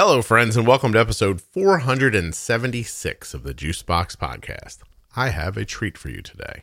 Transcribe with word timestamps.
Hello, 0.00 0.22
friends, 0.22 0.56
and 0.56 0.64
welcome 0.64 0.92
to 0.92 1.00
episode 1.00 1.40
476 1.40 3.34
of 3.34 3.42
the 3.42 3.52
Juicebox 3.52 4.16
Podcast. 4.16 4.78
I 5.16 5.30
have 5.30 5.56
a 5.56 5.64
treat 5.64 5.98
for 5.98 6.08
you 6.08 6.22
today. 6.22 6.62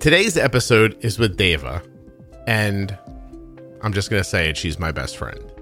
Today's 0.00 0.38
episode 0.38 0.96
is 1.04 1.18
with 1.18 1.36
Deva, 1.36 1.82
and 2.46 2.96
I'm 3.82 3.92
just 3.92 4.08
going 4.08 4.22
to 4.22 4.26
say 4.26 4.48
it, 4.48 4.56
she's 4.56 4.78
my 4.78 4.92
best 4.92 5.18
friend. 5.18 5.52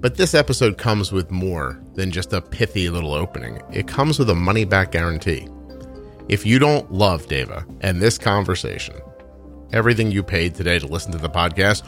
But 0.00 0.16
this 0.16 0.32
episode 0.32 0.78
comes 0.78 1.10
with 1.10 1.32
more 1.32 1.82
than 1.94 2.12
just 2.12 2.32
a 2.32 2.40
pithy 2.40 2.88
little 2.88 3.14
opening. 3.14 3.60
It 3.72 3.88
comes 3.88 4.16
with 4.16 4.30
a 4.30 4.34
money 4.34 4.64
back 4.64 4.92
guarantee. 4.92 5.48
If 6.28 6.46
you 6.46 6.60
don't 6.60 6.92
love 6.92 7.26
Deva 7.26 7.66
and 7.80 8.00
this 8.00 8.16
conversation, 8.16 8.94
everything 9.72 10.12
you 10.12 10.22
paid 10.22 10.54
today 10.54 10.78
to 10.78 10.86
listen 10.86 11.10
to 11.12 11.18
the 11.18 11.28
podcast 11.28 11.82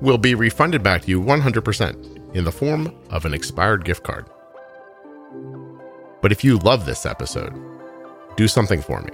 will 0.00 0.18
be 0.18 0.36
refunded 0.36 0.84
back 0.84 1.02
to 1.02 1.10
you 1.10 1.20
100% 1.20 2.36
in 2.36 2.44
the 2.44 2.52
form 2.52 2.94
of 3.10 3.24
an 3.24 3.34
expired 3.34 3.84
gift 3.84 4.04
card. 4.04 4.26
But 6.22 6.30
if 6.30 6.44
you 6.44 6.58
love 6.58 6.86
this 6.86 7.06
episode, 7.06 7.54
do 8.36 8.46
something 8.46 8.80
for 8.80 9.02
me. 9.02 9.10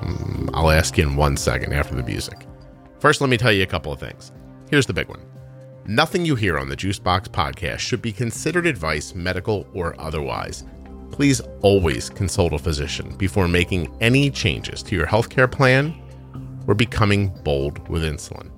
Hmm, 0.00 0.48
I'll 0.54 0.70
ask 0.70 0.96
you 0.96 1.06
in 1.06 1.16
one 1.16 1.36
second 1.36 1.74
after 1.74 1.94
the 1.94 2.02
music. 2.02 2.46
First, 3.00 3.20
let 3.20 3.28
me 3.28 3.36
tell 3.36 3.52
you 3.52 3.64
a 3.64 3.66
couple 3.66 3.92
of 3.92 4.00
things. 4.00 4.32
Here's 4.70 4.86
the 4.86 4.94
big 4.94 5.08
one 5.08 5.20
Nothing 5.86 6.24
you 6.24 6.34
hear 6.34 6.58
on 6.58 6.70
the 6.70 6.76
Juicebox 6.76 7.28
podcast 7.28 7.80
should 7.80 8.00
be 8.00 8.10
considered 8.10 8.66
advice, 8.66 9.14
medical 9.14 9.66
or 9.74 9.94
otherwise. 10.00 10.64
Please 11.10 11.42
always 11.60 12.08
consult 12.08 12.54
a 12.54 12.58
physician 12.58 13.14
before 13.16 13.48
making 13.48 13.94
any 14.00 14.30
changes 14.30 14.82
to 14.84 14.96
your 14.96 15.06
healthcare 15.06 15.50
plan 15.50 15.94
or 16.66 16.74
becoming 16.74 17.28
bold 17.44 17.86
with 17.90 18.02
insulin. 18.02 18.50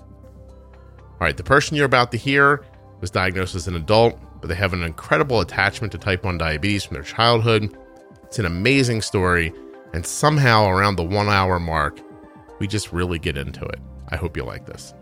All 0.00 1.18
right, 1.20 1.36
the 1.36 1.44
person 1.44 1.76
you're 1.76 1.84
about 1.84 2.10
to 2.12 2.16
hear 2.16 2.64
was 3.02 3.10
diagnosed 3.10 3.54
as 3.54 3.68
an 3.68 3.76
adult, 3.76 4.18
but 4.40 4.48
they 4.48 4.54
have 4.54 4.72
an 4.72 4.82
incredible 4.82 5.40
attachment 5.40 5.92
to 5.92 5.98
type 5.98 6.24
1 6.24 6.38
diabetes 6.38 6.84
from 6.84 6.94
their 6.94 7.02
childhood. 7.02 7.76
It's 8.24 8.38
an 8.38 8.46
amazing 8.46 9.02
story, 9.02 9.52
and 9.92 10.06
somehow 10.06 10.68
around 10.68 10.96
the 10.96 11.04
one 11.04 11.28
hour 11.28 11.60
mark, 11.60 12.00
we 12.60 12.66
just 12.66 12.94
really 12.94 13.18
get 13.18 13.36
into 13.36 13.62
it. 13.66 13.78
I 14.08 14.16
hope 14.16 14.38
you 14.38 14.44
like 14.44 14.64
this. 14.64 14.94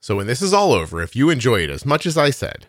So, 0.00 0.16
when 0.16 0.26
this 0.26 0.42
is 0.42 0.52
all 0.52 0.72
over, 0.72 1.00
if 1.00 1.14
you 1.16 1.30
enjoyed 1.30 1.70
as 1.70 1.86
much 1.86 2.04
as 2.04 2.18
I 2.18 2.28
said, 2.28 2.66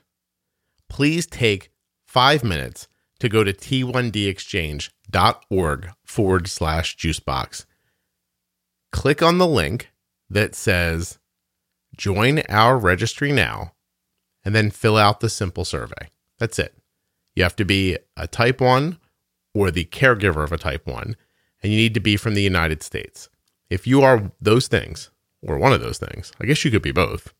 please 0.88 1.28
take 1.28 1.70
five 2.08 2.46
minutes 2.46 2.88
to 3.20 3.28
go 3.28 3.44
to 3.44 3.52
t1dexchange.org 3.52 5.90
forward 6.06 6.48
slash 6.48 6.96
juicebox. 6.96 7.66
Click 8.94 9.22
on 9.22 9.38
the 9.38 9.48
link 9.48 9.92
that 10.30 10.56
says 10.56 11.20
join 11.98 12.40
our 12.50 12.78
registry 12.78 13.32
now, 13.32 13.74
and 14.44 14.56
then 14.56 14.72
fill 14.72 14.98
out 14.98 15.20
the 15.20 15.30
simple 15.30 15.66
survey. 15.66 16.10
That's 16.40 16.60
it. 16.60 16.76
You 17.36 17.44
have 17.44 17.56
to 17.58 17.66
be 17.66 17.98
a 18.16 18.28
type 18.28 18.62
1 18.62 19.00
or 19.56 19.72
the 19.72 19.86
caregiver 19.86 20.44
of 20.44 20.52
a 20.52 20.58
type 20.58 20.86
1, 20.86 21.16
and 21.64 21.72
you 21.72 21.78
need 21.78 21.94
to 21.96 22.00
be 22.02 22.18
from 22.18 22.36
the 22.36 22.42
United 22.42 22.84
States. 22.84 23.30
If 23.70 23.88
you 23.88 24.02
are 24.02 24.32
those 24.40 24.68
things, 24.68 25.10
or 25.42 25.58
one 25.58 25.74
of 25.74 25.82
those 25.82 25.98
things, 25.98 26.34
I 26.40 26.46
guess 26.46 26.64
you 26.64 26.70
could 26.70 26.82
be 26.82 26.92
both. 26.92 27.34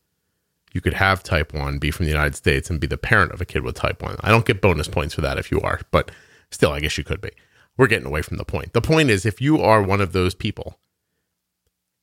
You 0.72 0.80
could 0.80 0.94
have 0.94 1.22
type 1.22 1.52
1, 1.52 1.78
be 1.78 1.90
from 1.90 2.06
the 2.06 2.12
United 2.12 2.34
States, 2.34 2.70
and 2.70 2.80
be 2.80 2.86
the 2.86 2.96
parent 2.96 3.32
of 3.32 3.40
a 3.40 3.44
kid 3.44 3.62
with 3.62 3.76
type 3.76 4.02
1. 4.02 4.16
I 4.20 4.30
don't 4.30 4.46
get 4.46 4.62
bonus 4.62 4.88
points 4.88 5.14
for 5.14 5.20
that 5.20 5.38
if 5.38 5.52
you 5.52 5.60
are, 5.60 5.80
but 5.90 6.10
still, 6.50 6.72
I 6.72 6.80
guess 6.80 6.96
you 6.96 7.04
could 7.04 7.20
be. 7.20 7.30
We're 7.76 7.86
getting 7.86 8.06
away 8.06 8.22
from 8.22 8.38
the 8.38 8.44
point. 8.46 8.72
The 8.72 8.80
point 8.80 9.10
is, 9.10 9.26
if 9.26 9.42
you 9.42 9.60
are 9.60 9.82
one 9.82 10.00
of 10.00 10.12
those 10.12 10.34
people, 10.34 10.78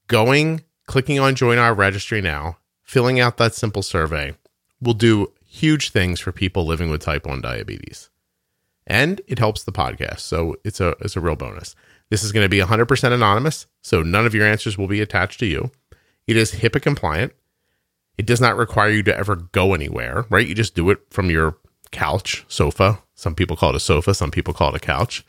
going, 0.08 0.64
clicking 0.86 1.20
on 1.20 1.34
join 1.34 1.58
our 1.58 1.74
registry 1.74 2.22
now, 2.22 2.60
filling 2.84 3.20
out 3.20 3.38
that 3.38 3.56
simple 3.56 3.82
survey 3.82 4.36
will 4.80 4.94
do 4.94 5.34
huge 5.44 5.90
things 5.90 6.20
for 6.20 6.32
people 6.32 6.68
living 6.68 6.92
with 6.92 7.02
type 7.02 7.26
1 7.26 7.42
diabetes 7.42 8.12
and 8.88 9.22
it 9.28 9.40
helps 9.40 9.64
the 9.64 9.72
podcast. 9.72 10.20
So 10.20 10.56
it's 10.64 10.80
a 10.80 10.96
it's 11.00 11.16
a 11.16 11.22
real 11.22 11.36
bonus. 11.36 11.76
This 12.10 12.24
is 12.24 12.32
going 12.32 12.46
to 12.46 12.50
be 12.50 12.60
100% 12.60 13.12
anonymous, 13.12 13.66
so 13.82 14.04
none 14.04 14.26
of 14.26 14.36
your 14.36 14.46
answers 14.46 14.78
will 14.78 14.88
be 14.88 15.02
attached 15.02 15.40
to 15.40 15.46
you. 15.46 15.72
It 16.28 16.38
is 16.38 16.54
HIPAA 16.54 16.82
compliant. 16.82 17.34
It 18.18 18.28
does 18.28 18.40
not 18.40 18.56
require 18.56 18.90
you 18.90 19.02
to 19.04 19.18
ever 19.18 19.36
go 19.36 19.74
anywhere, 19.74 20.26
right? 20.30 20.48
You 20.48 20.54
just 20.54 20.76
do 20.76 20.90
it 20.92 21.00
from 21.10 21.32
your 21.32 21.58
couch, 21.92 22.46
sofa. 22.48 23.02
Some 23.16 23.34
people 23.34 23.56
call 23.56 23.72
it 23.72 23.78
a 23.78 23.80
sofa, 23.80 24.14
some 24.14 24.32
people 24.32 24.54
call 24.54 24.70
it 24.70 24.76
a 24.76 24.86
couch. 24.86 25.26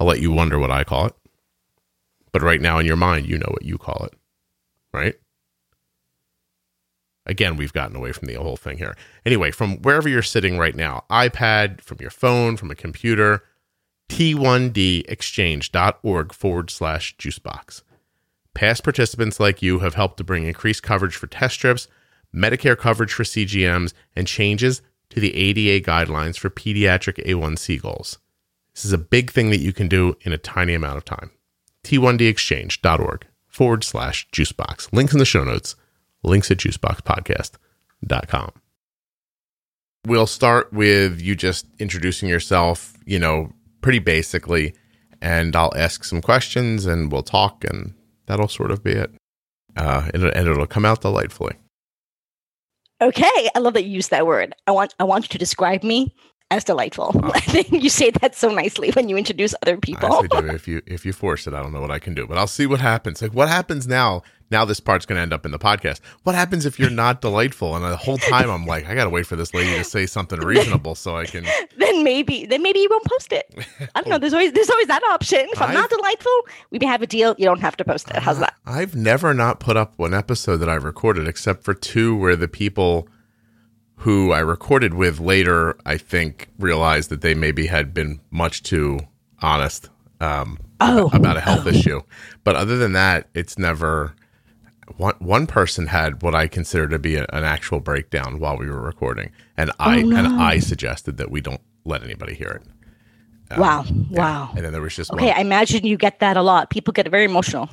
I'll 0.00 0.06
let 0.06 0.20
you 0.20 0.32
wonder 0.32 0.58
what 0.58 0.70
I 0.70 0.84
call 0.84 1.06
it. 1.06 1.14
But 2.32 2.42
right 2.42 2.60
now 2.60 2.78
in 2.78 2.86
your 2.86 2.96
mind, 2.96 3.28
you 3.28 3.38
know 3.38 3.50
what 3.50 3.64
you 3.64 3.78
call 3.78 4.06
it, 4.06 4.14
right? 4.92 5.14
Again, 7.26 7.56
we've 7.56 7.72
gotten 7.72 7.96
away 7.96 8.12
from 8.12 8.28
the 8.28 8.34
whole 8.34 8.56
thing 8.56 8.78
here. 8.78 8.96
Anyway, 9.24 9.50
from 9.50 9.78
wherever 9.78 10.08
you're 10.08 10.22
sitting 10.22 10.56
right 10.58 10.76
now, 10.76 11.04
iPad, 11.10 11.80
from 11.80 11.98
your 12.00 12.10
phone, 12.10 12.56
from 12.56 12.70
a 12.70 12.74
computer, 12.74 13.42
t1dexchange.org 14.10 16.34
forward 16.34 16.70
slash 16.70 17.16
juicebox. 17.16 17.82
Past 18.52 18.84
participants 18.84 19.40
like 19.40 19.62
you 19.62 19.78
have 19.80 19.94
helped 19.94 20.18
to 20.18 20.24
bring 20.24 20.44
increased 20.44 20.82
coverage 20.82 21.16
for 21.16 21.26
test 21.26 21.54
strips, 21.54 21.88
Medicare 22.34 22.76
coverage 22.76 23.12
for 23.12 23.24
CGMs, 23.24 23.94
and 24.14 24.26
changes 24.26 24.82
to 25.10 25.20
the 25.20 25.34
ADA 25.34 25.88
guidelines 25.88 26.38
for 26.38 26.50
pediatric 26.50 27.24
A1C 27.24 27.80
goals. 27.80 28.18
This 28.74 28.84
is 28.84 28.92
a 28.92 28.98
big 28.98 29.30
thing 29.30 29.48
that 29.50 29.60
you 29.60 29.72
can 29.72 29.88
do 29.88 30.16
in 30.22 30.32
a 30.32 30.38
tiny 30.38 30.74
amount 30.74 30.98
of 30.98 31.04
time. 31.04 31.30
t1dexchange.org 31.84 33.26
forward 33.46 33.84
slash 33.84 34.28
juicebox. 34.30 34.92
Links 34.92 35.12
in 35.12 35.18
the 35.18 35.24
show 35.24 35.44
notes 35.44 35.76
links 36.24 36.50
at 36.50 36.58
juiceboxpodcast.com. 36.58 38.52
We'll 40.06 40.26
start 40.26 40.72
with 40.72 41.20
you 41.20 41.34
just 41.34 41.66
introducing 41.78 42.28
yourself, 42.28 42.92
you 43.06 43.18
know, 43.18 43.52
pretty 43.80 44.00
basically, 44.00 44.74
and 45.22 45.56
I'll 45.56 45.72
ask 45.74 46.04
some 46.04 46.20
questions 46.20 46.84
and 46.84 47.10
we'll 47.10 47.22
talk, 47.22 47.64
and 47.64 47.94
that'll 48.26 48.48
sort 48.48 48.70
of 48.70 48.82
be 48.82 48.92
it. 48.92 49.10
Uh, 49.76 50.10
and, 50.12 50.24
and 50.24 50.48
it'll 50.48 50.66
come 50.66 50.84
out 50.84 51.00
delightfully. 51.00 51.54
Okay, 53.00 53.50
I 53.54 53.58
love 53.58 53.74
that 53.74 53.84
you 53.84 53.90
use 53.90 54.08
that 54.08 54.26
word. 54.26 54.54
I 54.66 54.70
want 54.70 54.94
I 54.98 55.04
want 55.04 55.24
you 55.24 55.28
to 55.28 55.38
describe 55.38 55.82
me 55.82 56.14
as 56.54 56.64
delightful. 56.64 57.20
I 57.34 57.40
think 57.40 57.70
you 57.70 57.90
say 57.90 58.10
that 58.10 58.34
so 58.34 58.48
nicely 58.48 58.90
when 58.92 59.08
you 59.08 59.16
introduce 59.16 59.54
other 59.62 59.76
people. 59.76 60.12
I 60.12 60.26
do. 60.26 60.48
If 60.54 60.68
you 60.68 60.82
if 60.86 61.04
you 61.04 61.12
force 61.12 61.46
it, 61.46 61.54
I 61.54 61.62
don't 61.62 61.72
know 61.72 61.80
what 61.80 61.90
I 61.90 61.98
can 61.98 62.14
do, 62.14 62.26
but 62.26 62.38
I'll 62.38 62.46
see 62.46 62.66
what 62.66 62.80
happens. 62.80 63.20
Like 63.20 63.34
what 63.34 63.48
happens 63.48 63.86
now? 63.88 64.22
Now 64.50 64.64
this 64.64 64.78
part's 64.78 65.04
going 65.06 65.16
to 65.16 65.22
end 65.22 65.32
up 65.32 65.44
in 65.44 65.52
the 65.52 65.58
podcast. 65.58 66.00
What 66.22 66.34
happens 66.34 66.64
if 66.64 66.78
you're 66.78 66.90
not 66.90 67.20
delightful? 67.20 67.74
And 67.74 67.84
the 67.84 67.96
whole 67.96 68.18
time 68.18 68.50
I'm 68.50 68.66
like, 68.66 68.86
I 68.86 68.94
got 68.94 69.04
to 69.04 69.10
wait 69.10 69.26
for 69.26 69.36
this 69.36 69.52
lady 69.52 69.76
to 69.76 69.84
say 69.84 70.06
something 70.06 70.38
reasonable 70.38 70.94
so 70.94 71.16
I 71.16 71.24
can. 71.24 71.44
Then 71.76 72.04
maybe, 72.04 72.46
then 72.46 72.62
maybe 72.62 72.78
you 72.78 72.88
won't 72.90 73.04
post 73.04 73.32
it. 73.32 73.52
I 73.94 74.00
don't 74.00 74.08
know. 74.08 74.16
Oh. 74.16 74.18
There's 74.18 74.32
always 74.32 74.52
there's 74.52 74.70
always 74.70 74.86
that 74.86 75.02
option. 75.04 75.46
If 75.52 75.60
I'm 75.60 75.70
I've, 75.70 75.74
not 75.74 75.90
delightful, 75.90 76.32
we 76.70 76.78
may 76.78 76.86
have 76.86 77.02
a 77.02 77.06
deal. 77.06 77.34
You 77.36 77.46
don't 77.46 77.60
have 77.60 77.76
to 77.78 77.84
post 77.84 78.10
it. 78.10 78.16
How's 78.16 78.38
that? 78.38 78.54
I've 78.64 78.94
never 78.94 79.34
not 79.34 79.60
put 79.60 79.76
up 79.76 79.94
one 79.96 80.14
episode 80.14 80.58
that 80.58 80.68
I 80.68 80.74
recorded, 80.74 81.26
except 81.26 81.64
for 81.64 81.74
two 81.74 82.16
where 82.16 82.36
the 82.36 82.48
people 82.48 83.08
who 83.96 84.32
I 84.32 84.40
recorded 84.40 84.94
with 84.94 85.20
later, 85.20 85.76
I 85.86 85.96
think, 85.96 86.48
realized 86.58 87.10
that 87.10 87.20
they 87.20 87.34
maybe 87.34 87.66
had 87.66 87.94
been 87.94 88.20
much 88.30 88.62
too 88.62 89.00
honest 89.40 89.88
um, 90.20 90.58
oh. 90.80 91.10
about 91.12 91.36
a 91.36 91.40
health 91.40 91.66
oh. 91.66 91.70
issue. 91.70 92.00
But 92.42 92.56
other 92.56 92.76
than 92.76 92.92
that, 92.92 93.28
it's 93.34 93.58
never. 93.58 94.14
One 94.98 95.14
one 95.18 95.46
person 95.46 95.86
had 95.86 96.22
what 96.22 96.34
I 96.34 96.46
consider 96.46 96.86
to 96.88 96.98
be 96.98 97.16
a, 97.16 97.24
an 97.32 97.42
actual 97.42 97.80
breakdown 97.80 98.38
while 98.38 98.58
we 98.58 98.68
were 98.68 98.82
recording, 98.82 99.32
and 99.56 99.72
I 99.78 100.02
oh, 100.02 100.02
no. 100.02 100.16
and 100.16 100.26
I 100.26 100.58
suggested 100.58 101.16
that 101.16 101.30
we 101.30 101.40
don't 101.40 101.62
let 101.86 102.02
anybody 102.02 102.34
hear 102.34 102.50
it. 102.50 102.62
Um, 103.50 103.60
wow! 103.60 103.84
Yeah. 103.86 103.94
Wow! 104.10 104.52
And 104.54 104.62
then 104.62 104.72
there 104.72 104.82
was 104.82 104.94
just 104.94 105.10
okay. 105.10 105.28
One. 105.28 105.38
I 105.38 105.40
imagine 105.40 105.86
you 105.86 105.96
get 105.96 106.18
that 106.18 106.36
a 106.36 106.42
lot. 106.42 106.68
People 106.68 106.92
get 106.92 107.08
very 107.08 107.24
emotional. 107.24 107.70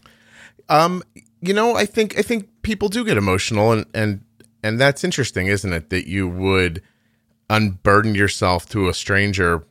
Um, 0.70 1.04
you 1.42 1.54
know, 1.54 1.76
I 1.76 1.86
think 1.86 2.18
I 2.18 2.22
think 2.22 2.48
people 2.62 2.88
do 2.88 3.04
get 3.04 3.18
emotional, 3.18 3.74
and 3.74 3.86
and 3.94 4.24
and 4.64 4.80
that's 4.80 5.04
interesting, 5.04 5.48
isn't 5.48 5.74
it? 5.74 5.90
That 5.90 6.08
you 6.08 6.28
would 6.28 6.82
unburden 7.50 8.16
yourself 8.16 8.68
to 8.70 8.88
a 8.90 8.94
stranger, 8.94 9.66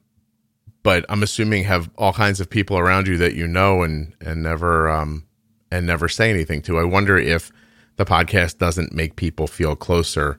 but 0.82 1.04
I'm 1.08 1.22
assuming 1.22 1.64
have 1.64 1.90
all 1.96 2.12
kinds 2.12 2.40
of 2.40 2.50
people 2.50 2.78
around 2.78 3.06
you 3.06 3.16
that 3.18 3.34
you 3.34 3.46
know 3.46 3.82
and 3.82 4.14
and 4.20 4.42
never 4.42 4.88
um 4.88 5.26
and 5.70 5.86
never 5.86 6.08
say 6.08 6.30
anything 6.30 6.62
to. 6.62 6.78
I 6.78 6.84
wonder 6.84 7.16
if 7.16 7.52
the 7.96 8.04
podcast 8.04 8.58
doesn't 8.58 8.92
make 8.92 9.16
people 9.16 9.46
feel 9.46 9.76
closer 9.76 10.38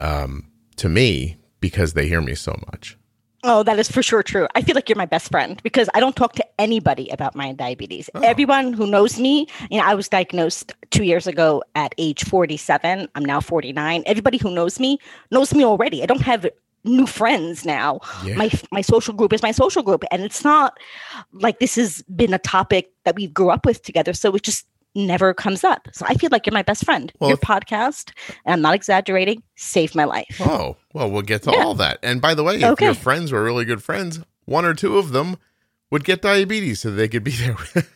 um 0.00 0.48
to 0.76 0.88
me 0.88 1.36
because 1.60 1.92
they 1.94 2.08
hear 2.08 2.20
me 2.20 2.34
so 2.34 2.58
much. 2.70 2.98
Oh, 3.46 3.62
that 3.62 3.78
is 3.78 3.90
for 3.90 4.02
sure 4.02 4.22
true. 4.22 4.48
I 4.54 4.62
feel 4.62 4.74
like 4.74 4.88
you're 4.88 4.96
my 4.96 5.04
best 5.04 5.30
friend 5.30 5.62
because 5.62 5.90
I 5.92 6.00
don't 6.00 6.16
talk 6.16 6.32
to 6.32 6.46
anybody 6.58 7.10
about 7.10 7.34
my 7.34 7.52
diabetes. 7.52 8.08
Oh. 8.14 8.20
Everyone 8.20 8.72
who 8.72 8.86
knows 8.86 9.20
me, 9.20 9.46
you 9.70 9.78
know, 9.78 9.84
I 9.84 9.94
was 9.94 10.08
diagnosed 10.08 10.72
two 10.90 11.04
years 11.04 11.26
ago 11.26 11.62
at 11.74 11.94
age 11.98 12.24
47. 12.24 13.06
I'm 13.14 13.24
now 13.24 13.40
49. 13.40 14.02
Everybody 14.06 14.38
who 14.38 14.50
knows 14.50 14.80
me 14.80 14.98
knows 15.30 15.54
me 15.54 15.62
already. 15.62 16.02
I 16.02 16.06
don't 16.06 16.22
have 16.22 16.46
new 16.84 17.06
friends 17.06 17.66
now. 17.66 18.00
Yeah. 18.24 18.36
My 18.36 18.50
my 18.70 18.80
social 18.80 19.12
group 19.12 19.32
is 19.32 19.42
my 19.42 19.52
social 19.52 19.82
group, 19.82 20.04
and 20.10 20.22
it's 20.22 20.44
not 20.44 20.78
like 21.32 21.58
this 21.58 21.76
has 21.76 22.02
been 22.14 22.32
a 22.32 22.38
topic 22.38 22.92
that 23.04 23.14
we 23.14 23.26
grew 23.26 23.50
up 23.50 23.66
with 23.66 23.82
together. 23.82 24.14
So 24.14 24.34
it 24.34 24.42
just 24.42 24.66
never 24.94 25.34
comes 25.34 25.64
up. 25.64 25.88
So 25.92 26.04
I 26.08 26.14
feel 26.14 26.28
like 26.30 26.46
you're 26.46 26.52
my 26.54 26.62
best 26.62 26.84
friend. 26.84 27.12
Well, 27.18 27.30
Your 27.30 27.38
if- 27.40 27.46
podcast, 27.46 28.12
and 28.44 28.52
I'm 28.54 28.60
not 28.62 28.74
exaggerating, 28.74 29.42
saved 29.56 29.94
my 29.94 30.04
life. 30.04 30.36
Oh, 30.40 30.76
well, 30.92 31.10
we'll 31.10 31.22
get 31.22 31.42
to 31.44 31.50
Yeah. 31.52 31.64
all 31.64 31.74
that. 31.74 31.98
And 32.02 32.20
by 32.20 32.34
the 32.34 32.42
way, 32.44 32.56
if 32.56 32.64
Okay. 32.64 32.84
your 32.86 32.94
friends 32.94 33.32
were 33.32 33.42
really 33.42 33.64
good 33.64 33.82
friends, 33.82 34.20
one 34.44 34.64
or 34.64 34.74
two 34.74 34.98
of 34.98 35.10
them 35.12 35.36
would 35.90 36.04
get 36.04 36.22
diabetes 36.22 36.80
so 36.80 36.90
they 36.90 37.08
could 37.08 37.24
be 37.24 37.32
there. 37.32 37.56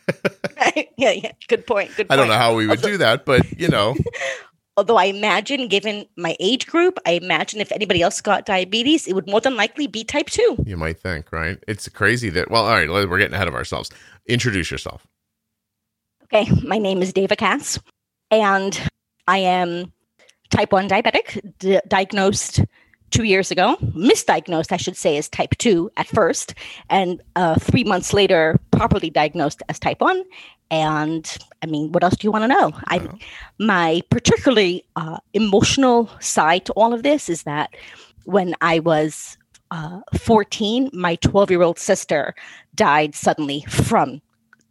yeah, 0.97 1.11
yeah. 1.11 1.31
Good 1.47 1.65
point. 1.65 1.89
Good 1.95 2.07
point. 2.07 2.11
I 2.11 2.15
don't 2.15 2.27
know 2.27 2.33
how 2.37 2.55
we 2.55 2.67
would 2.67 2.81
do 2.81 2.97
that, 2.97 3.25
but 3.25 3.59
you 3.59 3.67
know, 3.67 3.95
although 4.77 4.97
I 4.97 5.05
imagine, 5.05 5.67
given 5.67 6.05
my 6.17 6.35
age 6.39 6.67
group, 6.67 6.97
I 7.05 7.11
imagine 7.13 7.59
if 7.61 7.71
anybody 7.71 8.01
else 8.01 8.21
got 8.21 8.45
diabetes, 8.45 9.07
it 9.07 9.13
would 9.13 9.27
more 9.27 9.41
than 9.41 9.55
likely 9.55 9.87
be 9.87 10.03
type 10.03 10.29
2. 10.29 10.63
you 10.65 10.77
might 10.77 10.99
think, 10.99 11.31
right? 11.31 11.61
It's 11.67 11.87
crazy 11.89 12.29
that, 12.29 12.49
well, 12.51 12.65
all 12.65 12.71
right, 12.71 12.89
we're 12.89 13.17
getting 13.17 13.33
ahead 13.35 13.47
of 13.47 13.55
ourselves. 13.55 13.89
Introduce 14.27 14.71
yourself. 14.71 15.05
Okay, 16.31 16.47
my 16.63 16.77
name 16.77 17.01
is 17.01 17.11
Deva 17.11 17.35
Katz, 17.35 17.79
and 18.29 18.79
I 19.27 19.39
am 19.39 19.91
type 20.51 20.71
1 20.71 20.87
diabetic, 20.87 21.41
diagnosed 21.87 22.59
two 23.09 23.23
years 23.23 23.49
ago, 23.49 23.77
misdiagnosed, 23.81 24.71
I 24.71 24.77
should 24.77 24.95
say, 24.95 25.17
as 25.17 25.27
type 25.27 25.57
2 25.57 25.89
at 25.97 26.05
first, 26.05 26.53
and 26.87 27.19
uh, 27.35 27.55
three 27.55 27.83
months 27.83 28.13
later, 28.13 28.59
properly 28.69 29.09
diagnosed 29.09 29.63
as 29.69 29.79
type 29.79 30.01
1. 30.01 30.23
And 30.69 31.35
I 31.63 31.65
mean, 31.65 31.91
what 31.93 32.03
else 32.03 32.15
do 32.15 32.27
you 32.27 32.31
want 32.31 32.43
to 32.43 32.47
know? 32.47 32.73
I, 32.85 33.09
my 33.57 34.03
particularly 34.11 34.85
uh, 34.95 35.17
emotional 35.33 36.11
side 36.19 36.63
to 36.65 36.73
all 36.73 36.93
of 36.93 37.01
this 37.01 37.27
is 37.27 37.41
that 37.43 37.71
when 38.25 38.53
I 38.61 38.77
was 38.77 39.35
uh, 39.71 40.01
14, 40.15 40.91
my 40.93 41.15
12 41.15 41.49
year 41.49 41.63
old 41.63 41.79
sister 41.79 42.35
died 42.75 43.15
suddenly 43.15 43.61
from 43.67 44.21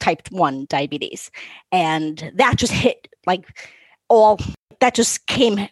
type 0.00 0.22
1 0.30 0.66
diabetes. 0.68 1.30
And 1.72 2.32
that 2.34 2.56
just 2.56 2.72
hit 2.72 3.08
like 3.26 3.44
all, 4.08 4.38
that 4.80 4.94
just 4.94 5.26
came 5.26 5.68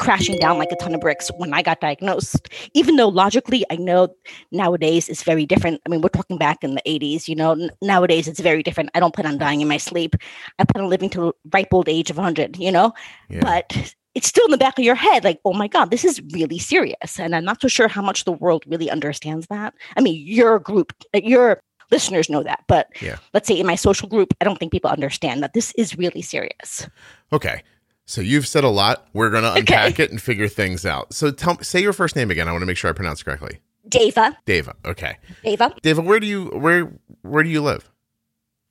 crashing 0.00 0.38
down 0.38 0.56
like 0.58 0.72
a 0.72 0.76
ton 0.76 0.94
of 0.94 1.00
bricks 1.00 1.30
when 1.36 1.52
I 1.52 1.62
got 1.62 1.80
diagnosed. 1.80 2.48
Even 2.72 2.96
though 2.96 3.08
logically, 3.08 3.64
I 3.70 3.76
know 3.76 4.08
nowadays 4.50 5.08
it's 5.08 5.22
very 5.22 5.44
different. 5.44 5.80
I 5.84 5.90
mean, 5.90 6.00
we're 6.00 6.08
talking 6.08 6.38
back 6.38 6.64
in 6.64 6.74
the 6.74 6.82
80s, 6.86 7.28
you 7.28 7.34
know, 7.34 7.52
n- 7.52 7.70
nowadays 7.82 8.26
it's 8.26 8.40
very 8.40 8.62
different. 8.62 8.90
I 8.94 9.00
don't 9.00 9.14
plan 9.14 9.26
on 9.26 9.38
dying 9.38 9.60
in 9.60 9.68
my 9.68 9.76
sleep. 9.76 10.16
I 10.58 10.64
plan 10.64 10.84
on 10.84 10.90
living 10.90 11.10
to 11.10 11.34
ripe 11.52 11.72
old 11.72 11.88
age 11.88 12.10
of 12.10 12.16
100, 12.16 12.56
you 12.56 12.72
know? 12.72 12.94
Yeah. 13.28 13.40
But 13.42 13.94
it's 14.14 14.26
still 14.26 14.46
in 14.46 14.50
the 14.50 14.58
back 14.58 14.78
of 14.78 14.84
your 14.84 14.94
head, 14.94 15.22
like, 15.22 15.38
oh 15.44 15.52
my 15.52 15.68
God, 15.68 15.90
this 15.90 16.04
is 16.04 16.20
really 16.32 16.58
serious. 16.58 17.18
And 17.18 17.36
I'm 17.36 17.44
not 17.44 17.60
so 17.60 17.68
sure 17.68 17.86
how 17.86 18.02
much 18.02 18.24
the 18.24 18.32
world 18.32 18.64
really 18.66 18.90
understands 18.90 19.46
that. 19.48 19.74
I 19.96 20.00
mean, 20.00 20.26
your 20.26 20.58
group, 20.58 20.92
your 21.14 21.60
listeners 21.90 22.28
know 22.30 22.42
that. 22.42 22.64
But 22.66 22.88
Yeah. 23.00 23.16
let's 23.34 23.46
say 23.48 23.58
in 23.58 23.66
my 23.66 23.74
social 23.76 24.08
group, 24.08 24.34
I 24.40 24.44
don't 24.44 24.58
think 24.58 24.72
people 24.72 24.90
understand 24.90 25.42
that 25.42 25.52
this 25.54 25.72
is 25.76 25.96
really 25.98 26.22
serious. 26.22 26.88
Okay. 27.32 27.62
So 28.06 28.20
you've 28.20 28.46
said 28.46 28.64
a 28.64 28.68
lot. 28.68 29.06
We're 29.12 29.30
going 29.30 29.44
to 29.44 29.50
Okay. 29.50 29.60
unpack 29.60 30.00
it 30.00 30.10
and 30.10 30.20
figure 30.20 30.48
things 30.48 30.84
out. 30.84 31.12
So 31.14 31.30
tell 31.30 31.58
say 31.62 31.80
your 31.80 31.92
first 31.92 32.16
name 32.16 32.30
again. 32.30 32.48
I 32.48 32.52
want 32.52 32.62
to 32.62 32.66
make 32.66 32.76
sure 32.76 32.90
I 32.90 32.92
pronounce 32.92 33.20
it 33.20 33.24
correctly. 33.24 33.60
Deva, 33.88 34.36
Deva. 34.46 34.74
Okay. 34.84 35.16
Deva, 35.44 35.74
Deva, 35.82 36.00
where 36.02 36.20
do 36.20 36.26
you 36.26 36.46
where 36.46 36.92
where 37.22 37.42
do 37.42 37.48
you 37.48 37.62
live? 37.62 37.88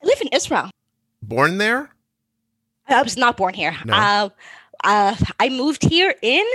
I 0.04 0.08
live 0.08 0.22
in 0.22 0.28
Israel. 0.30 0.70
Born 1.22 1.58
there? 1.58 1.90
I 2.88 3.02
was 3.02 3.18
not 3.18 3.36
born 3.38 3.54
here. 3.54 3.76
No. 3.86 3.94
Uh, 3.94 4.30
uh, 4.84 5.16
I 5.40 5.50
moved 5.50 5.84
here 5.84 6.16
in, 6.22 6.46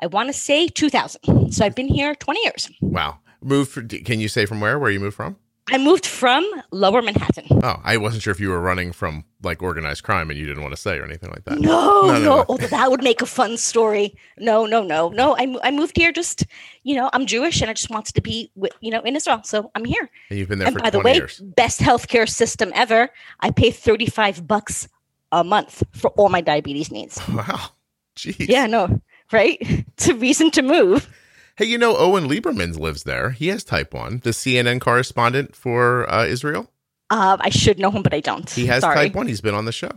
I 0.00 0.06
want 0.06 0.28
to 0.28 0.32
say 0.32 0.68
2000. 0.68 1.52
So 1.52 1.64
I've 1.64 1.74
been 1.74 1.88
here 1.88 2.14
20 2.14 2.40
years. 2.44 2.70
Wow. 2.80 3.18
Moved 3.42 3.70
for, 3.72 3.82
can 3.82 4.20
you 4.20 4.28
say 4.28 4.46
from 4.46 4.60
where? 4.60 4.78
Where 4.78 4.90
you 4.90 4.98
moved 5.00 5.16
from? 5.16 5.36
I 5.70 5.78
moved 5.78 6.06
from 6.06 6.44
Lower 6.70 7.02
Manhattan. 7.02 7.46
Oh, 7.62 7.76
I 7.84 7.96
wasn't 7.98 8.22
sure 8.22 8.30
if 8.30 8.40
you 8.40 8.48
were 8.48 8.60
running 8.60 8.92
from 8.92 9.24
like 9.42 9.62
organized 9.62 10.02
crime 10.02 10.30
and 10.30 10.38
you 10.38 10.46
didn't 10.46 10.62
want 10.62 10.74
to 10.74 10.80
say 10.80 10.96
or 10.98 11.04
anything 11.04 11.30
like 11.30 11.44
that. 11.44 11.58
No, 11.60 12.06
No, 12.06 12.12
no, 12.12 12.18
no. 12.20 12.44
Although 12.48 12.64
oh, 12.64 12.68
that 12.68 12.90
would 12.90 13.02
make 13.02 13.20
a 13.22 13.26
fun 13.26 13.56
story. 13.56 14.16
No, 14.38 14.66
no, 14.66 14.82
no, 14.82 15.10
no. 15.10 15.36
I, 15.36 15.56
I 15.62 15.70
moved 15.70 15.96
here 15.96 16.10
just, 16.12 16.46
you 16.84 16.94
know, 16.96 17.10
I'm 17.12 17.26
Jewish 17.26 17.60
and 17.60 17.70
I 17.70 17.74
just 17.74 17.90
wanted 17.90 18.14
to 18.14 18.20
be, 18.22 18.50
wi- 18.56 18.74
you 18.80 18.90
know, 18.90 19.00
in 19.02 19.14
Israel. 19.16 19.42
So 19.44 19.70
I'm 19.74 19.84
here. 19.84 20.08
And 20.30 20.38
you've 20.38 20.48
been 20.48 20.58
there 20.58 20.68
and 20.68 20.76
for 20.76 20.82
by 20.82 20.90
20 20.90 20.98
the 21.02 21.04
way, 21.04 21.14
years. 21.14 21.40
best 21.40 21.80
healthcare 21.80 22.28
system 22.28 22.72
ever. 22.74 23.10
I 23.40 23.50
pay 23.50 23.70
35 23.70 24.46
bucks 24.46 24.88
a 25.32 25.44
month 25.44 25.82
for 25.92 26.10
all 26.12 26.28
my 26.30 26.40
diabetes 26.40 26.90
needs. 26.90 27.20
Wow. 27.28 27.70
Jeez. 28.16 28.48
Yeah, 28.48 28.66
no, 28.66 29.00
right? 29.32 29.58
It's 29.94 30.08
a 30.08 30.14
reason 30.14 30.50
to 30.52 30.62
move. 30.62 31.08
Hey, 31.58 31.64
you 31.64 31.76
know 31.76 31.96
Oren 31.96 32.28
Liebermann 32.28 32.78
lives 32.78 33.02
there. 33.02 33.30
He 33.30 33.48
has 33.48 33.64
type 33.64 33.92
1. 33.92 34.20
The 34.22 34.30
CNN 34.30 34.80
correspondent 34.80 35.56
for 35.56 36.08
uh, 36.08 36.24
Israel. 36.24 36.70
Uh, 37.10 37.36
I 37.40 37.48
should 37.48 37.80
know 37.80 37.90
him, 37.90 38.04
but 38.04 38.14
I 38.14 38.20
don't. 38.20 38.48
He 38.48 38.66
has 38.66 38.82
Sorry. 38.82 38.94
type 38.94 39.14
1. 39.16 39.26
He's 39.26 39.40
been 39.40 39.56
on 39.56 39.64
the 39.64 39.72
show. 39.72 39.90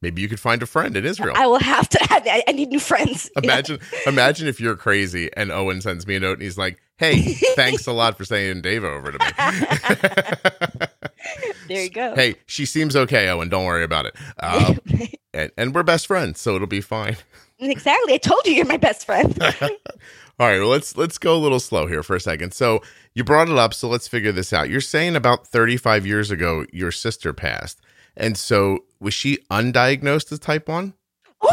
Maybe 0.00 0.22
you 0.22 0.28
could 0.28 0.38
find 0.38 0.62
a 0.62 0.66
friend 0.66 0.96
in 0.96 1.04
Israel. 1.04 1.34
I 1.36 1.48
will 1.48 1.58
have 1.58 1.88
to. 1.88 1.98
I, 2.02 2.44
I 2.46 2.52
need 2.52 2.68
new 2.68 2.78
friends. 2.78 3.28
Yeah. 3.34 3.42
Imagine, 3.42 3.80
imagine 4.06 4.46
if 4.46 4.60
you're 4.60 4.76
crazy 4.76 5.28
and 5.36 5.50
Oren 5.50 5.80
sends 5.80 6.06
me 6.06 6.14
a 6.14 6.20
note 6.20 6.34
and 6.34 6.42
he's 6.42 6.56
like, 6.56 6.78
"Hey, 6.96 7.20
thanks 7.56 7.88
a 7.88 7.92
lot 7.92 8.16
for 8.16 8.24
sending 8.24 8.62
Dave 8.62 8.84
over 8.84 9.10
to 9.10 9.18
me." 9.18 10.86
There 11.68 11.82
you 11.82 11.90
go. 11.90 12.14
hey, 12.14 12.36
she 12.46 12.64
seems 12.64 12.96
okay, 12.96 13.28
Owen. 13.28 13.50
Don't 13.50 13.66
worry 13.66 13.84
about 13.84 14.06
it. 14.06 14.16
Uh, 14.38 14.74
and, 15.34 15.50
and 15.58 15.74
we're 15.74 15.82
best 15.82 16.06
friends, 16.06 16.40
so 16.40 16.54
it'll 16.54 16.66
be 16.66 16.80
fine. 16.80 17.16
Exactly. 17.58 18.14
I 18.14 18.18
told 18.18 18.46
you 18.46 18.52
you're 18.52 18.66
my 18.66 18.76
best 18.76 19.06
friend. 19.06 19.36
All 20.40 20.46
right, 20.46 20.60
well, 20.60 20.68
let's 20.68 20.96
let's 20.96 21.18
go 21.18 21.34
a 21.34 21.38
little 21.38 21.58
slow 21.58 21.86
here 21.88 22.04
for 22.04 22.14
a 22.14 22.20
second. 22.20 22.54
So 22.54 22.80
you 23.14 23.24
brought 23.24 23.48
it 23.48 23.58
up, 23.58 23.74
so 23.74 23.88
let's 23.88 24.06
figure 24.06 24.30
this 24.30 24.52
out. 24.52 24.70
You're 24.70 24.80
saying 24.80 25.16
about 25.16 25.46
35 25.48 26.06
years 26.06 26.30
ago 26.30 26.64
your 26.72 26.92
sister 26.92 27.32
passed, 27.32 27.80
and 28.16 28.38
so 28.38 28.84
was 29.00 29.14
she 29.14 29.38
undiagnosed 29.50 30.30
as 30.30 30.38
type 30.38 30.68
one? 30.68 30.94
oh, 31.42 31.50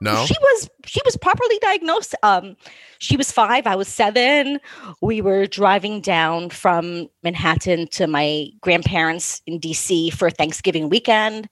no, 0.00 0.14
No. 0.14 0.26
She 0.26 0.34
was 0.40 0.68
she 0.84 1.00
was 1.04 1.16
properly 1.16 1.58
diagnosed. 1.60 2.16
Um, 2.24 2.56
she 2.98 3.16
was 3.16 3.30
five. 3.30 3.68
I 3.68 3.76
was 3.76 3.86
seven. 3.86 4.58
We 5.00 5.20
were 5.20 5.46
driving 5.46 6.00
down 6.00 6.50
from 6.50 7.08
Manhattan 7.22 7.86
to 7.92 8.08
my 8.08 8.48
grandparents 8.60 9.42
in 9.46 9.60
DC 9.60 10.12
for 10.12 10.28
Thanksgiving 10.28 10.88
weekend, 10.88 11.48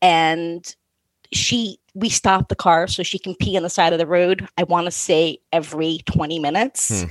and 0.00 0.64
she 1.32 1.79
we 1.94 2.08
stop 2.08 2.48
the 2.48 2.56
car 2.56 2.86
so 2.86 3.02
she 3.02 3.18
can 3.18 3.34
pee 3.34 3.56
on 3.56 3.62
the 3.62 3.70
side 3.70 3.92
of 3.92 3.98
the 3.98 4.06
road. 4.06 4.46
I 4.58 4.64
want 4.64 4.86
to 4.86 4.90
say 4.90 5.38
every 5.52 5.98
twenty 6.06 6.38
minutes. 6.38 7.02
Hmm. 7.04 7.08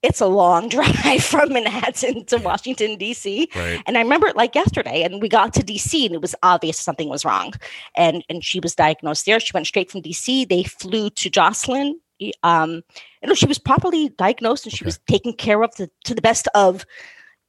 It's 0.00 0.20
a 0.20 0.26
long 0.26 0.68
drive 0.76 1.24
from 1.24 1.52
Manhattan 1.52 2.24
to 2.26 2.36
Washington 2.38 2.96
D.C. 2.98 3.48
Right. 3.56 3.82
And 3.84 3.98
I 3.98 4.02
remember 4.02 4.28
it 4.28 4.36
like 4.36 4.54
yesterday. 4.54 5.02
And 5.02 5.20
we 5.20 5.28
got 5.28 5.52
to 5.54 5.60
DC 5.60 6.06
and 6.06 6.14
it 6.14 6.22
was 6.22 6.36
obvious 6.44 6.78
something 6.78 7.08
was 7.08 7.24
wrong. 7.24 7.52
And 7.96 8.24
and 8.28 8.44
she 8.44 8.60
was 8.60 8.76
diagnosed 8.76 9.26
there. 9.26 9.40
She 9.40 9.50
went 9.52 9.66
straight 9.66 9.90
from 9.90 10.02
DC. 10.02 10.48
They 10.48 10.62
flew 10.62 11.10
to 11.10 11.28
Joslin. 11.30 11.98
Um, 12.42 12.82
and 13.22 13.36
she 13.36 13.46
was 13.46 13.58
properly 13.58 14.08
diagnosed 14.10 14.66
and 14.66 14.72
she 14.72 14.84
Okay. 14.84 14.88
was 14.88 14.98
taken 15.08 15.32
care 15.32 15.62
of 15.62 15.74
to, 15.76 15.88
to 16.04 16.14
the 16.14 16.22
best 16.22 16.48
of, 16.54 16.84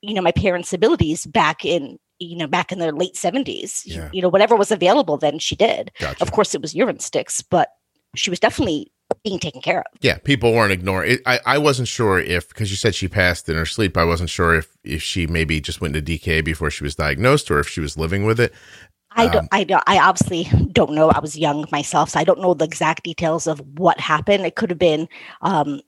you 0.01 0.13
know, 0.13 0.21
my 0.21 0.31
parents' 0.31 0.73
abilities 0.73 1.25
back 1.25 1.65
in, 1.65 1.97
you 2.19 2.35
know, 2.37 2.47
back 2.47 2.71
in 2.71 2.79
the 2.79 2.91
late 2.91 3.13
70s. 3.15 3.83
Yeah. 3.85 4.09
You 4.11 4.21
know, 4.21 4.29
whatever 4.29 4.55
was 4.55 4.71
available 4.71 5.17
then 5.17 5.39
she 5.39 5.55
did. 5.55 5.91
Gotcha. 5.99 6.21
Of 6.21 6.31
course 6.31 6.53
it 6.53 6.61
was 6.61 6.75
urine 6.75 6.99
sticks, 6.99 7.41
but 7.41 7.69
she 8.15 8.29
was 8.29 8.39
definitely 8.39 8.91
being 9.23 9.39
taken 9.39 9.61
care 9.61 9.79
of. 9.79 9.85
Yeah, 10.01 10.17
people 10.19 10.53
weren't 10.53 10.71
ignoring 10.71 11.13
it. 11.13 11.21
I, 11.25 11.39
I 11.45 11.57
wasn't 11.57 11.87
sure 11.87 12.19
if 12.19 12.47
because 12.49 12.69
you 12.69 12.77
said 12.77 12.93
she 12.95 13.07
passed 13.07 13.49
in 13.49 13.55
her 13.55 13.65
sleep. 13.65 13.97
I 13.97 14.03
wasn't 14.03 14.29
sure 14.29 14.55
if 14.55 14.77
if 14.83 15.01
she 15.01 15.27
maybe 15.27 15.59
just 15.59 15.81
went 15.81 15.95
into 15.95 16.11
DK 16.17 16.43
before 16.45 16.69
she 16.69 16.83
was 16.83 16.95
diagnosed 16.95 17.49
or 17.49 17.59
if 17.59 17.67
she 17.67 17.81
was 17.81 17.97
living 17.97 18.23
with 18.25 18.39
it. 18.39 18.53
I 19.13 19.27
don't, 19.27 19.41
Um, 19.41 19.47
I 19.51 19.63
don't, 19.63 19.83
I 19.87 19.97
obviously 19.97 20.43
don't 20.71 20.91
know. 20.91 21.09
I 21.09 21.19
was 21.19 21.35
young 21.35 21.65
myself, 21.71 22.11
so 22.11 22.19
I 22.19 22.23
don't 22.23 22.39
know 22.39 22.53
the 22.53 22.65
exact 22.65 23.03
details 23.03 23.47
of 23.47 23.59
what 23.79 23.99
happened. 23.99 24.45
It 24.45 24.55
could 24.55 24.69
have 24.69 24.77
been 24.77 25.09
um, 25.41 25.81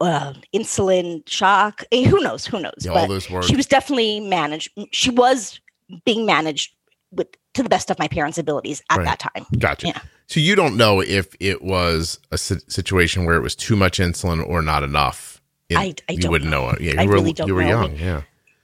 uh, 0.00 0.34
insulin 0.54 1.26
shock. 1.26 1.84
Eh, 1.90 2.04
Who 2.06 2.20
knows? 2.20 2.44
Who 2.44 2.60
knows? 2.60 2.74
Yeah, 2.80 2.90
all 2.90 3.06
but 3.06 3.08
those 3.08 3.30
words. 3.30 3.46
she 3.46 3.56
was 3.56 3.64
definitely 3.64 4.20
managed. 4.20 4.70
She 4.92 5.08
was 5.08 5.58
being 6.04 6.26
managed 6.26 6.72
with 7.12 7.28
to 7.54 7.62
the 7.62 7.68
best 7.68 7.90
of 7.90 7.98
my 7.98 8.08
parents' 8.08 8.36
abilities 8.38 8.82
at 8.90 8.98
Right. 8.98 9.04
that 9.06 9.18
time. 9.18 9.46
Gotcha. 9.58 9.86
Yeah. 9.88 9.98
So 10.26 10.40
you 10.40 10.54
don't 10.56 10.76
know 10.76 11.00
if 11.00 11.34
it 11.40 11.62
was 11.62 12.18
a 12.32 12.36
situation 12.38 13.24
where 13.24 13.36
it 13.36 13.40
was 13.42 13.54
too 13.54 13.76
much 13.76 13.98
insulin 13.98 14.46
or 14.46 14.60
not 14.60 14.82
enough. 14.82 15.40
In- 15.68 15.76
I- 15.78 15.94
I 16.08 16.12
you 16.12 16.18
don't 16.18 16.32
wouldn't 16.32 16.50
know. 16.50 16.70
know. 16.70 16.76
Yeah, 16.80 16.92
you 16.94 16.98
I 17.00 17.06
were, 17.06 17.12
really 17.14 17.32
don't 17.32 17.46
you 17.48 17.54
were 17.54 17.62
know. 17.62 17.68
young. 17.68 17.96
Yeah. 17.96 18.22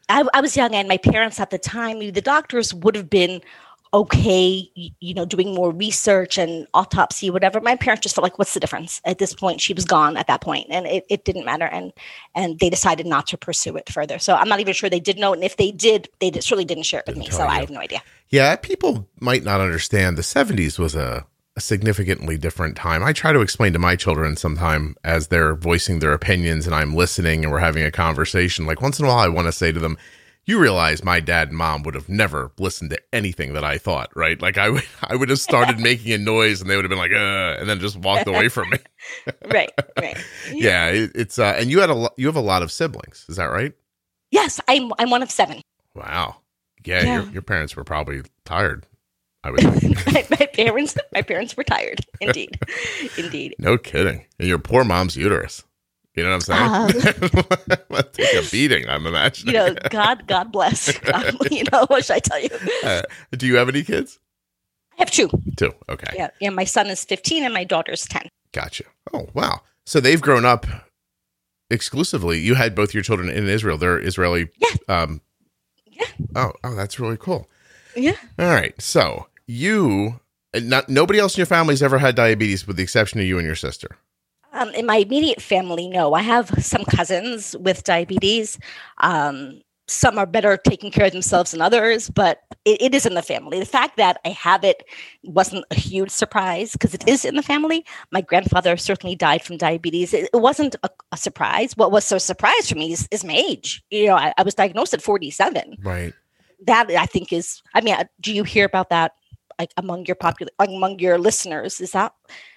I, 0.08 0.24
I 0.34 0.40
was 0.40 0.56
young, 0.56 0.74
and 0.74 0.88
my 0.88 0.98
parents 0.98 1.40
at 1.40 1.50
the 1.50 1.58
time, 1.58 1.98
the 2.00 2.20
doctors 2.20 2.74
would 2.74 2.94
have 2.96 3.08
been 3.08 3.40
okay, 3.94 4.70
you 5.00 5.14
know, 5.14 5.24
doing 5.26 5.54
more 5.54 5.70
research 5.70 6.38
and 6.38 6.66
autopsy, 6.72 7.28
whatever. 7.30 7.60
My 7.60 7.76
parents 7.76 8.02
just 8.02 8.14
felt 8.14 8.22
like, 8.22 8.38
what's 8.38 8.54
the 8.54 8.60
difference? 8.60 9.02
At 9.04 9.18
this 9.18 9.34
point, 9.34 9.60
she 9.60 9.74
was 9.74 9.84
gone 9.84 10.16
at 10.16 10.26
that 10.28 10.40
point, 10.40 10.68
and 10.70 10.86
it, 10.86 11.04
it 11.10 11.24
didn't 11.24 11.44
matter. 11.44 11.66
And 11.66 11.92
and 12.34 12.58
they 12.58 12.70
decided 12.70 13.06
not 13.06 13.26
to 13.28 13.38
pursue 13.38 13.76
it 13.76 13.90
further. 13.90 14.18
So 14.18 14.34
I'm 14.34 14.48
not 14.48 14.60
even 14.60 14.74
sure 14.74 14.88
they 14.88 15.00
did 15.00 15.18
know. 15.18 15.34
And 15.34 15.44
if 15.44 15.56
they 15.56 15.70
did, 15.70 16.08
they 16.20 16.30
certainly 16.32 16.64
didn't 16.64 16.84
share 16.84 17.00
it 17.00 17.06
with 17.06 17.16
Didn't 17.16 17.28
me. 17.28 17.36
So 17.36 17.44
I 17.44 17.60
have 17.60 17.70
no 17.70 17.80
idea. 17.80 18.02
Yeah, 18.30 18.56
people 18.56 19.08
might 19.20 19.44
not 19.44 19.60
understand. 19.60 20.16
The 20.16 20.22
70s 20.22 20.78
was 20.78 20.94
a, 20.94 21.26
a 21.54 21.60
significantly 21.60 22.38
different 22.38 22.76
time. 22.76 23.02
I 23.02 23.12
try 23.12 23.32
to 23.32 23.42
explain 23.42 23.74
to 23.74 23.78
my 23.78 23.94
children 23.94 24.36
sometime 24.36 24.96
as 25.04 25.28
they're 25.28 25.54
voicing 25.54 25.98
their 25.98 26.14
opinions 26.14 26.64
and 26.64 26.74
I'm 26.74 26.94
listening 26.94 27.44
and 27.44 27.52
we're 27.52 27.58
having 27.58 27.82
a 27.82 27.90
conversation. 27.90 28.64
Like 28.64 28.80
once 28.80 28.98
in 28.98 29.04
a 29.04 29.08
while, 29.08 29.18
I 29.18 29.28
want 29.28 29.48
to 29.48 29.52
say 29.52 29.70
to 29.70 29.78
them, 29.78 29.98
you 30.44 30.58
realize 30.58 31.04
my 31.04 31.20
dad 31.20 31.48
and 31.48 31.56
mom 31.56 31.82
would 31.84 31.94
have 31.94 32.08
never 32.08 32.50
listened 32.58 32.90
to 32.90 32.98
anything 33.12 33.52
that 33.54 33.64
I 33.64 33.78
thought, 33.78 34.10
right? 34.16 34.40
Like 34.40 34.58
I 34.58 34.68
would, 34.70 34.82
I 35.04 35.14
would 35.16 35.28
have 35.28 35.38
started 35.38 35.78
making 35.80 36.12
a 36.12 36.18
noise 36.18 36.60
and 36.60 36.68
they 36.68 36.76
would 36.76 36.84
have 36.84 36.90
been 36.90 36.98
like, 36.98 37.12
uh, 37.12 37.60
and 37.60 37.68
then 37.68 37.78
just 37.80 37.96
walked 37.96 38.26
away 38.28 38.48
from 38.48 38.70
me. 38.70 38.78
Right, 39.46 39.72
right. 40.00 40.16
Yeah, 40.52 40.88
it, 40.88 41.10
it's, 41.14 41.38
uh, 41.38 41.54
and 41.58 41.70
you 41.70 41.80
had 41.80 41.90
a, 41.90 42.08
you 42.16 42.26
have 42.26 42.36
a 42.36 42.40
lot 42.40 42.62
of 42.62 42.70
siblings. 42.70 43.26
Is 43.28 43.36
that 43.36 43.46
right? 43.46 43.72
Yes, 44.30 44.60
I'm 44.68 44.92
I'm 44.98 45.10
one 45.10 45.22
of 45.22 45.30
seven. 45.30 45.60
Wow. 45.94 46.36
Yeah, 46.84 47.02
Yeah. 47.02 47.14
Your, 47.22 47.32
your 47.32 47.42
parents 47.42 47.76
were 47.76 47.84
probably 47.84 48.22
tired. 48.44 48.86
I 49.44 49.50
would 49.50 49.62
my, 49.64 50.26
my 50.30 50.46
parents 50.46 50.96
my 51.12 51.22
parents 51.22 51.56
were 51.56 51.64
tired. 51.64 52.00
Indeed, 52.20 52.58
indeed. 53.18 53.56
No 53.58 53.76
kidding. 53.76 54.24
And 54.38 54.48
your 54.48 54.58
poor 54.58 54.84
mom's 54.84 55.16
uterus. 55.16 55.64
You 56.14 56.22
know 56.24 56.36
what 56.36 56.48
I'm 56.48 56.90
saying? 56.92 57.44
Must 57.90 58.12
Take 58.12 58.34
a 58.46 58.50
beating, 58.50 58.86
I'm 58.88 59.06
imagining. 59.06 59.54
You 59.54 59.60
know, 59.60 59.74
God 59.90 60.26
God 60.26 60.52
bless. 60.52 60.96
God, 60.98 61.34
you 61.50 61.64
know 61.72 61.86
what 61.86 62.04
should 62.04 62.16
I 62.16 62.18
tell 62.18 62.40
you? 62.40 62.50
Uh, 62.84 63.02
do 63.32 63.46
you 63.46 63.56
have 63.56 63.68
any 63.70 63.82
kids? 63.82 64.18
I 64.92 65.02
have 65.02 65.10
two. 65.10 65.30
Two. 65.56 65.72
Okay. 65.88 66.12
Yeah, 66.14 66.28
yeah. 66.40 66.50
My 66.50 66.64
son 66.64 66.88
is 66.88 67.02
15 67.04 67.44
and 67.44 67.54
my 67.54 67.64
daughter's 67.64 68.02
10. 68.02 68.28
Gotcha. 68.52 68.84
Oh, 69.14 69.28
wow. 69.32 69.62
So 69.86 70.00
they've 70.00 70.20
grown 70.20 70.44
up 70.44 70.66
exclusively. 71.70 72.38
You 72.40 72.54
had 72.54 72.74
both 72.74 72.92
your 72.92 73.02
children 73.02 73.30
in 73.30 73.48
Israel. 73.48 73.78
They're 73.78 73.98
Israeli. 73.98 74.48
Yeah. 74.58 74.76
Um, 74.88 75.22
Yeah. 75.86 76.06
Oh, 76.36 76.52
oh, 76.62 76.74
that's 76.74 77.00
really 77.00 77.16
cool. 77.16 77.48
Yeah. 77.96 78.16
All 78.38 78.46
right. 78.50 78.80
So 78.80 79.28
you, 79.46 80.20
not 80.54 80.90
nobody 80.90 81.18
else 81.18 81.36
in 81.36 81.40
your 81.40 81.46
family's 81.46 81.82
ever 81.82 81.98
had 81.98 82.14
diabetes, 82.14 82.66
with 82.66 82.76
the 82.76 82.82
exception 82.82 83.18
of 83.20 83.26
you 83.26 83.38
and 83.38 83.46
your 83.46 83.56
sister. 83.56 83.96
Um, 84.52 84.68
in 84.70 84.86
my 84.86 84.96
immediate 84.96 85.40
family, 85.40 85.88
no. 85.88 86.14
I 86.14 86.22
have 86.22 86.50
some 86.62 86.84
cousins 86.84 87.56
with 87.58 87.84
diabetes. 87.84 88.58
Um, 88.98 89.60
some 89.88 90.18
are 90.18 90.26
better 90.26 90.56
taking 90.56 90.90
care 90.90 91.06
of 91.06 91.12
themselves 91.12 91.50
than 91.50 91.60
others, 91.60 92.08
but 92.10 92.42
it, 92.64 92.80
it 92.80 92.94
is 92.94 93.04
in 93.04 93.14
the 93.14 93.22
family. 93.22 93.58
The 93.58 93.66
fact 93.66 93.96
that 93.96 94.20
I 94.24 94.30
have 94.30 94.64
it 94.64 94.84
wasn't 95.24 95.64
a 95.70 95.74
huge 95.74 96.10
surprise 96.10 96.72
because 96.72 96.94
it 96.94 97.06
is 97.08 97.24
in 97.24 97.36
the 97.36 97.42
family. 97.42 97.84
My 98.10 98.20
grandfather 98.20 98.76
certainly 98.76 99.16
died 99.16 99.42
from 99.42 99.56
diabetes. 99.56 100.14
It, 100.14 100.30
it 100.32 100.36
wasn't 100.38 100.76
a, 100.82 100.90
a 101.12 101.16
surprise. 101.16 101.76
What 101.76 101.92
was 101.92 102.04
so 102.04 102.18
surprised 102.18 102.68
for 102.68 102.76
me 102.76 102.92
is, 102.92 103.08
is 103.10 103.24
my 103.24 103.34
age. 103.34 103.82
You 103.90 104.06
know, 104.06 104.16
I, 104.16 104.32
I 104.38 104.42
was 104.42 104.54
diagnosed 104.54 104.94
at 104.94 105.02
47. 105.02 105.76
Right. 105.82 106.12
That 106.66 106.90
I 106.90 107.06
think 107.06 107.32
is. 107.32 107.62
I 107.74 107.80
mean, 107.80 107.94
uh, 107.94 108.04
do 108.20 108.32
you 108.32 108.44
hear 108.44 108.64
about 108.64 108.90
that? 108.90 109.12
Like 109.58 109.72
among 109.76 110.06
your 110.06 110.14
popular, 110.14 110.50
among 110.58 110.98
your 110.98 111.18
listeners, 111.18 111.80
is 111.80 111.92
that? 111.92 112.14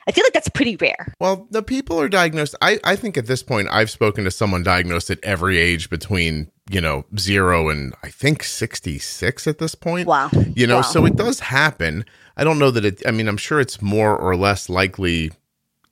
I 0.08 0.12
feel 0.12 0.24
like 0.24 0.34
that's 0.34 0.50
pretty 0.50 0.76
rare. 0.76 1.14
Well, 1.20 1.48
the 1.50 1.64
people 1.64 2.00
are 2.00 2.08
diagnosed. 2.10 2.56
I, 2.62 2.80
I 2.84 2.96
think 2.96 3.18
at 3.18 3.26
this 3.26 3.42
point, 3.42 3.68
I've 3.72 3.90
spoken 3.90 4.24
to 4.26 4.32
someone 4.32 4.62
diagnosed 4.64 5.10
at 5.10 5.18
every 5.24 5.58
age 5.58 5.90
between, 5.90 6.52
you 6.70 6.80
know, 6.80 7.06
zero 7.18 7.70
and 7.70 7.96
I 8.04 8.10
think 8.10 8.44
66 8.44 9.48
at 9.48 9.58
this 9.58 9.74
point. 9.76 10.08
Wow. 10.08 10.30
You 10.56 10.68
know, 10.68 10.78
Wow. 10.78 10.82
so 10.84 11.06
it 11.06 11.16
does 11.16 11.40
happen. 11.40 12.06
I 12.38 12.44
don't 12.44 12.60
know 12.60 12.70
that 12.72 12.86
it, 12.86 13.02
I 13.08 13.12
mean, 13.12 13.28
I'm 13.28 13.38
sure 13.38 13.60
it's 13.60 13.82
more 13.82 14.16
or 14.16 14.36
less 14.36 14.70
likely 14.70 15.32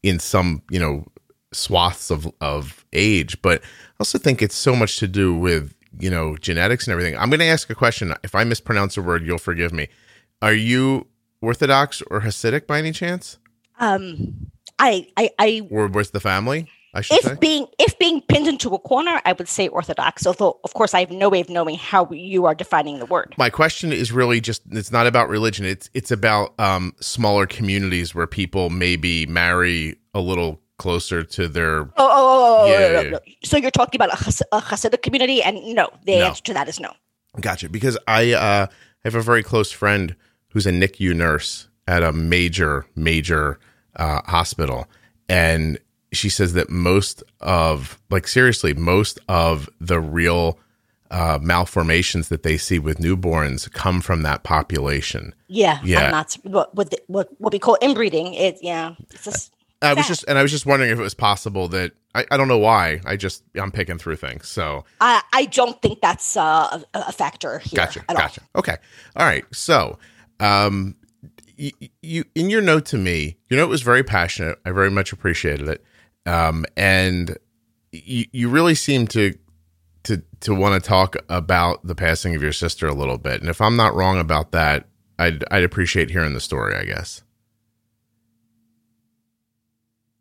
in 0.04 0.20
some, 0.20 0.62
you 0.70 0.80
know, 0.80 1.06
swaths 1.52 2.12
of, 2.12 2.32
of 2.42 2.86
age, 2.94 3.42
but 3.42 3.62
I 3.62 3.66
also 4.00 4.18
think 4.18 4.42
it's 4.42 4.56
so 4.56 4.76
much 4.76 4.98
to 4.98 5.08
do 5.08 5.34
with, 5.36 5.74
you 6.00 6.10
know, 6.10 6.36
genetics 6.38 6.86
and 6.88 6.92
everything. 6.92 7.16
I'm 7.18 7.30
going 7.30 7.40
to 7.40 7.46
ask 7.46 7.70
a 7.70 7.76
question. 7.76 8.14
If 8.24 8.36
I 8.36 8.44
mispronounce 8.44 8.98
a 8.98 9.02
word, 9.02 9.26
you'll 9.26 9.38
forgive 9.38 9.72
me. 9.72 9.88
Are 10.42 10.54
you 10.54 11.08
Orthodox 11.42 12.02
or 12.10 12.22
Hasidic 12.22 12.68
by 12.68 12.80
any 12.80 12.92
chance? 12.92 13.38
Um 13.80 14.50
i 14.80 15.08
i 15.18 15.30
i 15.40 15.68
Or 15.72 15.88
was 15.88 16.12
the 16.12 16.20
family? 16.20 16.68
I 16.96 17.02
should 17.02 17.22
say. 17.24 17.32
if 17.32 17.40
being 17.40 17.66
if 17.80 17.98
being 17.98 18.22
pinned 18.22 18.48
into 18.48 18.70
a 18.76 18.80
corner 18.80 19.20
i 19.26 19.34
would 19.34 19.48
say 19.48 19.68
orthodox 19.68 20.28
although 20.28 20.60
of 20.64 20.76
course 20.76 20.94
i 20.94 21.00
have 21.00 21.10
no 21.10 21.28
way 21.28 21.42
of 21.42 21.50
knowing 21.50 21.76
how 21.76 22.08
you 22.12 22.46
are 22.46 22.54
defining 22.54 23.00
the 23.00 23.08
word 23.08 23.34
my 23.36 23.50
question 23.50 23.92
is 23.92 24.12
really 24.12 24.40
just 24.40 24.62
it's 24.72 24.92
not 24.92 25.08
about 25.08 25.28
religion 25.28 25.66
it's 25.66 25.90
it's 25.96 26.12
about 26.12 26.54
um 26.60 26.94
smaller 27.00 27.48
communities 27.48 28.14
where 28.14 28.28
people 28.28 28.70
maybe 28.70 29.26
marry 29.26 29.96
a 30.14 30.20
little 30.20 30.60
closer 30.78 31.24
to 31.24 31.48
their 31.48 31.80
oh, 31.82 31.88
oh, 31.98 32.10
oh, 32.10 32.64
oh, 32.64 32.72
Yeah, 32.72 32.92
no, 32.92 33.02
no, 33.04 33.10
no. 33.10 33.20
so 33.44 33.58
you're 33.58 33.72
talking 33.72 33.98
about 34.00 34.14
a, 34.14 34.24
Has- 34.24 34.44
a 34.52 34.62
hasidic 34.62 35.02
community 35.02 35.42
and 35.42 35.58
no 35.74 35.90
the 36.06 36.14
answer 36.16 36.44
to 36.44 36.54
that 36.54 36.68
is 36.70 36.80
no 36.80 36.94
gotcha 37.42 37.70
because 37.70 37.98
i 38.08 38.34
uh 38.34 38.68
I 39.06 39.08
have 39.10 39.16
a 39.16 39.22
very 39.22 39.42
close 39.44 39.72
friend 39.72 40.16
who's 40.50 40.68
a 40.68 40.72
nicu 40.72 41.14
nurse 41.16 41.68
at 41.88 42.04
a 42.04 42.12
major 42.14 42.86
major 42.96 43.60
uh 43.96 44.22
hospital 44.26 44.88
and 45.30 45.78
she 46.12 46.30
says 46.30 46.54
that 46.54 46.70
most 46.70 47.24
of 47.42 48.00
like 48.10 48.28
seriously 48.28 48.74
most 48.74 49.20
of 49.28 49.70
the 49.82 50.00
real 50.00 50.58
uh 51.12 51.38
malformations 51.42 52.30
that 52.30 52.44
they 52.44 52.58
see 52.58 52.80
with 52.80 52.98
newborns 53.00 53.72
come 53.72 54.02
from 54.02 54.24
that 54.24 54.44
population 54.44 55.34
yeah 55.48 55.80
Yeah. 55.84 56.06
i'm 56.06 56.12
not 56.12 56.34
what 56.44 56.74
what, 56.76 56.94
what 57.08 57.30
what 57.40 57.54
we 57.54 57.60
call 57.60 57.78
inbreeding 57.82 58.34
it 58.34 58.58
yeah 58.62 58.96
it's 59.12 59.26
just 59.26 59.54
I 59.82 59.94
was 59.96 60.08
just 60.08 60.24
and 60.30 60.38
I 60.38 60.42
was 60.42 60.50
just 60.52 60.66
wondering 60.66 60.92
if 60.92 60.98
it 60.98 61.02
was 61.02 61.14
possible 61.14 61.68
that 61.68 61.92
I, 62.16 62.26
I 62.32 62.38
don't 62.38 62.48
know 62.48 62.58
why. 62.58 63.02
I 63.06 63.18
just 63.18 63.44
I'm 63.56 63.70
picking 63.70 63.98
through 63.98 64.16
things. 64.16 64.48
So 64.48 64.86
i 65.02 65.22
i 65.34 65.44
don't 65.48 65.82
think 65.82 66.00
that's 66.00 66.38
uh, 66.38 66.82
a, 66.94 67.00
a 67.10 67.12
factor 67.12 67.60
here 67.60 67.76
gotcha. 67.76 68.00
Gotcha. 68.08 68.42
Okay. 68.56 68.78
All 69.18 69.26
right. 69.26 69.44
So 69.52 70.00
um 70.40 70.96
you, 71.56 71.72
you 72.02 72.26
in 72.36 72.50
your 72.50 72.62
note 72.62 72.86
to 72.88 72.98
me, 72.98 73.38
your 73.50 73.60
note 73.60 73.70
was 73.70 73.82
very 73.82 74.04
passionate. 74.04 74.60
I 74.66 74.72
very 74.72 74.92
much 74.92 75.12
appreciated 75.14 75.68
it. 75.68 75.84
Um 76.26 76.66
and 76.76 77.38
you 77.92 78.26
you 78.32 78.50
really 78.50 78.76
seem 78.76 79.08
to 79.08 79.34
to 80.04 80.22
to 80.42 80.54
want 80.54 80.82
to 80.82 80.88
talk 80.88 81.16
about 81.30 81.86
the 81.86 81.96
passing 81.96 82.36
of 82.36 82.42
your 82.42 82.52
sister 82.52 82.88
a 82.88 82.94
little 82.94 83.18
bit. 83.18 83.42
And 83.42 83.50
if 83.50 83.62
I'm 83.62 83.76
not 83.76 83.96
wrong 83.96 84.20
about 84.20 84.52
that, 84.52 84.88
I'd 85.18 85.44
I'd 85.52 85.64
appreciate 85.64 86.10
hearing 86.10 86.34
the 86.34 86.42
story, 86.42 86.76
I 86.76 86.84
guess. 86.84 87.24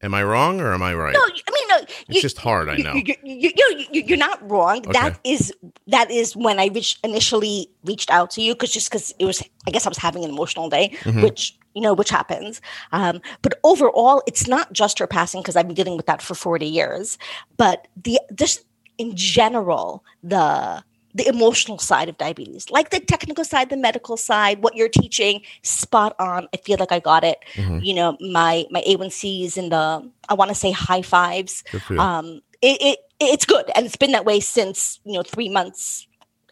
Am 0.03 0.15
I 0.15 0.23
wrong 0.25 0.61
or 0.61 0.75
am 0.75 0.83
I 0.83 0.95
right? 0.95 1.13
no 1.15 1.21
i 1.21 1.51
mean 1.53 1.62
It's 2.09 2.21
just 2.21 2.39
hard, 2.39 2.69
I 2.69 2.77
know. 2.77 2.95
You, 2.95 3.15
you, 3.23 3.53
you, 3.57 3.85
you, 3.93 4.03
you're 4.07 4.19
not 4.19 4.39
wrong. 4.51 4.83
That 4.93 5.19
is 5.25 5.53
that 5.87 6.11
is 6.11 6.35
when 6.37 6.59
I 6.59 6.67
reached, 6.67 6.99
initially 7.05 7.69
reached 7.85 8.11
out 8.11 8.31
to 8.33 8.43
you 8.43 8.55
because 8.55 8.73
just 8.73 8.91
because 8.91 9.15
it 9.19 9.25
was, 9.25 9.43
I 9.67 9.71
guess 9.71 9.87
I 9.87 9.89
was 9.89 9.99
having 9.99 10.25
an 10.25 10.31
emotional 10.31 10.69
day, 10.69 10.91
Mhm. 11.03 11.23
which 11.23 11.57
you 11.75 11.81
know, 11.81 11.95
which 11.95 12.11
happens. 12.11 12.61
Um, 12.93 13.21
but 13.41 13.59
overall, 13.65 14.23
it's 14.27 14.47
not 14.47 14.73
just 14.75 14.99
her 14.99 15.07
passing 15.07 15.41
because 15.41 15.57
I've 15.57 15.67
been 15.67 15.75
dealing 15.75 15.97
with 15.97 16.05
that 16.07 16.21
for 16.21 16.35
40 16.35 16.67
years, 16.67 17.17
but 17.57 17.89
the 18.03 18.21
just 18.35 18.65
in 18.99 19.17
general 19.17 20.05
the 20.23 20.85
the 21.15 21.27
emotional 21.29 21.79
side 21.79 22.09
of 22.09 22.17
diabetes, 22.19 22.71
like 22.71 22.91
the 22.91 23.01
technical 23.01 23.45
side, 23.45 23.69
the 23.69 23.77
medical 23.77 24.17
side, 24.17 24.63
what 24.63 24.75
you're 24.75 24.89
teaching, 24.89 25.43
spot 25.63 26.15
on. 26.19 26.49
I 26.55 26.57
feel 26.57 26.79
like 26.79 26.93
I 26.93 27.01
got 27.01 27.23
it. 27.25 27.39
Mhm. 27.55 27.85
You 27.85 27.95
know, 27.95 28.17
my 28.21 28.65
my 28.71 28.83
A1Cs 28.87 29.57
in 29.59 29.69
the 29.69 30.11
I 30.29 30.35
want 30.35 30.49
to 30.51 30.55
say 30.55 30.71
high 30.71 31.03
fives 31.03 31.63
Good 31.71 31.83
for 31.83 31.95
you. 31.95 32.01
um, 32.01 32.41
it, 32.63 32.81
it 32.81 32.99
it's 33.21 33.45
good 33.45 33.71
and 33.77 33.87
it's 33.87 33.97
been 33.97 34.13
that 34.13 34.25
way 34.25 34.41
since 34.41 35.01
you 35.05 35.13
know 35.13 35.23
three 35.23 35.49
months 35.49 36.07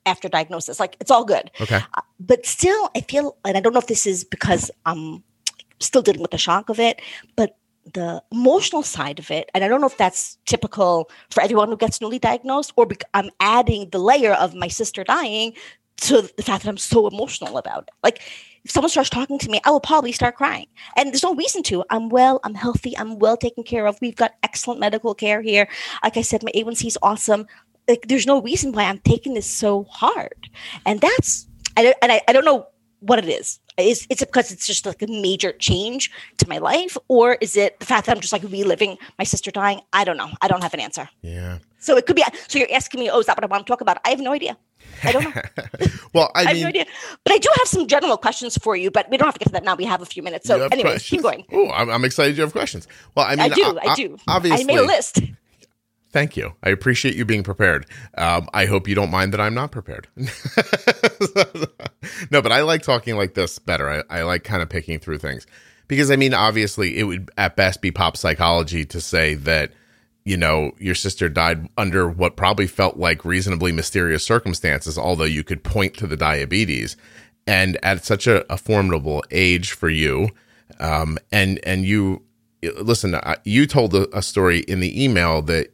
after 0.07 0.29
diagnosis 0.29 0.79
like 0.81 0.97
it's 1.01 1.11
all 1.11 1.25
good 1.25 1.51
okay. 1.61 1.81
but 2.19 2.47
still 2.47 2.91
i 2.97 3.01
feel 3.01 3.37
and 3.45 3.57
i 3.57 3.61
don't 3.61 3.73
know 3.73 3.79
if 3.79 3.87
this 3.87 4.07
is 4.07 4.25
because 4.25 4.71
i'm 4.87 5.23
still 5.81 6.01
dealing 6.03 6.21
with 6.23 6.31
the 6.31 6.39
shock 6.39 6.69
of 6.69 6.79
it 6.81 7.01
but 7.37 7.57
the 7.95 8.23
emotional 8.31 8.83
side 8.83 9.19
of 9.19 9.31
it 9.31 9.51
and 9.55 9.65
i 9.65 9.69
don't 9.69 9.81
know 9.81 9.87
if 9.87 9.97
that's 9.97 10.37
typical 10.45 11.11
for 11.31 11.43
everyone 11.43 11.69
who 11.69 11.77
gets 11.77 12.01
newly 12.01 12.19
diagnosed 12.19 12.73
or 12.77 12.87
bec- 12.87 13.05
i'm 13.15 13.31
adding 13.41 13.89
the 13.91 13.99
layer 13.99 14.33
of 14.35 14.55
my 14.55 14.69
sister 14.69 15.03
dying 15.03 15.53
to 15.97 16.23
the 16.37 16.43
fact 16.43 16.63
that 16.63 16.69
i'm 16.69 16.77
so 16.77 17.07
emotional 17.07 17.59
about 17.59 17.85
it. 17.85 17.91
Like 18.03 18.21
if 18.65 18.71
someone 18.71 18.91
starts 18.91 19.11
talking 19.11 19.39
to 19.39 19.51
me 19.51 19.61
i 19.65 19.71
will 19.71 19.81
probably 19.81 20.13
start 20.13 20.37
crying. 20.37 20.67
And 20.97 21.11
there's 21.11 21.23
no 21.23 21.35
reason 21.35 21.63
to. 21.65 21.85
I'm 21.91 22.09
well 22.09 22.41
i'm 22.45 22.55
healthy 22.55 22.97
i'm 22.99 23.19
well 23.19 23.37
taken 23.37 23.65
care 23.65 23.87
of. 23.87 23.99
We've 24.01 24.17
got 24.17 24.35
excellent 24.43 24.81
medical 24.81 25.15
care 25.15 25.41
here. 25.43 25.69
Like 26.03 26.17
i 26.17 26.23
said 26.23 26.43
my 26.43 26.53
a1c 26.53 26.87
is 26.87 26.99
awesome. 27.03 27.47
Like 27.89 28.07
there's 28.09 28.27
no 28.27 28.41
reason 28.43 28.73
why 28.73 28.85
i'm 28.85 28.99
taking 28.99 29.35
this 29.35 29.47
so 29.47 29.85
hard. 29.85 30.49
And 30.87 31.01
that's 31.01 31.47
I 31.77 31.95
and 32.03 32.13
I, 32.13 32.21
I 32.29 32.33
don't 32.33 32.45
know 32.45 32.67
what 33.01 33.19
it 33.19 33.29
is. 33.29 33.59
Is 33.89 34.07
it's 34.11 34.25
because 34.25 34.53
it's 34.53 34.67
just 34.67 34.87
like 34.87 35.03
a 35.03 35.07
major 35.07 35.53
change 35.53 36.11
to 36.39 36.49
my 36.49 36.59
life, 36.59 36.97
or 37.09 37.35
is 37.41 37.57
it 37.57 37.79
the 37.81 37.87
fact 37.87 38.07
that 38.07 38.17
I'm 38.17 38.21
just 38.21 38.33
like 38.33 38.43
reliving 38.45 38.99
my 39.19 39.25
sister 39.25 39.51
dying? 39.51 39.81
I 39.93 40.05
don't 40.05 40.17
know. 40.17 40.31
I 40.41 40.49
don't 40.49 40.63
have 40.63 40.75
an 40.75 40.81
answer. 40.81 41.09
Yeah. 41.23 41.59
So 41.79 41.97
it 41.97 42.07
could 42.07 42.17
be. 42.17 42.25
So 42.49 42.59
you're 42.59 42.73
asking 42.73 43.01
me, 43.01 43.11
oh, 43.11 43.21
is 43.21 43.27
that 43.27 43.37
what 43.37 43.45
I 43.45 43.47
want 43.47 43.67
to 43.67 43.71
talk 43.71 43.81
about? 43.81 43.99
I 44.05 44.11
have 44.11 44.21
no 44.21 44.33
idea. 44.33 44.57
I 45.03 45.13
don't 45.13 45.25
know. 45.25 45.43
well, 46.13 46.31
I, 46.35 46.43
I 46.43 46.45
have 46.49 46.59
no 46.59 46.67
idea. 46.67 46.85
But 47.25 47.33
I 47.35 47.39
do 47.39 47.49
have 47.57 47.69
some 47.69 47.87
general 47.87 48.19
questions 48.19 48.59
for 48.59 48.77
you, 48.77 48.91
but 48.91 49.09
we 49.11 49.17
don't 49.17 49.27
have 49.27 49.35
to 49.35 49.39
get 49.39 49.47
to 49.47 49.53
that 49.53 49.65
now. 49.65 49.77
We 49.77 49.87
have 49.87 50.03
a 50.03 50.07
few 50.07 50.23
minutes. 50.23 50.47
So, 50.47 50.59
have 50.61 50.73
anyways, 50.73 51.03
keep 51.09 51.23
going. 51.23 51.47
Oh, 51.53 51.71
I'm, 51.71 51.89
I'm 51.89 52.05
excited 52.05 52.37
you 52.37 52.43
have 52.43 52.53
questions. 52.53 52.87
Well, 53.15 53.27
I 53.27 53.31
mean, 53.31 53.41
I, 53.41 53.49
mean, 53.49 53.55
do. 53.55 53.79
I 53.79 53.93
o- 53.93 53.95
do. 53.97 54.19
Obviously, 54.29 54.63
I 54.63 54.65
made 54.67 54.79
a 54.79 54.87
list. 54.87 55.21
Thank 56.13 56.37
you. 56.37 56.55
I 56.63 56.71
appreciate 56.71 57.15
you 57.15 57.25
being 57.25 57.45
prepared. 57.45 57.87
Um, 58.19 58.49
I 58.53 58.67
hope 58.67 58.89
you 58.89 58.97
don't 58.97 59.11
mind 59.11 59.33
that 59.33 59.41
I'm 59.41 59.55
not 59.55 59.71
prepared. 59.71 60.09
no, 60.17 60.27
but 62.43 62.51
I 62.51 62.63
like 62.63 62.83
talking 62.83 63.17
like 63.17 63.35
this 63.35 63.61
better. 63.61 63.89
I, 63.89 64.03
I 64.19 64.23
like 64.23 64.43
kind 64.43 64.61
of 64.61 64.69
picking 64.69 64.99
through 64.99 65.19
things 65.19 65.47
because 65.87 66.11
I 66.11 66.17
mean, 66.17 66.35
obviously, 66.35 66.99
it 66.99 67.05
would 67.05 67.31
at 67.39 67.57
best 67.57 67.81
be 67.81 67.91
pop 67.91 68.17
psychology 68.17 68.85
to 68.87 69.01
say 69.01 69.35
that 69.35 69.73
you 70.25 70.37
know 70.37 70.73
your 70.79 70.97
sister 70.97 71.29
died 71.29 71.69
under 71.79 72.09
what 72.09 72.37
probably 72.37 72.67
felt 72.67 72.97
like 72.97 73.25
reasonably 73.25 73.71
mysterious 73.71 74.25
circumstances, 74.25 74.99
although 74.99 75.25
you 75.25 75.45
could 75.45 75.63
point 75.63 75.95
to 75.95 76.09
the 76.09 76.17
diabetes 76.17 76.97
and 77.47 77.79
at 77.83 78.05
such 78.05 78.27
a, 78.27 78.51
a 78.53 78.57
formidable 78.57 79.23
age 79.31 79.73
for 79.73 79.89
you, 79.89 80.31
um, 80.81 81.19
and 81.31 81.61
and 81.65 81.85
you 81.85 82.23
listen. 82.81 83.17
You 83.45 83.67
told 83.67 83.95
a 83.95 84.23
story 84.23 84.61
in 84.61 84.81
the 84.81 85.05
email 85.05 85.43
that 85.43 85.73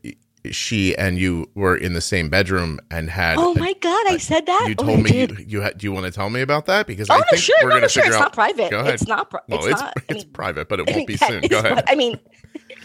she 0.53 0.97
and 0.97 1.19
you 1.19 1.51
were 1.55 1.77
in 1.77 1.93
the 1.95 2.01
same 2.01 2.29
bedroom 2.29 2.81
and 2.91 3.11
had. 3.11 3.39
Oh 3.39 3.53
a- 3.55 3.59
my 3.59 3.73
God, 3.81 4.07
I 4.09 4.17
said 4.19 4.47
that? 4.47 4.67
you 4.69 4.75
Oh, 4.79 4.85
told 4.85 4.99
I 4.99 5.03
me 5.03 5.21
you, 5.21 5.37
you 5.47 5.61
had. 5.61 5.79
Do 5.79 5.87
you 5.87 5.93
want 5.93 6.07
to 6.07 6.13
tell 6.13 6.31
me 6.31 6.41
about 6.41 6.67
that? 6.67 6.87
Because 6.87 7.09
Oh, 7.11 7.15
I 7.15 7.19
no, 7.19 7.25
think 7.31 7.43
sure. 7.43 7.57
we're 7.63 7.69
No, 7.69 7.71
going 7.75 7.81
no, 7.83 7.87
to 7.89 7.93
sure. 7.93 8.03
figure 8.05 8.15
It's 8.15 8.21
out. 8.21 8.25
not 8.27 8.33
private. 8.33 8.71
Go 8.71 8.81
ahead. 8.81 8.95
It's 8.95 9.07
not. 9.07 9.31
Pri- 9.31 9.41
Well, 9.49 9.59
it's, 9.61 9.69
it's 9.69 9.81
not. 9.81 9.95
I 10.09 10.13
mean, 10.15 10.31
private, 10.33 10.69
but 10.69 10.81
it 10.81 10.89
I 10.89 10.93
won't 10.93 10.97
mean, 10.99 11.07
be 11.07 11.17
soon. 11.17 11.41
Go 11.43 11.59
it's- 11.59 11.65
ahead. 11.65 11.85
I 11.89 11.95
mean, 11.95 12.19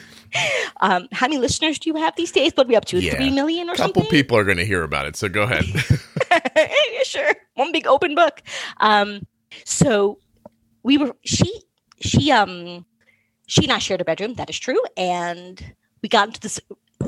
um, 0.81 1.07
how 1.11 1.27
many 1.27 1.37
listeners 1.39 1.77
do 1.79 1.89
you 1.89 1.95
have 1.97 2.15
these 2.15 2.31
days? 2.31 2.51
What 2.55 2.67
are 2.67 2.69
we 2.69 2.75
up 2.75 2.85
to? 2.85 2.99
Yeah. 2.99 3.15
Three 3.15 3.29
million 3.31 3.69
or 3.69 3.73
A 3.73 3.75
couple 3.75 4.01
something? 4.03 4.09
people 4.09 4.37
are 4.37 4.43
going 4.43 4.57
to 4.57 4.65
hear 4.65 4.83
about 4.83 5.05
it, 5.07 5.15
so 5.15 5.27
go 5.29 5.43
ahead. 5.43 5.65
yeah, 6.55 7.03
sure. 7.03 7.33
One 7.55 7.71
big 7.71 7.87
open 7.87 8.15
book. 8.15 8.41
Um, 8.79 9.25
so 9.65 10.19
we 10.83 10.97
were 10.97 11.15
she 11.25 11.63
she 11.99 12.31
um 12.31 12.85
she 13.47 13.63
and 13.63 13.73
I 13.73 13.79
shared 13.79 14.01
a 14.01 14.05
bedroom. 14.05 14.35
That 14.35 14.49
is 14.49 14.57
true, 14.57 14.79
and 14.95 15.73
we 16.01 16.09
got 16.09 16.27
into 16.29 16.39
this 16.39 16.59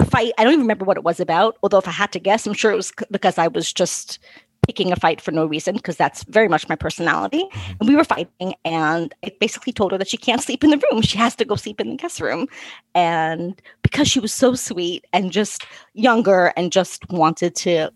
fight. 0.06 0.34
I 0.38 0.44
don't 0.44 0.54
even 0.54 0.64
remember 0.64 0.86
what 0.86 0.98
it 0.98 1.04
was 1.04 1.20
about. 1.20 1.58
Although 1.64 1.80
if 1.80 1.88
I 1.88 1.92
had 1.92 2.12
to 2.14 2.20
guess, 2.20 2.46
I'm 2.46 2.54
sure 2.54 2.72
it 2.72 2.76
was 2.76 2.92
because 3.12 3.38
I 3.38 3.48
was 3.48 3.72
just 3.72 4.20
picking 4.66 4.92
a 4.92 4.96
fight 4.96 5.22
for 5.22 5.32
no 5.32 5.46
reason 5.46 5.76
because 5.76 5.98
that's 5.98 6.24
very 6.24 6.48
much 6.48 6.68
my 6.70 6.76
personality. 6.76 7.44
Mm-hmm. 7.44 7.74
And 7.80 7.90
we 7.90 7.96
were 7.96 8.04
fighting, 8.04 8.56
and 8.66 9.14
I 9.24 9.32
basically 9.40 9.74
told 9.74 9.92
her 9.92 9.98
that 9.98 10.08
she 10.08 10.18
can't 10.18 10.42
sleep 10.42 10.64
in 10.64 10.70
the 10.70 10.82
room. 10.92 11.02
She 11.02 11.18
has 11.18 11.36
to 11.36 11.46
go 11.46 11.56
sleep 11.56 11.80
in 11.80 11.90
the 11.90 11.98
guest 11.98 12.20
room. 12.20 12.48
And 12.96 13.62
because 13.82 14.08
she 14.08 14.20
was 14.20 14.34
so 14.34 14.56
sweet 14.56 15.06
and 15.14 15.32
just 15.32 15.66
younger 15.94 16.54
and 16.56 16.72
just 16.72 17.10
wanted 17.10 17.56
to 17.58 17.92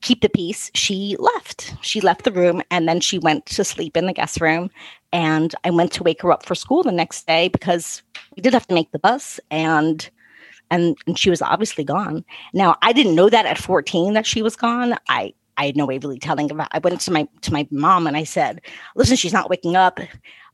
keep 0.00 0.20
the 0.20 0.28
peace, 0.28 0.70
she 0.74 1.16
left. 1.18 1.74
She 1.82 2.00
left 2.00 2.24
the 2.24 2.32
room 2.32 2.62
and 2.70 2.88
then 2.88 3.00
she 3.00 3.18
went 3.18 3.46
to 3.46 3.64
sleep 3.64 3.96
in 3.96 4.06
the 4.06 4.12
guest 4.12 4.40
room. 4.40 4.70
And 5.12 5.54
I 5.64 5.70
went 5.70 5.92
to 5.92 6.02
wake 6.02 6.22
her 6.22 6.32
up 6.32 6.44
for 6.44 6.54
school 6.54 6.82
the 6.82 6.92
next 6.92 7.26
day 7.26 7.48
because 7.48 8.02
we 8.36 8.42
did 8.42 8.52
have 8.52 8.66
to 8.66 8.74
make 8.74 8.90
the 8.92 8.98
bus 8.98 9.38
and 9.50 10.10
and, 10.74 10.96
and 11.06 11.18
she 11.18 11.30
was 11.30 11.40
obviously 11.40 11.84
gone. 11.84 12.24
Now 12.52 12.76
I 12.82 12.92
didn't 12.92 13.14
know 13.14 13.30
that 13.30 13.46
at 13.46 13.58
14 13.58 14.14
that 14.14 14.26
she 14.26 14.42
was 14.42 14.56
gone. 14.56 14.96
I 15.08 15.34
I 15.56 15.66
had 15.66 15.76
no 15.76 15.86
way 15.86 15.96
of 15.96 16.02
really 16.02 16.18
telling 16.18 16.50
about 16.50 16.68
I 16.72 16.78
went 16.78 17.00
to 17.02 17.12
my 17.12 17.28
to 17.42 17.52
my 17.52 17.66
mom 17.70 18.06
and 18.06 18.16
I 18.16 18.24
said, 18.24 18.60
listen, 18.96 19.16
she's 19.16 19.32
not 19.32 19.48
waking 19.48 19.76
up, 19.76 20.00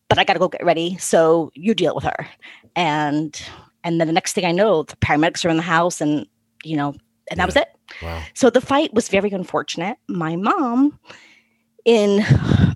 but 0.08 0.18
I 0.18 0.24
gotta 0.24 0.38
go 0.38 0.48
get 0.48 0.64
ready. 0.64 0.98
So 0.98 1.50
you 1.54 1.74
deal 1.74 1.94
with 1.94 2.04
her. 2.04 2.28
And 2.76 3.40
and 3.82 3.98
then 3.98 4.06
the 4.06 4.12
next 4.12 4.34
thing 4.34 4.44
I 4.44 4.52
know, 4.52 4.82
the 4.82 4.96
paramedics 4.96 5.44
are 5.44 5.48
in 5.48 5.56
the 5.56 5.62
house 5.62 6.00
and 6.00 6.26
you 6.64 6.76
know, 6.76 6.94
and 7.30 7.40
that 7.40 7.46
was 7.46 7.56
it. 7.56 7.68
wow. 8.02 8.22
So 8.34 8.50
the 8.50 8.60
fight 8.60 8.92
was 8.92 9.08
very 9.08 9.30
unfortunate. 9.30 9.96
My 10.08 10.36
mom, 10.36 10.98
in 11.86 12.22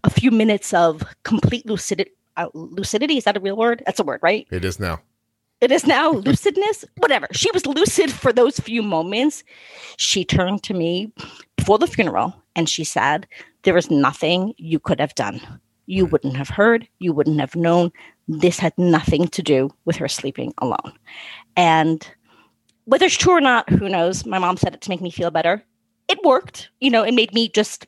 a 0.02 0.08
few 0.08 0.30
minutes 0.30 0.72
of 0.72 1.02
complete 1.24 1.66
lucidity, 1.66 2.12
uh, 2.38 2.48
lucidity 2.54 3.18
is 3.18 3.24
that 3.24 3.36
a 3.36 3.40
real 3.40 3.56
word? 3.56 3.82
That's 3.84 4.00
a 4.00 4.04
word, 4.04 4.20
right? 4.22 4.46
It 4.50 4.64
is 4.64 4.80
now. 4.80 5.00
It 5.60 5.70
is 5.70 5.86
now 5.86 6.12
lucidness, 6.12 6.84
whatever. 6.98 7.26
She 7.32 7.50
was 7.52 7.66
lucid 7.66 8.12
for 8.12 8.32
those 8.32 8.58
few 8.58 8.82
moments. 8.82 9.44
She 9.96 10.24
turned 10.24 10.62
to 10.64 10.74
me 10.74 11.12
before 11.56 11.78
the 11.78 11.86
funeral 11.86 12.34
and 12.54 12.68
she 12.68 12.84
said, 12.84 13.26
There 13.62 13.76
is 13.76 13.90
nothing 13.90 14.54
you 14.58 14.78
could 14.78 15.00
have 15.00 15.14
done. 15.14 15.40
You 15.86 16.04
hmm. 16.06 16.10
wouldn't 16.10 16.36
have 16.36 16.48
heard, 16.48 16.88
you 16.98 17.12
wouldn't 17.12 17.40
have 17.40 17.56
known. 17.56 17.92
This 18.28 18.58
had 18.58 18.76
nothing 18.78 19.28
to 19.28 19.42
do 19.42 19.70
with 19.84 19.96
her 19.96 20.08
sleeping 20.08 20.54
alone. 20.58 20.92
And 21.56 22.08
whether 22.84 23.06
it's 23.06 23.16
true 23.16 23.34
or 23.34 23.40
not, 23.40 23.68
who 23.70 23.88
knows? 23.88 24.26
My 24.26 24.38
mom 24.38 24.56
said 24.56 24.74
it 24.74 24.80
to 24.82 24.90
make 24.90 25.00
me 25.00 25.10
feel 25.10 25.30
better. 25.30 25.62
It 26.08 26.22
worked. 26.24 26.70
You 26.80 26.90
know, 26.90 27.02
it 27.02 27.14
made 27.14 27.32
me 27.32 27.48
just 27.48 27.86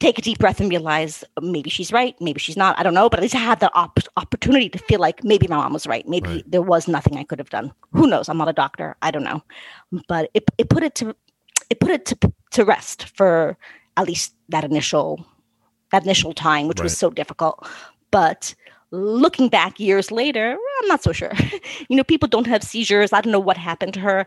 take 0.00 0.18
a 0.18 0.22
deep 0.22 0.38
breath 0.38 0.60
and 0.60 0.68
realize 0.70 1.24
maybe 1.40 1.70
she's 1.70 1.92
right, 1.92 2.14
maybe 2.20 2.38
she's 2.40 2.56
not. 2.56 2.78
I 2.78 2.82
don't 2.82 2.94
know, 2.94 3.08
but 3.08 3.18
at 3.20 3.22
least 3.22 3.34
I 3.34 3.38
had 3.38 3.60
the 3.60 3.72
op- 3.74 3.98
opportunity 4.16 4.68
to 4.68 4.78
feel 4.78 5.00
like 5.00 5.24
maybe 5.24 5.46
my 5.48 5.56
mom 5.56 5.72
was 5.72 5.86
right. 5.86 6.06
Maybe 6.08 6.28
Right. 6.28 6.50
there 6.50 6.62
was 6.62 6.88
nothing 6.88 7.16
I 7.16 7.24
could 7.24 7.38
have 7.38 7.50
done. 7.50 7.72
Who 7.92 8.06
knows? 8.06 8.28
I'm 8.28 8.36
not 8.38 8.48
a 8.48 8.52
doctor. 8.52 8.96
I 9.02 9.10
don't 9.10 9.24
know, 9.24 9.42
but 10.08 10.30
it 10.34 10.44
it 10.58 10.68
put 10.68 10.82
it 10.82 10.94
to 10.96 11.14
it 11.70 11.80
put 11.80 11.90
it 11.90 12.04
to 12.06 12.18
to 12.52 12.64
rest 12.64 13.08
for 13.16 13.56
at 13.96 14.06
least 14.06 14.34
that 14.48 14.64
initial 14.64 15.24
that 15.92 16.02
initial 16.04 16.32
time, 16.32 16.66
which 16.68 16.80
was 16.80 16.96
so 16.96 17.08
difficult. 17.10 17.66
But 18.10 18.54
looking 18.90 19.48
back 19.48 19.78
years 19.80 20.10
later, 20.10 20.56
I'm 20.82 20.88
not 20.88 21.02
so 21.02 21.12
sure. 21.12 21.32
you 21.88 21.96
know, 21.96 22.04
people 22.04 22.28
don't 22.28 22.46
have 22.46 22.62
seizures. 22.62 23.12
I 23.12 23.20
don't 23.20 23.32
know 23.32 23.38
what 23.40 23.56
happened 23.56 23.94
to 23.94 24.00
her. 24.00 24.26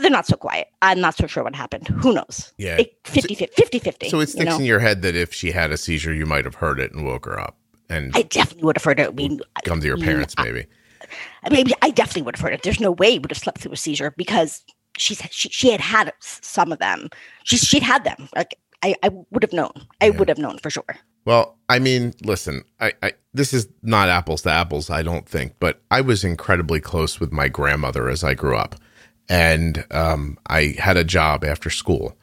They're 0.00 0.10
not 0.10 0.26
so 0.26 0.36
quiet. 0.36 0.68
I'm 0.82 1.00
not 1.00 1.16
so 1.16 1.26
sure 1.26 1.44
what 1.44 1.54
happened. 1.54 1.88
Who 1.88 2.12
knows? 2.12 2.52
Yeah. 2.58 2.78
It, 2.78 2.96
50 3.04 3.34
50 3.34 3.78
50. 3.78 4.08
So 4.08 4.18
it 4.18 4.20
you 4.22 4.26
sticks 4.26 4.44
know? 4.46 4.58
in 4.58 4.64
your 4.64 4.80
head 4.80 5.02
that 5.02 5.14
if 5.14 5.32
she 5.32 5.52
had 5.52 5.70
a 5.70 5.76
seizure, 5.76 6.12
you 6.12 6.26
might 6.26 6.44
have 6.44 6.56
heard 6.56 6.80
it 6.80 6.92
and 6.92 7.04
woke 7.04 7.26
her 7.26 7.38
up 7.38 7.56
and 7.88 8.12
I 8.14 8.22
definitely 8.22 8.64
would 8.64 8.76
have 8.76 8.84
heard 8.84 9.00
it. 9.00 9.08
I 9.08 9.12
mean, 9.12 9.40
come 9.64 9.80
to 9.80 9.86
your 9.86 9.98
parents, 9.98 10.34
maybe. 10.38 10.66
I 11.42 11.50
mean, 11.50 11.66
I 11.82 11.90
definitely 11.90 12.22
would 12.22 12.36
have 12.36 12.42
heard 12.42 12.54
it. 12.54 12.62
There's 12.62 12.80
no 12.80 12.92
way 12.92 13.12
we 13.12 13.18
would 13.20 13.30
have 13.30 13.38
slept 13.38 13.60
through 13.60 13.72
a 13.72 13.76
seizure 13.76 14.12
because 14.16 14.62
she's 14.96 15.22
she, 15.30 15.48
she 15.50 15.70
had 15.70 15.80
had 15.80 16.12
some 16.20 16.72
of 16.72 16.78
them. 16.78 17.08
She's 17.44 17.60
she'd 17.60 17.82
had 17.82 18.04
them. 18.04 18.28
Like 18.34 18.54
I, 18.82 18.94
I 19.02 19.10
would 19.30 19.42
have 19.42 19.52
known. 19.52 19.72
I 20.00 20.06
Yeah. 20.06 20.10
would 20.18 20.28
have 20.28 20.38
known 20.38 20.58
for 20.58 20.70
sure. 20.70 20.84
Well, 21.26 21.56
I 21.68 21.78
mean, 21.78 22.14
listen, 22.22 22.64
I, 22.80 22.92
I 23.02 23.12
this 23.32 23.52
is 23.54 23.68
not 23.82 24.08
apples 24.08 24.42
to 24.42 24.50
apples, 24.50 24.90
I 24.90 25.02
don't 25.02 25.26
think, 25.28 25.54
but 25.58 25.80
I 25.90 26.00
was 26.00 26.24
incredibly 26.24 26.80
close 26.80 27.18
with 27.20 27.32
my 27.32 27.48
grandmother 27.48 28.08
as 28.08 28.22
I 28.22 28.34
grew 28.34 28.56
up, 28.56 28.76
and 29.28 29.84
um, 29.90 30.38
I 30.46 30.74
had 30.78 30.96
a 30.96 31.04
job 31.04 31.44
after 31.44 31.70
school, 31.70 32.16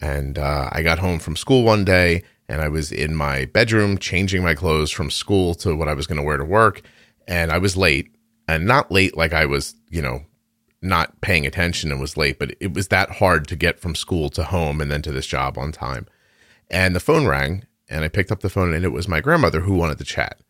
and 0.00 0.38
uh, 0.38 0.68
I 0.72 0.82
got 0.82 0.98
home 0.98 1.18
from 1.18 1.36
school 1.36 1.64
one 1.64 1.84
day, 1.84 2.22
and 2.48 2.60
I 2.60 2.68
was 2.68 2.92
in 2.92 3.14
my 3.14 3.46
bedroom 3.46 3.98
changing 3.98 4.42
my 4.42 4.54
clothes 4.54 4.90
from 4.90 5.10
school 5.10 5.54
to 5.56 5.74
what 5.74 5.88
I 5.88 5.94
was 5.94 6.06
going 6.06 6.18
to 6.18 6.24
wear 6.24 6.36
to 6.36 6.44
work, 6.44 6.82
and 7.26 7.50
I 7.50 7.58
was 7.58 7.76
late, 7.76 8.10
and 8.48 8.66
not 8.66 8.90
late 8.90 9.16
like 9.16 9.32
I 9.32 9.46
was, 9.46 9.74
you 9.90 10.02
know, 10.02 10.24
not 10.82 11.20
paying 11.20 11.46
attention 11.46 11.90
and 11.90 12.00
was 12.00 12.16
late, 12.16 12.38
but 12.38 12.54
it 12.60 12.72
was 12.72 12.88
that 12.88 13.12
hard 13.12 13.48
to 13.48 13.56
get 13.56 13.80
from 13.80 13.94
school 13.94 14.28
to 14.30 14.44
home 14.44 14.80
and 14.80 14.90
then 14.90 15.02
to 15.02 15.12
this 15.12 15.26
job 15.26 15.58
on 15.58 15.72
time. 15.72 16.06
And 16.70 16.94
the 16.94 17.00
phone 17.00 17.26
rang, 17.26 17.64
and 17.88 18.04
I 18.04 18.08
picked 18.08 18.32
up 18.32 18.40
the 18.40 18.50
phone, 18.50 18.74
and 18.74 18.84
it 18.84 18.90
was 18.92 19.08
my 19.08 19.20
grandmother 19.20 19.60
who 19.60 19.74
wanted 19.74 19.98
to 19.98 20.04
chat. 20.04 20.40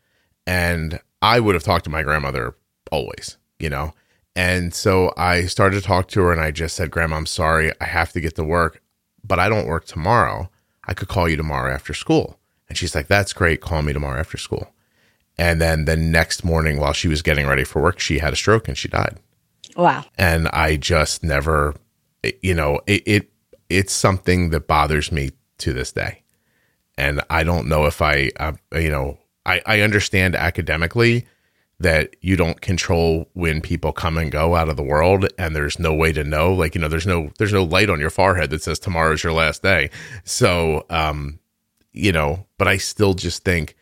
And 0.47 1.01
I 1.23 1.41
would 1.41 1.55
have 1.55 1.65
talked 1.65 1.85
to 1.85 1.91
my 1.91 2.03
grandmother 2.03 2.57
always, 2.91 3.37
you 3.59 3.71
know? 3.71 3.95
And 4.37 4.75
so 4.75 5.13
I 5.17 5.47
started 5.47 5.77
to 5.81 5.83
talk 5.87 6.09
to 6.09 6.21
her, 6.21 6.31
and 6.33 6.41
I 6.41 6.51
just 6.51 6.77
said, 6.77 6.91
Grandma, 6.91 7.17
I'm 7.17 7.27
sorry. 7.27 7.73
I 7.81 7.87
have 7.87 8.13
to 8.13 8.21
get 8.21 8.37
to 8.37 8.45
work, 8.45 8.83
but 9.25 9.41
I 9.41 9.49
don't 9.49 9.67
work 9.67 9.87
tomorrow. 9.87 10.51
I 10.87 10.95
could 10.95 11.09
call 11.09 11.29
you 11.29 11.37
tomorrow 11.37 11.73
after 11.73 11.95
school. 11.95 12.39
And 12.69 12.77
she's 12.77 12.95
like, 12.95 13.09
That's 13.09 13.33
great. 13.33 13.61
Call 13.61 13.83
me 13.83 13.93
tomorrow 13.93 14.21
after 14.21 14.37
school. 14.37 14.73
And 15.39 15.61
then 15.61 15.87
the 15.87 15.97
next 15.97 16.45
morning, 16.45 16.79
while 16.79 16.93
she 16.93 17.09
was 17.09 17.23
getting 17.23 17.47
ready 17.47 17.65
for 17.65 17.83
work, 17.83 17.99
she 17.99 18.19
had 18.19 18.33
a 18.33 18.37
stroke 18.37 18.69
and 18.69 18.77
she 18.79 18.89
died 18.89 19.19
Wow. 19.77 20.05
and 20.17 20.49
I 20.49 20.77
just 20.77 21.23
never, 21.23 21.75
you 22.43 22.55
know, 22.55 22.81
it, 22.87 23.03
it 23.07 23.31
it's 23.69 23.93
something 23.93 24.51
that 24.51 24.67
bothers 24.67 25.11
me 25.11 25.33
to 25.59 25.73
this 25.73 25.93
day, 25.93 26.23
and 26.97 27.21
I 27.29 27.43
don't 27.43 27.69
know 27.69 27.85
if 27.87 28.01
I, 28.01 28.31
uh, 28.39 28.53
you 28.75 28.91
know, 28.91 29.19
I 29.45 29.61
I 29.67 29.81
understand 29.81 30.35
academically 30.37 31.27
that 31.79 32.17
you 32.21 32.37
don't 32.37 32.61
control 32.63 33.29
when 33.35 33.61
people 33.61 33.93
come 33.93 34.17
and 34.17 34.33
go 34.33 34.55
out 34.55 34.69
of 34.69 34.77
the 34.77 34.83
world 34.83 35.27
and 35.39 35.55
there's 35.55 35.79
no 35.79 35.93
way 35.95 36.13
to 36.13 36.25
know 36.25 36.53
like 36.53 36.75
you 36.75 36.81
know 36.81 36.89
there's 36.89 37.07
no 37.07 37.31
there's 37.39 37.53
no 37.53 37.65
light 37.65 37.91
on 37.91 38.01
your 38.01 38.09
forehead 38.09 38.49
that 38.49 38.63
says 38.63 38.79
tomorrow's 38.79 39.23
your 39.23 39.33
last 39.35 39.63
day 39.63 39.91
so 40.25 40.87
um 40.89 41.39
you 41.93 42.11
know 42.11 42.47
but 42.57 42.67
i 42.67 42.79
still 42.79 43.13
just 43.13 43.45
think 43.45 43.77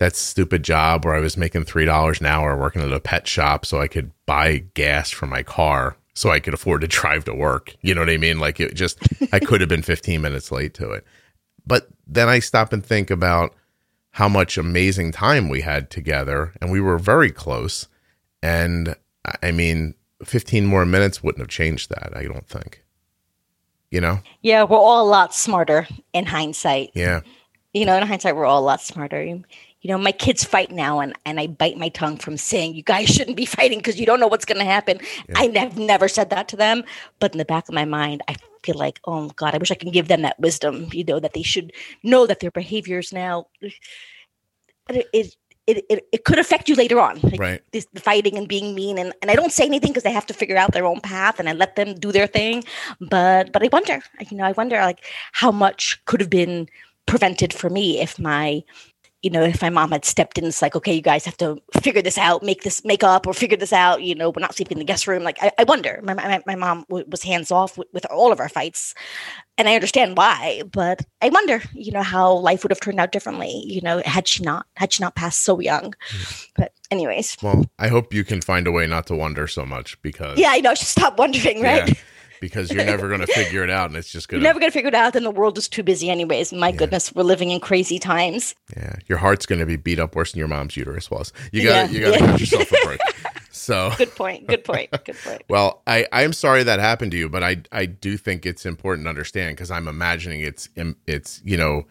that 0.00 0.16
stupid 0.16 0.62
job 0.64 1.04
where 1.04 1.14
I 1.14 1.20
was 1.20 1.36
making 1.36 1.64
three 1.64 1.84
dollars 1.84 2.20
an 2.20 2.26
hour 2.26 2.56
working 2.56 2.82
at 2.82 2.92
a 2.92 3.00
pet 3.00 3.28
shop 3.28 3.64
so 3.64 3.80
I 3.80 3.86
could 3.86 4.10
buy 4.26 4.64
gas 4.74 5.10
for 5.10 5.26
my 5.26 5.42
car 5.42 5.96
so 6.14 6.30
I 6.30 6.40
could 6.40 6.54
afford 6.54 6.80
to 6.80 6.88
drive 6.88 7.26
to 7.26 7.34
work. 7.34 7.76
You 7.82 7.94
know 7.94 8.00
what 8.00 8.10
I 8.10 8.16
mean? 8.16 8.40
Like 8.40 8.58
it 8.58 8.74
just 8.74 8.98
I 9.32 9.38
could 9.38 9.60
have 9.60 9.68
been 9.68 9.82
15 9.82 10.20
minutes 10.20 10.50
late 10.50 10.74
to 10.74 10.90
it. 10.90 11.04
But 11.66 11.88
then 12.06 12.28
I 12.28 12.40
stop 12.40 12.72
and 12.72 12.84
think 12.84 13.10
about 13.10 13.54
how 14.12 14.28
much 14.28 14.58
amazing 14.58 15.12
time 15.12 15.48
we 15.48 15.60
had 15.60 15.90
together 15.90 16.52
and 16.60 16.70
we 16.70 16.80
were 16.80 16.98
very 16.98 17.30
close. 17.30 17.88
And 18.42 18.96
I 19.42 19.52
mean, 19.52 19.94
15 20.24 20.66
more 20.66 20.84
minutes 20.84 21.22
wouldn't 21.22 21.40
have 21.40 21.48
changed 21.48 21.90
that, 21.90 22.12
I 22.16 22.24
don't 22.24 22.46
think. 22.48 22.82
you 23.90 24.00
know? 24.00 24.20
Yeah, 24.42 24.64
we're 24.64 24.78
all 24.78 25.06
a 25.06 25.10
lot 25.10 25.34
smarter 25.34 25.86
in 26.12 26.26
hindsight. 26.26 26.90
Yeah. 26.94 27.20
You 27.72 27.86
know, 27.86 27.96
in 27.96 28.06
hindsight, 28.06 28.36
we're 28.36 28.46
all 28.46 28.60
a 28.60 28.64
lot 28.64 28.80
smarter. 28.80 29.40
You 29.80 29.88
know, 29.88 29.98
my 29.98 30.12
kids 30.12 30.44
fight 30.44 30.70
now, 30.70 31.00
and, 31.00 31.14
and 31.24 31.40
I 31.40 31.46
bite 31.46 31.78
my 31.78 31.88
tongue 31.88 32.18
from 32.18 32.36
saying, 32.36 32.74
you 32.74 32.82
guys 32.82 33.08
shouldn't 33.08 33.36
be 33.36 33.46
fighting 33.58 33.78
because 33.78 33.98
you 33.98 34.06
don't 34.06 34.20
know 34.20 34.28
what's 34.28 34.44
going 34.44 34.58
to 34.58 34.64
happen. 34.64 34.98
Yeah. 35.28 35.38
I 35.38 35.58
have 35.58 35.78
never 35.78 36.08
said 36.08 36.30
that 36.30 36.48
to 36.48 36.56
them. 36.56 36.84
But 37.18 37.32
in 37.32 37.38
the 37.38 37.44
back 37.44 37.68
of 37.68 37.74
my 37.74 37.84
mind, 37.84 38.22
I 38.28 38.36
feel 38.62 38.76
like, 38.76 39.00
oh, 39.04 39.30
God, 39.36 39.54
I 39.54 39.58
wish 39.58 39.70
I 39.70 39.76
can 39.76 39.90
give 39.90 40.08
them 40.08 40.22
that 40.22 40.38
wisdom, 40.38 40.88
you 40.92 41.04
know, 41.04 41.18
that 41.20 41.32
they 41.32 41.42
should 41.42 41.72
know 42.02 42.26
that 42.26 42.40
their 42.40 42.50
behaviors 42.50 43.12
now, 43.12 43.46
it, 44.90 45.06
it, 45.12 45.34
it, 45.88 46.08
it, 46.12 46.24
could 46.24 46.38
affect 46.38 46.68
you 46.68 46.74
later 46.74 47.00
on. 47.00 47.20
Like, 47.22 47.40
Right. 47.40 47.62
this 47.72 47.86
fighting 47.96 48.36
and 48.36 48.48
being 48.48 48.74
mean 48.74 48.98
and, 48.98 49.12
and 49.22 49.30
I 49.30 49.34
don't 49.34 49.52
say 49.52 49.64
anything 49.64 49.90
because 49.90 50.02
they 50.02 50.12
have 50.12 50.26
to 50.26 50.34
figure 50.34 50.56
out 50.56 50.72
their 50.72 50.86
own 50.86 51.00
path 51.00 51.38
and 51.38 51.48
I 51.48 51.52
let 51.52 51.76
them 51.76 51.94
do 51.94 52.12
their 52.12 52.26
thing. 52.26 52.64
But 53.00 53.52
but 53.52 53.62
I 53.62 53.68
wonder, 53.72 54.02
you 54.30 54.36
know, 54.36 54.44
I 54.44 54.52
wonder 54.52 54.80
like 54.80 55.04
how 55.32 55.50
much 55.50 56.02
could 56.06 56.20
have 56.20 56.30
been 56.30 56.68
prevented 57.06 57.52
for 57.52 57.70
me 57.70 58.00
if 58.00 58.18
my 58.18 58.62
you 59.22 59.30
know, 59.30 59.42
if 59.42 59.60
my 59.60 59.68
mom 59.68 59.90
had 59.90 60.04
stepped 60.04 60.38
in, 60.38 60.44
it's 60.46 60.62
like, 60.62 60.74
okay, 60.74 60.94
you 60.94 61.02
guys 61.02 61.26
have 61.26 61.36
to 61.38 61.60
figure 61.82 62.00
this 62.00 62.16
out, 62.16 62.42
make 62.42 62.62
this 62.62 62.84
make 62.84 63.04
up 63.04 63.26
or 63.26 63.34
figure 63.34 63.56
this 63.56 63.72
out. 63.72 64.02
You 64.02 64.14
know, 64.14 64.30
we're 64.30 64.40
not 64.40 64.54
sleeping 64.54 64.76
in 64.76 64.78
the 64.78 64.84
guest 64.84 65.06
room. 65.06 65.22
Like, 65.22 65.36
I, 65.42 65.52
I 65.58 65.64
wonder. 65.64 66.00
My, 66.02 66.14
my, 66.14 66.42
my 66.46 66.54
mom 66.54 66.86
w- 66.88 67.04
was 67.08 67.22
hands 67.22 67.50
off 67.50 67.76
with, 67.76 67.88
with 67.92 68.06
all 68.06 68.32
of 68.32 68.40
our 68.40 68.48
fights. 68.48 68.94
And 69.58 69.68
I 69.68 69.74
understand 69.74 70.16
why, 70.16 70.62
but 70.72 71.02
I 71.20 71.28
wonder, 71.28 71.60
you 71.74 71.92
know, 71.92 72.02
how 72.02 72.32
life 72.32 72.62
would 72.62 72.70
have 72.70 72.80
turned 72.80 72.98
out 72.98 73.12
differently, 73.12 73.62
you 73.66 73.82
know, 73.82 74.00
had 74.06 74.26
she 74.26 74.42
not, 74.42 74.64
had 74.76 74.90
she 74.90 75.02
not 75.02 75.14
passed 75.14 75.42
so 75.42 75.60
young. 75.60 75.92
Hmm. 76.08 76.44
But, 76.56 76.72
anyways, 76.90 77.36
Well, 77.42 77.66
I 77.78 77.88
hope 77.88 78.14
you 78.14 78.24
can 78.24 78.40
find 78.40 78.66
a 78.66 78.72
way 78.72 78.86
not 78.86 79.06
to 79.08 79.14
wonder 79.14 79.46
so 79.46 79.66
much 79.66 80.00
because 80.00 80.38
yeah, 80.38 80.48
I 80.50 80.60
know, 80.60 80.72
stop 80.74 81.18
wondering, 81.18 81.60
right? 81.60 81.88
yeah, 81.88 81.94
because 82.40 82.70
you're 82.72 82.84
never 82.84 83.08
going 83.08 83.20
to 83.20 83.26
figure 83.26 83.62
it 83.62 83.70
out 83.70 83.90
and 83.90 83.96
it's 83.96 84.10
just 84.10 84.28
going 84.28 84.40
You're 84.40 84.44
to 84.44 84.48
never 84.48 84.60
going 84.60 84.70
to 84.70 84.74
figure 84.74 84.88
it 84.88 84.94
out, 84.94 85.14
and 85.16 85.24
the 85.24 85.30
world 85.30 85.58
is 85.58 85.68
too 85.68 85.82
busy, 85.82 86.10
anyways. 86.10 86.52
My 86.52 86.72
goodness, 86.72 87.14
we're 87.14 87.22
living 87.22 87.50
in 87.50 87.60
crazy 87.60 87.98
times. 87.98 88.54
yeah, 88.76 88.96
your 89.06 89.18
heart's 89.18 89.46
going 89.46 89.58
to 89.60 89.66
be 89.66 89.76
beat 89.76 89.98
up 89.98 90.16
worse 90.16 90.32
than 90.32 90.38
your 90.38 90.48
mom's 90.48 90.76
uterus 90.76 91.10
was. 91.10 91.32
You 91.52 91.62
got 91.64 91.88
to 91.88 91.92
Yeah, 91.92 91.98
you 91.98 92.04
got 92.12 92.18
to 92.18 92.24
yeah. 92.24 92.36
yourself 92.36 92.72
a 92.72 92.86
break. 92.86 93.00
So, 93.52 93.92
Good 93.98 94.14
point. 94.14 94.46
Good 94.46 94.64
point. 94.64 94.90
Good 95.04 95.16
point. 95.24 95.42
well, 95.48 95.82
I 95.86 96.06
I'm 96.12 96.32
sorry 96.32 96.62
that 96.62 96.80
happened 96.80 97.12
to 97.12 97.18
you, 97.18 97.28
but 97.28 97.42
I 97.42 97.58
I 97.72 97.86
do 97.86 98.16
think 98.16 98.46
it's 98.46 98.64
important 98.64 99.04
to 99.06 99.10
understand 99.10 99.56
because 99.56 99.70
I'm 99.70 99.86
imagining 99.88 100.40
it's 100.40 100.68
it's 101.06 101.42
you 101.44 101.56
know 101.56 101.86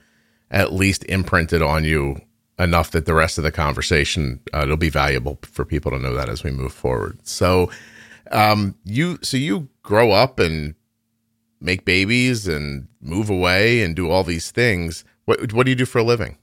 at 0.51 0.73
least 0.73 1.03
imprinted 1.05 1.61
on 1.61 1.83
you 1.83 2.21
enough 2.57 2.91
that 2.91 3.05
the 3.05 3.13
rest 3.13 3.37
of 3.37 3.43
the 3.43 3.51
conversation 3.51 4.39
uh, 4.53 4.61
it'll 4.63 4.75
be 4.77 4.89
valuable 4.89 5.37
for 5.43 5.63
people 5.63 5.91
to 5.91 5.99
know 5.99 6.13
that 6.15 6.27
as 6.27 6.43
we 6.43 6.51
move 6.51 6.73
forward. 6.73 7.19
So, 7.25 7.69
um, 8.31 8.75
you 8.83 9.19
so 9.21 9.37
you 9.37 9.69
grow 9.89 10.11
up 10.11 10.37
and 10.37 10.75
make 11.59 11.83
babies 11.83 12.47
and 12.47 12.87
move 13.01 13.27
away 13.29 13.81
and 13.81 13.95
do 13.95 14.07
all 14.09 14.23
these 14.23 14.51
things. 14.51 15.03
What 15.25 15.51
what 15.51 15.65
do 15.65 15.71
you 15.71 15.75
do 15.75 15.85
for 15.85 15.97
a 15.97 16.03
living? 16.03 16.37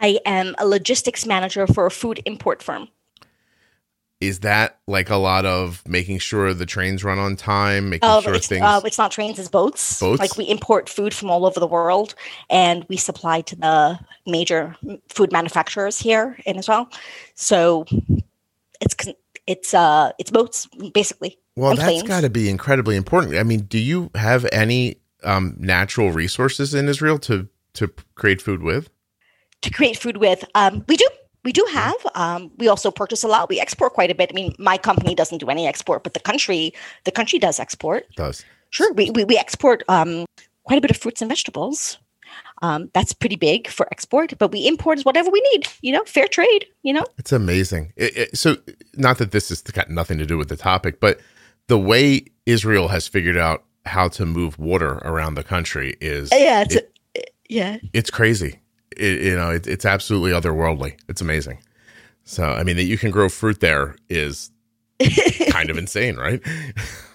I 0.00 0.20
am 0.24 0.54
a 0.58 0.66
logistics 0.66 1.26
manager 1.26 1.66
for 1.66 1.86
a 1.86 1.90
food 1.90 2.22
import 2.24 2.62
firm. 2.62 2.88
Is 4.20 4.40
that 4.40 4.78
like 4.86 5.10
a 5.10 5.16
lot 5.16 5.44
of 5.44 5.82
making 5.86 6.18
sure 6.20 6.54
the 6.54 6.66
trains 6.66 7.02
run 7.02 7.18
on 7.18 7.34
time, 7.34 7.90
making 7.90 8.08
Oh, 8.08 8.20
sure 8.20 8.34
it's, 8.34 8.46
things 8.46 8.64
uh, 8.64 8.80
it's 8.84 8.98
not 8.98 9.10
trains, 9.10 9.38
it's 9.40 9.48
boats. 9.48 9.98
Boats? 9.98 10.20
Like 10.20 10.36
we 10.36 10.44
import 10.44 10.88
food 10.88 11.12
from 11.12 11.30
all 11.30 11.46
over 11.46 11.58
the 11.58 11.66
world, 11.66 12.14
and 12.48 12.84
we 12.88 12.96
supply 12.96 13.40
to 13.42 13.56
the 13.56 13.98
major 14.24 14.76
food 15.08 15.32
manufacturers 15.32 15.98
here 15.98 16.38
in 16.46 16.56
Israel. 16.56 16.88
So 17.34 17.86
it's 18.80 18.94
it's 19.48 19.74
uh 19.74 20.12
it's 20.18 20.30
boats 20.30 20.68
basically. 20.94 21.38
Well, 21.58 21.74
that's 21.76 22.02
got 22.04 22.20
to 22.22 22.30
be 22.30 22.48
incredibly 22.48 22.96
important. 22.96 23.36
I 23.36 23.42
mean, 23.42 23.60
do 23.62 23.78
you 23.78 24.10
have 24.14 24.46
any 24.52 25.00
um, 25.24 25.56
natural 25.58 26.12
resources 26.12 26.74
in 26.74 26.88
Israel 26.88 27.18
to 27.20 27.48
to 27.74 27.88
create 28.14 28.40
food 28.42 28.62
with? 28.62 28.88
to 29.62 29.70
create 29.70 29.98
food 29.98 30.18
with. 30.18 30.44
Um, 30.54 30.84
we 30.88 30.96
do. 30.96 31.08
We 31.44 31.52
do 31.52 31.66
have. 31.72 31.96
Um, 32.14 32.50
we 32.58 32.68
also 32.68 32.90
purchase 32.90 33.22
a 33.24 33.28
lot. 33.28 33.48
We 33.48 33.60
export 33.60 33.92
quite 33.94 34.10
a 34.10 34.14
bit. 34.14 34.30
I 34.32 34.34
mean, 34.34 34.54
my 34.58 34.76
company 34.76 35.14
doesn't 35.14 35.38
do 35.38 35.48
any 35.48 35.66
export, 35.66 36.04
but 36.04 36.14
the 36.14 36.20
country, 36.20 36.72
the 37.04 37.10
country 37.12 37.38
does 37.38 37.58
export. 37.58 38.04
It 38.10 38.16
does 38.16 38.44
Sure, 38.70 38.92
we 38.92 39.10
we, 39.10 39.24
we 39.24 39.38
export 39.38 39.82
um, 39.88 40.26
quite 40.64 40.78
a 40.78 40.80
bit 40.80 40.90
of 40.90 40.96
fruits 40.98 41.22
and 41.22 41.28
vegetables. 41.28 41.98
Um, 42.60 42.90
that's 42.92 43.12
pretty 43.14 43.36
big 43.36 43.68
for 43.68 43.88
export, 43.90 44.34
but 44.38 44.52
we 44.52 44.66
import 44.66 45.00
whatever 45.02 45.30
we 45.30 45.40
need. 45.52 45.66
You 45.80 45.92
know, 45.92 46.04
fair 46.04 46.28
trade. 46.28 46.66
You 46.82 46.92
know, 46.92 47.04
it's 47.16 47.32
amazing. 47.32 47.92
It, 47.96 48.16
it- 48.16 48.36
so, 48.38 48.56
not 48.94 49.18
that 49.18 49.30
this 49.30 49.48
has 49.48 49.62
got 49.62 49.88
nothing 49.90 50.18
to 50.18 50.26
do 50.26 50.36
with 50.36 50.48
the 50.48 50.56
topic, 50.56 51.00
but 51.00 51.18
the 51.68 51.78
way 51.78 52.24
Israel 52.46 52.88
has 52.88 53.06
figured 53.08 53.36
out 53.36 53.64
how 53.86 54.08
to 54.08 54.26
move 54.26 54.58
water 54.58 54.94
around 55.04 55.34
the 55.34 55.44
country 55.44 55.94
is 56.00 56.28
yeah, 56.32 56.62
it's 56.62 56.74
it- 56.74 56.92
yeah. 57.48 57.78
it's 57.94 58.10
crazy. 58.10 58.58
It, 58.96 59.22
you 59.22 59.36
know, 59.36 59.50
it, 59.50 59.66
it's 59.66 59.84
absolutely 59.86 60.32
otherworldly. 60.32 60.98
It's 61.08 61.20
amazing. 61.22 61.58
So, 62.24 62.44
I 62.44 62.62
mean, 62.62 62.76
that 62.76 62.84
you 62.84 62.98
can 62.98 63.10
grow 63.10 63.28
fruit 63.30 63.60
there 63.60 63.96
is 64.10 64.50
kind 65.50 65.70
of 65.70 65.78
insane, 65.78 66.16
right? 66.16 66.42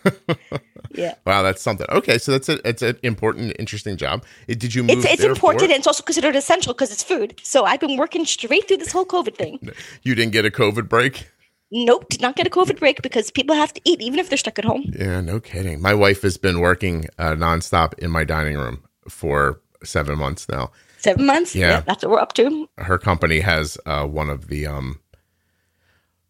Yeah. 0.95 1.15
Wow, 1.25 1.41
that's 1.41 1.59
something. 1.61 1.87
Okay, 1.89 2.19
so 2.19 2.31
that's 2.33 2.49
a 2.49 2.59
it's 2.69 2.83
an 2.83 2.99
important, 3.01 3.55
interesting 3.57 3.97
job. 3.97 4.23
It- 4.47 4.59
Did 4.59 4.75
you 4.75 4.83
move? 4.83 4.99
It's 4.99 5.05
it's 5.05 5.23
important 5.23 5.63
and 5.71 5.71
it's 5.79 5.87
also 5.87 6.03
considered 6.03 6.35
essential 6.35 6.71
because 6.73 6.91
it's 6.91 7.01
food. 7.01 7.39
So 7.41 7.65
I've 7.65 7.79
been 7.79 7.97
working 7.97 8.25
straight 8.25 8.67
through 8.67 8.77
this 8.77 8.91
whole 8.91 9.05
COVID 9.05 9.35
thing. 9.35 9.59
You 10.03 10.13
didn't 10.13 10.33
get 10.33 10.45
a 10.45 10.51
COVID 10.51 10.87
break. 10.87 11.31
Nope, 11.75 12.07
did 12.09 12.21
not 12.21 12.35
get 12.35 12.45
a 12.45 12.51
COVID 12.51 12.77
break 12.77 13.01
because 13.01 13.31
people 13.31 13.55
have 13.55 13.73
to 13.73 13.81
eat 13.83 13.99
even 13.99 14.19
if 14.19 14.29
they're 14.29 14.37
stuck 14.37 14.59
at 14.59 14.65
home. 14.65 14.93
Yeah, 14.95 15.21
no 15.21 15.39
kidding. 15.39 15.81
My 15.81 15.95
wife 15.95 16.21
has 16.21 16.37
been 16.37 16.59
working 16.59 17.07
uh, 17.17 17.31
nonstop 17.31 17.97
in 17.97 18.11
my 18.11 18.23
dining 18.23 18.57
room 18.57 18.83
for 19.09 19.59
seven 19.83 20.19
months 20.19 20.47
now. 20.47 20.71
Seven 20.99 21.25
months. 21.25 21.55
Yeah. 21.55 21.81
that's 21.81 22.03
what 22.03 22.11
we're 22.11 22.19
up 22.19 22.33
to. 22.33 22.69
Her 22.77 22.99
company 22.99 23.39
has 23.39 23.79
uh, 23.87 24.05
one 24.05 24.29
of 24.29 24.49
the 24.49 24.67
um, 24.67 24.99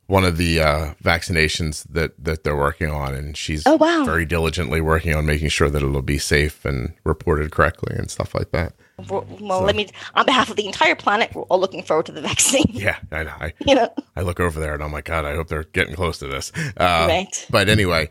one 0.08 0.26
of 0.26 0.38
the 0.38 0.60
uh, 0.60 0.94
vaccinations 1.04 1.86
that 1.90 2.12
that 2.24 2.44
they're 2.44 2.58
working 2.58 2.90
on, 2.92 3.14
and 3.16 3.36
she's 3.38 3.64
Oh, 3.66 3.76
wow. 3.78 4.04
very 4.06 4.26
diligently 4.26 4.82
working 4.82 5.16
on 5.16 5.26
making 5.26 5.50
sure 5.50 5.70
that 5.70 5.82
it'll 5.82 6.02
be 6.02 6.18
safe 6.18 6.66
and 6.66 6.94
reported 7.06 7.52
correctly 7.52 7.96
and 7.96 8.12
stuff 8.12 8.36
like 8.36 8.52
that. 8.52 8.74
Well, 9.10 9.26
well, 9.40 9.62
let 9.64 9.76
me, 9.76 9.90
on 10.14 10.26
behalf 10.26 10.50
of 10.52 10.56
the 10.56 10.68
entire 10.68 10.96
planet, 10.96 11.34
we're 11.34 11.42
all 11.44 11.60
looking 11.60 11.82
forward 11.84 12.06
to 12.08 12.12
the 12.12 12.22
vaccine. 12.22 12.66
Yeah, 12.70 12.98
I, 13.12 13.22
I 13.22 13.54
You 13.66 13.76
know, 13.76 13.90
I 14.16 14.22
look 14.22 14.40
over 14.40 14.60
there 14.60 14.74
and 14.76 14.84
I'm 14.84 14.92
like, 14.92 15.06
God, 15.06 15.26
I 15.26 15.36
hope 15.36 15.48
they're 15.48 15.64
getting 15.64 15.96
close 15.96 16.20
to 16.20 16.28
this. 16.28 16.52
Uh, 16.78 17.06
Right. 17.10 17.48
But 17.50 17.70
anyway, 17.70 18.10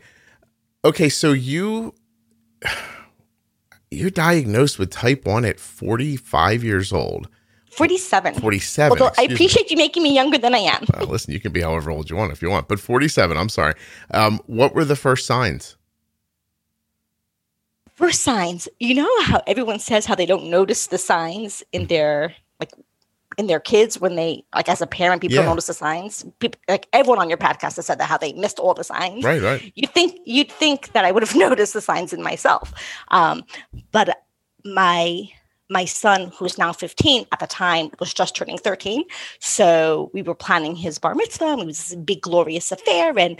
okay, 0.83 1.07
so 1.09 1.31
you 1.31 1.93
you're 3.91 4.09
diagnosed 4.09 4.79
with 4.79 4.89
type 4.89 5.25
one 5.25 5.45
at 5.45 5.59
45 5.59 6.63
years 6.63 6.91
old. 6.91 7.29
47. 7.75 8.35
47. 8.35 8.91
Although 8.91 9.05
I 9.05 9.09
excuse 9.23 9.29
me. 9.29 9.33
appreciate 9.35 9.71
you 9.71 9.77
making 9.77 10.03
me 10.03 10.13
younger 10.13 10.37
than 10.37 10.53
I 10.55 10.59
am. 10.59 10.85
Uh, 10.93 11.03
listen, 11.09 11.33
you 11.33 11.39
can 11.39 11.51
be 11.51 11.61
however 11.61 11.91
old 11.91 12.09
you 12.09 12.15
want 12.15 12.31
if 12.31 12.41
you 12.41 12.49
want, 12.49 12.67
but 12.67 12.79
47. 12.79 13.37
I'm 13.37 13.49
sorry. 13.49 13.73
Um, 14.11 14.39
what 14.47 14.73
were 14.75 14.85
the 14.85 14.95
first 14.95 15.25
signs? 15.25 15.75
First 17.95 18.21
signs, 18.21 18.67
you 18.79 18.95
know 18.95 19.21
how 19.23 19.41
everyone 19.45 19.77
says 19.79 20.05
how 20.05 20.15
they 20.15 20.25
don't 20.25 20.45
notice 20.45 20.87
the 20.87 20.97
signs 20.97 21.61
in 21.71 21.85
their 21.87 22.33
like 22.59 22.71
in 23.37 23.45
their 23.47 23.59
kids 23.59 23.99
when 24.01 24.15
they 24.15 24.43
like 24.53 24.67
as 24.67 24.81
a 24.81 24.87
parent 24.87 25.21
people 25.21 25.37
Yeah. 25.37 25.45
notice 25.45 25.67
the 25.67 25.75
signs. 25.75 26.25
People 26.39 26.59
like 26.67 26.87
everyone 26.91 27.19
on 27.19 27.29
your 27.29 27.37
podcast 27.37 27.75
has 27.75 27.85
said 27.85 27.99
that 27.99 28.05
how 28.09 28.17
they 28.17 28.33
missed 28.33 28.57
all 28.57 28.73
the 28.73 28.83
signs. 28.83 29.23
Right, 29.23 29.41
right. 29.41 29.71
You'd 29.75 29.91
think 29.91 30.19
you'd 30.25 30.51
think 30.51 30.91
that 30.93 31.05
I 31.05 31.11
would 31.11 31.21
have 31.21 31.35
noticed 31.47 31.73
the 31.73 31.81
signs 31.81 32.13
in 32.13 32.23
myself, 32.23 32.73
um, 33.09 33.43
but 33.91 34.23
my 34.65 35.29
my 35.73 35.85
son, 35.85 36.31
who's 36.37 36.57
now 36.57 36.71
15 36.71 37.25
at 37.31 37.39
the 37.39 37.47
time, 37.47 37.89
was 37.99 38.13
just 38.13 38.35
turning 38.35 38.57
13. 38.57 39.03
So 39.39 40.09
we 40.13 40.21
were 40.21 40.35
planning 40.35 40.75
his 40.75 40.99
bar 40.99 41.15
mitzvah, 41.15 41.57
it 41.59 41.65
was 41.65 41.91
a 41.91 41.97
big 41.97 42.21
glorious 42.21 42.71
affair, 42.71 43.17
and 43.17 43.37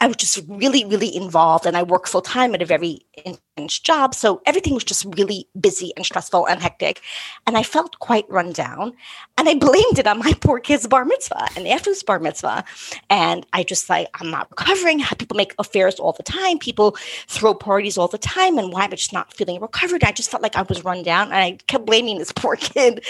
I 0.00 0.06
was 0.08 0.16
just 0.16 0.42
really, 0.48 0.84
really 0.84 1.14
involved, 1.14 1.66
and 1.66 1.76
I 1.76 1.82
work 1.82 2.06
full 2.06 2.20
time 2.20 2.54
at 2.54 2.62
a 2.62 2.66
very 2.66 3.00
intense 3.14 3.78
job. 3.78 4.14
So 4.14 4.42
everything 4.44 4.74
was 4.74 4.84
just 4.84 5.04
really 5.16 5.48
busy 5.58 5.92
and 5.96 6.04
stressful 6.04 6.46
and 6.46 6.60
hectic. 6.60 7.00
And 7.46 7.56
I 7.56 7.62
felt 7.62 7.98
quite 8.00 8.28
run 8.28 8.52
down. 8.52 8.94
And 9.38 9.48
I 9.48 9.54
blamed 9.54 9.98
it 9.98 10.06
on 10.06 10.18
my 10.18 10.32
poor 10.40 10.58
kid's 10.58 10.86
bar 10.86 11.04
mitzvah 11.04 11.48
and 11.56 11.68
after 11.68 11.90
this 11.90 12.02
bar 12.02 12.18
mitzvah. 12.18 12.64
And 13.08 13.46
I 13.52 13.62
just 13.62 13.88
like, 13.88 14.08
I'm 14.20 14.30
not 14.30 14.50
recovering. 14.50 15.02
People 15.18 15.36
make 15.36 15.54
affairs 15.58 16.00
all 16.00 16.12
the 16.12 16.22
time. 16.22 16.58
People 16.58 16.96
throw 17.28 17.54
parties 17.54 17.96
all 17.96 18.08
the 18.08 18.18
time. 18.18 18.58
And 18.58 18.72
why 18.72 18.84
am 18.84 18.92
I 18.92 18.96
just 18.96 19.12
not 19.12 19.32
feeling 19.32 19.60
recovered? 19.60 20.04
I 20.04 20.12
just 20.12 20.30
felt 20.30 20.42
like 20.42 20.56
I 20.56 20.62
was 20.62 20.84
run 20.84 21.02
down. 21.02 21.26
And 21.26 21.36
I 21.36 21.52
kept 21.68 21.86
blaming 21.86 22.18
this 22.18 22.32
poor 22.36 22.56
kid. 22.56 23.04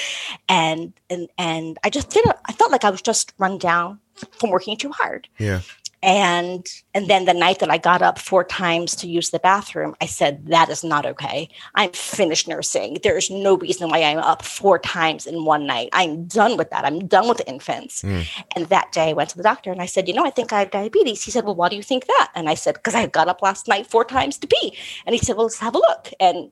And 0.48 0.92
and 1.08 1.28
and 1.38 1.78
I 1.82 1.90
just 1.90 2.10
did 2.10 2.24
I 2.44 2.52
felt 2.52 2.70
like 2.70 2.84
I 2.84 2.90
was 2.90 3.02
just 3.02 3.32
run 3.38 3.58
down 3.58 4.00
from 4.38 4.50
working 4.50 4.76
too 4.76 4.90
hard 4.90 5.28
Yeah. 5.38 5.60
And 6.04 6.70
and 6.92 7.08
then 7.08 7.24
the 7.24 7.32
night 7.32 7.60
that 7.60 7.70
i 7.70 7.78
got 7.78 8.02
up 8.02 8.18
four 8.18 8.44
times 8.44 8.94
to 8.94 9.08
use 9.08 9.30
the 9.30 9.38
bathroom 9.38 9.96
i 10.02 10.06
said 10.06 10.46
that 10.48 10.68
is 10.68 10.84
not 10.84 11.06
okay. 11.06 11.48
I'm 11.74 11.92
finished 11.92 12.46
nursing. 12.46 12.98
There's 13.02 13.30
no 13.30 13.56
reason 13.56 13.88
why 13.88 14.02
i'm 14.02 14.18
up 14.18 14.44
four 14.44 14.78
times 14.78 15.26
in 15.26 15.44
one 15.44 15.66
night. 15.66 15.88
I'm 15.92 16.26
done 16.26 16.56
with 16.58 16.70
that. 16.70 16.84
I'm 16.84 17.06
done 17.08 17.28
with 17.28 17.40
infants. 17.46 18.02
Mm. 18.02 18.26
and 18.54 18.66
that 18.66 18.92
day 18.92 19.10
i 19.10 19.12
went 19.14 19.30
to 19.30 19.36
the 19.36 19.42
doctor 19.42 19.72
and 19.72 19.80
i 19.80 19.86
said 19.86 20.06
you 20.06 20.14
know 20.14 20.26
i 20.26 20.30
think 20.30 20.52
i 20.52 20.60
have 20.60 20.70
diabetes. 20.70 21.24
He 21.24 21.30
said 21.30 21.44
well 21.44 21.54
why 21.54 21.70
do 21.70 21.76
you 21.76 21.82
think 21.82 22.06
that? 22.06 22.30
And 22.34 22.48
i 22.50 22.54
said 22.54 22.74
because 22.74 22.94
i 22.94 23.06
got 23.06 23.28
up 23.28 23.40
last 23.40 23.66
night 23.66 23.86
four 23.86 24.04
times 24.04 24.36
to 24.38 24.46
pee. 24.46 24.76
And 25.06 25.14
he 25.14 25.18
said 25.18 25.36
well 25.36 25.46
let's 25.46 25.58
have 25.60 25.74
a 25.74 25.78
look. 25.78 26.10
And 26.20 26.50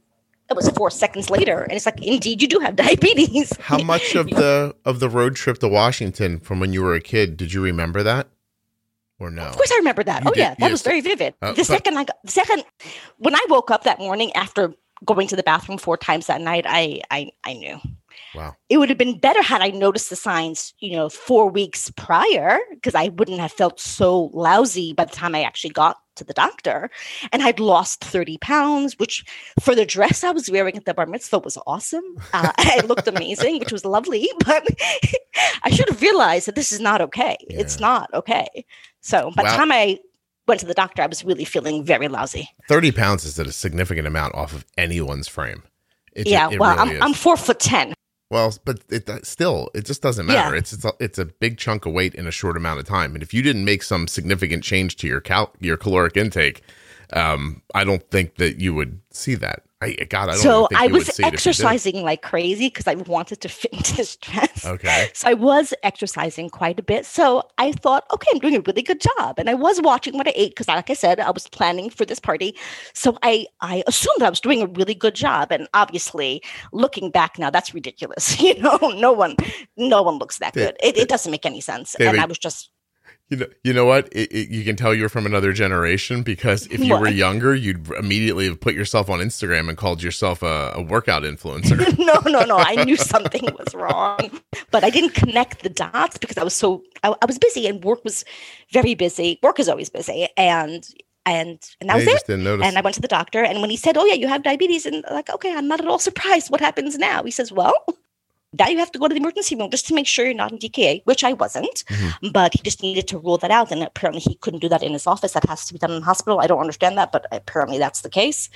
it 0.51 0.57
was 0.57 0.69
four 0.71 0.91
seconds 0.91 1.31
later. 1.31 1.63
And 1.63 1.73
it's 1.73 1.87
like 1.87 2.03
indeed 2.03 2.41
you 2.41 2.49
do 2.49 2.59
have 2.61 2.77
diabetes. 2.87 3.55
How 3.59 3.79
much 3.79 4.15
of 4.15 4.27
the 4.43 4.75
of 4.87 5.01
the 5.01 5.11
road 5.11 5.37
trip 5.37 5.59
to 5.59 5.69
washington 5.69 6.41
from 6.41 6.59
when 6.59 6.73
you 6.73 6.83
were 6.83 6.95
a 6.95 7.01
kid 7.01 7.37
did 7.37 7.53
you 7.53 7.63
remember 7.63 8.03
that 8.03 8.29
or 9.23 9.31
no? 9.31 9.43
Of 9.43 9.57
course, 9.57 9.73
I 9.73 9.77
remember 9.77 10.05
that. 10.05 10.25
You 10.25 10.31
oh 10.31 10.35
did, 10.35 10.41
yeah, 10.41 10.55
that 10.59 10.71
was 10.71 10.83
very 10.83 11.01
vivid. 11.01 11.35
Uh, 11.43 11.53
the 11.53 11.57
but, 11.57 11.67
second 11.67 11.99
I 11.99 12.05
got, 12.05 12.17
the 12.25 12.31
second 12.31 12.65
when 13.19 13.35
I 13.35 13.45
woke 13.49 13.71
up 13.71 13.85
that 13.85 13.99
morning 13.99 14.33
after 14.35 14.75
going 15.05 15.29
to 15.29 15.37
the 15.37 15.43
bathroom 15.43 15.79
four 15.79 15.97
times 15.97 16.27
that 16.27 16.41
night, 16.41 16.65
I 16.69 17.01
I 17.11 17.31
I 17.45 17.55
knew. 17.55 17.81
Wow. 18.35 18.55
It 18.69 18.79
would 18.79 18.89
have 18.89 18.99
been 18.99 19.19
better 19.19 19.43
had 19.43 19.63
I 19.63 19.69
noticed 19.69 20.11
the 20.11 20.17
signs, 20.17 20.75
you 20.81 20.93
know, 20.93 21.09
four 21.09 21.49
weeks 21.49 21.91
prior, 21.97 22.59
because 22.71 22.95
I 22.95 23.09
wouldn't 23.09 23.41
have 23.41 23.53
felt 23.53 23.81
so 23.81 24.31
lousy 24.33 24.93
by 24.93 25.05
the 25.05 25.13
time 25.13 25.35
I 25.35 25.43
actually 25.43 25.71
got 25.71 25.99
to 26.17 26.25
the 26.25 26.33
doctor. 26.35 26.91
And 27.33 27.43
I'd 27.43 27.61
lost 27.61 28.05
30 28.05 28.39
pounds, 28.39 28.99
which 28.99 29.25
for 29.61 29.75
the 29.75 29.87
dress 29.87 30.25
I 30.25 30.31
was 30.31 30.51
wearing 30.51 30.77
at 30.77 30.85
the 30.85 30.95
bar 30.95 31.07
mitzvah 31.07 31.39
was 31.39 31.59
awesome. 31.67 32.05
Uh, 32.33 32.53
I 32.59 32.81
looked 32.87 33.09
amazing, 33.09 33.59
which 33.59 33.73
was 33.73 33.85
lovely, 33.85 34.29
but 34.45 34.67
I 35.63 35.71
should 35.71 35.89
have 35.89 36.03
realized 36.03 36.47
that 36.49 36.55
this 36.55 36.73
is 36.73 36.81
not 36.81 37.01
okay. 37.01 37.37
Yeah. 37.49 37.61
It's 37.61 37.81
not 37.81 38.13
okay. 38.15 38.65
So 39.03 39.31
by 39.37 39.43
wow. 39.43 39.51
the 39.51 39.57
time 39.57 39.73
I 39.73 39.99
went 40.49 40.61
to 40.61 40.67
the 40.67 40.75
doctor, 40.75 41.03
I 41.03 41.07
was 41.07 41.25
really 41.25 41.45
feeling 41.45 41.85
very 41.85 42.09
lousy. 42.09 42.49
30 42.69 42.93
pounds 42.93 43.25
is 43.25 43.39
a 43.39 43.53
significant 43.53 44.07
amount 44.07 44.35
off 44.35 44.53
of 44.55 44.65
anyone's 44.79 45.29
frame. 45.29 45.63
It 46.13 46.27
yeah, 46.27 46.49
just, 46.49 46.61
well, 46.61 46.77
really 46.77 46.97
I'm, 46.97 47.03
I'm 47.03 47.15
four 47.15 47.37
foot 47.37 47.59
10. 47.61 47.95
Well, 48.31 48.55
but 48.65 48.81
it 48.89 49.27
still 49.27 49.69
it 49.75 49.85
just 49.85 50.01
doesn't 50.01 50.25
matter. 50.25 50.55
Yeah. 50.55 50.59
It's 50.59 50.73
it's 50.73 50.87
a, 50.87 50.93
it's 50.99 51.19
a 51.19 51.27
big 51.27 51.59
chunk 51.59 51.85
of 51.85 51.93
weight 51.93 52.15
in 52.15 52.27
a 52.27 52.31
short 52.31 52.57
amount 52.57 52.81
of 52.81 52.87
time, 52.87 53.13
and 53.13 53.23
if 53.23 53.35
you 53.35 53.43
didn't 53.43 53.67
make 53.67 53.83
some 53.83 54.09
significant 54.09 54.65
change 54.65 54.97
to 54.97 55.07
your 55.07 55.21
cal 55.21 55.53
your 55.61 55.77
caloric 55.77 56.17
intake, 56.17 56.63
um, 57.13 57.61
I 57.75 57.85
don't 57.85 58.03
think 58.11 58.37
that 58.37 58.59
you 58.59 58.73
would 58.75 59.01
see 59.11 59.35
that. 59.35 59.65
I 59.83 60.05
God, 60.05 60.29
I 60.29 60.33
don't. 60.33 60.41
So 60.41 60.69
I 60.75 60.87
was 60.87 61.19
exercising 61.21 62.03
like 62.03 62.23
crazy 62.23 62.69
because 62.69 62.87
I 62.87 62.95
wanted 62.95 63.41
to 63.41 63.49
fit 63.61 63.73
into 63.73 63.97
this 63.97 64.17
dress. 64.17 64.65
Okay. 64.65 65.11
So 65.15 65.29
I 65.29 65.35
was 65.35 65.75
exercising 65.83 66.51
quite 66.51 66.79
a 66.79 66.83
bit. 66.83 67.05
So 67.05 67.43
I 67.59 67.73
thought, 67.73 68.05
okay, 68.13 68.29
I'm 68.33 68.39
doing 68.39 68.57
a 68.57 68.61
really 68.61 68.83
good 68.83 69.01
job, 69.01 69.39
and 69.39 69.51
I 69.51 69.55
was 69.55 69.81
watching 69.81 70.17
what 70.17 70.29
I 70.29 70.33
ate 70.37 70.53
because, 70.53 70.69
like 70.69 70.91
I 70.91 70.95
said, 70.95 71.21
I 71.21 71.31
was 71.31 71.49
planning 71.49 71.91
for 71.91 72.05
this 72.05 72.21
party. 72.21 72.57
So 72.95 73.19
I 73.23 73.47
I 73.61 73.83
assumed 73.87 74.23
I 74.23 74.31
was 74.31 74.41
doing 74.41 74.63
a 74.63 74.67
really 74.67 74.95
good 74.95 75.15
job, 75.15 75.51
and 75.51 75.69
obviously, 75.75 76.43
looking 76.73 77.11
back 77.11 77.39
now, 77.39 77.51
that's 77.51 77.75
ridiculous. 77.75 78.41
You 78.43 78.61
know, 78.61 78.77
no 78.97 79.13
one, 79.13 79.37
no 79.77 80.03
one 80.03 80.19
looks 80.19 80.39
that 80.39 80.55
good. 80.55 80.77
It, 80.83 80.99
it 80.99 81.09
doesn't 81.09 81.31
make 81.31 81.47
any 81.47 81.61
sense, 81.61 81.95
and 81.95 82.21
I 82.21 82.25
was 82.25 82.39
just 82.39 82.71
you 83.33 83.39
know, 83.39 83.47
you 83.65 83.73
know 83.73 83.87
what? 83.87 84.09
It, 84.13 84.31
it, 84.31 84.49
you 84.51 84.63
can 84.63 84.77
tell 84.77 84.95
you're 84.95 85.09
from 85.09 85.25
another 85.25 85.55
generation 85.55 86.23
because 86.23 86.67
if 86.67 86.81
you 86.81 86.91
what? 86.91 87.01
were 87.01 87.09
younger, 87.09 87.55
you'd 87.55 87.91
immediately 87.93 88.47
have 88.47 88.61
put 88.61 88.75
yourself 88.75 89.09
on 89.09 89.21
Instagram 89.21 89.71
and 89.71 89.79
called 89.79 90.03
yourself 90.03 90.43
a, 90.43 90.73
a 90.75 90.83
workout 90.83 91.23
influencer. 91.23 91.99
no, 91.99 92.21
no, 92.31 92.45
no. 92.45 92.59
I 92.59 92.85
knew 92.85 92.95
something 92.97 93.45
was 93.59 93.75
wrong, 93.75 94.39
but 94.71 94.85
I 94.85 94.91
didn't 94.91 95.15
connect 95.15 95.63
the 95.63 95.71
dots 95.71 96.19
because 96.19 96.37
I 96.37 96.45
was 96.45 96.55
so 96.55 96.83
I, 97.03 97.15
I 97.23 97.25
was 97.25 97.39
busy 97.39 97.67
and 97.67 97.83
work 97.83 98.05
was 98.05 98.23
very 98.71 98.95
busy. 98.95 99.39
Work 99.43 99.59
is 99.59 99.69
always 99.71 99.89
busy, 99.89 100.29
and 100.37 100.87
and 101.25 101.59
and 101.81 101.89
that 101.89 102.05
yeah, 102.05 102.13
was 102.13 102.23
it. 102.29 102.29
And 102.29 102.77
I 102.77 102.83
went 102.83 102.97
to 102.97 103.01
the 103.01 103.09
doctor, 103.09 103.43
and 103.43 103.63
when 103.63 103.71
he 103.71 103.79
said, 103.79 103.97
"Oh 103.97 104.05
yeah, 104.05 104.13
you 104.13 104.29
have 104.29 104.43
diabetes," 104.43 104.85
and 104.85 105.03
like, 105.11 105.31
okay, 105.31 105.57
I'm 105.57 105.69
not 105.69 105.81
at 105.81 105.89
all 105.89 105.99
surprised. 105.99 106.51
What 106.51 106.61
happens 106.61 106.99
now? 106.99 107.23
He 107.23 107.31
says, 107.31 107.51
"Well." 107.51 107.75
That 108.55 108.71
you 108.71 108.79
have 108.79 108.93
to 108.93 108.99
go 108.99 109.09
to 109.09 109.15
the 109.15 109.21
emergency 109.21 109.57
room 109.57 109.71
just 109.71 109.87
to 109.87 109.95
make 109.95 110.07
sure 110.07 110.25
you're 110.25 110.35
not 110.35 110.53
in 110.53 110.59
DKA, 110.59 111.03
which 111.05 111.25
I 111.25 111.33
wasn't. 111.33 111.85
Mm-hmm. 111.89 112.29
But 112.33 112.55
he 112.55 112.61
just 112.61 112.83
needed 112.83 113.09
to 113.09 113.19
rule 113.19 113.39
that 113.39 113.51
out. 113.51 113.73
And 113.73 113.83
apparently 113.83 114.21
he 114.21 114.35
couldn't 114.37 114.61
do 114.61 114.69
that 114.69 114.83
in 114.83 114.93
his 114.93 115.07
office. 115.07 115.33
That 115.33 115.49
has 115.49 115.67
to 115.67 115.73
be 115.73 115.79
done 115.79 115.93
in 115.93 116.01
the 116.01 116.05
hospital. 116.05 116.41
I 116.41 116.47
don't 116.47 116.61
understand 116.61 116.99
that, 116.99 117.13
but 117.13 117.27
apparently 117.33 117.79
that's 117.79 118.03
the 118.03 118.11
case. 118.11 118.51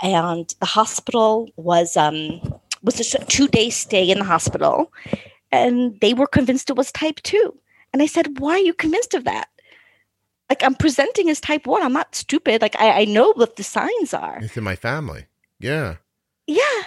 And 0.00 0.54
the 0.60 0.66
hospital 0.66 1.50
was 1.56 1.96
um 1.96 2.40
was 2.82 2.94
just 2.94 3.14
a 3.14 3.24
two 3.26 3.48
day 3.48 3.70
stay 3.70 4.08
in 4.08 4.18
the 4.18 4.24
hospital. 4.24 4.92
And 5.50 5.98
they 6.00 6.14
were 6.14 6.26
convinced 6.26 6.70
it 6.70 6.76
was 6.76 6.92
type 6.92 7.20
two. 7.22 7.54
And 7.92 8.02
I 8.02 8.06
said, 8.06 8.38
Why 8.38 8.52
are 8.52 8.58
you 8.58 8.74
convinced 8.74 9.14
of 9.14 9.24
that? 9.24 9.48
Like 10.50 10.62
I'm 10.62 10.74
presenting 10.74 11.30
as 11.30 11.40
type 11.40 11.66
one. 11.66 11.82
I'm 11.82 11.92
not 11.92 12.14
stupid. 12.14 12.62
Like 12.62 12.76
I, 12.78 13.02
I 13.02 13.04
know 13.06 13.32
what 13.34 13.56
the 13.56 13.64
signs 13.64 14.14
are. 14.14 14.38
It's 14.42 14.56
in 14.56 14.64
my 14.64 14.76
family. 14.76 15.26
Yeah. 15.58 15.96
Yeah. 16.46 16.82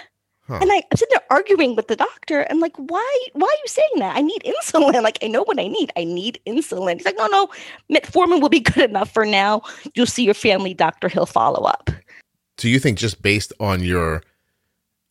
Huh. 0.48 0.58
And 0.62 0.72
I, 0.72 0.76
I'm 0.76 0.96
sitting 0.96 1.12
there 1.12 1.24
arguing 1.30 1.76
with 1.76 1.88
the 1.88 1.96
doctor 1.96 2.40
and 2.40 2.60
like, 2.60 2.74
why, 2.76 3.26
why 3.34 3.46
are 3.46 3.60
you 3.62 3.68
saying 3.68 3.90
that? 3.98 4.16
I 4.16 4.22
need 4.22 4.42
insulin. 4.44 5.02
Like, 5.08 5.18
I 5.22 5.28
know 5.28 5.44
what 5.44 5.60
I 5.60 5.68
need. 5.68 5.92
I 5.96 6.04
need 6.04 6.40
insulin. 6.46 6.96
He's 6.96 7.04
like, 7.04 7.16
no, 7.16 7.26
no, 7.28 7.48
metformin 7.90 8.40
will 8.42 8.48
be 8.48 8.60
good 8.60 8.90
enough 8.90 9.12
for 9.12 9.24
now. 9.24 9.62
You'll 9.94 10.06
see 10.06 10.24
your 10.24 10.34
family 10.34 10.74
doctor. 10.74 11.08
He'll 11.08 11.24
follow 11.24 11.64
up. 11.64 11.90
Do 12.56 12.68
you 12.68 12.78
think 12.78 12.98
just 12.98 13.22
based 13.22 13.52
on 13.60 13.82
your 13.84 14.22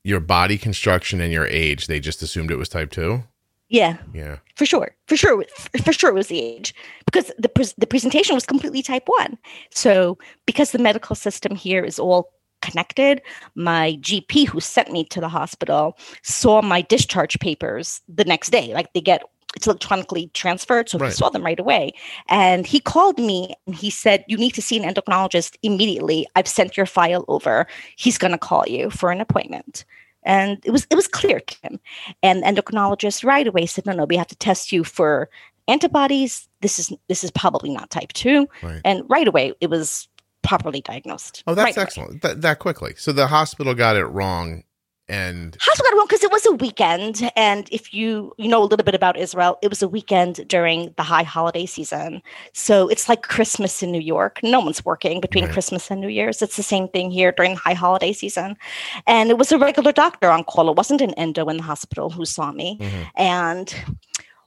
your 0.03 0.19
body 0.19 0.57
construction 0.57 1.21
and 1.21 1.31
your 1.33 1.47
age, 1.47 1.87
they 1.87 1.99
just 1.99 2.21
assumed 2.21 2.51
it 2.51 2.57
was 2.57 2.69
type 2.69 2.91
two? 2.91 3.23
Yeah. 3.69 3.97
Yeah. 4.13 4.37
For 4.55 4.65
sure. 4.65 4.95
For 5.07 5.17
sure. 5.17 5.43
For 5.83 5.93
sure 5.93 6.09
it 6.09 6.13
was 6.13 6.27
the 6.27 6.41
age 6.41 6.73
because 7.05 7.31
the, 7.37 7.49
pre- 7.49 7.65
the 7.77 7.87
presentation 7.87 8.33
was 8.35 8.45
completely 8.45 8.81
type 8.81 9.03
one. 9.07 9.37
So 9.71 10.17
because 10.45 10.71
the 10.71 10.79
medical 10.79 11.15
system 11.15 11.55
here 11.55 11.83
is 11.83 11.99
all 11.99 12.31
connected. 12.69 13.21
My 13.55 13.97
GP, 14.01 14.47
who 14.47 14.59
sent 14.59 14.91
me 14.91 15.03
to 15.05 15.21
the 15.21 15.29
hospital, 15.29 15.97
saw 16.23 16.61
my 16.61 16.81
discharge 16.81 17.39
papers 17.39 18.01
the 18.07 18.25
next 18.25 18.49
day. 18.49 18.73
Like 18.73 18.93
they 18.93 19.01
get 19.01 19.23
it's 19.55 19.65
electronically 19.65 20.29
transferred, 20.33 20.89
so 20.89 20.99
right. 20.99 21.07
he 21.07 21.13
saw 21.13 21.29
them 21.29 21.43
right 21.43 21.59
away. 21.59 21.93
And 22.29 22.67
he 22.67 22.79
called 22.79 23.17
me 23.17 23.55
and 23.65 23.75
he 23.75 23.89
said, 23.89 24.23
"You 24.27 24.37
need 24.37 24.51
to 24.51 24.61
see 24.61 24.77
an 24.77 24.83
endocrinologist 24.83 25.57
immediately. 25.63 26.27
I've 26.35 26.47
sent 26.47 26.77
your 26.77 26.85
file 26.85 27.25
over. 27.27 27.65
He's 27.95 28.17
going 28.17 28.33
to 28.33 28.37
call 28.37 28.63
you 28.67 28.89
for 28.89 29.11
an 29.11 29.21
appointment." 29.21 29.85
And 30.23 30.59
it 30.65 30.71
was 30.71 30.85
it 30.91 30.95
was 30.95 31.07
clear 31.07 31.39
to 31.39 31.55
him. 31.63 31.79
And 32.21 32.43
endocrinologist 32.43 33.23
right 33.23 33.47
away 33.47 33.65
said, 33.65 33.85
"No, 33.85 33.93
no, 33.93 34.05
we 34.05 34.17
have 34.17 34.27
to 34.27 34.35
test 34.35 34.71
you 34.71 34.83
for." 34.83 35.29
antibodies 35.69 36.47
this 36.61 36.79
is 36.79 36.93
this 37.09 37.25
is 37.25 37.31
probably 37.31 37.69
not 37.69 37.89
type 37.89 38.13
2 38.13 38.47
right. 38.63 38.79
and 38.85 39.03
right 39.09 39.27
away 39.27 39.51
it 39.59 39.69
was 39.69 40.07
properly 40.47 40.81
diagnosed. 40.81 41.43
Oh, 41.45 41.53
that's 41.53 41.77
right 41.77 41.83
excellent. 41.83 42.21
Th- 42.21 42.37
that 42.37 42.59
quickly. 42.59 42.93
So 42.97 43.11
the 43.11 43.27
hospital 43.27 43.75
got 43.75 43.95
it 43.95 44.05
wrong 44.05 44.63
and 45.09 45.55
hospital 45.61 45.85
got 45.85 45.93
it 45.93 45.97
wrong 45.97 46.05
because 46.07 46.23
it 46.23 46.31
was 46.31 46.45
a 46.45 46.51
weekend 46.53 47.31
and 47.37 47.69
if 47.71 47.93
you 47.93 48.33
you 48.37 48.47
know 48.49 48.61
a 48.61 48.65
little 48.65 48.83
bit 48.83 48.93
about 48.93 49.17
israel 49.17 49.57
it 49.61 49.69
was 49.69 49.81
a 49.81 49.87
weekend 49.87 50.45
during 50.49 50.93
the 50.97 51.03
high 51.03 51.23
holiday 51.23 51.65
season 51.65 52.21
so 52.51 52.89
it's 52.89 53.07
like 53.07 53.21
christmas 53.21 53.81
in 53.81 53.89
new 53.89 54.01
york 54.01 54.39
no 54.43 54.59
one's 54.59 54.83
working 54.83 55.21
between 55.21 55.45
right. 55.45 55.53
christmas 55.53 55.89
and 55.89 56.01
new 56.01 56.09
year's 56.09 56.41
it's 56.41 56.57
the 56.57 56.63
same 56.63 56.89
thing 56.89 57.09
here 57.09 57.31
during 57.31 57.53
the 57.53 57.59
high 57.59 57.73
holiday 57.73 58.11
season 58.11 58.57
and 59.05 59.29
it 59.29 59.37
was 59.37 59.51
a 59.53 59.57
regular 59.57 59.93
doctor 59.93 60.29
on 60.29 60.43
call 60.43 60.69
it 60.69 60.75
wasn't 60.75 60.99
an 60.99 61.13
endo 61.13 61.47
in 61.47 61.55
the 61.55 61.63
hospital 61.63 62.09
who 62.09 62.25
saw 62.25 62.51
me 62.51 62.77
mm-hmm. 62.77 63.03
and 63.15 63.75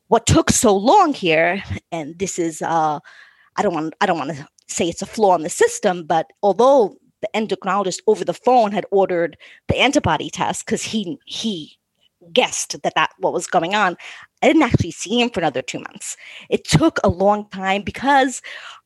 what 0.09 0.27
took 0.27 0.51
so 0.51 0.77
long 0.77 1.15
here 1.15 1.63
and 1.91 2.19
this 2.19 2.39
is 2.39 2.61
uh 2.61 3.01
I 3.57 3.63
don't 3.63 3.75
want 3.75 3.95
I 4.01 4.07
don't 4.07 4.19
want 4.19 4.37
to 4.37 4.49
say 4.67 4.89
it's 4.89 5.03
a 5.03 5.07
flaw 5.07 5.35
in 5.35 5.43
the 5.43 5.51
system, 5.51 6.05
but 6.05 6.31
although 6.43 6.97
the 7.21 7.29
endocrinologist 7.35 8.01
over 8.07 8.25
the 8.25 8.35
phone 8.35 8.73
had 8.73 8.87
ordered 8.91 9.37
the 9.69 9.77
antibody 9.77 10.31
test 10.31 10.65
because 10.65 10.83
he 10.83 11.19
he 11.27 11.77
guessed 12.33 12.81
that 12.83 12.95
that 12.95 13.11
what 13.19 13.33
was 13.33 13.47
going 13.47 13.75
on 13.75 13.97
i 14.43 14.47
didn't 14.47 14.63
actually 14.63 14.91
see 14.91 15.21
him 15.21 15.31
for 15.31 15.41
another 15.41 15.63
two 15.63 15.79
months. 15.79 16.17
It 16.51 16.65
took 16.65 16.99
a 17.03 17.09
long 17.09 17.49
time 17.51 17.83
because 17.83 18.43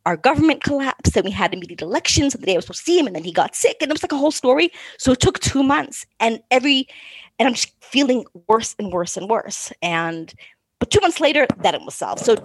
our 0.06 0.16
government 0.16 0.62
collapsed 0.62 1.16
and 1.16 1.24
we 1.24 1.30
had 1.30 1.52
immediate 1.52 1.82
elections 1.82 2.34
and 2.34 2.42
the 2.42 2.46
day 2.46 2.52
i 2.52 2.56
was 2.56 2.64
supposed 2.64 2.84
to 2.84 2.84
see 2.84 2.98
him 2.98 3.06
and 3.06 3.16
then 3.16 3.24
he 3.24 3.32
got 3.32 3.56
sick 3.56 3.76
and 3.80 3.90
it 3.90 3.94
was 3.94 4.02
like 4.02 4.12
a 4.12 4.16
whole 4.16 4.30
story. 4.30 4.70
So 4.98 5.12
it 5.12 5.20
took 5.20 5.40
two 5.40 5.62
months 5.62 6.06
and 6.20 6.40
every 6.50 6.86
and 7.38 7.48
i'm 7.48 7.54
just 7.54 7.72
feeling 7.82 8.24
worse 8.48 8.74
and 8.78 8.92
worse 8.92 9.16
and 9.16 9.28
worse. 9.28 9.72
And 9.82 10.32
but 10.80 10.90
two 10.90 11.00
months 11.00 11.20
later, 11.20 11.46
that 11.62 11.74
it 11.74 11.80
was 11.82 11.94
solved. 11.94 12.20
So 12.24 12.36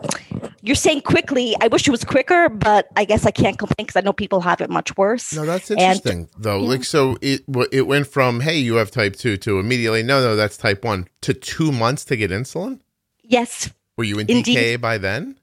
you're 0.62 0.76
saying 0.76 1.02
quickly. 1.02 1.56
I 1.62 1.68
wish 1.68 1.88
it 1.88 1.92
was 1.92 2.04
quicker, 2.04 2.50
but 2.50 2.88
I 2.96 3.06
guess 3.06 3.26
I 3.26 3.32
can't 3.32 3.58
complain 3.58 3.86
because 3.86 3.96
I 3.96 4.02
know 4.02 4.14
people 4.14 4.42
have 4.42 4.62
it 4.62 4.70
much 4.70 4.96
worse. 4.98 5.34
No, 5.34 5.46
that's 5.46 5.72
interesting 5.72 6.20
and, 6.20 6.30
though. 6.38 6.60
Yeah. 6.60 6.68
Like 6.68 6.84
so, 6.84 7.18
it 7.22 7.44
it 7.72 7.88
went 7.88 8.08
from 8.08 8.42
hey, 8.42 8.58
you 8.58 8.76
have 8.76 8.92
type 8.92 9.16
two 9.16 9.38
to 9.38 9.60
immediately 9.60 10.04
no, 10.04 10.22
no, 10.22 10.36
that's 10.36 10.58
type 10.58 10.84
one 10.84 11.08
to 11.22 11.34
two 11.34 11.72
months 11.72 12.06
to 12.06 12.18
get 12.18 12.32
insulin. 12.32 12.80
Yes. 13.24 13.70
Were 13.98 14.04
you 14.04 14.20
in 14.20 14.30
Indeed. 14.30 14.58
DKA 14.58 14.82
by 14.82 14.98
then? 14.98 15.40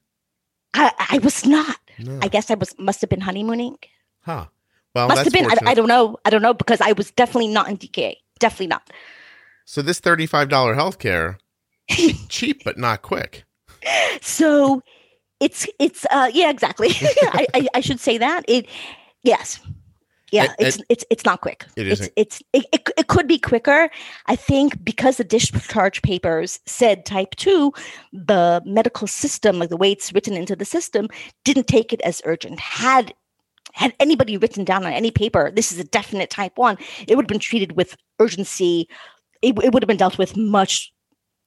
I, 0.73 0.91
I 1.11 1.17
was 1.19 1.45
not. 1.45 1.77
No. 1.99 2.19
I 2.21 2.27
guess 2.27 2.51
I 2.51 2.55
was 2.55 2.75
must 2.77 3.01
have 3.01 3.09
been 3.09 3.21
honeymooning. 3.21 3.77
Huh. 4.21 4.45
Well, 4.93 5.07
must 5.07 5.23
have 5.23 5.33
been. 5.33 5.45
I, 5.45 5.57
I, 5.67 5.73
don't 5.73 5.87
know. 5.87 6.17
I 6.25 6.29
don't 6.29 6.41
know 6.41 6.53
because 6.53 6.81
I 6.81 6.93
was 6.93 7.11
definitely 7.11 7.49
not 7.49 7.69
in 7.69 7.77
DKA. 7.77 8.15
Definitely 8.39 8.67
not. 8.67 8.89
So 9.65 9.81
this 9.81 9.99
thirty-five 9.99 10.49
dollar 10.49 10.75
health 10.75 10.99
care 10.99 11.39
cheap 12.29 12.63
but 12.63 12.77
not 12.77 13.01
quick. 13.01 13.45
So 14.21 14.81
it's 15.39 15.67
it's 15.79 16.05
uh 16.11 16.29
yeah 16.33 16.49
exactly. 16.49 16.89
I, 17.33 17.47
I, 17.53 17.67
I 17.75 17.79
should 17.81 17.99
say 17.99 18.17
that. 18.17 18.43
It 18.47 18.67
yes. 19.23 19.59
Yeah 20.31 20.53
it's 20.59 20.79
it's 20.89 21.05
it's 21.09 21.25
not 21.25 21.41
quick. 21.41 21.65
It 21.75 21.87
it's 21.87 22.01
isn't. 22.01 22.13
it's 22.15 22.43
it, 22.53 22.65
it, 22.73 22.89
it 22.97 23.07
could 23.07 23.27
be 23.27 23.39
quicker. 23.39 23.89
I 24.25 24.35
think 24.35 24.83
because 24.83 25.17
the 25.17 25.23
discharge 25.23 26.01
papers 26.01 26.59
said 26.65 27.05
type 27.05 27.35
2 27.35 27.71
the 28.11 28.61
medical 28.65 29.07
system 29.07 29.59
like 29.59 29.69
the 29.69 29.77
way 29.77 29.91
it's 29.91 30.13
written 30.13 30.33
into 30.33 30.55
the 30.55 30.65
system 30.65 31.07
didn't 31.45 31.67
take 31.67 31.93
it 31.93 32.01
as 32.01 32.21
urgent. 32.25 32.59
Had 32.59 33.13
had 33.73 33.93
anybody 33.99 34.37
written 34.37 34.65
down 34.65 34.85
on 34.85 34.91
any 34.91 35.11
paper 35.11 35.51
this 35.51 35.71
is 35.71 35.79
a 35.79 35.83
definite 35.83 36.29
type 36.29 36.57
1 36.57 36.77
it 37.07 37.15
would 37.15 37.23
have 37.23 37.29
been 37.29 37.39
treated 37.39 37.73
with 37.77 37.95
urgency. 38.19 38.89
It, 39.43 39.57
it 39.63 39.71
would 39.71 39.83
have 39.83 39.87
been 39.87 39.97
dealt 39.97 40.17
with 40.17 40.35
much 40.35 40.91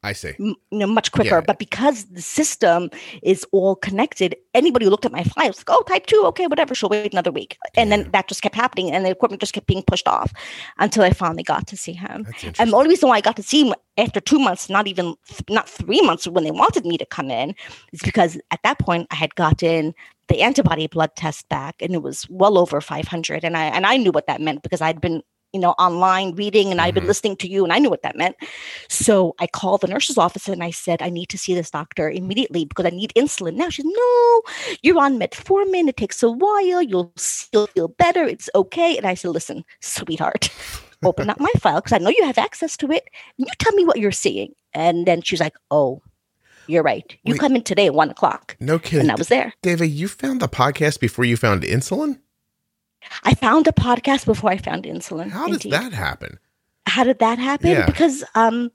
I 0.03 0.13
see. 0.15 0.33
m- 0.41 0.55
you 0.71 0.79
know 0.79 0.87
much 0.87 1.13
quicker 1.13 1.37
Yeah. 1.37 1.41
but 1.47 1.59
because 1.59 2.05
the 2.07 2.23
system 2.23 2.89
is 3.23 3.45
all 3.53 3.77
connected 3.77 4.35
anybody 4.55 4.87
who 4.87 4.91
looked 4.91 5.05
at 5.05 5.13
my 5.13 5.23
file 5.25 5.49
was 5.49 5.59
like 5.59 5.69
oh 5.71 5.83
type 5.87 6.07
2 6.07 6.23
okay 6.27 6.47
whatever 6.47 6.75
she'll 6.75 6.89
wait 6.89 7.13
another 7.13 7.31
week 7.31 7.59
and 7.77 7.91
Yeah. 7.91 7.97
then 7.99 8.11
that 8.13 8.27
just 8.29 8.41
kept 8.41 8.55
happening 8.55 8.91
and 8.93 9.05
the 9.05 9.11
equipment 9.11 9.41
just 9.41 9.53
kept 9.53 9.67
being 9.67 9.83
pushed 9.83 10.09
off 10.09 10.33
until 10.79 11.03
i 11.03 11.11
finally 11.11 11.43
got 11.43 11.67
to 11.67 11.77
see 11.77 11.93
him 11.93 12.27
and 12.59 12.71
the 12.73 12.77
only 12.77 12.89
reason 12.89 13.09
why 13.11 13.17
i 13.17 13.21
got 13.21 13.37
to 13.37 13.43
see 13.43 13.67
him 13.69 13.75
after 13.99 14.21
two 14.21 14.39
months 14.39 14.71
not 14.71 14.87
even 14.87 15.15
not 15.51 15.69
three 15.69 16.01
months 16.01 16.27
when 16.27 16.45
they 16.45 16.51
wanted 16.51 16.87
me 16.87 16.97
to 16.97 17.05
come 17.07 17.31
in 17.31 17.55
is 17.93 18.01
because 18.03 18.39
at 18.51 18.61
that 18.63 18.79
point 18.79 19.07
i 19.11 19.15
had 19.15 19.35
gotten 19.35 19.93
the 20.29 20.41
antibody 20.41 20.87
blood 20.87 21.11
test 21.17 21.47
back 21.51 21.75
and 21.83 21.93
it 21.95 22.03
was 22.03 22.27
well 22.31 22.57
over 22.57 22.81
500 22.81 23.45
and 23.45 23.55
i 23.57 23.65
and 23.65 23.85
i 23.85 23.97
knew 23.99 24.13
what 24.13 24.27
that 24.29 24.41
meant 24.41 24.63
because 24.63 24.81
i'd 24.81 25.01
been 25.01 25.23
you 25.53 25.61
know 25.61 25.73
online 25.73 26.35
reading 26.35 26.71
and 26.71 26.81
I've 26.81 26.95
been 26.95 27.05
Mhm. 27.05 27.09
listening 27.09 27.37
to 27.39 27.49
you 27.49 27.65
and 27.65 27.73
i 27.73 27.79
knew 27.79 27.91
what 27.91 28.03
that 28.03 28.17
meant 28.17 28.37
so 28.89 29.35
I 29.41 29.47
called 29.47 29.81
the 29.81 29.89
nurse's 29.89 30.19
office 30.19 30.49
and 30.49 30.63
I 30.63 30.71
said, 30.71 31.03
I 31.03 31.09
need 31.11 31.29
to 31.31 31.39
see 31.39 31.55
this 31.55 31.71
doctor 31.71 32.11
immediately 32.11 32.65
because 32.65 32.87
I 32.87 32.91
need 32.91 33.13
insulin. 33.17 33.55
Now 33.55 33.69
she's, 33.71 33.85
no, 33.85 34.43
you're 34.83 34.99
on 35.01 35.19
metformin. 35.19 35.89
It 35.89 35.97
takes 35.97 36.23
a 36.23 36.31
while. 36.31 36.83
You'll 36.83 37.13
still 37.17 37.67
feel 37.69 37.89
better. 37.89 38.25
It's 38.25 38.49
okay. 38.55 38.97
And 38.97 39.07
I 39.07 39.15
said, 39.15 39.31
listen, 39.31 39.65
sweetheart, 39.81 40.51
open 41.05 41.31
up 41.31 41.41
my 41.41 41.51
file 41.59 41.81
because 41.81 41.93
I 41.93 41.99
know 41.99 42.11
you 42.11 42.25
have 42.25 42.39
access 42.39 42.77
to 42.79 42.91
it. 42.93 43.05
And 43.39 43.47
you 43.47 43.53
tell 43.59 43.73
me 43.73 43.85
what 43.85 43.99
you're 43.99 44.13
seeing. 44.13 44.53
And 44.75 45.07
then 45.07 45.23
she's 45.23 45.41
like, 45.41 45.55
oh, 45.71 46.03
you're 46.67 46.83
right. 46.83 47.17
You 47.25 47.35
Wait. 47.35 47.41
come 47.41 47.57
in 47.57 47.63
today 47.63 47.87
at 47.87 47.95
one 47.95 48.11
o'clock. 48.11 48.57
No 48.61 48.79
kidding. 48.79 49.01
And 49.01 49.13
I 49.13 49.15
was 49.17 49.29
there. 49.29 49.53
David, 49.63 49.87
you 49.91 50.09
found 50.09 50.41
the 50.41 50.49
podcast 50.49 51.01
before 51.01 51.25
you 51.25 51.37
found 51.37 51.63
insulin? 51.63 52.19
I 53.25 53.35
found 53.35 53.67
a 53.67 53.73
podcast 53.73 54.25
before 54.27 54.51
I 54.51 54.57
found 54.59 54.85
insulin. 54.85 55.31
How 55.31 55.47
does 55.47 55.57
indeed. 55.65 55.73
that 55.73 55.93
happen? 55.93 56.39
how 56.87 57.05
did 57.05 57.19
that 57.21 57.39
happen 57.39 57.71
Yeah. 57.71 57.87
because 57.87 58.25
um 58.35 58.73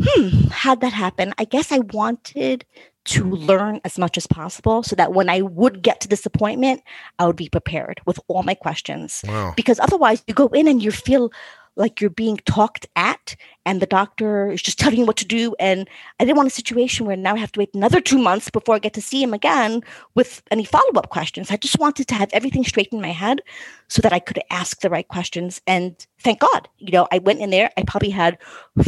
hmm 0.00 0.28
how'd 0.50 0.80
that 0.80 0.92
happen 0.92 1.32
i 1.38 1.44
guess 1.44 1.72
i 1.72 1.78
wanted 1.92 2.64
to 3.06 3.24
learn 3.24 3.80
as 3.84 3.98
much 3.98 4.16
as 4.16 4.26
possible 4.26 4.82
so 4.82 4.94
that 4.94 5.12
when 5.12 5.28
i 5.28 5.40
would 5.40 5.82
get 5.82 6.00
to 6.02 6.08
this 6.08 6.24
appointment 6.26 6.82
i 7.18 7.26
would 7.26 7.36
be 7.36 7.48
prepared 7.48 8.00
with 8.06 8.20
all 8.28 8.42
my 8.44 8.54
questions 8.54 9.22
Wow. 9.26 9.54
because 9.56 9.80
otherwise 9.80 10.22
you 10.26 10.34
go 10.34 10.46
in 10.48 10.68
and 10.68 10.82
you 10.82 10.92
feel 10.92 11.32
like 11.76 12.00
you're 12.00 12.10
being 12.10 12.36
talked 12.38 12.86
at 12.96 13.36
and 13.64 13.80
the 13.80 13.86
doctor 13.86 14.50
is 14.50 14.62
just 14.62 14.78
telling 14.80 14.98
you 14.98 15.06
what 15.06 15.16
to 15.16 15.24
do 15.24 15.54
and 15.58 15.88
i 16.18 16.24
didn't 16.24 16.36
want 16.36 16.46
a 16.46 16.50
situation 16.50 17.06
where 17.06 17.16
now 17.16 17.34
i 17.34 17.38
have 17.38 17.52
to 17.52 17.60
wait 17.60 17.74
another 17.74 18.00
two 18.00 18.18
months 18.18 18.50
before 18.50 18.74
i 18.74 18.78
get 18.78 18.92
to 18.92 19.02
see 19.02 19.22
him 19.22 19.34
again 19.34 19.82
with 20.14 20.42
any 20.50 20.64
follow-up 20.64 21.08
questions. 21.10 21.50
I 21.50 21.56
just 21.56 21.78
wanted 21.78 22.08
to 22.08 22.14
have 22.14 22.30
everything 22.32 22.64
straight 22.64 22.88
in 22.92 23.00
my 23.00 23.12
head 23.12 23.40
so 23.88 24.02
that 24.02 24.12
i 24.12 24.18
could 24.18 24.40
ask 24.50 24.80
the 24.80 24.90
right 24.90 25.08
questions. 25.08 25.60
And 25.66 26.06
thank 26.20 26.40
god 26.40 26.68
you 26.78 26.92
know 26.92 27.08
i 27.12 27.18
went 27.18 27.40
in 27.40 27.50
there 27.50 27.70
i 27.76 27.82
probably 27.82 28.10
had 28.10 28.38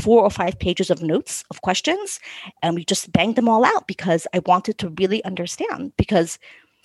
four 0.00 0.22
or 0.22 0.30
five 0.30 0.58
pages 0.58 0.90
of 0.90 1.02
notes 1.02 1.44
of 1.50 1.62
questions 1.62 2.20
and 2.62 2.74
we 2.74 2.84
just 2.84 3.12
banged 3.12 3.36
them 3.36 3.48
all 3.48 3.64
out 3.64 3.86
because 3.86 4.26
i 4.34 4.40
wanted 4.46 4.78
to 4.78 4.90
really 4.98 5.24
understand 5.24 5.92
because 5.96 6.38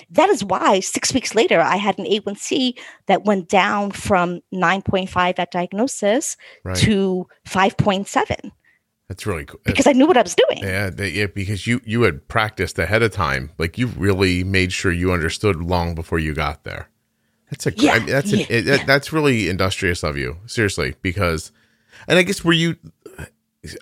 that 0.10 0.30
is 0.30 0.44
why 0.44 0.80
six 0.80 1.14
weeks 1.14 1.34
later 1.36 1.60
i 1.60 1.76
had 1.76 1.98
an 2.00 2.06
a1c 2.06 2.78
that 3.08 3.24
went 3.26 3.48
down 3.50 3.92
from 3.92 4.42
9.5 4.54 5.40
at 5.40 5.52
diagnosis 5.52 6.38
Right. 6.64 6.78
to 6.78 7.28
5.7 7.48 8.52
That's 9.08 9.26
really 9.26 9.46
cool. 9.46 9.60
because 9.64 9.88
I 9.88 9.94
knew 9.94 10.06
what 10.06 10.18
I 10.18 10.22
was 10.22 10.36
doing. 10.36 10.62
Yeah, 10.64 10.90
they, 10.90 11.10
yeah, 11.10 11.28
because 11.28 11.66
you 11.66 11.80
you 11.86 12.02
had 12.02 12.28
practiced 12.28 12.78
ahead 12.78 13.02
of 13.04 13.12
time. 13.14 13.52
Like 13.58 13.78
you 13.78 13.88
really 13.88 14.44
made 14.44 14.74
sure 14.74 14.92
you 14.92 15.14
understood 15.14 15.56
long 15.64 15.96
before 15.96 16.20
you 16.20 16.34
got 16.34 16.64
there. 16.66 16.90
That's 17.50 17.66
a 17.68 17.72
Yeah, 17.74 17.94
I 17.94 18.00
mean, 18.00 18.08
that's 18.10 18.34
an, 18.34 18.40
yeah, 18.40 18.46
it, 18.50 18.66
yeah. 18.66 18.84
that's 18.86 19.14
really 19.14 19.48
industrious 19.48 20.04
of 20.04 20.18
you, 20.18 20.36
seriously. 20.46 20.96
Because, 21.02 21.54
and 22.10 22.20
I 22.20 22.24
guess 22.24 22.44
were 22.44 22.52
you? 22.52 22.76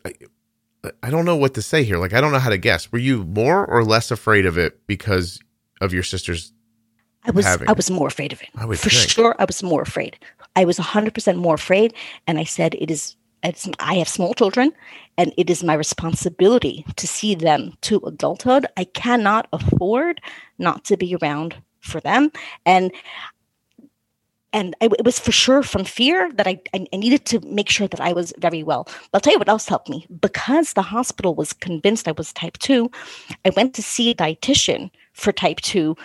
I, 0.05 0.11
I 1.01 1.09
don't 1.09 1.25
know 1.25 1.35
what 1.35 1.55
to 1.55 1.61
say 1.63 1.83
here. 1.83 1.97
Like 1.97 2.13
I 2.13 2.21
don't 2.21 2.31
know 2.31 2.37
how 2.39 2.51
to 2.51 2.57
guess. 2.59 2.91
Were 2.91 2.99
you 2.99 3.23
more 3.25 3.65
or 3.65 3.83
less 3.83 4.11
afraid 4.11 4.45
of 4.45 4.57
it 4.59 4.85
because 4.85 5.39
of 5.81 5.93
your 5.93 6.03
sister's? 6.03 6.51
I 7.25 7.31
was 7.31 7.45
having 7.45 7.69
I 7.69 7.73
was 7.73 7.89
more 7.89 8.07
afraid 8.07 8.33
of 8.33 8.41
it. 8.41 8.49
Oh, 8.55 8.61
I 8.61 8.65
would 8.65 8.79
For 8.79 8.89
think. 8.89 9.09
sure 9.09 9.35
I 9.39 9.45
was 9.45 9.63
more 9.63 9.81
afraid. 9.81 10.17
I 10.55 10.65
was 10.65 10.77
100% 10.77 11.37
more 11.37 11.55
afraid 11.55 11.93
and 12.27 12.37
I 12.39 12.43
said 12.43 12.75
it 12.75 12.91
is 12.91 13.15
it's, 13.43 13.69
I 13.79 13.95
have 13.95 14.07
small 14.07 14.33
children 14.33 14.73
and 15.17 15.33
it 15.37 15.49
is 15.49 15.63
my 15.63 15.75
responsibility 15.75 16.83
to 16.95 17.07
see 17.07 17.35
them 17.35 17.73
to 17.81 17.97
adulthood. 18.05 18.65
I 18.75 18.85
cannot 18.85 19.47
afford 19.53 20.19
not 20.57 20.83
to 20.85 20.97
be 20.97 21.15
around 21.15 21.55
for 21.79 21.99
them 21.99 22.31
and 22.65 22.91
and 24.53 24.73
I, 24.81 24.85
it 24.85 25.03
was 25.03 25.19
for 25.19 25.33
sure 25.33 25.63
from 25.63 25.83
fear 25.83 26.31
that 26.35 26.47
I, 26.47 26.61
I 26.73 26.85
I 26.93 26.97
needed 26.97 27.25
to 27.25 27.39
make 27.41 27.69
sure 27.69 27.87
that 27.87 27.99
I 27.99 28.13
was 28.13 28.33
very 28.37 28.63
well. 28.63 28.85
But 28.85 29.15
I'll 29.15 29.19
tell 29.19 29.33
you 29.33 29.39
what 29.39 29.49
else 29.49 29.67
helped 29.67 29.89
me. 29.89 30.07
Because 30.21 30.73
the 30.73 30.81
hospital 30.81 31.35
was 31.35 31.51
convinced 31.51 32.07
I 32.07 32.13
was 32.13 32.31
type 32.31 32.57
2, 32.59 32.89
I 33.43 33.49
went 33.49 33.73
to 33.75 33.83
see 33.83 34.09
a 34.11 34.15
dietitian 34.15 34.91
for 35.15 35.31
type 35.31 35.61
2 35.61 35.95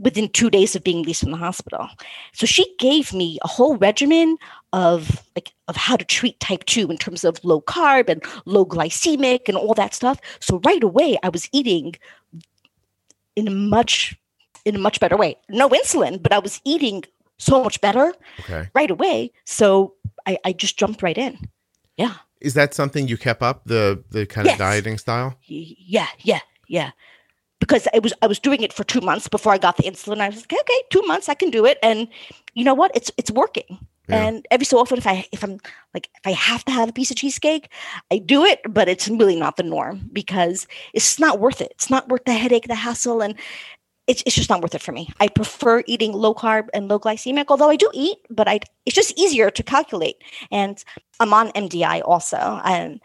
within 0.00 0.28
two 0.28 0.48
days 0.48 0.76
of 0.76 0.84
being 0.84 0.98
released 0.98 1.22
from 1.22 1.32
the 1.32 1.36
hospital. 1.36 1.88
So 2.32 2.46
she 2.46 2.64
gave 2.78 3.12
me 3.12 3.38
a 3.42 3.48
whole 3.48 3.76
regimen 3.76 4.36
of 4.72 5.22
like 5.34 5.52
of 5.66 5.76
how 5.76 5.96
to 5.96 6.04
treat 6.04 6.38
type 6.40 6.64
2 6.66 6.90
in 6.90 6.96
terms 6.98 7.24
of 7.24 7.42
low 7.42 7.60
carb 7.60 8.08
and 8.08 8.22
low 8.44 8.64
glycemic 8.64 9.48
and 9.48 9.56
all 9.56 9.74
that 9.74 9.94
stuff. 9.94 10.20
So 10.40 10.60
right 10.64 10.82
away 10.82 11.18
I 11.22 11.30
was 11.30 11.48
eating 11.52 11.94
in 13.34 13.48
a 13.48 13.50
much 13.50 14.16
in 14.64 14.76
a 14.76 14.78
much 14.78 15.00
better 15.00 15.16
way. 15.16 15.36
No 15.48 15.68
insulin, 15.68 16.22
but 16.22 16.32
I 16.32 16.38
was 16.38 16.60
eating 16.64 17.04
so 17.38 17.62
much 17.62 17.80
better 17.80 18.12
Okay, 18.40 18.68
right 18.74 18.90
away. 18.90 19.32
So 19.44 19.94
I, 20.26 20.38
I 20.44 20.52
just 20.52 20.78
jumped 20.78 21.02
right 21.02 21.16
in. 21.16 21.38
Yeah. 21.96 22.14
is 22.40 22.54
that 22.54 22.74
something 22.74 23.08
you 23.08 23.16
kept 23.16 23.42
up 23.42 23.64
the 23.64 24.02
the 24.10 24.26
kind 24.26 24.48
of 24.48 24.56
dieting 24.58 24.98
style? 24.98 25.34
Yeah, 25.46 26.08
yeah, 26.20 26.40
yeah. 26.68 26.90
Because 27.60 27.88
I 27.92 27.98
was 27.98 28.12
I 28.22 28.26
was 28.26 28.38
doing 28.38 28.62
it 28.62 28.72
for 28.72 28.84
two 28.84 29.00
months 29.00 29.28
before 29.28 29.52
I 29.52 29.58
got 29.58 29.76
the 29.76 29.82
insulin. 29.84 30.20
I 30.20 30.28
was 30.28 30.38
like, 30.38 30.52
okay, 30.52 30.82
two 30.90 31.02
months, 31.02 31.28
I 31.28 31.34
can 31.34 31.50
do 31.50 31.66
it. 31.66 31.78
And 31.82 32.08
you 32.54 32.64
know 32.64 32.74
what? 32.74 32.92
It's 32.94 33.10
it's 33.16 33.30
working. 33.30 33.78
Yeah. 34.08 34.26
And 34.26 34.46
every 34.50 34.64
so 34.64 34.78
often, 34.78 34.98
if 34.98 35.06
I 35.06 35.26
if 35.32 35.44
I'm 35.44 35.58
like 35.92 36.08
if 36.16 36.26
I 36.26 36.32
have 36.32 36.64
to 36.66 36.72
have 36.72 36.88
a 36.88 36.92
piece 36.92 37.10
of 37.10 37.16
cheesecake, 37.16 37.68
I 38.10 38.18
do 38.18 38.44
it. 38.44 38.60
But 38.68 38.88
it's 38.88 39.08
really 39.08 39.36
not 39.36 39.56
the 39.56 39.62
norm 39.62 40.08
because 40.12 40.66
it's 40.94 41.18
not 41.18 41.40
worth 41.40 41.60
it. 41.60 41.72
It's 41.72 41.90
not 41.90 42.08
worth 42.08 42.24
the 42.24 42.32
headache, 42.32 42.68
the 42.68 42.74
hassle, 42.74 43.20
and 43.20 43.34
it's 44.08 44.22
it's 44.24 44.34
just 44.34 44.48
not 44.48 44.62
worth 44.62 44.74
it 44.74 44.80
for 44.80 44.92
me. 44.92 45.10
I 45.20 45.28
prefer 45.28 45.82
eating 45.86 46.12
low 46.12 46.34
carb 46.34 46.68
and 46.72 46.88
low 46.88 46.98
glycemic, 46.98 47.46
although 47.48 47.68
I 47.68 47.76
do 47.76 47.90
eat, 47.92 48.16
but 48.30 48.48
I 48.48 48.60
it's 48.86 48.96
just 48.96 49.18
easier 49.18 49.50
to 49.50 49.62
calculate. 49.62 50.16
And 50.50 50.82
I'm 51.20 51.34
on 51.34 51.50
MDI 51.52 52.00
also, 52.04 52.60
and 52.64 53.00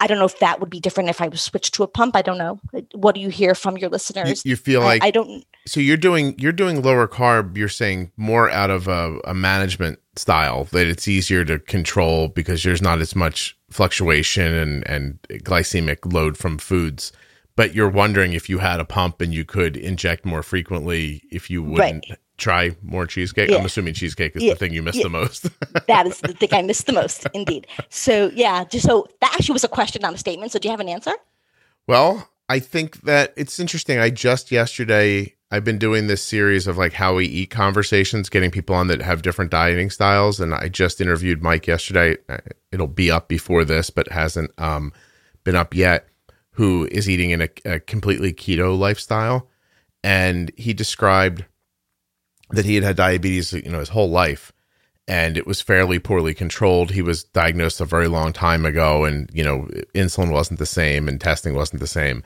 I 0.00 0.06
don't 0.06 0.18
know 0.18 0.24
if 0.24 0.38
that 0.38 0.60
would 0.60 0.70
be 0.70 0.78
different 0.80 1.10
if 1.10 1.20
I 1.20 1.28
was 1.28 1.42
switched 1.42 1.74
to 1.74 1.82
a 1.82 1.88
pump. 1.88 2.14
I 2.14 2.22
don't 2.22 2.38
know. 2.38 2.60
What 2.94 3.14
do 3.14 3.20
you 3.20 3.28
hear 3.28 3.54
from 3.54 3.76
your 3.76 3.90
listeners? 3.90 4.44
you 4.44 4.54
feel 4.56 4.82
I- 4.82 4.84
like 4.84 5.04
I, 5.04 5.10
don't. 5.10 5.44
so 5.66 5.80
you're 5.80 5.96
doing 5.96 6.36
you're 6.38 6.52
doing 6.52 6.80
lower 6.82 7.08
carb. 7.08 7.56
You're 7.56 7.68
saying 7.68 8.12
more 8.16 8.48
out 8.50 8.70
of 8.70 8.86
a, 8.88 9.18
a 9.24 9.34
management 9.34 9.98
style 10.16 10.64
that 10.72 10.86
it's 10.86 11.08
easier 11.08 11.44
to 11.44 11.58
control 11.58 12.28
because 12.28 12.62
there's 12.62 12.82
not 12.82 13.00
as 13.00 13.16
much 13.16 13.56
fluctuation 13.70 14.52
and 14.54 14.86
and 14.88 15.18
glycemic 15.44 16.12
load 16.12 16.36
from 16.36 16.58
foods. 16.58 17.12
But 17.56 17.74
you're 17.74 17.88
wondering 17.88 18.34
if 18.34 18.48
you 18.48 18.58
had 18.58 18.78
a 18.78 18.84
pump 18.84 19.20
and 19.20 19.34
you 19.34 19.44
could 19.44 19.76
inject 19.76 20.24
more 20.24 20.44
frequently, 20.44 21.22
if 21.32 21.50
you 21.50 21.60
wouldn't 21.64 22.06
try 22.38 22.74
more 22.82 23.06
cheesecake. 23.06 23.50
I'm 23.52 23.66
assuming 23.66 23.94
cheesecake 23.94 24.34
is 24.36 24.42
Yeah. 24.42 24.52
the 24.54 24.58
thing 24.58 24.72
you 24.72 24.82
miss 24.82 24.96
Yeah. 24.96 25.02
the 25.04 25.08
most. 25.10 25.46
That 25.86 26.06
is 26.06 26.20
the 26.20 26.32
thing 26.32 26.48
I 26.52 26.62
miss 26.62 26.82
the 26.84 26.92
most, 26.92 27.26
indeed. 27.34 27.66
So 27.90 28.30
yeah, 28.34 28.64
just 28.64 28.86
so 28.86 29.06
that 29.20 29.34
actually 29.34 29.52
was 29.54 29.64
a 29.64 29.68
question, 29.68 30.00
not 30.02 30.14
a 30.14 30.18
statement. 30.18 30.52
So 30.52 30.58
do 30.58 30.68
you 30.68 30.72
have 30.72 30.80
an 30.80 30.88
answer? 30.88 31.12
Well, 31.86 32.28
I 32.48 32.58
think 32.60 33.02
that 33.02 33.34
it's 33.36 33.58
interesting. 33.60 33.98
I 33.98 34.10
just 34.10 34.50
yesterday 34.50 35.34
I've 35.50 35.64
been 35.64 35.78
doing 35.78 36.06
this 36.06 36.22
series 36.22 36.66
of 36.66 36.76
like 36.76 36.92
how 36.92 37.14
we 37.16 37.26
eat 37.26 37.50
conversations, 37.50 38.28
getting 38.28 38.50
people 38.50 38.74
on 38.76 38.86
that 38.88 39.00
have 39.02 39.22
different 39.22 39.50
dieting 39.50 39.90
styles, 39.90 40.40
and 40.40 40.54
I 40.54 40.68
just 40.68 41.00
interviewed 41.00 41.42
Mike 41.42 41.66
yesterday. 41.66 42.16
Uh, 42.28 42.38
It'll 42.70 42.86
be 42.86 43.10
up 43.10 43.28
before 43.28 43.64
this, 43.64 43.88
but 43.88 44.08
hasn't 44.12 44.50
um, 44.58 44.92
been 45.44 45.56
up 45.56 45.74
yet. 45.74 46.06
Who 46.52 46.86
is 46.90 47.08
eating 47.08 47.30
in 47.30 47.40
a, 47.42 47.48
a 47.64 47.80
completely 47.80 48.32
keto 48.34 48.78
lifestyle, 48.78 49.48
and 50.04 50.50
he 50.56 50.74
described 50.74 51.44
that 52.50 52.64
he 52.64 52.74
had 52.74 52.84
had 52.84 52.96
diabetes, 52.96 53.52
you 53.52 53.70
know, 53.70 53.80
his 53.80 53.90
whole 53.90 54.10
life, 54.10 54.52
and 55.06 55.36
it 55.36 55.46
was 55.46 55.60
fairly 55.60 55.98
poorly 55.98 56.34
controlled. 56.34 56.90
He 56.90 57.02
was 57.02 57.24
diagnosed 57.24 57.80
a 57.80 57.84
very 57.84 58.08
long 58.08 58.32
time 58.32 58.64
ago, 58.64 59.04
and 59.04 59.30
you 59.32 59.44
know, 59.44 59.68
insulin 59.94 60.30
wasn't 60.30 60.58
the 60.58 60.66
same, 60.66 61.08
and 61.08 61.20
testing 61.20 61.54
wasn't 61.54 61.80
the 61.80 61.86
same. 61.86 62.22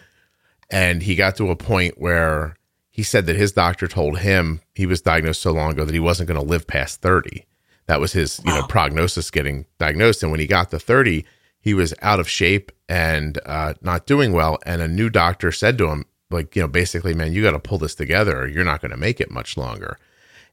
And 0.70 1.03
he 1.03 1.14
got 1.14 1.36
to 1.36 1.51
a 1.51 1.57
point 1.57 2.01
where 2.01 2.57
he 2.90 3.03
said 3.03 3.26
that 3.26 3.36
his 3.36 3.53
doctor 3.53 3.88
told 3.88 4.18
him 4.18 4.61
he 4.74 4.86
was 4.86 5.01
diagnosed 5.01 5.42
so 5.42 5.53
long 5.53 5.72
ago 5.72 5.84
that 5.84 5.94
he 5.94 6.01
wasn't 6.01 6.28
going 6.28 6.40
to 6.40 6.47
live 6.47 6.66
past 6.66 7.01
30. 7.01 7.44
That 7.86 8.01
was 8.01 8.12
his, 8.12 8.40
you 8.44 8.53
know, 8.53 8.62
prognosis 8.68 9.30
getting 9.30 9.66
diagnosed. 9.78 10.22
And 10.22 10.30
when 10.30 10.40
he 10.40 10.47
got 10.47 10.70
to 10.70 10.78
30, 10.78 11.24
he 11.61 11.74
was 11.74 11.94
out 12.03 12.20
of 12.20 12.28
shape 12.28 12.70
and 12.88 13.38
uh, 13.47 13.74
not 13.80 14.07
doing 14.07 14.32
well. 14.32 14.59
And 14.66 14.82
a 14.82 14.88
new 14.88 15.09
doctor 15.09 15.53
said 15.53 15.78
to 15.78 15.88
him, 15.88 16.05
like, 16.30 16.55
you 16.55 16.62
know, 16.62 16.68
basically, 16.68 17.14
man, 17.14 17.32
you 17.32 17.42
got 17.42 17.53
to 17.53 17.59
pull 17.59 17.78
this 17.78 17.94
together 17.94 18.40
or 18.40 18.47
you're 18.47 18.64
not 18.64 18.80
going 18.80 18.90
to 18.90 18.97
make 18.97 19.20
it 19.20 19.30
much 19.30 19.57
longer. 19.57 19.99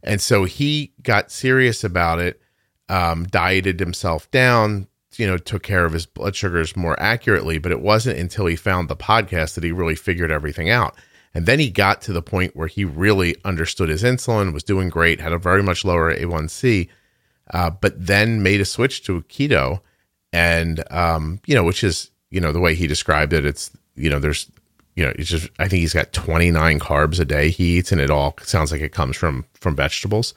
And 0.03 0.21
so 0.21 0.45
he 0.45 0.93
got 1.03 1.31
serious 1.31 1.83
about 1.83 2.19
it, 2.19 2.41
um, 2.87 3.25
dieted 3.25 3.79
himself 3.79 4.29
down, 4.31 4.87
you 5.17 5.27
know, 5.27 5.37
took 5.37 5.63
care 5.63 5.85
of 5.85 5.93
his 5.93 6.05
blood 6.05 6.35
sugars 6.35 6.75
more 6.75 6.99
accurately. 6.99 7.57
But 7.57 7.71
it 7.71 7.81
wasn't 7.81 8.19
until 8.19 8.45
he 8.45 8.55
found 8.55 8.87
the 8.87 8.95
podcast 8.95 9.55
that 9.55 9.63
he 9.63 9.71
really 9.71 9.95
figured 9.95 10.31
everything 10.31 10.69
out. 10.69 10.95
And 11.33 11.45
then 11.45 11.59
he 11.59 11.69
got 11.69 12.01
to 12.03 12.13
the 12.13 12.21
point 12.21 12.55
where 12.55 12.67
he 12.67 12.85
really 12.85 13.35
understood 13.45 13.89
his 13.89 14.03
insulin, 14.03 14.53
was 14.53 14.63
doing 14.63 14.89
great, 14.89 15.21
had 15.21 15.33
a 15.33 15.37
very 15.37 15.61
much 15.61 15.85
lower 15.85 16.13
A1C, 16.13 16.89
uh, 17.53 17.69
but 17.69 17.93
then 18.03 18.41
made 18.41 18.61
a 18.61 18.65
switch 18.65 19.03
to 19.03 19.21
keto. 19.23 19.81
And, 20.33 20.83
um, 20.91 21.39
you 21.45 21.55
know, 21.55 21.63
which 21.63 21.83
is, 21.83 22.09
you 22.31 22.41
know, 22.41 22.51
the 22.51 22.59
way 22.59 22.73
he 22.73 22.87
described 22.87 23.33
it, 23.33 23.45
it's, 23.45 23.71
you 23.95 24.09
know, 24.09 24.19
there's, 24.19 24.49
you 24.99 25.05
know, 25.05 25.13
it's 25.17 25.29
just, 25.29 25.49
I 25.59 25.69
think 25.69 25.79
he's 25.79 25.93
got 25.93 26.11
29 26.11 26.77
carbs 26.77 27.21
a 27.21 27.25
day 27.25 27.49
he 27.49 27.77
eats, 27.77 27.93
and 27.93 28.01
it 28.01 28.11
all 28.11 28.35
sounds 28.41 28.69
like 28.69 28.81
it 28.81 28.91
comes 28.91 29.15
from, 29.15 29.45
from 29.53 29.73
vegetables. 29.73 30.33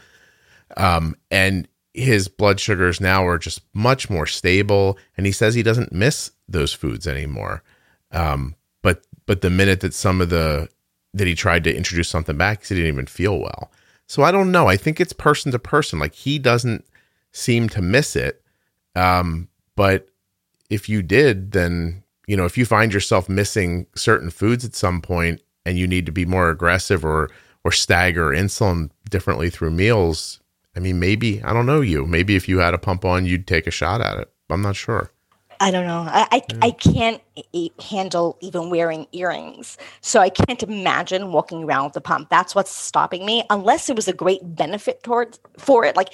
Um, 0.77 1.17
and 1.33 1.67
his 1.95 2.29
blood 2.29 2.61
sugars 2.61 3.01
now 3.01 3.27
are 3.27 3.39
just 3.39 3.61
much 3.75 4.09
more 4.09 4.25
stable. 4.25 4.99
And 5.17 5.27
he 5.27 5.33
says 5.33 5.57
he 5.57 5.65
doesn't 5.65 5.93
miss 5.93 6.31
those 6.49 6.73
foods 6.73 7.09
anymore. 7.09 7.65
Um, 8.13 8.55
but, 8.83 9.05
but 9.27 9.41
the 9.41 9.51
minute 9.51 9.81
that 9.81 9.95
some 9.95 10.21
of 10.21 10.31
the 10.31 10.69
that 11.15 11.27
he 11.27 11.35
tried 11.35 11.65
to 11.65 11.77
introduce 11.77 12.09
something 12.09 12.39
back 12.39 12.65
he 12.65 12.75
didn't 12.77 12.89
even 12.89 13.07
feel 13.07 13.39
well. 13.39 13.71
So 14.07 14.23
I 14.23 14.31
don't 14.31 14.53
know. 14.53 14.69
I 14.69 14.77
think 14.77 15.01
it's 15.01 15.13
person 15.13 15.51
to 15.53 15.59
person. 15.59 15.99
Like 15.99 16.15
he 16.15 16.39
doesn't 16.39 16.87
seem 17.33 17.69
to 17.71 17.83
miss 17.83 18.15
it. 18.15 18.43
Um, 18.95 19.49
but 19.75 20.09
if 20.71 20.89
you 20.89 21.03
did, 21.03 21.51
then 21.51 22.02
you 22.27 22.37
know, 22.37 22.45
if 22.45 22.57
you 22.57 22.65
find 22.65 22.93
yourself 22.93 23.29
missing 23.29 23.87
certain 23.95 24.31
foods 24.31 24.65
at 24.65 24.75
some 24.75 25.01
point 25.01 25.41
and 25.67 25.79
you 25.79 25.87
need 25.87 26.07
to 26.07 26.13
be 26.13 26.25
more 26.25 26.51
aggressive 26.51 27.05
or 27.05 27.31
or 27.65 27.71
stagger 27.71 28.31
insulin 28.31 28.91
differently 29.09 29.49
through 29.49 29.71
meals, 29.71 30.41
I 30.77 30.81
mean, 30.81 30.99
maybe 30.99 31.43
I 31.43 31.53
don't 31.53 31.67
know 31.67 31.81
you. 31.81 32.07
Maybe 32.07 32.35
if 32.35 32.49
you 32.49 32.59
had 32.59 32.75
a 32.75 32.79
pump 32.79 33.05
on, 33.05 33.27
you'd 33.27 33.47
take 33.47 33.67
a 33.67 33.71
shot 33.71 34.01
at 34.01 34.19
it. 34.19 34.33
I'm 34.51 34.63
not 34.63 34.77
sure. 34.77 35.11
I 35.61 35.71
don't 35.71 35.87
know. 35.87 36.05
I 36.09 36.27
I, 36.33 36.43
yeah. 36.49 36.59
I 36.61 36.71
can't 36.73 37.23
e- 37.53 37.71
handle 37.81 38.37
even 38.41 38.69
wearing 38.69 39.07
earrings, 39.13 39.79
so 40.01 40.21
I 40.21 40.29
can't 40.29 40.61
imagine 40.63 41.31
walking 41.31 41.63
around 41.63 41.85
with 41.87 41.97
a 41.97 42.01
pump. 42.01 42.31
That's 42.31 42.55
what's 42.55 42.75
stopping 42.75 43.25
me. 43.25 43.45
Unless 43.49 43.89
it 43.89 43.95
was 43.95 44.09
a 44.09 44.13
great 44.13 44.41
benefit 44.43 45.05
towards 45.05 45.39
for 45.59 45.85
it, 45.85 45.97
like 45.97 46.13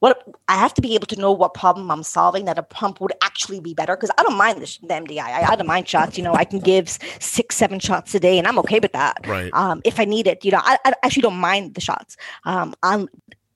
what 0.00 0.22
I 0.48 0.56
have 0.56 0.74
to 0.74 0.82
be 0.82 0.94
able 0.94 1.06
to 1.08 1.20
know 1.20 1.32
what 1.32 1.54
problem 1.54 1.90
I'm 1.90 2.02
solving 2.02 2.44
that 2.44 2.58
a 2.58 2.62
pump 2.62 3.00
would 3.00 3.12
actually 3.22 3.60
be 3.60 3.74
better. 3.74 3.96
Because 3.96 4.10
I 4.18 4.22
don't 4.22 4.36
mind 4.36 4.60
the, 4.60 4.78
the 4.82 4.94
MDI. 4.94 5.20
I, 5.20 5.52
I, 5.52 5.56
don't 5.56 5.66
mind 5.66 5.88
shots. 5.88 6.16
You 6.16 6.24
know, 6.24 6.34
I 6.34 6.44
can 6.44 6.60
give 6.60 6.88
six, 7.20 7.56
seven 7.56 7.78
shots 7.78 8.14
a 8.14 8.20
day, 8.20 8.38
and 8.38 8.46
I'm 8.46 8.58
okay 8.60 8.78
with 8.80 8.92
that. 8.92 9.26
Right. 9.26 9.50
Um, 9.52 9.82
if 9.84 9.98
I 9.98 10.04
need 10.04 10.26
it, 10.26 10.44
you 10.44 10.50
know, 10.50 10.60
I, 10.62 10.78
I 10.84 10.92
actually 11.02 11.22
don't 11.22 11.38
mind 11.38 11.74
the 11.74 11.80
shots. 11.80 12.16
Um, 12.44 12.74
I'm 12.82 13.08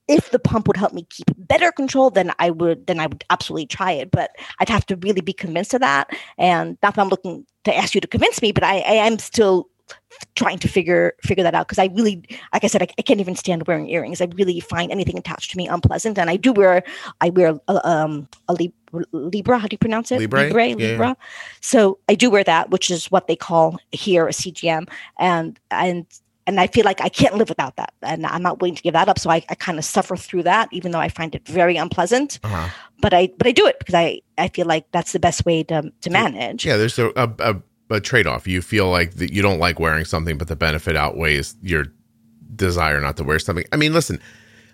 if 0.08 0.30
the 0.30 0.38
pump 0.38 0.66
would 0.66 0.76
help 0.76 0.92
me 0.92 1.06
keep 1.08 1.26
better 1.38 1.70
control, 1.70 2.10
then 2.10 2.32
I 2.38 2.50
would 2.50 2.86
then 2.86 2.98
I 3.00 3.06
would 3.06 3.24
absolutely 3.30 3.66
try 3.66 3.92
it. 3.92 4.10
But 4.10 4.30
I'd 4.58 4.68
have 4.68 4.84
to 4.86 4.96
really 4.96 5.20
be 5.20 5.32
convinced 5.32 5.74
of 5.74 5.80
that. 5.80 6.10
And 6.38 6.76
not 6.82 6.94
that 6.94 7.00
I'm 7.00 7.08
looking 7.08 7.46
to 7.64 7.76
ask 7.76 7.94
you 7.94 8.00
to 8.00 8.08
convince 8.08 8.42
me, 8.42 8.52
but 8.52 8.64
I, 8.64 8.80
I 8.80 8.94
am 9.06 9.18
still 9.18 9.68
trying 10.34 10.58
to 10.58 10.68
figure 10.68 11.14
figure 11.22 11.44
that 11.44 11.54
out 11.54 11.68
because 11.68 11.78
I 11.78 11.86
really, 11.86 12.22
like 12.52 12.64
I 12.64 12.66
said, 12.66 12.82
I, 12.82 12.88
I, 12.98 13.02
can't 13.02 13.20
even 13.20 13.36
stand 13.36 13.66
wearing 13.66 13.88
earrings. 13.88 14.20
I 14.20 14.28
really 14.34 14.60
find 14.60 14.90
anything 14.90 15.18
attached 15.18 15.50
to 15.52 15.56
me 15.56 15.68
unpleasant, 15.68 16.18
and 16.18 16.30
I 16.30 16.36
do 16.36 16.52
wear 16.52 16.82
I 17.20 17.30
wear 17.30 17.58
a, 17.68 17.88
um, 17.88 18.28
a 18.48 18.56
Libra. 19.12 19.58
How 19.58 19.66
do 19.66 19.74
you 19.74 19.78
pronounce 19.78 20.12
it? 20.12 20.20
Libre. 20.20 20.44
Libre. 20.44 20.68
Yeah. 20.68 20.74
Libra. 20.74 21.16
So 21.60 21.98
I 22.08 22.14
do 22.14 22.30
wear 22.30 22.44
that, 22.44 22.70
which 22.70 22.90
is 22.90 23.10
what 23.10 23.26
they 23.26 23.36
call 23.36 23.78
here 23.92 24.26
a 24.26 24.32
CGM, 24.32 24.88
and 25.18 25.58
and 25.70 26.06
and 26.46 26.60
I 26.60 26.66
feel 26.66 26.84
like 26.84 27.00
I 27.00 27.08
can't 27.08 27.36
live 27.36 27.48
without 27.48 27.76
that, 27.76 27.94
and 28.02 28.26
I'm 28.26 28.42
not 28.42 28.60
willing 28.60 28.74
to 28.74 28.82
give 28.82 28.94
that 28.94 29.08
up. 29.08 29.18
So 29.18 29.30
I, 29.30 29.44
I 29.48 29.54
kind 29.54 29.78
of 29.78 29.84
suffer 29.84 30.16
through 30.16 30.44
that, 30.44 30.68
even 30.72 30.92
though 30.92 31.00
I 31.00 31.08
find 31.08 31.34
it 31.34 31.46
very 31.46 31.76
unpleasant. 31.76 32.40
Uh-huh. 32.42 32.68
But 33.00 33.14
I 33.14 33.28
but 33.38 33.46
I 33.46 33.52
do 33.52 33.66
it 33.66 33.78
because 33.78 33.94
I 33.94 34.20
I 34.38 34.48
feel 34.48 34.66
like 34.66 34.86
that's 34.92 35.12
the 35.12 35.20
best 35.20 35.44
way 35.44 35.62
to 35.64 35.92
to 36.00 36.10
manage. 36.10 36.64
Yeah, 36.64 36.76
there's 36.76 36.98
a 36.98 37.08
a, 37.16 37.30
a 37.38 37.62
trade 38.00 38.26
off. 38.26 38.46
You 38.46 38.62
feel 38.62 38.90
like 38.90 39.14
that 39.14 39.32
you 39.32 39.42
don't 39.42 39.58
like 39.58 39.78
wearing 39.78 40.04
something, 40.04 40.38
but 40.38 40.48
the 40.48 40.56
benefit 40.56 40.96
outweighs 40.96 41.56
your 41.62 41.86
desire 42.54 43.00
not 43.00 43.16
to 43.16 43.24
wear 43.24 43.38
something. 43.38 43.64
I 43.72 43.76
mean, 43.76 43.92
listen, 43.92 44.20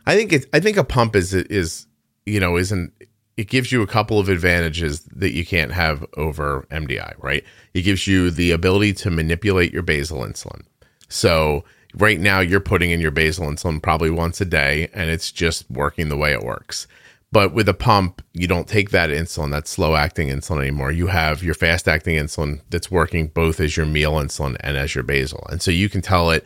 I 0.07 0.17
think 0.17 0.33
it's 0.33 0.47
I 0.53 0.61
think 0.61 0.77
a 0.77 0.85
pump 0.85 1.15
is 1.15 1.35
is 1.35 1.87
you 2.27 2.41
know 2.41 2.57
isn't 2.57 2.93
it 3.37 3.49
gives 3.49 3.71
you 3.71 3.83
a 3.83 3.87
couple 3.87 4.19
of 4.19 4.29
advantages 4.29 5.03
that 5.15 5.33
you 5.33 5.47
can't 5.47 5.71
have 5.71 6.05
over 6.17 6.67
MDI, 6.73 7.15
right? 7.23 7.45
It 7.73 7.83
gives 7.83 8.07
you 8.09 8.31
the 8.31 8.51
ability 8.51 8.95
to 8.95 9.11
manipulate 9.11 9.73
your 9.73 9.83
basal 9.83 10.23
insulin. 10.23 10.63
So 11.09 11.65
right 11.95 12.19
now 12.19 12.41
you're 12.41 12.59
putting 12.59 12.91
in 12.91 13.01
your 13.01 13.13
basal 13.13 13.47
insulin 13.47 13.81
probably 13.81 14.11
once 14.11 14.41
a 14.41 14.45
day 14.45 14.91
and 14.93 15.09
it's 15.09 15.31
just 15.31 15.71
working 15.71 16.09
the 16.09 16.17
way 16.17 16.33
it 16.33 16.43
works. 16.43 16.89
But 17.31 17.53
with 17.53 17.69
a 17.69 17.75
pump, 17.75 18.23
you 18.33 18.47
don't 18.47 18.67
take 18.67 18.91
that 18.91 19.11
insulin, 19.11 19.51
that 19.51 19.69
slow 19.69 19.97
acting 19.97 20.29
insulin 20.29 20.63
anymore. 20.63 20.91
You 20.91 21.09
have 21.09 21.43
your 21.43 21.55
fast 21.55 21.87
acting 21.87 22.17
insulin 22.17 22.63
that's 22.71 22.91
working 22.91 23.27
both 23.27 23.61
as 23.61 23.77
your 23.77 23.85
meal 23.85 24.13
insulin 24.15 24.57
and 24.61 24.79
as 24.79 24.95
your 24.95 25.05
basal. 25.05 25.47
And 25.51 25.61
so 25.61 25.71
you 25.71 25.91
can 25.91 26.01
tell 26.01 26.31
it, 26.31 26.45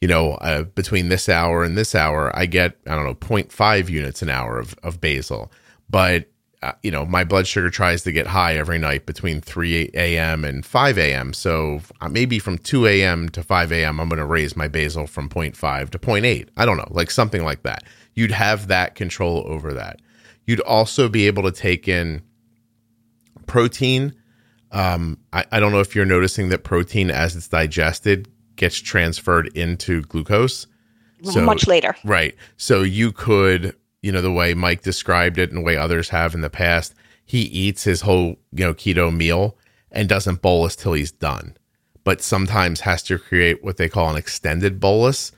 you 0.00 0.06
know, 0.06 0.34
uh, 0.34 0.62
between 0.62 1.08
this 1.08 1.28
hour 1.28 1.64
and 1.64 1.76
this 1.76 1.96
hour, 1.96 2.30
I 2.36 2.46
get, 2.46 2.76
I 2.86 2.94
don't 2.94 3.04
know, 3.04 3.14
0.5 3.14 3.88
units 3.88 4.22
an 4.22 4.30
hour 4.30 4.58
of, 4.58 4.76
of 4.84 5.00
basal. 5.00 5.50
But 5.88 6.28
uh, 6.62 6.72
you 6.82 6.90
know, 6.90 7.06
my 7.06 7.24
blood 7.24 7.46
sugar 7.46 7.70
tries 7.70 8.02
to 8.02 8.12
get 8.12 8.26
high 8.26 8.54
every 8.56 8.78
night 8.78 9.06
between 9.06 9.40
3 9.40 9.90
a.m. 9.94 10.44
and 10.44 10.64
5 10.64 10.98
a.m. 10.98 11.32
So 11.32 11.80
uh, 12.02 12.08
maybe 12.08 12.38
from 12.38 12.58
2 12.58 12.86
a.m. 12.86 13.30
to 13.30 13.42
5 13.42 13.72
a.m., 13.72 13.98
I'm 13.98 14.08
going 14.10 14.18
to 14.18 14.26
raise 14.26 14.56
my 14.56 14.68
basal 14.68 15.06
from 15.06 15.30
0.5 15.30 15.90
to 15.90 15.98
0.8. 15.98 16.48
I 16.56 16.64
don't 16.66 16.76
know, 16.76 16.88
like 16.90 17.10
something 17.10 17.44
like 17.44 17.62
that. 17.62 17.84
You'd 18.14 18.32
have 18.32 18.68
that 18.68 18.94
control 18.94 19.42
over 19.46 19.72
that. 19.72 20.00
You'd 20.46 20.60
also 20.60 21.08
be 21.08 21.26
able 21.26 21.42
to 21.44 21.52
take 21.52 21.88
in 21.88 22.22
protein. 23.46 24.14
Um, 24.72 25.18
I, 25.32 25.44
I 25.52 25.60
don't 25.60 25.72
know 25.72 25.80
if 25.80 25.94
you're 25.94 26.04
noticing 26.04 26.48
that 26.50 26.64
protein, 26.64 27.10
as 27.10 27.36
it's 27.36 27.48
digested, 27.48 28.28
gets 28.56 28.76
transferred 28.76 29.48
into 29.56 30.02
glucose. 30.02 30.66
So, 31.22 31.42
much 31.42 31.66
later. 31.66 31.94
Right. 32.04 32.34
So 32.56 32.82
you 32.82 33.12
could 33.12 33.74
you 34.02 34.12
know, 34.12 34.22
the 34.22 34.32
way 34.32 34.54
Mike 34.54 34.82
described 34.82 35.38
it 35.38 35.50
and 35.50 35.58
the 35.58 35.64
way 35.64 35.76
others 35.76 36.08
have 36.08 36.34
in 36.34 36.40
the 36.40 36.50
past, 36.50 36.94
he 37.24 37.42
eats 37.42 37.84
his 37.84 38.02
whole, 38.02 38.36
you 38.52 38.64
know, 38.64 38.74
keto 38.74 39.14
meal 39.14 39.56
and 39.90 40.08
doesn't 40.08 40.42
bolus 40.42 40.76
till 40.76 40.94
he's 40.94 41.12
done. 41.12 41.56
But 42.02 42.22
sometimes 42.22 42.80
has 42.80 43.02
to 43.04 43.18
create 43.18 43.62
what 43.62 43.76
they 43.76 43.88
call 43.88 44.10
an 44.10 44.16
extended 44.16 44.80
bolus 44.80 45.32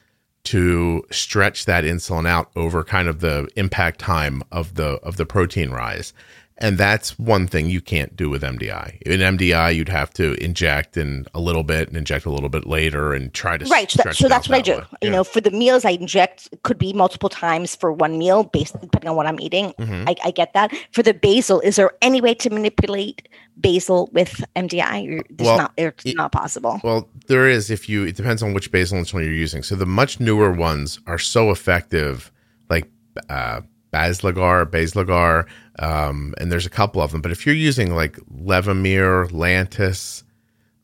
to 0.44 1.04
stretch 1.10 1.66
that 1.66 1.84
insulin 1.84 2.26
out 2.26 2.50
over 2.56 2.82
kind 2.82 3.08
of 3.08 3.20
the 3.20 3.48
impact 3.56 4.00
time 4.00 4.42
of 4.50 4.74
the 4.74 4.94
of 5.02 5.16
the 5.16 5.26
protein 5.26 5.70
rise. 5.70 6.12
And 6.58 6.78
that's 6.78 7.18
one 7.18 7.48
thing 7.48 7.68
you 7.68 7.80
can't 7.80 8.14
do 8.14 8.30
with 8.30 8.42
MDI. 8.42 9.02
In 9.02 9.20
MDI, 9.20 9.74
you'd 9.74 9.88
have 9.88 10.12
to 10.14 10.34
inject 10.34 10.96
in 10.96 11.26
a 11.34 11.40
little 11.40 11.64
bit 11.64 11.88
and 11.88 11.96
inject 11.96 12.24
a 12.24 12.30
little 12.30 12.48
bit 12.48 12.66
later 12.66 13.12
and 13.12 13.34
try 13.34 13.56
to 13.56 13.64
right. 13.66 13.90
So, 13.90 14.02
that, 14.04 14.14
so 14.14 14.28
that's 14.28 14.48
what 14.48 14.64
that 14.64 14.70
I 14.70 14.74
do. 14.74 14.80
Way. 14.80 14.86
You 15.02 15.08
yeah. 15.08 15.10
know, 15.10 15.24
for 15.24 15.40
the 15.40 15.50
meals 15.50 15.84
I 15.84 15.90
inject 15.90 16.48
could 16.62 16.78
be 16.78 16.92
multiple 16.92 17.28
times 17.28 17.74
for 17.74 17.92
one 17.92 18.16
meal, 18.16 18.44
based 18.44 18.80
depending 18.80 19.08
on 19.08 19.16
what 19.16 19.26
I'm 19.26 19.40
eating. 19.40 19.72
Mm-hmm. 19.72 20.08
I, 20.08 20.14
I, 20.24 20.30
get 20.30 20.52
that. 20.52 20.72
For 20.92 21.02
the 21.02 21.14
basal, 21.14 21.58
is 21.60 21.76
there 21.76 21.90
any 22.00 22.20
way 22.20 22.34
to 22.34 22.50
manipulate 22.50 23.28
basal 23.60 24.08
with 24.12 24.44
MDI? 24.54 25.20
It's 25.30 25.42
well, 25.42 25.58
not. 25.58 25.72
It's 25.76 26.04
it, 26.04 26.16
not 26.16 26.30
possible. 26.30 26.80
Well, 26.84 27.08
there 27.26 27.48
is. 27.48 27.70
If 27.70 27.88
you, 27.88 28.04
it 28.04 28.16
depends 28.16 28.42
on 28.42 28.54
which 28.54 28.70
basal 28.70 28.98
insulin 28.98 29.24
you're 29.24 29.32
using. 29.32 29.62
So 29.62 29.74
the 29.74 29.86
much 29.86 30.20
newer 30.20 30.52
ones 30.52 31.00
are 31.06 31.18
so 31.18 31.50
effective, 31.50 32.30
like. 32.68 32.90
Uh, 33.28 33.62
Basaglar, 33.92 34.64
Basaglar, 34.64 35.46
um, 35.78 36.34
and 36.38 36.50
there's 36.50 36.64
a 36.64 36.70
couple 36.70 37.02
of 37.02 37.12
them. 37.12 37.20
But 37.20 37.30
if 37.30 37.44
you're 37.44 37.54
using 37.54 37.94
like 37.94 38.16
Levemir, 38.34 39.30
Lantus, 39.30 40.22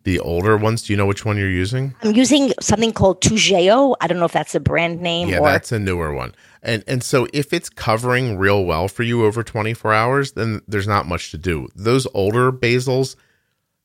the 0.04 0.20
older 0.20 0.56
ones, 0.56 0.82
do 0.82 0.92
you 0.92 0.96
know 0.96 1.06
which 1.06 1.24
one 1.24 1.38
you're 1.38 1.48
using? 1.48 1.94
I'm 2.02 2.14
using 2.14 2.52
something 2.60 2.92
called 2.92 3.22
Toujeo. 3.22 3.96
I 4.00 4.06
don't 4.06 4.18
know 4.18 4.26
if 4.26 4.32
that's 4.32 4.54
a 4.54 4.60
brand 4.60 5.00
name. 5.00 5.28
Yeah, 5.28 5.38
or- 5.38 5.46
that's 5.46 5.72
a 5.72 5.78
newer 5.78 6.12
one. 6.12 6.34
And 6.62 6.84
and 6.86 7.02
so 7.02 7.28
if 7.32 7.52
it's 7.52 7.70
covering 7.70 8.36
real 8.36 8.64
well 8.64 8.88
for 8.88 9.04
you 9.04 9.24
over 9.24 9.42
24 9.42 9.94
hours, 9.94 10.32
then 10.32 10.60
there's 10.68 10.88
not 10.88 11.06
much 11.06 11.30
to 11.30 11.38
do. 11.38 11.68
Those 11.74 12.06
older 12.12 12.52
basals 12.52 13.16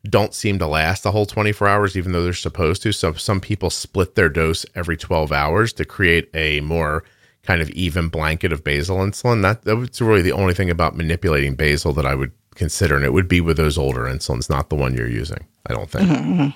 don't 0.10 0.34
seem 0.34 0.60
to 0.60 0.68
last 0.68 1.04
the 1.04 1.12
whole 1.12 1.26
24 1.26 1.68
hours, 1.68 1.96
even 1.96 2.12
though 2.12 2.24
they're 2.24 2.34
supposed 2.34 2.82
to. 2.84 2.92
So 2.92 3.14
some 3.14 3.40
people 3.40 3.70
split 3.70 4.16
their 4.16 4.30
dose 4.30 4.66
every 4.76 4.98
12 4.98 5.32
hours 5.32 5.72
to 5.74 5.86
create 5.86 6.30
a 6.34 6.60
more 6.62 7.04
kind 7.44 7.62
of 7.62 7.70
even 7.72 8.10
blanket 8.10 8.52
of 8.52 8.64
basal 8.64 8.98
insulin. 8.98 9.42
That 9.42 9.64
that's 9.64 10.02
really 10.02 10.22
the 10.22 10.34
only 10.34 10.54
thing 10.54 10.70
about 10.70 10.96
manipulating 10.96 11.56
basal 11.56 11.94
that 11.94 12.06
I 12.06 12.16
would 12.16 12.32
consider, 12.56 12.96
and 12.96 13.06
it 13.06 13.14
would 13.14 13.28
be 13.28 13.42
with 13.42 13.58
those 13.58 13.78
older 13.78 14.04
insulins, 14.04 14.50
not 14.50 14.70
the 14.70 14.76
one 14.76 14.96
you're 14.96 15.08
using. 15.10 15.46
I 15.68 15.74
don't 15.74 15.90
think. 15.90 16.10
Mm-hmm. 16.10 16.50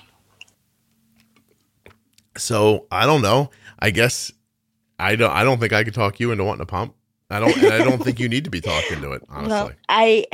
So 2.36 2.86
I 2.90 3.06
don't 3.06 3.22
know. 3.22 3.50
I 3.78 3.90
guess 3.90 4.32
I 4.98 5.16
don't. 5.16 5.32
I 5.32 5.44
don't 5.44 5.58
think 5.58 5.72
I 5.72 5.84
could 5.84 5.94
talk 5.94 6.20
you 6.20 6.32
into 6.32 6.44
wanting 6.44 6.62
a 6.62 6.66
pump. 6.66 6.94
I 7.30 7.40
don't. 7.40 7.56
and 7.56 7.72
I 7.72 7.84
don't 7.84 8.02
think 8.02 8.20
you 8.20 8.28
need 8.28 8.44
to 8.44 8.50
be 8.50 8.60
talking 8.60 9.00
to 9.00 9.12
it. 9.12 9.22
Honestly, 9.28 9.50
Well, 9.50 9.72
I, 9.88 10.26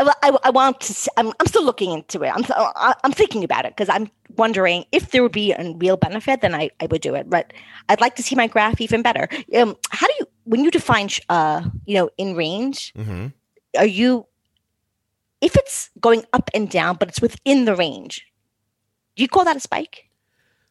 I, 0.00 0.12
I, 0.30 0.38
I 0.44 0.50
want 0.50 0.80
to. 0.80 1.10
I'm, 1.16 1.28
I'm 1.38 1.46
still 1.46 1.64
looking 1.64 1.92
into 1.92 2.22
it. 2.22 2.28
I'm, 2.34 2.44
I- 2.56 2.94
I'm 3.04 3.12
thinking 3.12 3.44
about 3.44 3.64
it 3.66 3.76
because 3.76 3.88
I'm 3.88 4.10
wondering 4.36 4.84
if 4.92 5.10
there 5.10 5.22
would 5.22 5.32
be 5.32 5.52
a 5.52 5.74
real 5.76 5.96
benefit. 5.96 6.40
Then 6.40 6.54
I, 6.54 6.70
I 6.80 6.86
would 6.86 7.00
do 7.02 7.14
it. 7.14 7.28
But 7.28 7.52
I'd 7.88 8.00
like 8.00 8.16
to 8.16 8.22
see 8.22 8.34
my 8.34 8.46
graph 8.46 8.80
even 8.80 9.02
better. 9.02 9.28
Um, 9.54 9.76
how 9.90 10.06
do 10.06 10.14
you 10.20 10.26
when 10.44 10.64
you 10.64 10.70
define, 10.70 11.08
uh, 11.28 11.62
you 11.86 11.94
know, 11.94 12.10
in 12.18 12.34
range? 12.36 12.92
hmm 12.96 13.26
Are 13.78 13.86
you, 13.86 14.26
if 15.40 15.56
it's 15.56 15.90
going 16.00 16.24
up 16.32 16.50
and 16.54 16.68
down, 16.70 16.96
but 16.98 17.08
it's 17.08 17.20
within 17.20 17.64
the 17.64 17.76
range? 17.76 18.26
Do 19.16 19.22
you 19.22 19.28
call 19.28 19.44
that 19.44 19.56
a 19.56 19.60
spike? 19.60 20.08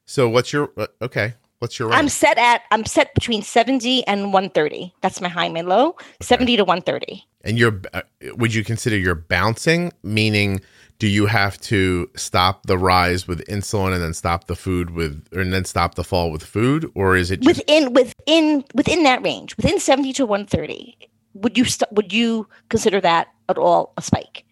So 0.06 0.28
what's 0.28 0.52
your 0.52 0.72
uh, 0.78 0.88
okay? 1.02 1.36
What's 1.60 1.78
your 1.78 1.92
I'm 1.94 2.10
set 2.10 2.38
at 2.38 2.62
I'm 2.72 2.86
set 2.86 3.14
between 3.14 3.42
70 3.42 4.08
and 4.08 4.34
130. 4.34 4.94
That's 5.02 5.22
my 5.22 5.28
high, 5.30 5.50
my 5.50 5.62
low. 5.62 5.98
70 6.22 6.58
to 6.58 6.64
130. 6.64 7.26
And 7.42 7.58
you're 7.58 7.82
uh, 7.94 8.02
would 8.36 8.54
you 8.54 8.64
consider 8.64 8.98
you're 8.98 9.16
bouncing? 9.16 9.94
Meaning, 10.04 10.62
do 11.00 11.08
you 11.08 11.26
have 11.28 11.60
to 11.62 12.10
stop 12.16 12.66
the 12.66 12.78
rise 12.78 13.28
with 13.28 13.46
insulin 13.48 13.94
and 13.94 14.04
then 14.04 14.14
stop 14.14 14.48
the 14.48 14.56
food 14.56 14.90
with, 14.90 15.26
and 15.32 15.54
then 15.54 15.64
stop 15.64 15.96
the 15.96 16.04
fall 16.04 16.32
with 16.32 16.44
food, 16.44 16.92
or 16.96 17.16
is 17.16 17.32
it 17.32 17.40
just 17.40 17.60
within 17.60 17.94
within 17.94 18.66
within 18.74 19.04
that 19.04 19.24
range, 19.24 19.56
within 19.56 19.80
70 19.80 20.14
to 20.14 20.26
130. 20.26 20.98
Would 21.36 21.58
you 21.58 21.64
st- 21.64 21.92
would 21.94 22.12
you 22.12 22.48
consider 22.70 23.00
that 23.02 23.30
at 23.48 23.58
all 23.58 23.94
a 23.98 24.02
spike? 24.02 24.44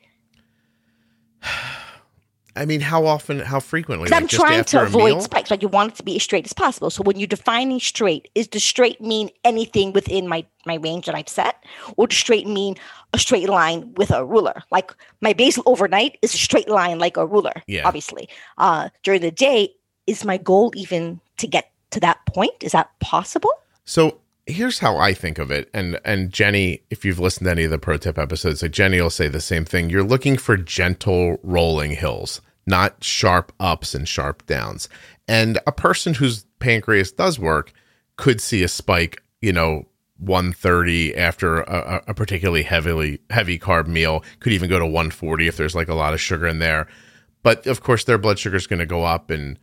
I 2.58 2.66
mean, 2.66 2.82
how 2.82 3.06
often, 3.06 3.40
how 3.40 3.60
frequently? 3.60 4.06
Because 4.06 4.22
I'm 4.22 4.28
trying 4.28 4.64
to 4.66 4.82
avoid 4.82 5.22
spikes. 5.22 5.52
Like 5.52 5.62
you 5.62 5.68
want 5.68 5.94
it 5.94 5.96
to 5.98 6.04
be 6.04 6.16
as 6.16 6.24
straight 6.24 6.46
as 6.46 6.54
possible. 6.54 6.90
So 6.90 7.04
when 7.04 7.18
you're 7.20 7.28
defining 7.28 7.80
straight, 7.80 8.30
is 8.36 8.48
the 8.48 8.60
straight 8.60 9.00
mean 9.00 9.30
anything 9.44 9.94
within 9.94 10.28
my 10.28 10.46
my 10.66 10.76
range 10.76 11.06
that 11.06 11.16
I've 11.16 11.30
set, 11.30 11.64
or 11.96 12.08
does 12.08 12.18
straight 12.18 12.48
mean 12.48 12.76
a 13.14 13.20
straight 13.20 13.48
line 13.48 13.94
with 13.96 14.12
a 14.12 14.26
ruler? 14.26 14.64
Like 14.72 14.94
my 15.22 15.34
basal 15.34 15.64
overnight 15.66 16.18
is 16.22 16.34
a 16.34 16.38
straight 16.38 16.68
line 16.68 17.00
like 17.00 17.18
a 17.18 17.26
ruler. 17.26 17.54
Yeah. 17.68 17.88
Obviously, 17.88 18.28
uh, 18.58 18.90
during 19.04 19.22
the 19.22 19.32
day, 19.32 19.74
is 20.08 20.26
my 20.26 20.38
goal 20.38 20.74
even 20.76 21.22
to 21.38 21.48
get 21.48 21.72
to 21.92 22.00
that 22.02 22.26
point? 22.26 22.52
Is 22.62 22.72
that 22.74 22.90
possible? 23.00 23.52
So 23.86 24.20
here's 24.48 24.80
how 24.80 24.98
I 24.98 25.14
think 25.14 25.38
of 25.38 25.52
it, 25.52 25.70
and 25.74 26.00
and 26.04 26.32
Jenny, 26.32 26.82
if 26.90 27.06
you've 27.06 27.20
listened 27.20 27.46
to 27.46 27.52
any 27.52 27.66
of 27.66 27.72
the 27.72 27.78
pro 27.78 27.98
tip 27.98 28.18
episodes, 28.18 28.62
like 28.62 28.72
Jenny 28.72 29.00
will 29.00 29.10
say 29.10 29.28
the 29.28 29.42
same 29.42 29.66
thing. 29.66 29.90
You're 29.90 30.04
looking 30.04 30.38
for 30.38 30.58
gentle 30.58 31.40
rolling 31.44 31.92
hills, 31.92 32.42
not 32.68 33.04
sharp 33.04 33.52
ups 33.60 33.96
and 33.96 34.08
sharp 34.08 34.46
downs. 34.46 34.90
And 35.28 35.60
a 35.66 35.72
person 35.72 36.14
whose 36.14 36.46
pancreas 36.60 37.12
does 37.12 37.40
work 37.40 37.74
could 38.18 38.42
see 38.42 38.64
a 38.64 38.68
spike, 38.68 39.24
you 39.42 39.54
know, 39.54 39.88
130 40.20 41.16
after 41.16 41.62
a, 41.62 42.04
a 42.08 42.14
particularly 42.14 42.64
heavily 42.64 43.20
heavy 43.30 43.58
carb 43.58 43.88
meal. 43.88 44.24
Could 44.40 44.54
even 44.54 44.70
go 44.70 44.80
to 44.80 44.86
140 44.86 45.48
if 45.48 45.58
there's 45.58 45.76
like 45.76 45.88
a 45.88 45.96
lot 45.96 46.14
of 46.14 46.22
sugar 46.22 46.48
in 46.48 46.60
there. 46.60 46.88
But 47.44 47.66
of 47.68 47.82
course, 47.82 48.04
their 48.04 48.18
blood 48.18 48.40
sugar 48.40 48.58
is 48.58 48.68
going 48.68 48.80
to 48.80 48.86
go 48.86 49.04
up 49.04 49.30
and 49.30 49.58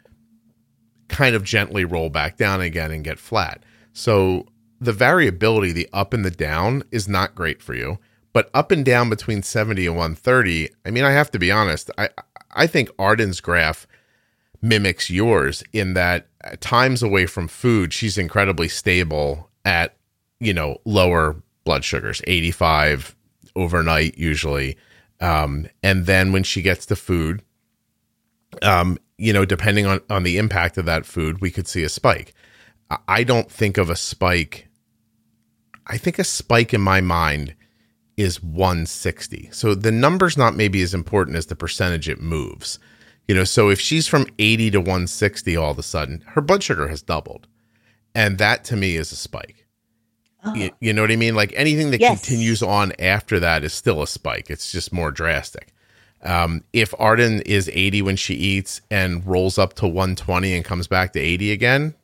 kind 1.09 1.35
of 1.35 1.45
gently 1.45 1.85
roll 1.85 2.09
back 2.09 2.37
down 2.37 2.61
again 2.61 2.91
and 2.91 3.05
get 3.05 3.19
flat. 3.19 3.63
So 3.93 4.47
the 4.81 4.93
variability, 4.93 5.73
the 5.73 5.89
up 5.93 6.15
and 6.15 6.25
the 6.25 6.31
down, 6.31 6.85
is 6.91 7.09
not 7.09 7.35
great 7.35 7.61
for 7.61 7.75
you. 7.75 7.99
But 8.33 8.51
up 8.53 8.71
and 8.71 8.85
down 8.85 9.11
between 9.11 9.43
70 9.43 9.87
and 9.87 9.97
130, 9.97 10.69
I 10.85 10.91
mean, 10.91 11.05
I 11.05 11.13
have 11.13 11.31
to 11.33 11.39
be 11.39 11.53
honest, 11.53 11.91
I 11.99 12.09
I 12.55 12.67
think 12.67 12.91
Arden's 12.99 13.41
graph 13.41 13.87
mimics 14.63 15.11
yours 15.11 15.63
in 15.73 15.95
that 15.95 16.29
at 16.43 16.61
times 16.61 17.03
away 17.03 17.27
from 17.27 17.49
food, 17.49 17.93
she's 17.93 18.17
incredibly 18.17 18.69
stable 18.69 19.51
at, 19.65 19.97
you 20.41 20.55
know, 20.55 20.79
lower 20.85 21.37
blood 21.65 21.85
sugars, 21.85 22.23
85 22.27 23.15
overnight 23.57 24.17
usually. 24.19 24.77
Um, 25.21 25.69
and 25.83 26.07
then 26.07 26.33
when 26.33 26.43
she 26.43 26.63
gets 26.63 26.87
to 26.87 26.97
food, 26.97 27.43
um, 28.63 28.99
you 29.19 29.33
know, 29.33 29.45
depending 29.45 29.87
on, 29.87 30.01
on 30.11 30.23
the 30.23 30.39
impact 30.39 30.79
of 30.79 30.87
that 30.87 31.07
food, 31.07 31.41
we 31.41 31.51
could 31.51 31.69
see 31.69 31.83
a 31.85 31.89
spike. 31.89 32.35
I 33.09 33.25
don't 33.25 33.51
think 33.51 33.79
of 33.79 33.91
a 33.91 33.97
spike. 33.97 34.69
I 35.87 35.97
think 35.99 36.19
a 36.19 36.25
spike 36.25 36.75
in 36.75 36.81
my 36.81 37.01
mind 37.01 37.55
is 38.17 38.43
160. 38.43 39.49
So 39.53 39.75
the 39.75 39.91
number's 39.93 40.37
not 40.37 40.55
maybe 40.57 40.83
as 40.83 40.95
important 40.95 41.37
as 41.37 41.47
the 41.47 41.57
percentage 41.57 42.09
it 42.09 42.21
moves. 42.21 42.79
You 43.27 43.35
know, 43.35 43.45
so 43.45 43.71
if 43.71 43.81
she's 43.81 44.07
from 44.07 44.27
80 44.39 44.73
to 44.73 44.79
160 44.81 45.57
all 45.57 45.71
of 45.71 45.79
a 45.79 45.83
sudden, 45.83 46.23
her 46.29 46.41
blood 46.41 46.62
sugar 46.62 46.89
has 46.89 47.03
doubled. 47.03 47.47
And 48.15 48.39
that 48.39 48.65
to 48.65 48.77
me 48.77 48.97
is 48.97 49.11
a 49.12 49.17
spike. 49.17 49.67
You, 50.55 50.71
you 50.79 50.93
know 50.93 51.01
what 51.01 51.11
I 51.11 51.17
mean? 51.17 51.35
Like 51.35 51.55
anything 51.57 51.91
that 51.93 52.03
Yes. 52.03 52.21
continues 52.21 52.62
on 52.62 52.93
after 52.99 53.41
that 53.41 53.65
is 53.65 53.73
still 53.73 54.03
a 54.03 54.07
spike. 54.07 54.51
It's 54.51 54.71
just 54.71 54.93
more 54.93 55.11
drastic. 55.11 55.73
Um, 56.23 56.65
if 56.75 56.93
Arden 56.99 57.41
is 57.43 57.71
80 57.73 58.03
when 58.03 58.17
she 58.17 58.35
eats 58.35 58.83
and 58.91 59.27
rolls 59.27 59.57
up 59.59 59.73
to 59.75 59.87
120 59.87 60.55
and 60.55 60.62
comes 60.65 60.87
back 60.87 61.15
to 61.15 61.21
80 61.21 61.51
again, 61.51 61.95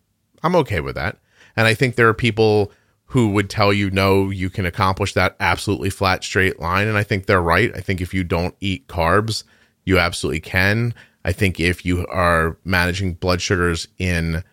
I'm 0.43 0.57
okay 0.57 0.81
with 0.81 0.95
that. 0.95 1.19
And 1.55 1.67
I 1.67 1.75
think 1.75 1.97
there 1.97 2.09
are 2.09 2.15
people 2.15 2.73
who 3.11 3.29
would 3.31 3.51
tell 3.51 3.73
you, 3.73 3.91
no, 3.91 4.31
you 4.31 4.49
can 4.49 4.65
accomplish 4.65 5.15
that 5.15 5.35
absolutely 5.41 5.91
flat, 5.91 6.23
straight 6.23 6.61
line. 6.61 6.87
And 6.87 6.97
I 6.97 7.03
think 7.03 7.27
they're 7.27 7.43
right. 7.43 7.75
I 7.75 7.81
think 7.81 8.01
if 8.01 8.15
you 8.15 8.23
don't 8.23 8.55
eat 8.61 8.87
carbs, 8.87 9.43
you 9.85 9.99
absolutely 9.99 10.39
can. 10.39 10.95
I 11.25 11.33
think 11.33 11.59
if 11.59 11.85
you 11.85 12.07
are 12.07 12.57
managing 12.65 13.15
blood 13.15 13.43
sugars 13.43 13.89
in 13.99 14.45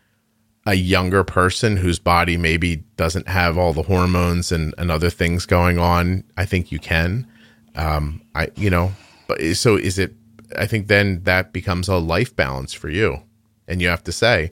a 0.66 0.74
younger 0.74 1.24
person 1.24 1.78
whose 1.78 2.00
body 2.00 2.36
maybe 2.36 2.78
doesn't 2.96 3.28
have 3.28 3.60
all 3.60 3.74
the 3.74 3.84
hormones 3.84 4.52
and, 4.52 4.74
and 4.80 4.90
other 4.90 5.12
things 5.12 5.46
going 5.46 5.78
on, 5.78 6.24
I 6.36 6.46
think 6.46 6.72
you 6.72 6.80
can. 6.80 7.28
Um, 7.76 8.24
I, 8.34 8.50
you 8.56 8.72
know, 8.72 8.92
but 9.28 9.40
so 9.56 9.76
is 9.76 10.00
it, 10.00 10.16
I 10.58 10.66
think 10.66 10.88
then 10.88 11.22
that 11.26 11.54
becomes 11.54 11.88
a 11.88 11.98
life 11.98 12.36
balance 12.36 12.74
for 12.74 12.90
you. 12.90 13.22
And 13.68 13.84
you 13.84 13.88
have 13.90 14.04
to 14.06 14.12
say, 14.12 14.50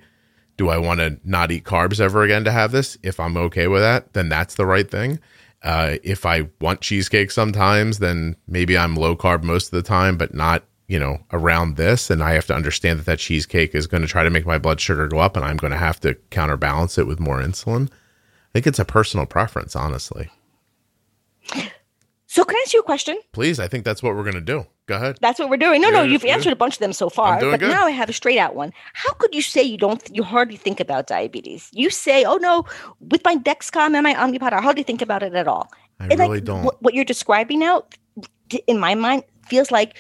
do 0.58 0.70
I 0.70 0.78
want 0.78 1.00
to 1.00 1.20
not 1.24 1.52
eat 1.52 1.64
carbs 1.66 2.00
ever 2.00 2.24
again 2.24 2.44
to 2.46 2.52
have 2.52 2.72
this? 2.72 2.98
If 3.04 3.20
I'm 3.20 3.38
okay 3.38 3.68
with 3.68 3.82
that, 3.82 4.14
then 4.14 4.30
that's 4.30 4.56
the 4.56 4.66
right 4.66 4.90
thing. 4.90 5.20
Uh, 5.64 5.98
if 6.04 6.26
I 6.26 6.48
want 6.62 6.82
cheesecake 6.82 7.32
sometimes, 7.32 8.00
then 8.00 8.36
maybe 8.48 8.78
I'm 8.78 8.96
low 8.96 9.16
carb 9.16 9.44
most 9.44 9.66
of 9.66 9.72
the 9.72 9.88
time, 9.88 10.18
but 10.18 10.34
not, 10.34 10.64
you 10.88 11.00
know, 11.00 11.20
around 11.32 11.76
this. 11.76 12.10
And 12.10 12.22
I 12.22 12.34
have 12.34 12.46
to 12.48 12.56
understand 12.56 13.00
that 13.00 13.06
that 13.08 13.20
cheesecake 13.20 13.74
is 13.74 13.88
going 13.88 14.02
to 14.02 14.08
try 14.08 14.24
to 14.24 14.30
make 14.30 14.46
my 14.46 14.60
blood 14.60 14.80
sugar 14.80 15.08
go 15.08 15.20
up 15.20 15.36
and 15.36 15.44
I'm 15.44 15.58
going 15.58 15.72
to 15.72 15.78
have 15.78 16.00
to 16.02 16.14
counterbalance 16.30 16.98
it 16.98 17.08
with 17.08 17.20
more 17.20 17.42
insulin. 17.42 17.90
I 17.90 18.52
think 18.54 18.68
it's 18.68 18.80
a 18.80 18.86
personal 18.86 19.26
preference, 19.26 19.76
honestly. 19.76 20.30
So 22.36 22.44
can 22.44 22.58
I 22.58 22.64
ask 22.66 22.74
you 22.74 22.82
a 22.82 22.84
question? 22.84 23.18
Please, 23.32 23.62
I 23.62 23.70
think 23.70 23.86
that's 23.86 24.04
what 24.04 24.14
we're 24.14 24.24
going 24.24 24.36
to 24.36 24.42
do. 24.42 24.66
Go 24.88 24.98
ahead. 24.98 25.18
That's 25.22 25.40
what 25.40 25.50
we're 25.50 25.56
doing. 25.56 25.80
No, 25.80 25.90
no, 25.90 26.04
you've 26.04 26.26
yeah. 26.26 26.34
answered 26.34 26.52
a 26.52 26.58
bunch 26.58 26.74
of 26.74 26.80
them 26.80 26.92
so 26.92 27.10
far, 27.10 27.40
but 27.40 27.62
good. 27.62 27.70
now 27.70 27.86
I 27.86 27.92
have 27.92 28.10
a 28.10 28.14
straight 28.14 28.38
out 28.38 28.56
one. 28.56 28.74
How 28.92 29.14
could 29.14 29.34
you 29.34 29.42
say 29.42 29.64
you 29.64 29.78
don't? 29.78 30.04
You 30.14 30.22
hardly 30.22 30.58
think 30.58 30.82
about 30.82 31.08
diabetes. 31.08 31.70
You 31.72 31.90
say, 31.90 32.26
"Oh 32.26 32.36
no," 32.36 32.66
with 33.00 33.24
my 33.24 33.38
Dexcom 33.38 33.96
and 33.96 34.04
my 34.04 34.14
Omnipod, 34.16 34.52
I 34.52 34.60
hardly 34.60 34.84
think 34.84 35.02
about 35.02 35.24
it 35.24 35.34
at 35.34 35.48
all. 35.48 35.72
I 36.02 36.08
And, 36.08 36.20
like, 36.20 36.28
really 36.28 36.42
don't. 36.42 36.66
What, 36.66 36.84
what 36.84 36.94
you're 36.94 37.06
describing 37.06 37.60
now, 37.60 37.86
in 38.68 38.80
my 38.80 38.96
mind, 38.96 39.24
feels 39.48 39.72
like 39.72 39.98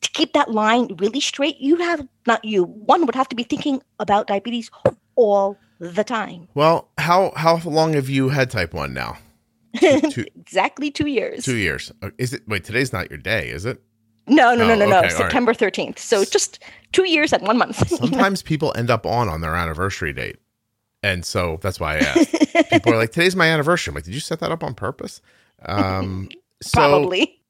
to 0.00 0.10
keep 0.12 0.32
that 0.32 0.50
line 0.50 0.96
really 0.98 1.20
straight. 1.20 1.58
You 1.58 1.76
have 1.76 2.08
not 2.26 2.42
you. 2.42 2.64
One 2.64 3.04
would 3.04 3.14
have 3.14 3.28
to 3.28 3.36
be 3.36 3.42
thinking 3.42 3.82
about 3.98 4.28
diabetes 4.28 4.70
all 5.14 5.58
the 5.78 6.04
time. 6.04 6.48
Well, 6.54 6.88
how 6.96 7.34
how 7.36 7.60
long 7.66 7.92
have 7.92 8.08
you 8.08 8.30
had 8.30 8.50
type 8.50 8.72
1 8.72 8.94
now? 8.94 9.18
Two, 9.78 10.00
two, 10.10 10.24
Exactly 10.36 10.90
two 10.90 11.06
years. 11.06 11.44
two 11.44 11.56
years. 11.56 11.92
Uh, 12.02 12.10
Is 12.18 12.32
it 12.34 12.42
Wait, 12.48 12.64
today's 12.64 12.92
not 12.92 13.10
your 13.10 13.18
day, 13.18 13.48
is 13.48 13.64
it? 13.64 13.80
no, 14.26 14.54
no, 14.54 14.64
no, 14.66 14.72
Oh, 14.74 14.76
no, 14.88 14.98
okay, 14.98 15.08
no. 15.08 15.14
September 15.14 15.52
thirteenth. 15.54 15.98
So 15.98 16.24
just 16.24 16.62
two 16.92 17.08
years 17.08 17.32
and 17.32 17.42
one 17.46 17.58
month. 17.58 17.88
Sometimes 17.98 18.42
people 18.42 18.72
end 18.76 18.90
up 18.90 19.04
on 19.06 19.28
on 19.28 19.40
their 19.40 19.54
anniversary 19.54 20.12
date. 20.12 20.36
And 21.02 21.24
so 21.24 21.58
that's 21.62 21.80
why 21.80 21.96
I 21.96 21.98
asked. 22.00 22.34
people 22.70 22.92
are 22.92 22.96
like, 22.96 23.10
today's 23.12 23.34
my 23.34 23.46
anniversary. 23.46 23.90
I'm 23.90 23.94
like, 23.94 24.04
did 24.04 24.12
you 24.14 24.20
set 24.20 24.40
that 24.40 24.52
up 24.52 24.62
on 24.62 24.74
purpose? 24.74 25.22
Um, 25.64 26.28
so 26.62 26.78
Probably. 26.78 27.40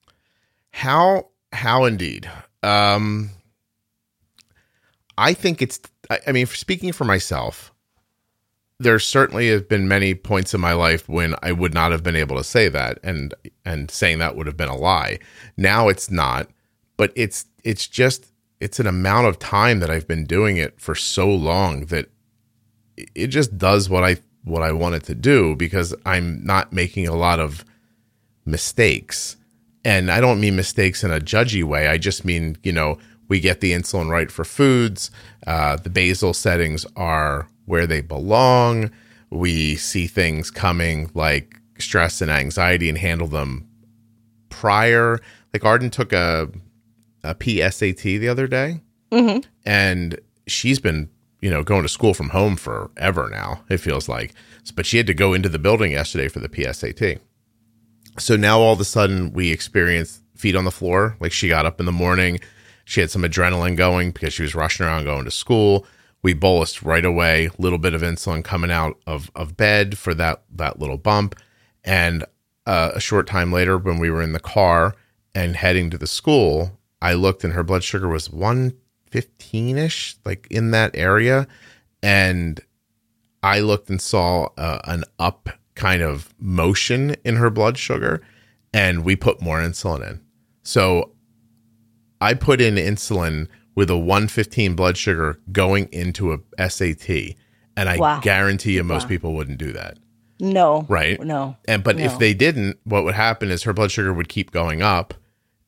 how, 0.70 1.26
how 1.52 1.84
indeed. 1.84 2.30
Um, 2.62 3.30
I 5.18 5.34
think 5.34 5.62
it's, 5.62 5.80
I, 6.08 6.20
I 6.28 6.32
mean, 6.32 6.46
speaking 6.46 6.92
for 6.92 7.04
myself, 7.04 7.72
there 8.80 8.98
certainly 8.98 9.50
have 9.50 9.68
been 9.68 9.86
many 9.86 10.14
points 10.14 10.54
in 10.54 10.60
my 10.60 10.72
life 10.72 11.08
when 11.08 11.34
I 11.42 11.52
would 11.52 11.74
not 11.74 11.92
have 11.92 12.02
been 12.02 12.16
able 12.16 12.36
to 12.36 12.44
say 12.44 12.68
that 12.70 12.98
and, 13.04 13.34
and 13.64 13.90
saying 13.90 14.18
that 14.18 14.34
would 14.34 14.46
have 14.46 14.56
been 14.56 14.68
a 14.68 14.76
lie. 14.76 15.18
Now 15.56 15.88
it's 15.88 16.10
not, 16.10 16.48
but 16.96 17.12
it's, 17.14 17.44
it's 17.62 17.86
just, 17.86 18.32
it's 18.58 18.80
an 18.80 18.86
amount 18.86 19.26
of 19.26 19.38
time 19.38 19.80
that 19.80 19.90
I've 19.90 20.08
been 20.08 20.24
doing 20.24 20.56
it 20.56 20.80
for 20.80 20.94
so 20.94 21.28
long 21.30 21.86
that 21.86 22.06
it 23.14 23.28
just 23.28 23.56
does 23.56 23.88
what 23.88 24.02
I 24.02 24.16
what 24.44 24.62
I 24.62 24.72
want 24.72 24.94
it 24.94 25.04
to 25.04 25.14
do 25.14 25.54
because 25.54 25.94
I'm 26.04 26.42
not 26.44 26.72
making 26.72 27.06
a 27.06 27.14
lot 27.14 27.40
of 27.40 27.64
mistakes. 28.46 29.36
And 29.84 30.10
I 30.10 30.20
don't 30.20 30.40
mean 30.40 30.56
mistakes 30.56 31.04
in 31.04 31.10
a 31.10 31.20
judgy 31.20 31.62
way. 31.64 31.88
I 31.88 31.98
just 31.98 32.24
mean, 32.24 32.56
you 32.62 32.72
know, 32.72 32.98
We 33.30 33.38
get 33.38 33.60
the 33.60 33.72
insulin 33.72 34.10
right 34.10 34.30
for 34.30 34.44
foods. 34.44 35.10
Uh, 35.46 35.76
the 35.76 35.88
basal 35.88 36.34
settings 36.34 36.84
are 36.96 37.46
where 37.70 37.86
they 37.86 38.00
belong. 38.00 38.90
We 39.30 39.76
see 39.76 40.06
things 40.08 40.50
coming 40.50 41.08
like 41.14 41.56
stress 41.78 42.20
and 42.20 42.30
anxiety 42.30 42.88
and 42.88 42.98
handle 42.98 43.28
them 43.28 43.66
prior. 44.48 45.20
Like 45.52 45.64
Arden 45.64 45.90
took 45.90 46.12
a 46.12 46.48
a 47.22 47.34
PSAT 47.34 48.18
the 48.18 48.28
other 48.28 48.46
day, 48.46 48.80
Mhm. 49.12 49.44
and 49.64 50.18
she's 50.46 50.78
been 50.80 51.08
you 51.40 51.50
know 51.50 51.62
going 51.62 51.82
to 51.82 51.88
school 51.88 52.12
from 52.14 52.30
home 52.30 52.56
forever 52.56 53.28
now. 53.30 53.62
It 53.68 53.78
feels 53.78 54.08
like, 54.08 54.32
but 54.74 54.84
she 54.86 54.96
had 54.96 55.06
to 55.06 55.14
go 55.14 55.32
into 55.32 55.48
the 55.48 55.58
building 55.58 55.92
yesterday 55.92 56.28
for 56.28 56.40
the 56.40 56.48
PSAT. 56.48 57.18
So 58.18 58.36
now 58.36 58.58
all 58.60 58.72
of 58.72 58.80
a 58.80 58.84
sudden 58.84 59.32
we 59.32 59.50
experience 59.52 60.20
feet 60.34 60.56
on 60.56 60.64
the 60.64 60.70
floor. 60.70 61.16
Like 61.20 61.32
she 61.32 61.48
got 61.48 61.66
up 61.66 61.78
in 61.78 61.86
the 61.86 61.92
morning, 61.92 62.40
she 62.84 63.00
had 63.00 63.10
some 63.10 63.22
adrenaline 63.22 63.76
going 63.76 64.10
because 64.10 64.32
she 64.34 64.42
was 64.42 64.54
rushing 64.54 64.84
around 64.86 65.04
going 65.04 65.24
to 65.24 65.30
school. 65.30 65.86
We 66.22 66.34
bolused 66.34 66.84
right 66.84 67.04
away, 67.04 67.48
little 67.58 67.78
bit 67.78 67.94
of 67.94 68.02
insulin 68.02 68.44
coming 68.44 68.70
out 68.70 68.98
of, 69.06 69.30
of 69.34 69.56
bed 69.56 69.96
for 69.96 70.14
that 70.14 70.42
that 70.54 70.78
little 70.78 70.98
bump, 70.98 71.34
and 71.82 72.24
uh, 72.66 72.92
a 72.94 73.00
short 73.00 73.26
time 73.26 73.52
later, 73.52 73.78
when 73.78 73.98
we 73.98 74.10
were 74.10 74.22
in 74.22 74.32
the 74.32 74.40
car 74.40 74.94
and 75.34 75.56
heading 75.56 75.90
to 75.90 75.98
the 75.98 76.06
school, 76.06 76.78
I 77.00 77.14
looked 77.14 77.42
and 77.42 77.54
her 77.54 77.62
blood 77.62 77.82
sugar 77.82 78.08
was 78.08 78.30
one 78.30 78.74
fifteen 79.10 79.78
ish, 79.78 80.16
like 80.24 80.46
in 80.50 80.72
that 80.72 80.94
area, 80.94 81.48
and 82.02 82.60
I 83.42 83.60
looked 83.60 83.88
and 83.88 84.00
saw 84.00 84.48
uh, 84.58 84.80
an 84.84 85.04
up 85.18 85.48
kind 85.74 86.02
of 86.02 86.34
motion 86.38 87.16
in 87.24 87.36
her 87.36 87.48
blood 87.48 87.78
sugar, 87.78 88.20
and 88.74 89.04
we 89.04 89.16
put 89.16 89.40
more 89.40 89.58
insulin 89.58 90.06
in. 90.10 90.20
So 90.62 91.12
I 92.20 92.34
put 92.34 92.60
in 92.60 92.74
insulin 92.74 93.48
with 93.80 93.88
a 93.88 93.96
115 93.96 94.74
blood 94.74 94.98
sugar 94.98 95.40
going 95.52 95.88
into 95.90 96.34
a 96.34 96.68
SAT, 96.68 97.34
and 97.78 97.88
I 97.88 97.96
Wow. 97.96 98.20
guarantee 98.20 98.74
you 98.74 98.84
most 98.84 99.04
Wow. 99.04 99.08
people 99.08 99.32
wouldn't 99.32 99.56
do 99.56 99.72
that. 99.72 99.96
No. 100.38 100.84
Right. 100.86 101.18
No. 101.24 101.56
And 101.66 101.82
but 101.82 101.98
if 101.98 102.18
they 102.18 102.34
didn't, 102.34 102.76
what 102.84 103.04
would 103.04 103.14
happen 103.14 103.50
is 103.50 103.62
her 103.62 103.72
blood 103.72 103.90
sugar 103.90 104.12
would 104.12 104.28
keep 104.28 104.50
going 104.50 104.82
up 104.82 105.14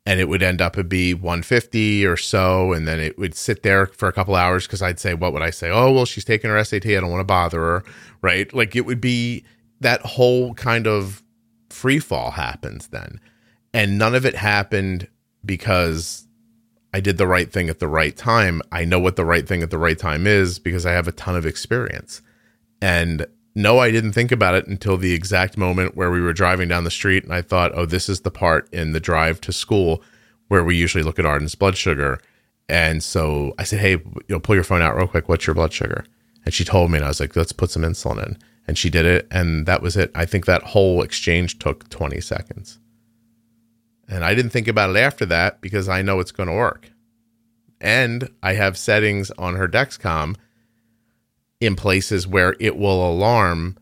and 0.04 0.20
it 0.20 0.28
would 0.28 0.42
end 0.42 0.60
up 0.60 0.76
at 0.76 0.90
be 0.90 1.14
150 1.14 2.04
or 2.04 2.18
so 2.18 2.74
and 2.74 2.86
then 2.86 3.00
it 3.00 3.18
would 3.18 3.34
sit 3.34 3.62
there 3.62 3.86
for 3.86 4.08
a 4.08 4.12
couple 4.12 4.36
hours 4.36 4.66
cuz 4.66 4.82
I'd 4.82 5.00
say 5.00 5.14
what 5.14 5.32
would 5.32 5.40
I 5.42 5.48
say? 5.50 5.70
Oh, 5.70 5.90
well, 5.90 6.04
she's 6.04 6.24
taking 6.24 6.50
her 6.50 6.58
SAT. 6.62 6.84
I 6.94 7.00
don't 7.00 7.10
want 7.10 7.20
to 7.20 7.24
bother 7.24 7.60
her, 7.60 7.84
right? 8.20 8.52
Like 8.52 8.76
it 8.76 8.84
would 8.84 9.00
be 9.00 9.42
that 9.80 10.02
whole 10.02 10.52
kind 10.52 10.86
of 10.86 11.22
free 11.70 11.98
fall 11.98 12.32
happens 12.32 12.88
then. 12.88 13.20
And 13.72 13.96
none 13.96 14.14
of 14.14 14.26
it 14.26 14.34
happened 14.36 15.08
because 15.46 16.26
I 16.92 17.00
did 17.00 17.16
the 17.16 17.26
right 17.26 17.50
thing 17.50 17.68
at 17.68 17.78
the 17.78 17.88
right 17.88 18.16
time. 18.16 18.60
I 18.70 18.84
know 18.84 18.98
what 18.98 19.16
the 19.16 19.24
right 19.24 19.46
thing 19.46 19.62
at 19.62 19.70
the 19.70 19.78
right 19.78 19.98
time 19.98 20.26
is 20.26 20.58
because 20.58 20.84
I 20.84 20.92
have 20.92 21.08
a 21.08 21.12
ton 21.12 21.36
of 21.36 21.46
experience. 21.46 22.20
And 22.80 23.26
no, 23.54 23.78
I 23.78 23.90
didn't 23.90 24.12
think 24.12 24.32
about 24.32 24.54
it 24.54 24.66
until 24.66 24.96
the 24.96 25.12
exact 25.12 25.56
moment 25.56 25.96
where 25.96 26.10
we 26.10 26.20
were 26.20 26.32
driving 26.32 26.68
down 26.68 26.84
the 26.84 26.90
street 26.90 27.24
and 27.24 27.32
I 27.32 27.42
thought, 27.42 27.72
oh, 27.74 27.86
this 27.86 28.08
is 28.08 28.20
the 28.20 28.30
part 28.30 28.72
in 28.72 28.92
the 28.92 29.00
drive 29.00 29.40
to 29.42 29.52
school 29.52 30.02
where 30.48 30.64
we 30.64 30.76
usually 30.76 31.04
look 31.04 31.18
at 31.18 31.26
Arden's 31.26 31.54
blood 31.54 31.76
sugar. 31.76 32.20
And 32.68 33.02
so 33.02 33.54
I 33.58 33.64
said, 33.64 33.80
hey, 33.80 33.92
you 33.92 34.22
know, 34.28 34.40
pull 34.40 34.54
your 34.54 34.64
phone 34.64 34.82
out 34.82 34.96
real 34.96 35.06
quick. 35.06 35.28
What's 35.28 35.46
your 35.46 35.54
blood 35.54 35.72
sugar? 35.72 36.04
And 36.44 36.52
she 36.52 36.64
told 36.64 36.90
me, 36.90 36.98
and 36.98 37.04
I 37.04 37.08
was 37.08 37.20
like, 37.20 37.36
let's 37.36 37.52
put 37.52 37.70
some 37.70 37.82
insulin 37.82 38.26
in. 38.26 38.38
And 38.66 38.78
she 38.78 38.90
did 38.90 39.06
it. 39.06 39.28
And 39.30 39.66
that 39.66 39.82
was 39.82 39.96
it. 39.96 40.10
I 40.14 40.24
think 40.24 40.46
that 40.46 40.62
whole 40.62 41.02
exchange 41.02 41.58
took 41.58 41.88
20 41.88 42.20
seconds. 42.20 42.78
And 44.12 44.26
I 44.26 44.34
didn't 44.34 44.50
think 44.50 44.68
about 44.68 44.90
it 44.90 44.98
after 44.98 45.24
that 45.26 45.62
because 45.62 45.88
I 45.88 46.02
know 46.02 46.20
it's 46.20 46.32
going 46.32 46.48
to 46.48 46.54
work. 46.54 46.90
And 47.80 48.28
I 48.42 48.52
have 48.52 48.76
settings 48.76 49.30
on 49.32 49.56
her 49.56 49.66
Dexcom 49.66 50.36
in 51.60 51.76
places 51.76 52.26
where 52.26 52.54
it 52.60 52.76
will 52.76 53.08
alarm 53.08 53.78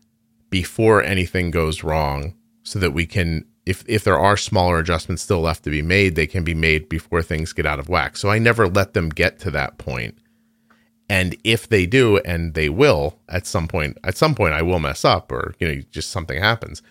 before 0.49 1.03
anything 1.03 1.51
goes 1.51 1.83
wrong 1.83 2.33
so 2.63 2.79
that 2.79 2.91
we 2.91 3.05
can 3.05 3.45
if 3.65 3.83
if 3.87 4.03
there 4.05 4.19
are 4.19 4.37
smaller 4.37 4.79
adjustments 4.79 5.21
still 5.21 5.41
left 5.41 5.63
to 5.63 5.69
be 5.69 5.81
made 5.81 6.15
they 6.15 6.27
can 6.27 6.43
be 6.43 6.53
made 6.53 6.89
before 6.89 7.21
things 7.21 7.53
get 7.53 7.65
out 7.65 7.79
of 7.79 7.89
whack 7.89 8.17
so 8.17 8.29
i 8.29 8.37
never 8.37 8.67
let 8.67 8.93
them 8.93 9.07
get 9.07 9.39
to 9.39 9.49
that 9.49 9.77
point. 9.77 10.17
and 11.09 11.35
if 11.43 11.69
they 11.69 11.85
do 11.85 12.17
and 12.19 12.53
they 12.53 12.67
will 12.67 13.17
at 13.29 13.47
some 13.47 13.67
point 13.67 13.97
at 14.03 14.17
some 14.17 14.35
point 14.35 14.53
i 14.53 14.61
will 14.61 14.79
mess 14.79 15.05
up 15.05 15.31
or 15.31 15.55
you 15.59 15.67
know 15.67 15.81
just 15.89 16.09
something 16.11 16.39
happens 16.39 16.81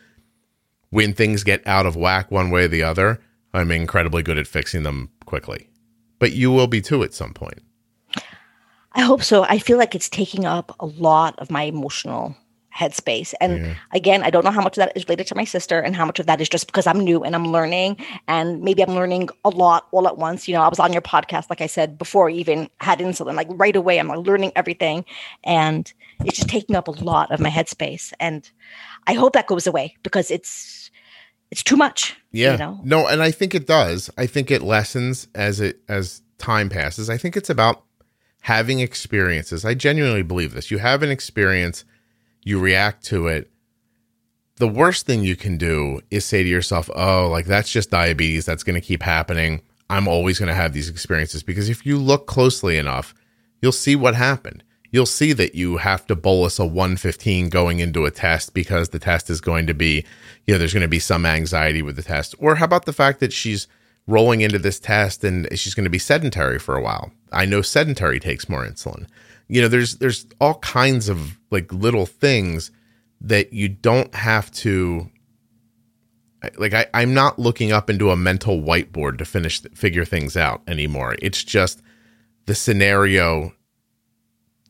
when 0.88 1.12
things 1.12 1.44
get 1.44 1.64
out 1.66 1.86
of 1.86 1.96
whack 1.96 2.30
one 2.30 2.50
way 2.50 2.64
or 2.64 2.68
the 2.68 2.82
other 2.82 3.20
i'm 3.52 3.70
incredibly 3.70 4.22
good 4.22 4.38
at 4.38 4.46
fixing 4.46 4.82
them 4.82 5.10
quickly 5.26 5.68
but 6.18 6.32
you 6.32 6.50
will 6.50 6.66
be 6.66 6.80
too 6.80 7.02
at 7.02 7.14
some 7.14 7.32
point 7.34 7.60
I 8.92 9.02
hope 9.02 9.22
so. 9.22 9.44
I 9.44 9.60
feel 9.60 9.78
like 9.78 9.94
it's 9.94 10.08
taking 10.08 10.44
up 10.46 10.74
a 10.80 10.86
lot 10.86 11.38
of 11.38 11.48
my 11.48 11.62
emotional 11.62 12.36
headspace. 12.76 13.34
And 13.40 13.58
Yeah. 13.58 13.74
again, 13.92 14.24
I 14.24 14.30
don't 14.30 14.44
know 14.44 14.50
how 14.50 14.62
much 14.62 14.76
of 14.78 14.84
that 14.84 14.96
is 14.96 15.04
related 15.04 15.28
to 15.28 15.36
my 15.36 15.44
sister 15.44 15.78
and 15.78 15.94
how 15.94 16.04
much 16.04 16.18
of 16.18 16.26
that 16.26 16.40
is 16.40 16.48
just 16.48 16.66
because 16.66 16.88
I'm 16.88 16.98
new 16.98 17.22
and 17.22 17.36
I'm 17.36 17.46
learning. 17.52 17.98
And 18.26 18.60
maybe 18.62 18.82
I'm 18.82 18.94
learning 18.96 19.28
a 19.44 19.48
lot 19.50 19.86
all 19.92 20.08
at 20.08 20.18
once. 20.18 20.48
You 20.48 20.54
know, 20.54 20.62
I 20.62 20.68
was 20.68 20.80
on 20.80 20.92
your 20.92 21.02
podcast, 21.02 21.50
like 21.50 21.60
I 21.60 21.66
said, 21.66 21.98
before 21.98 22.28
I 22.30 22.32
even 22.32 22.68
had 22.78 22.98
insulin, 22.98 23.34
like 23.36 23.46
right 23.50 23.76
away, 23.76 24.00
I'm 24.00 24.08
like 24.08 24.26
learning 24.26 24.50
everything. 24.56 25.04
And 25.44 25.92
it's 26.24 26.38
just 26.38 26.48
taking 26.48 26.74
up 26.74 26.88
a 26.88 26.92
lot 26.92 27.30
of 27.30 27.38
my 27.38 27.48
headspace. 27.50 28.12
And 28.18 28.50
I 29.06 29.12
hope 29.14 29.34
that 29.34 29.46
goes 29.46 29.68
away 29.68 29.96
because 30.02 30.32
it's 30.32 30.90
it's 31.50 31.62
too 31.62 31.76
much. 31.76 32.16
Yeah. 32.32 32.52
You 32.52 32.58
know? 32.58 32.80
No, 32.84 33.06
and 33.06 33.22
I 33.22 33.30
think 33.30 33.54
it 33.54 33.66
does. 33.66 34.10
I 34.16 34.26
think 34.26 34.50
it 34.50 34.62
lessens 34.62 35.28
as 35.34 35.60
it 35.60 35.80
as 35.88 36.22
time 36.38 36.68
passes. 36.68 37.10
I 37.10 37.16
think 37.16 37.36
it's 37.36 37.50
about 37.50 37.82
having 38.42 38.80
experiences. 38.80 39.64
I 39.64 39.74
genuinely 39.74 40.22
believe 40.22 40.54
this. 40.54 40.70
You 40.70 40.78
have 40.78 41.02
an 41.02 41.10
experience, 41.10 41.84
you 42.42 42.58
react 42.58 43.04
to 43.06 43.26
it. 43.26 43.50
The 44.56 44.68
worst 44.68 45.06
thing 45.06 45.24
you 45.24 45.36
can 45.36 45.56
do 45.56 46.00
is 46.10 46.24
say 46.24 46.42
to 46.42 46.48
yourself, 46.48 46.90
"Oh, 46.94 47.28
like 47.28 47.46
that's 47.46 47.70
just 47.70 47.90
diabetes. 47.90 48.44
That's 48.44 48.62
going 48.62 48.80
to 48.80 48.86
keep 48.86 49.02
happening. 49.02 49.62
I'm 49.88 50.06
always 50.06 50.38
going 50.38 50.48
to 50.48 50.54
have 50.54 50.72
these 50.72 50.88
experiences." 50.88 51.42
Because 51.42 51.68
if 51.68 51.86
you 51.86 51.98
look 51.98 52.26
closely 52.26 52.76
enough, 52.76 53.14
you'll 53.62 53.72
see 53.72 53.96
what 53.96 54.14
happened. 54.14 54.62
You'll 54.90 55.06
see 55.06 55.32
that 55.34 55.54
you 55.54 55.76
have 55.76 56.06
to 56.08 56.16
bolus 56.16 56.58
a 56.58 56.66
115 56.66 57.48
going 57.48 57.78
into 57.78 58.06
a 58.06 58.10
test 58.10 58.54
because 58.54 58.88
the 58.88 58.98
test 58.98 59.30
is 59.30 59.40
going 59.40 59.66
to 59.68 59.74
be, 59.74 60.04
you 60.46 60.54
know, 60.54 60.58
there's 60.58 60.74
going 60.74 60.82
to 60.82 60.88
be 60.88 60.98
some 60.98 61.24
anxiety 61.24 61.80
with 61.80 61.96
the 61.96 62.02
test. 62.02 62.34
Or 62.38 62.56
how 62.56 62.64
about 62.64 62.86
the 62.86 62.92
fact 62.92 63.20
that 63.20 63.32
she's 63.32 63.68
rolling 64.06 64.40
into 64.40 64.58
this 64.58 64.80
test 64.80 65.22
and 65.22 65.46
she's 65.56 65.74
going 65.74 65.84
to 65.84 65.90
be 65.90 65.98
sedentary 65.98 66.58
for 66.58 66.76
a 66.76 66.82
while? 66.82 67.12
I 67.32 67.44
know 67.44 67.62
sedentary 67.62 68.18
takes 68.18 68.48
more 68.48 68.66
insulin. 68.66 69.06
You 69.48 69.62
know, 69.62 69.68
there's 69.68 69.96
there's 69.96 70.26
all 70.40 70.54
kinds 70.54 71.08
of 71.08 71.38
like 71.50 71.72
little 71.72 72.06
things 72.06 72.70
that 73.20 73.52
you 73.52 73.68
don't 73.68 74.14
have 74.14 74.50
to 74.52 75.10
like 76.56 76.72
I, 76.72 76.86
I'm 76.94 77.14
not 77.14 77.38
looking 77.38 77.72
up 77.72 77.90
into 77.90 78.10
a 78.10 78.16
mental 78.16 78.60
whiteboard 78.60 79.18
to 79.18 79.24
finish 79.24 79.60
figure 79.74 80.04
things 80.04 80.36
out 80.36 80.62
anymore. 80.66 81.16
It's 81.20 81.44
just 81.44 81.82
the 82.46 82.54
scenario 82.54 83.52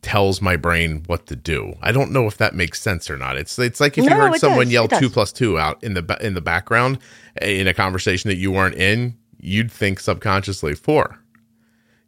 tells 0.03 0.41
my 0.41 0.57
brain 0.57 1.03
what 1.07 1.27
to 1.27 1.37
do. 1.37 1.75
I 1.83 1.93
don't 1.93 2.11
know 2.11 2.27
if 2.27 2.39
that 2.39 2.55
makes 2.55 2.81
sense 2.81 3.11
or 3.11 3.17
not. 3.19 3.37
It's 3.37 3.59
it's 3.59 3.81
like 3.81 3.99
if 3.99 4.05
you 4.05 4.11
No, 4.11 4.17
heard 4.17 4.37
someone 4.37 4.67
does. 4.67 4.73
yell 4.73 4.89
two 4.89 5.11
plus 5.11 5.33
two 5.33 5.59
out 5.59 5.83
in 5.85 5.95
the 5.95 6.19
in 6.21 6.35
the 6.35 6.41
background 6.41 6.99
eh, 7.41 7.61
in 7.61 7.67
a 7.69 7.75
conversation 7.75 8.29
that 8.31 8.37
you 8.37 8.51
weren't 8.51 8.77
in, 8.77 9.17
you'd 9.39 9.71
think 9.71 10.01
subconsciously 10.01 10.75
four. 10.75 11.19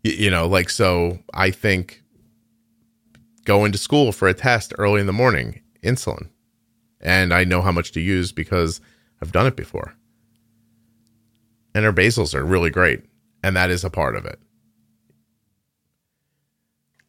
Y- 0.05 0.12
you 0.18 0.30
know, 0.30 0.47
like 0.47 0.70
so. 0.70 1.18
I 1.34 1.51
think 1.51 2.03
going 3.45 3.72
to 3.72 3.78
school 3.78 4.12
for 4.12 4.26
a 4.28 4.34
test 4.34 4.72
early 4.78 5.01
in 5.01 5.07
the 5.07 5.12
morning, 5.12 5.61
insulin, 5.82 6.28
and 7.01 7.32
I 7.34 7.45
know 7.45 7.61
how 7.61 7.72
much 7.72 7.93
to 7.93 8.01
use 8.01 8.32
because 8.32 8.80
I've 9.20 9.32
done 9.32 9.47
it 9.47 9.57
before. 9.57 9.95
And 11.74 11.84
her 11.84 11.93
basals 11.93 12.34
are 12.34 12.45
really 12.45 12.70
great, 12.70 13.03
and 13.43 13.57
that 13.57 13.70
is 13.70 13.84
a 13.84 13.90
part 13.90 14.14
of 14.16 14.24
it. 14.26 14.38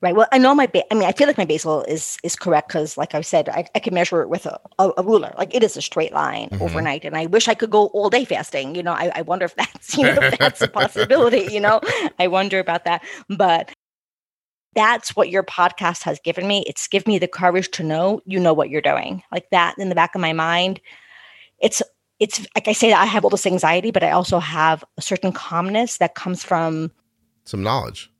Right. 0.03 0.13
Well, 0.13 0.27
I 0.33 0.37
know 0.37 0.53
my. 0.53 0.67
Ba- 0.67 0.83
I 0.91 0.95
mean, 0.95 1.05
I 1.07 1.13
feel 1.13 1.27
like 1.27 1.37
my 1.37 1.45
basal 1.45 1.83
is 1.83 2.17
is 2.23 2.35
correct 2.35 2.67
because, 2.67 2.97
like 2.97 3.15
I 3.15 3.21
said, 3.21 3.47
I, 3.47 3.65
I 3.73 3.79
can 3.79 3.93
measure 3.93 4.21
it 4.21 4.27
with 4.27 4.45
a, 4.45 4.59
a, 4.77 4.91
a 4.97 5.01
ruler. 5.01 5.33
Like 5.37 5.55
it 5.55 5.63
is 5.63 5.77
a 5.77 5.81
straight 5.81 6.11
line 6.11 6.49
Mhm. 6.49 6.59
overnight, 6.61 7.05
and 7.05 7.15
I 7.15 7.27
wish 7.27 7.47
I 7.47 7.53
could 7.53 7.69
go 7.69 7.87
all 7.87 8.09
day 8.09 8.25
fasting. 8.25 8.75
You 8.75 8.83
know, 8.83 8.91
I, 8.91 9.13
I 9.15 9.21
wonder 9.21 9.45
if 9.45 9.55
that's 9.55 9.97
you 9.97 10.03
know 10.03 10.17
if 10.21 10.37
that's 10.37 10.61
a 10.61 10.67
possibility. 10.67 11.47
You 11.53 11.61
know, 11.61 11.79
I 12.19 12.27
wonder 12.27 12.59
about 12.59 12.83
that. 12.83 13.01
But 13.29 13.71
that's 14.75 15.15
what 15.15 15.29
your 15.29 15.43
podcast 15.43 16.03
has 16.03 16.19
given 16.19 16.47
me. 16.49 16.65
It's 16.67 16.85
given 16.89 17.13
me 17.13 17.17
the 17.17 17.27
courage 17.29 17.71
to 17.71 17.83
know 17.83 18.19
you 18.25 18.41
know 18.41 18.53
what 18.53 18.69
you're 18.69 18.81
doing. 18.81 19.23
Like 19.31 19.49
that 19.51 19.75
in 19.77 19.87
the 19.87 19.95
back 19.95 20.15
of 20.15 20.21
my 20.21 20.33
mind. 20.33 20.81
It's 21.59 21.81
it's 22.19 22.45
like 22.55 22.67
I 22.67 22.73
say 22.73 22.89
that 22.89 23.01
I 23.01 23.05
have 23.05 23.23
all 23.23 23.29
this 23.29 23.45
anxiety, 23.45 23.91
but 23.91 24.03
I 24.03 24.11
also 24.11 24.39
have 24.39 24.83
a 24.97 25.01
certain 25.01 25.31
calmness 25.31 25.97
that 25.99 26.13
comes 26.13 26.43
from 26.43 26.91
Some 27.45 27.63
knowledge. 27.63 28.11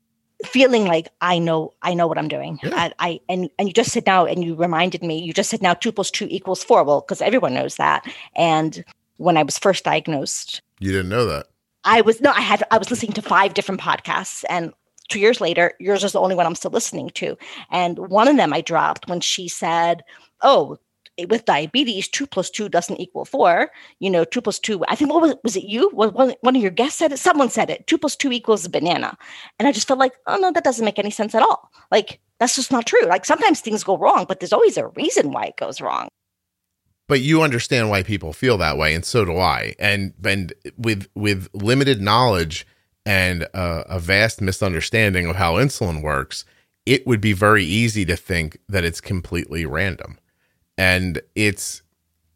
Feeling 0.44 0.84
like 0.86 1.08
I 1.20 1.38
know 1.38 1.72
I 1.82 1.94
know 1.94 2.06
what 2.06 2.18
I'm 2.18 2.28
doing. 2.28 2.58
Yeah. 2.62 2.70
I, 2.74 2.92
I 2.98 3.20
and 3.28 3.50
and 3.58 3.68
you 3.68 3.74
just 3.74 3.92
said 3.92 4.06
now 4.06 4.26
and 4.26 4.44
you 4.44 4.54
reminded 4.54 5.02
me. 5.02 5.18
You 5.18 5.32
just 5.32 5.50
said 5.50 5.62
now 5.62 5.74
two 5.74 5.92
plus 5.92 6.10
two 6.10 6.26
equals 6.30 6.64
four. 6.64 6.84
Well, 6.84 7.00
because 7.00 7.22
everyone 7.22 7.54
knows 7.54 7.76
that. 7.76 8.04
And 8.36 8.84
when 9.16 9.36
I 9.36 9.42
was 9.42 9.58
first 9.58 9.84
diagnosed, 9.84 10.62
You 10.80 10.92
didn't 10.92 11.08
know 11.08 11.26
that. 11.26 11.46
I 11.84 12.00
was 12.00 12.20
no, 12.20 12.30
I 12.30 12.40
had 12.40 12.64
I 12.70 12.78
was 12.78 12.90
listening 12.90 13.12
to 13.12 13.22
five 13.22 13.54
different 13.54 13.80
podcasts, 13.80 14.44
and 14.48 14.72
two 15.08 15.20
years 15.20 15.40
later, 15.40 15.74
yours 15.78 16.02
is 16.02 16.12
the 16.12 16.20
only 16.20 16.34
one 16.34 16.46
I'm 16.46 16.54
still 16.54 16.70
listening 16.70 17.10
to. 17.10 17.36
And 17.70 17.98
one 17.98 18.26
of 18.26 18.36
them 18.36 18.52
I 18.52 18.60
dropped 18.60 19.08
when 19.08 19.20
she 19.20 19.48
said, 19.48 20.02
"Oh, 20.42 20.78
with 21.28 21.44
diabetes, 21.44 22.08
two 22.08 22.26
plus 22.26 22.50
two 22.50 22.68
doesn't 22.68 23.00
equal 23.00 23.24
four. 23.24 23.70
You 24.00 24.10
know, 24.10 24.24
two 24.24 24.40
plus 24.40 24.58
two. 24.58 24.84
I 24.88 24.96
think 24.96 25.12
what 25.12 25.22
was 25.22 25.34
was 25.42 25.56
it? 25.56 25.64
You? 25.64 25.90
One, 25.90 26.34
one 26.40 26.56
of 26.56 26.62
your 26.62 26.70
guests 26.70 26.98
said 26.98 27.12
it? 27.12 27.18
Someone 27.18 27.50
said 27.50 27.70
it. 27.70 27.86
Two 27.86 27.98
plus 27.98 28.16
two 28.16 28.32
equals 28.32 28.64
a 28.64 28.70
banana. 28.70 29.16
And 29.58 29.68
I 29.68 29.72
just 29.72 29.86
felt 29.86 30.00
like, 30.00 30.14
oh 30.26 30.36
no, 30.36 30.50
that 30.52 30.64
doesn't 30.64 30.84
make 30.84 30.98
any 30.98 31.10
sense 31.10 31.34
at 31.34 31.42
all. 31.42 31.70
Like 31.90 32.20
that's 32.40 32.56
just 32.56 32.72
not 32.72 32.86
true. 32.86 33.04
Like 33.06 33.24
sometimes 33.24 33.60
things 33.60 33.84
go 33.84 33.96
wrong, 33.96 34.24
but 34.28 34.40
there's 34.40 34.52
always 34.52 34.76
a 34.76 34.88
reason 34.88 35.32
why 35.32 35.44
it 35.44 35.56
goes 35.56 35.80
wrong. 35.80 36.08
But 37.06 37.20
you 37.20 37.42
understand 37.42 37.90
why 37.90 38.02
people 38.02 38.32
feel 38.32 38.56
that 38.58 38.78
way, 38.78 38.94
and 38.94 39.04
so 39.04 39.24
do 39.24 39.36
I. 39.36 39.74
And 39.78 40.14
and 40.24 40.52
with 40.76 41.08
with 41.14 41.48
limited 41.52 42.00
knowledge 42.00 42.66
and 43.06 43.42
a, 43.54 43.84
a 43.88 43.98
vast 43.98 44.40
misunderstanding 44.40 45.26
of 45.26 45.36
how 45.36 45.54
insulin 45.54 46.02
works, 46.02 46.44
it 46.86 47.06
would 47.06 47.20
be 47.20 47.34
very 47.34 47.64
easy 47.64 48.04
to 48.06 48.16
think 48.16 48.58
that 48.68 48.84
it's 48.84 49.00
completely 49.00 49.66
random 49.66 50.18
and 50.76 51.20
it's 51.34 51.82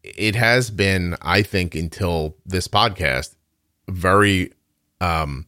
it 0.03 0.35
has 0.35 0.69
been 0.69 1.15
i 1.21 1.41
think 1.41 1.75
until 1.75 2.35
this 2.45 2.67
podcast 2.67 3.35
very 3.89 4.51
um 5.01 5.45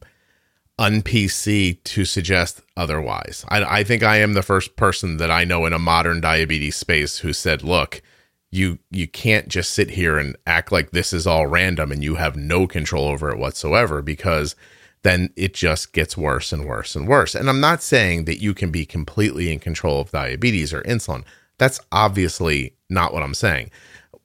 un-pc 0.78 1.82
to 1.84 2.04
suggest 2.04 2.60
otherwise. 2.76 3.44
I, 3.48 3.80
I 3.80 3.84
think 3.84 4.02
i 4.02 4.16
am 4.16 4.34
the 4.34 4.42
first 4.42 4.76
person 4.76 5.18
that 5.18 5.30
i 5.30 5.44
know 5.44 5.66
in 5.66 5.72
a 5.72 5.78
modern 5.78 6.20
diabetes 6.20 6.76
space 6.76 7.18
who 7.18 7.32
said 7.32 7.62
look 7.62 8.02
you 8.50 8.78
you 8.90 9.08
can't 9.08 9.48
just 9.48 9.72
sit 9.72 9.90
here 9.90 10.18
and 10.18 10.36
act 10.46 10.70
like 10.70 10.90
this 10.90 11.12
is 11.12 11.26
all 11.26 11.46
random 11.46 11.90
and 11.90 12.04
you 12.04 12.16
have 12.16 12.36
no 12.36 12.66
control 12.66 13.08
over 13.08 13.30
it 13.30 13.38
whatsoever 13.38 14.02
because 14.02 14.54
then 15.02 15.32
it 15.36 15.52
just 15.54 15.92
gets 15.92 16.16
worse 16.16 16.52
and 16.52 16.64
worse 16.64 16.94
and 16.94 17.08
worse. 17.08 17.34
And 17.34 17.48
i'm 17.48 17.60
not 17.60 17.82
saying 17.82 18.26
that 18.26 18.40
you 18.40 18.54
can 18.54 18.70
be 18.70 18.84
completely 18.84 19.52
in 19.52 19.58
control 19.58 20.00
of 20.00 20.10
diabetes 20.10 20.72
or 20.72 20.82
insulin 20.82 21.24
that's 21.62 21.78
obviously 21.92 22.74
not 22.90 23.14
what 23.14 23.22
I'm 23.22 23.34
saying. 23.34 23.70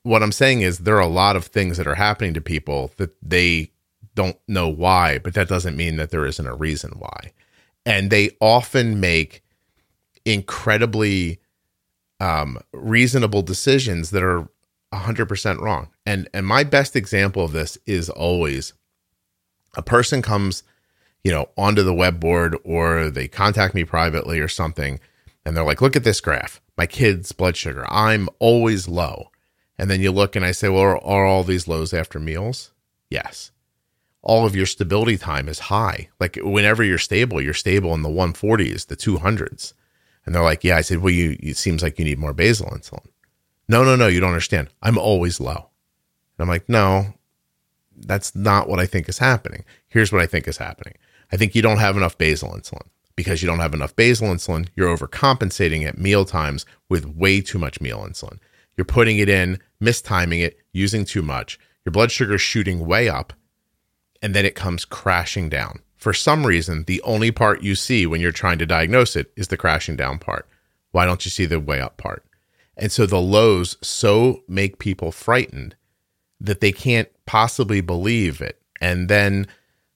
What 0.02 0.24
I'm 0.24 0.32
saying 0.32 0.62
is 0.62 0.78
there 0.78 0.96
are 0.96 1.00
a 1.00 1.06
lot 1.06 1.36
of 1.36 1.44
things 1.44 1.76
that 1.76 1.86
are 1.86 1.94
happening 1.94 2.34
to 2.34 2.40
people 2.40 2.90
that 2.96 3.14
they 3.22 3.70
don't 4.16 4.36
know 4.48 4.68
why, 4.68 5.18
but 5.18 5.34
that 5.34 5.48
doesn't 5.48 5.76
mean 5.76 5.98
that 5.98 6.10
there 6.10 6.26
isn't 6.26 6.48
a 6.48 6.54
reason 6.56 6.94
why. 6.98 7.32
And 7.86 8.10
they 8.10 8.36
often 8.40 8.98
make 8.98 9.44
incredibly 10.24 11.38
um, 12.18 12.58
reasonable 12.72 13.42
decisions 13.42 14.10
that 14.10 14.24
are 14.24 14.48
100% 14.92 15.60
wrong. 15.60 15.90
And 16.04 16.28
and 16.34 16.44
my 16.44 16.64
best 16.64 16.96
example 16.96 17.44
of 17.44 17.52
this 17.52 17.78
is 17.86 18.10
always 18.10 18.72
a 19.76 19.82
person 19.82 20.22
comes, 20.22 20.64
you 21.22 21.30
know, 21.30 21.50
onto 21.56 21.84
the 21.84 21.94
web 21.94 22.18
board 22.18 22.56
or 22.64 23.10
they 23.10 23.28
contact 23.28 23.76
me 23.76 23.84
privately 23.84 24.40
or 24.40 24.48
something 24.48 24.98
and 25.44 25.56
they're 25.56 25.62
like, 25.62 25.80
"Look 25.80 25.94
at 25.94 26.02
this 26.02 26.20
graph 26.20 26.60
my 26.78 26.86
kid's 26.86 27.32
blood 27.32 27.56
sugar. 27.56 27.84
I'm 27.90 28.28
always 28.38 28.86
low. 28.86 29.30
And 29.76 29.90
then 29.90 30.00
you 30.00 30.12
look 30.12 30.36
and 30.36 30.44
I 30.44 30.52
say, 30.52 30.68
well, 30.68 30.82
are, 30.82 31.04
are 31.04 31.26
all 31.26 31.42
these 31.42 31.66
lows 31.68 31.92
after 31.92 32.20
meals? 32.20 32.70
Yes. 33.10 33.50
All 34.22 34.46
of 34.46 34.54
your 34.54 34.66
stability 34.66 35.18
time 35.18 35.48
is 35.48 35.58
high. 35.58 36.08
Like 36.20 36.38
whenever 36.40 36.84
you're 36.84 36.98
stable, 36.98 37.40
you're 37.40 37.52
stable 37.52 37.94
in 37.94 38.02
the 38.02 38.08
140s, 38.08 38.86
the 38.86 38.96
200s. 38.96 39.74
And 40.24 40.34
they're 40.34 40.42
like, 40.42 40.62
yeah. 40.62 40.76
I 40.76 40.82
said, 40.82 40.98
well, 40.98 41.12
you, 41.12 41.36
it 41.40 41.56
seems 41.56 41.82
like 41.82 41.98
you 41.98 42.04
need 42.04 42.18
more 42.18 42.32
basal 42.32 42.70
insulin. 42.70 43.06
No, 43.68 43.84
no, 43.84 43.96
no, 43.96 44.06
you 44.06 44.20
don't 44.20 44.30
understand. 44.30 44.68
I'm 44.82 44.98
always 44.98 45.40
low. 45.40 45.70
And 46.38 46.44
I'm 46.44 46.48
like, 46.48 46.68
no, 46.68 47.14
that's 47.96 48.34
not 48.36 48.68
what 48.68 48.78
I 48.78 48.86
think 48.86 49.08
is 49.08 49.18
happening. 49.18 49.64
Here's 49.88 50.12
what 50.12 50.22
I 50.22 50.26
think 50.26 50.46
is 50.46 50.58
happening. 50.58 50.94
I 51.32 51.36
think 51.36 51.54
you 51.54 51.62
don't 51.62 51.78
have 51.78 51.96
enough 51.96 52.16
basal 52.18 52.50
insulin 52.50 52.88
because 53.18 53.42
you 53.42 53.48
don't 53.48 53.58
have 53.58 53.74
enough 53.74 53.96
basal 53.96 54.28
insulin, 54.28 54.68
you're 54.76 54.96
overcompensating 54.96 55.84
at 55.84 55.98
meal 55.98 56.24
times 56.24 56.64
with 56.88 57.04
way 57.04 57.40
too 57.40 57.58
much 57.58 57.80
meal 57.80 58.06
insulin. 58.08 58.38
You're 58.76 58.84
putting 58.84 59.18
it 59.18 59.28
in, 59.28 59.58
mistiming 59.82 60.40
it, 60.40 60.56
using 60.72 61.04
too 61.04 61.22
much. 61.22 61.58
Your 61.84 61.90
blood 61.90 62.12
sugar 62.12 62.36
is 62.36 62.40
shooting 62.40 62.86
way 62.86 63.08
up, 63.08 63.32
and 64.22 64.36
then 64.36 64.46
it 64.46 64.54
comes 64.54 64.84
crashing 64.84 65.48
down. 65.48 65.80
For 65.96 66.12
some 66.12 66.46
reason, 66.46 66.84
the 66.84 67.02
only 67.02 67.32
part 67.32 67.60
you 67.60 67.74
see 67.74 68.06
when 68.06 68.20
you're 68.20 68.30
trying 68.30 68.58
to 68.58 68.66
diagnose 68.66 69.16
it 69.16 69.32
is 69.34 69.48
the 69.48 69.56
crashing 69.56 69.96
down 69.96 70.20
part. 70.20 70.46
Why 70.92 71.04
don't 71.04 71.24
you 71.24 71.32
see 71.32 71.44
the 71.44 71.58
way 71.58 71.80
up 71.80 71.96
part? 71.96 72.24
And 72.76 72.92
so 72.92 73.04
the 73.04 73.20
lows 73.20 73.76
so 73.82 74.44
make 74.46 74.78
people 74.78 75.10
frightened 75.10 75.74
that 76.38 76.60
they 76.60 76.70
can't 76.70 77.08
possibly 77.26 77.80
believe 77.80 78.40
it. 78.40 78.62
And 78.80 79.08
then 79.08 79.48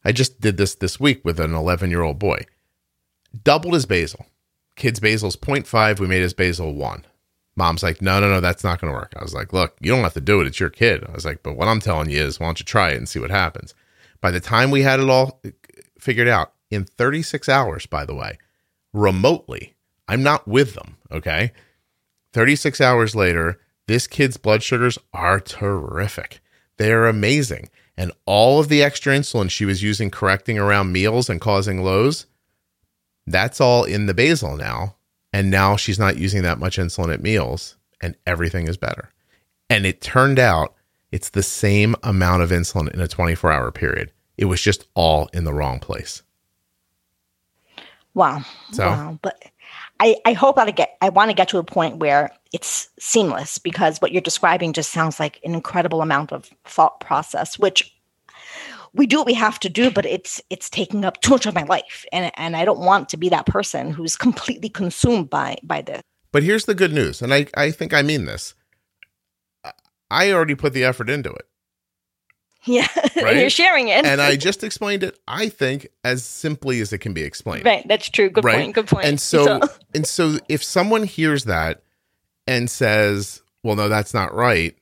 I 0.05 0.11
just 0.11 0.41
did 0.41 0.57
this 0.57 0.75
this 0.75 0.99
week 0.99 1.25
with 1.25 1.39
an 1.39 1.55
11 1.55 1.89
year 1.89 2.03
old 2.03 2.19
boy 2.19 2.47
doubled 3.45 3.75
his 3.75 3.87
basal. 3.87 4.27
Kid's 4.77 5.01
basal's 5.01 5.37
0.5. 5.37 6.01
We 6.01 6.07
made 6.07 6.23
his 6.23 6.35
basal 6.35 6.75
one. 6.75 7.05
Mom's 7.55 7.83
like, 7.83 8.01
no, 8.01 8.19
no, 8.19 8.31
no, 8.31 8.41
that's 8.41 8.65
not 8.65 8.81
going 8.81 8.93
to 8.93 8.97
work. 8.99 9.13
I 9.17 9.23
was 9.23 9.35
like, 9.35 9.53
look, 9.53 9.77
you 9.81 9.93
don't 9.93 10.03
have 10.03 10.15
to 10.15 10.21
do 10.21 10.41
it. 10.41 10.47
It's 10.47 10.61
your 10.61 10.71
kid. 10.71 11.05
I 11.07 11.13
was 11.13 11.27
like, 11.27 11.43
but 11.43 11.57
what 11.57 11.69
I'm 11.69 11.81
telling 11.81 12.09
you 12.09 12.23
is, 12.23 12.41
why 12.41 12.47
don't 12.47 12.59
you 12.59 12.65
try 12.65 12.91
it 12.91 12.97
and 12.97 13.09
see 13.09 13.19
what 13.19 13.31
happens? 13.31 13.75
By 14.21 14.31
the 14.31 14.41
time 14.41 14.71
we 14.71 14.83
had 14.83 15.01
it 15.01 15.11
all 15.11 15.41
uh, 15.45 15.51
figured 15.99 16.29
out 16.29 16.53
in 16.71 16.85
36 16.85 17.49
hours, 17.49 17.85
by 17.85 18.07
the 18.07 18.15
way, 18.15 18.39
remotely, 18.95 19.75
I'm 20.09 20.23
not 20.23 20.49
with 20.49 20.75
them. 20.75 20.97
Okay. 21.11 21.53
36 22.33 22.81
hours 22.81 23.15
later, 23.15 23.61
this 23.87 24.07
kid's 24.07 24.39
blood 24.39 24.63
sugars 24.63 24.99
are 25.13 25.39
terrific. 25.39 26.41
They 26.79 26.91
are 26.93 27.07
amazing. 27.07 27.69
And 27.97 28.13
all 28.25 28.59
of 28.59 28.69
the 28.69 28.83
extra 28.83 29.15
insulin 29.15 29.51
she 29.51 29.67
was 29.67 29.83
using 29.83 30.11
correcting 30.11 30.59
around 30.59 30.93
meals 30.93 31.29
and 31.29 31.41
causing 31.41 31.83
lows, 31.83 32.27
that's 33.27 33.61
all 33.61 33.85
in 33.85 34.07
the 34.07 34.15
basal 34.15 34.57
now. 34.57 34.97
And 35.33 35.51
now 35.51 35.77
she's 35.77 35.99
not 35.99 36.19
using 36.19 36.43
that 36.43 36.59
much 36.59 36.77
insulin 36.77 37.13
at 37.13 37.23
meals 37.23 37.77
and 38.01 38.17
everything 38.27 38.69
is 38.69 38.77
better. 38.77 39.11
And 39.71 39.87
it 39.87 40.01
turned 40.01 40.39
out 40.39 40.75
it's 41.11 41.31
the 41.31 41.43
same 41.43 41.95
amount 42.03 42.43
of 42.43 42.51
insulin 42.51 42.93
in 42.93 43.01
a 43.01 43.09
24 43.09 43.51
hour 43.51 43.71
period. 43.71 44.13
It 44.37 44.47
was 44.47 44.61
just 44.61 44.87
all 44.95 45.29
in 45.33 45.45
the 45.45 45.55
wrong 45.55 45.79
place. 45.79 46.23
Wow. 48.15 48.45
So, 48.73 48.87
wow. 48.87 49.19
But 49.23 49.43
I, 50.01 50.17
I 50.27 50.33
hope 50.33 50.59
I 50.59 50.71
get 50.71 50.97
I 51.01 51.09
want 51.11 51.31
to 51.31 51.35
get 51.35 51.49
to 51.51 51.59
a 51.59 51.65
point 51.65 51.99
where 51.99 52.31
it's 52.53 52.89
seamless 52.99 53.59
because 53.59 54.01
what 54.01 54.13
you're 54.13 54.21
describing 54.21 54.73
just 54.73 54.91
sounds 54.91 55.19
like 55.19 55.41
an 55.45 55.55
incredible 55.55 56.03
amount 56.03 56.33
of 56.33 56.51
thought 56.65 57.01
process, 57.01 57.59
which 57.59 57.95
we 58.95 59.07
do 59.07 59.19
what 59.19 59.27
we 59.27 59.35
have 59.35 59.59
to 59.61 59.69
do 59.69 59.91
but 59.91 60.05
it's 60.05 60.41
it's 60.51 60.69
taking 60.69 61.05
up 61.05 61.21
too 61.21 61.31
much 61.31 61.47
of 61.47 61.55
my 61.55 61.63
life. 61.65 62.05
And 62.13 62.33
and 62.37 62.57
i 62.57 62.65
don't 62.65 62.81
want 62.81 63.09
to 63.11 63.17
be 63.17 63.29
that 63.31 63.47
person 63.47 63.91
who's 63.91 64.17
completely 64.17 64.69
consumed 64.69 65.31
by 65.31 65.57
by 65.63 65.83
this. 65.83 66.03
But 66.31 66.43
here's 66.43 66.65
the 66.65 66.75
good 66.75 66.93
news 66.93 67.23
and 67.23 67.33
i 67.33 67.47
i 67.57 67.71
think 67.71 67.93
i 67.95 68.03
mean 68.03 68.25
this. 68.25 68.55
I 70.11 70.31
already 70.33 70.55
put 70.55 70.75
the 70.75 70.85
effort 70.85 71.09
into 71.09 71.31
it. 71.31 71.47
Yeah 72.65 72.87
right? 73.17 73.37
you're 73.39 73.51
sharing 73.51 73.89
it. 73.89 74.05
And 74.05 74.21
i 74.21 74.37
just 74.49 74.63
explained 74.63 75.03
it 75.03 75.19
i 75.27 75.49
think 75.49 75.89
as 76.05 76.25
simply 76.25 76.81
as 76.81 76.93
it 76.93 76.99
can 76.99 77.13
be 77.13 77.23
explained. 77.23 77.65
Right 77.65 77.87
that's 77.89 78.09
true. 78.09 78.31
Good 78.31 78.45
right? 78.45 78.57
point 78.57 78.75
good 78.75 78.87
point. 78.87 79.05
and 79.07 79.21
so, 79.21 79.45
so 79.45 79.61
and 79.95 80.07
so 80.07 80.39
if 80.49 80.63
someone 80.63 81.05
hears 81.05 81.45
that 81.45 81.83
and 82.47 82.71
says 82.71 83.43
well 83.63 83.77
no 83.77 83.89
that's 83.89 84.13
not 84.13 84.35
right 84.35 84.77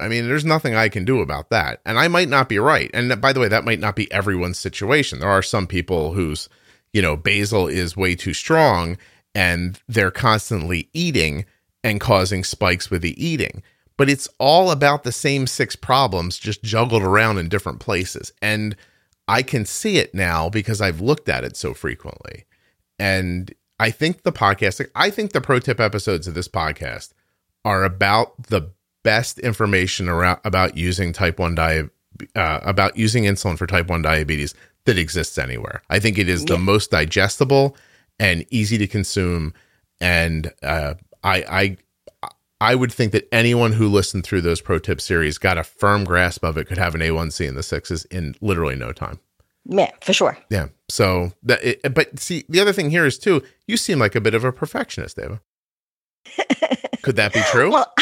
I 0.00 0.08
mean, 0.08 0.26
there's 0.26 0.44
nothing 0.44 0.74
I 0.74 0.88
can 0.88 1.04
do 1.04 1.20
about 1.20 1.50
that. 1.50 1.80
And 1.84 1.98
I 1.98 2.08
might 2.08 2.28
not 2.28 2.48
be 2.48 2.58
right. 2.58 2.90
And 2.94 3.20
by 3.20 3.32
the 3.32 3.40
way, 3.40 3.48
that 3.48 3.64
might 3.64 3.80
not 3.80 3.96
be 3.96 4.10
everyone's 4.10 4.58
situation. 4.58 5.20
There 5.20 5.28
are 5.28 5.42
some 5.42 5.66
people 5.66 6.14
whose, 6.14 6.48
you 6.92 7.02
know, 7.02 7.16
basal 7.16 7.68
is 7.68 7.96
way 7.96 8.14
too 8.14 8.34
strong 8.34 8.96
and 9.34 9.80
they're 9.88 10.10
constantly 10.10 10.88
eating 10.92 11.44
and 11.84 12.00
causing 12.00 12.44
spikes 12.44 12.90
with 12.90 13.02
the 13.02 13.24
eating. 13.24 13.62
But 13.96 14.08
it's 14.08 14.28
all 14.38 14.70
about 14.70 15.02
the 15.02 15.12
same 15.12 15.46
six 15.46 15.76
problems 15.76 16.38
just 16.38 16.62
juggled 16.62 17.02
around 17.02 17.38
in 17.38 17.48
different 17.48 17.80
places. 17.80 18.32
And 18.40 18.74
I 19.28 19.42
can 19.42 19.64
see 19.64 19.98
it 19.98 20.14
now 20.14 20.48
because 20.48 20.80
I've 20.80 21.00
looked 21.00 21.28
at 21.28 21.44
it 21.44 21.56
so 21.56 21.74
frequently. 21.74 22.46
And 22.98 23.54
I 23.78 23.90
think 23.90 24.22
the 24.22 24.32
podcast, 24.32 24.86
I 24.94 25.10
think 25.10 25.32
the 25.32 25.40
pro 25.40 25.58
tip 25.58 25.80
episodes 25.80 26.26
of 26.26 26.34
this 26.34 26.48
podcast 26.48 27.12
are 27.64 27.84
about 27.84 28.48
the 28.48 28.72
best 29.02 29.38
information 29.38 30.08
around 30.08 30.40
about 30.44 30.76
using 30.76 31.12
type 31.12 31.38
1 31.38 31.54
diabetes 31.54 31.90
uh, 32.34 32.60
about 32.62 32.96
using 32.96 33.24
insulin 33.24 33.56
for 33.56 33.66
type 33.66 33.88
1 33.88 34.02
diabetes 34.02 34.54
that 34.84 34.98
exists 34.98 35.38
anywhere. 35.38 35.82
I 35.88 35.98
think 35.98 36.18
it 36.18 36.28
is 36.28 36.42
yeah. 36.42 36.56
the 36.56 36.58
most 36.58 36.90
digestible 36.90 37.76
and 38.18 38.44
easy 38.50 38.76
to 38.78 38.86
consume 38.86 39.54
and 40.00 40.52
uh, 40.62 40.94
I 41.22 41.36
I 41.48 41.76
I 42.60 42.74
would 42.74 42.92
think 42.92 43.12
that 43.12 43.28
anyone 43.32 43.72
who 43.72 43.88
listened 43.88 44.24
through 44.24 44.42
those 44.42 44.60
pro 44.60 44.78
tip 44.78 45.00
series 45.00 45.38
got 45.38 45.58
a 45.58 45.64
firm 45.64 46.04
grasp 46.04 46.44
of 46.44 46.58
it 46.58 46.66
could 46.66 46.78
have 46.78 46.94
an 46.94 47.00
A1C 47.00 47.48
in 47.48 47.54
the 47.54 47.62
sixes 47.62 48.04
in 48.06 48.34
literally 48.40 48.76
no 48.76 48.92
time. 48.92 49.18
Yeah, 49.64 49.90
for 50.00 50.12
sure. 50.12 50.36
Yeah. 50.50 50.68
So 50.88 51.32
that, 51.42 51.62
it, 51.62 51.94
but 51.94 52.18
see, 52.18 52.44
the 52.48 52.60
other 52.60 52.72
thing 52.72 52.90
here 52.90 53.06
is 53.06 53.18
too, 53.18 53.42
you 53.66 53.76
seem 53.76 53.98
like 53.98 54.14
a 54.14 54.20
bit 54.20 54.34
of 54.34 54.44
a 54.44 54.52
perfectionist, 54.52 55.18
Ava. 55.18 55.40
could 57.02 57.16
that 57.16 57.32
be 57.32 57.40
true? 57.50 57.70
Well, 57.70 57.92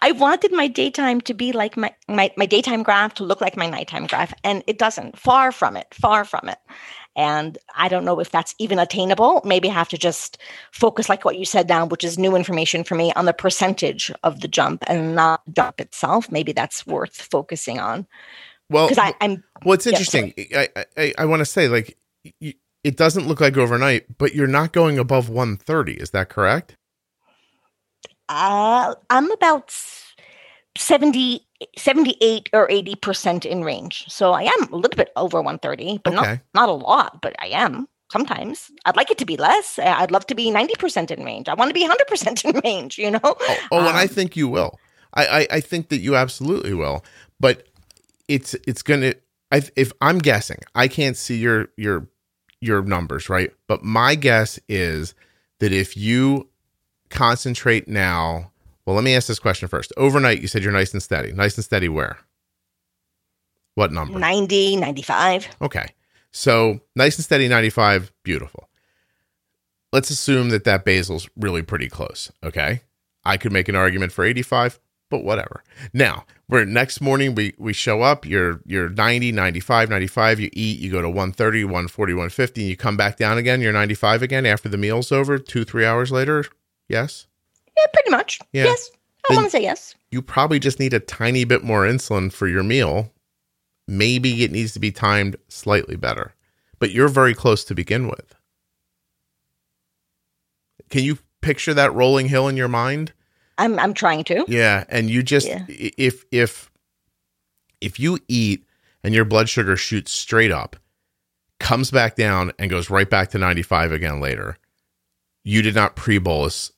I 0.00 0.12
wanted 0.12 0.52
my 0.52 0.68
daytime 0.68 1.20
to 1.22 1.34
be 1.34 1.52
like 1.52 1.76
my, 1.76 1.92
my 2.08 2.30
my 2.36 2.46
daytime 2.46 2.82
graph 2.82 3.14
to 3.14 3.24
look 3.24 3.40
like 3.40 3.56
my 3.56 3.68
nighttime 3.68 4.06
graph, 4.06 4.34
and 4.44 4.62
it 4.66 4.78
doesn't. 4.78 5.18
Far 5.18 5.52
from 5.52 5.76
it. 5.76 5.86
Far 5.94 6.24
from 6.24 6.48
it. 6.48 6.58
And 7.16 7.56
I 7.74 7.88
don't 7.88 8.04
know 8.04 8.20
if 8.20 8.30
that's 8.30 8.54
even 8.58 8.78
attainable. 8.78 9.40
Maybe 9.42 9.70
I 9.70 9.72
have 9.72 9.88
to 9.88 9.96
just 9.98 10.36
focus, 10.70 11.08
like 11.08 11.24
what 11.24 11.38
you 11.38 11.46
said 11.46 11.66
down, 11.66 11.88
which 11.88 12.04
is 12.04 12.18
new 12.18 12.36
information 12.36 12.84
for 12.84 12.94
me 12.94 13.10
on 13.14 13.24
the 13.24 13.32
percentage 13.32 14.12
of 14.22 14.42
the 14.42 14.48
jump 14.48 14.84
and 14.86 15.14
not 15.14 15.40
jump 15.54 15.80
itself. 15.80 16.30
Maybe 16.30 16.52
that's 16.52 16.86
worth 16.86 17.16
focusing 17.16 17.80
on. 17.80 18.06
Well, 18.68 18.88
Because 18.88 19.14
I'm 19.20 19.42
well, 19.64 19.74
it's 19.74 19.86
interesting. 19.86 20.34
I 20.54 20.68
I, 20.76 20.84
I, 20.96 21.14
I 21.18 21.24
want 21.24 21.40
to 21.40 21.46
say 21.46 21.68
like 21.68 21.96
it 22.86 22.96
doesn't 22.96 23.26
look 23.26 23.40
like 23.40 23.56
overnight, 23.56 24.18
but 24.18 24.34
you're 24.34 24.46
not 24.46 24.72
going 24.72 24.98
above 24.98 25.28
130. 25.28 25.94
Is 25.94 26.10
that 26.10 26.28
correct? 26.28 26.76
Uh, 28.28 28.94
I'm 29.10 29.30
about 29.30 29.72
70, 30.76 31.46
78 31.78 32.50
or 32.52 32.68
80% 32.68 33.46
in 33.46 33.64
range. 33.64 34.04
So 34.08 34.32
I 34.32 34.42
am 34.42 34.72
a 34.72 34.76
little 34.76 34.96
bit 34.96 35.10
over 35.16 35.38
130, 35.38 36.00
but 36.04 36.12
Okay. 36.12 36.40
not, 36.54 36.54
not 36.54 36.68
a 36.68 36.72
lot, 36.72 37.22
but 37.22 37.34
I 37.40 37.48
am 37.48 37.88
sometimes. 38.12 38.70
I'd 38.84 38.96
like 38.96 39.10
it 39.10 39.18
to 39.18 39.26
be 39.26 39.36
less. 39.36 39.78
I'd 39.78 40.10
love 40.10 40.26
to 40.28 40.34
be 40.34 40.50
90% 40.50 41.10
in 41.10 41.24
range. 41.24 41.48
I 41.48 41.54
want 41.54 41.70
to 41.70 41.74
be 41.74 41.86
100% 41.86 42.44
in 42.54 42.60
range, 42.64 42.98
you 42.98 43.10
know? 43.10 43.36
Oh, 43.48 43.66
oh 43.70 43.88
and 43.88 43.96
I 43.98 44.06
Um, 44.06 44.08
think 44.08 44.36
you 44.36 44.48
will. 44.48 44.80
I, 45.14 45.26
I 45.26 45.46
I 45.56 45.60
think 45.60 45.88
that 45.88 45.98
you 45.98 46.16
absolutely 46.16 46.74
will. 46.74 47.04
But 47.40 47.66
it's 48.28 48.54
it's 48.66 48.82
gonna. 48.82 49.14
I, 49.52 49.62
if 49.76 49.92
I'm 50.00 50.18
guessing, 50.18 50.58
I 50.74 50.88
can't 50.88 51.16
see 51.16 51.36
your 51.38 51.68
your 51.76 52.08
your 52.60 52.82
numbers, 52.82 53.28
right? 53.28 53.52
But 53.68 53.82
my 53.84 54.14
guess 54.14 54.58
is 54.68 55.14
that 55.60 55.72
if 55.72 55.96
you 55.96 56.48
concentrate 57.10 57.88
now, 57.88 58.50
well, 58.84 58.94
let 58.94 59.04
me 59.04 59.14
ask 59.14 59.26
this 59.26 59.38
question 59.38 59.68
first. 59.68 59.92
Overnight, 59.96 60.40
you 60.40 60.48
said 60.48 60.62
you're 60.62 60.72
nice 60.72 60.92
and 60.92 61.02
steady. 61.02 61.32
Nice 61.32 61.56
and 61.56 61.64
steady 61.64 61.88
where? 61.88 62.18
What 63.74 63.92
number? 63.92 64.18
90, 64.18 64.76
95. 64.76 65.48
Okay. 65.60 65.88
So 66.32 66.80
nice 66.94 67.16
and 67.16 67.24
steady 67.24 67.48
95, 67.48 68.12
beautiful. 68.22 68.68
Let's 69.92 70.10
assume 70.10 70.50
that 70.50 70.64
that 70.64 70.84
basal's 70.84 71.28
really 71.36 71.62
pretty 71.62 71.88
close. 71.88 72.30
Okay. 72.44 72.82
I 73.24 73.36
could 73.36 73.52
make 73.52 73.68
an 73.68 73.76
argument 73.76 74.12
for 74.12 74.24
85, 74.24 74.78
but 75.10 75.24
whatever. 75.24 75.64
Now, 75.92 76.24
we're 76.48 76.64
next 76.64 77.00
morning, 77.00 77.34
we, 77.34 77.54
we 77.58 77.72
show 77.72 78.02
up, 78.02 78.24
you're, 78.24 78.60
you're 78.64 78.88
90, 78.88 79.32
95, 79.32 79.90
95, 79.90 80.40
you 80.40 80.50
eat, 80.52 80.78
you 80.78 80.90
go 80.92 81.02
to 81.02 81.08
130, 81.08 81.64
140, 81.64 82.12
150, 82.12 82.60
and 82.60 82.70
you 82.70 82.76
come 82.76 82.96
back 82.96 83.16
down 83.16 83.36
again, 83.36 83.60
you're 83.60 83.72
95 83.72 84.22
again 84.22 84.46
after 84.46 84.68
the 84.68 84.78
meal's 84.78 85.10
over, 85.10 85.38
two, 85.38 85.64
three 85.64 85.84
hours 85.84 86.12
later. 86.12 86.44
Yes. 86.88 87.26
Yeah, 87.76 87.84
pretty 87.92 88.10
much. 88.10 88.38
Yeah. 88.52 88.64
Yes. 88.64 88.90
I 89.28 89.34
want 89.34 89.46
to 89.46 89.50
say 89.50 89.62
yes. 89.62 89.94
You 90.10 90.22
probably 90.22 90.58
just 90.60 90.78
need 90.78 90.94
a 90.94 91.00
tiny 91.00 91.44
bit 91.44 91.64
more 91.64 91.84
insulin 91.84 92.32
for 92.32 92.46
your 92.46 92.62
meal. 92.62 93.12
Maybe 93.88 94.44
it 94.44 94.52
needs 94.52 94.72
to 94.74 94.80
be 94.80 94.92
timed 94.92 95.36
slightly 95.48 95.96
better, 95.96 96.34
but 96.78 96.90
you're 96.90 97.08
very 97.08 97.34
close 97.34 97.64
to 97.64 97.74
begin 97.74 98.08
with. 98.08 98.34
Can 100.90 101.02
you 101.04 101.18
picture 101.40 101.74
that 101.74 101.92
rolling 101.94 102.28
hill 102.28 102.48
in 102.48 102.56
your 102.56 102.68
mind? 102.68 103.12
I'm, 103.58 103.78
I'm 103.78 103.94
trying 103.94 104.24
to. 104.24 104.44
Yeah, 104.48 104.84
and 104.88 105.10
you 105.10 105.22
just 105.22 105.46
Yeah. 105.46 105.64
if 105.68 106.24
if 106.30 106.70
if 107.80 107.98
you 107.98 108.18
eat 108.28 108.64
and 109.02 109.14
your 109.14 109.24
blood 109.24 109.48
sugar 109.48 109.76
shoots 109.76 110.12
straight 110.12 110.50
up, 110.52 110.76
comes 111.58 111.90
back 111.90 112.16
down 112.16 112.52
and 112.58 112.70
goes 112.70 112.90
right 112.90 113.08
back 113.08 113.30
to 113.30 113.38
95 113.38 113.92
again 113.92 114.20
later, 114.20 114.56
you 115.44 115.62
did 115.62 115.74
not 115.74 115.96
pre-bolus 115.96 116.72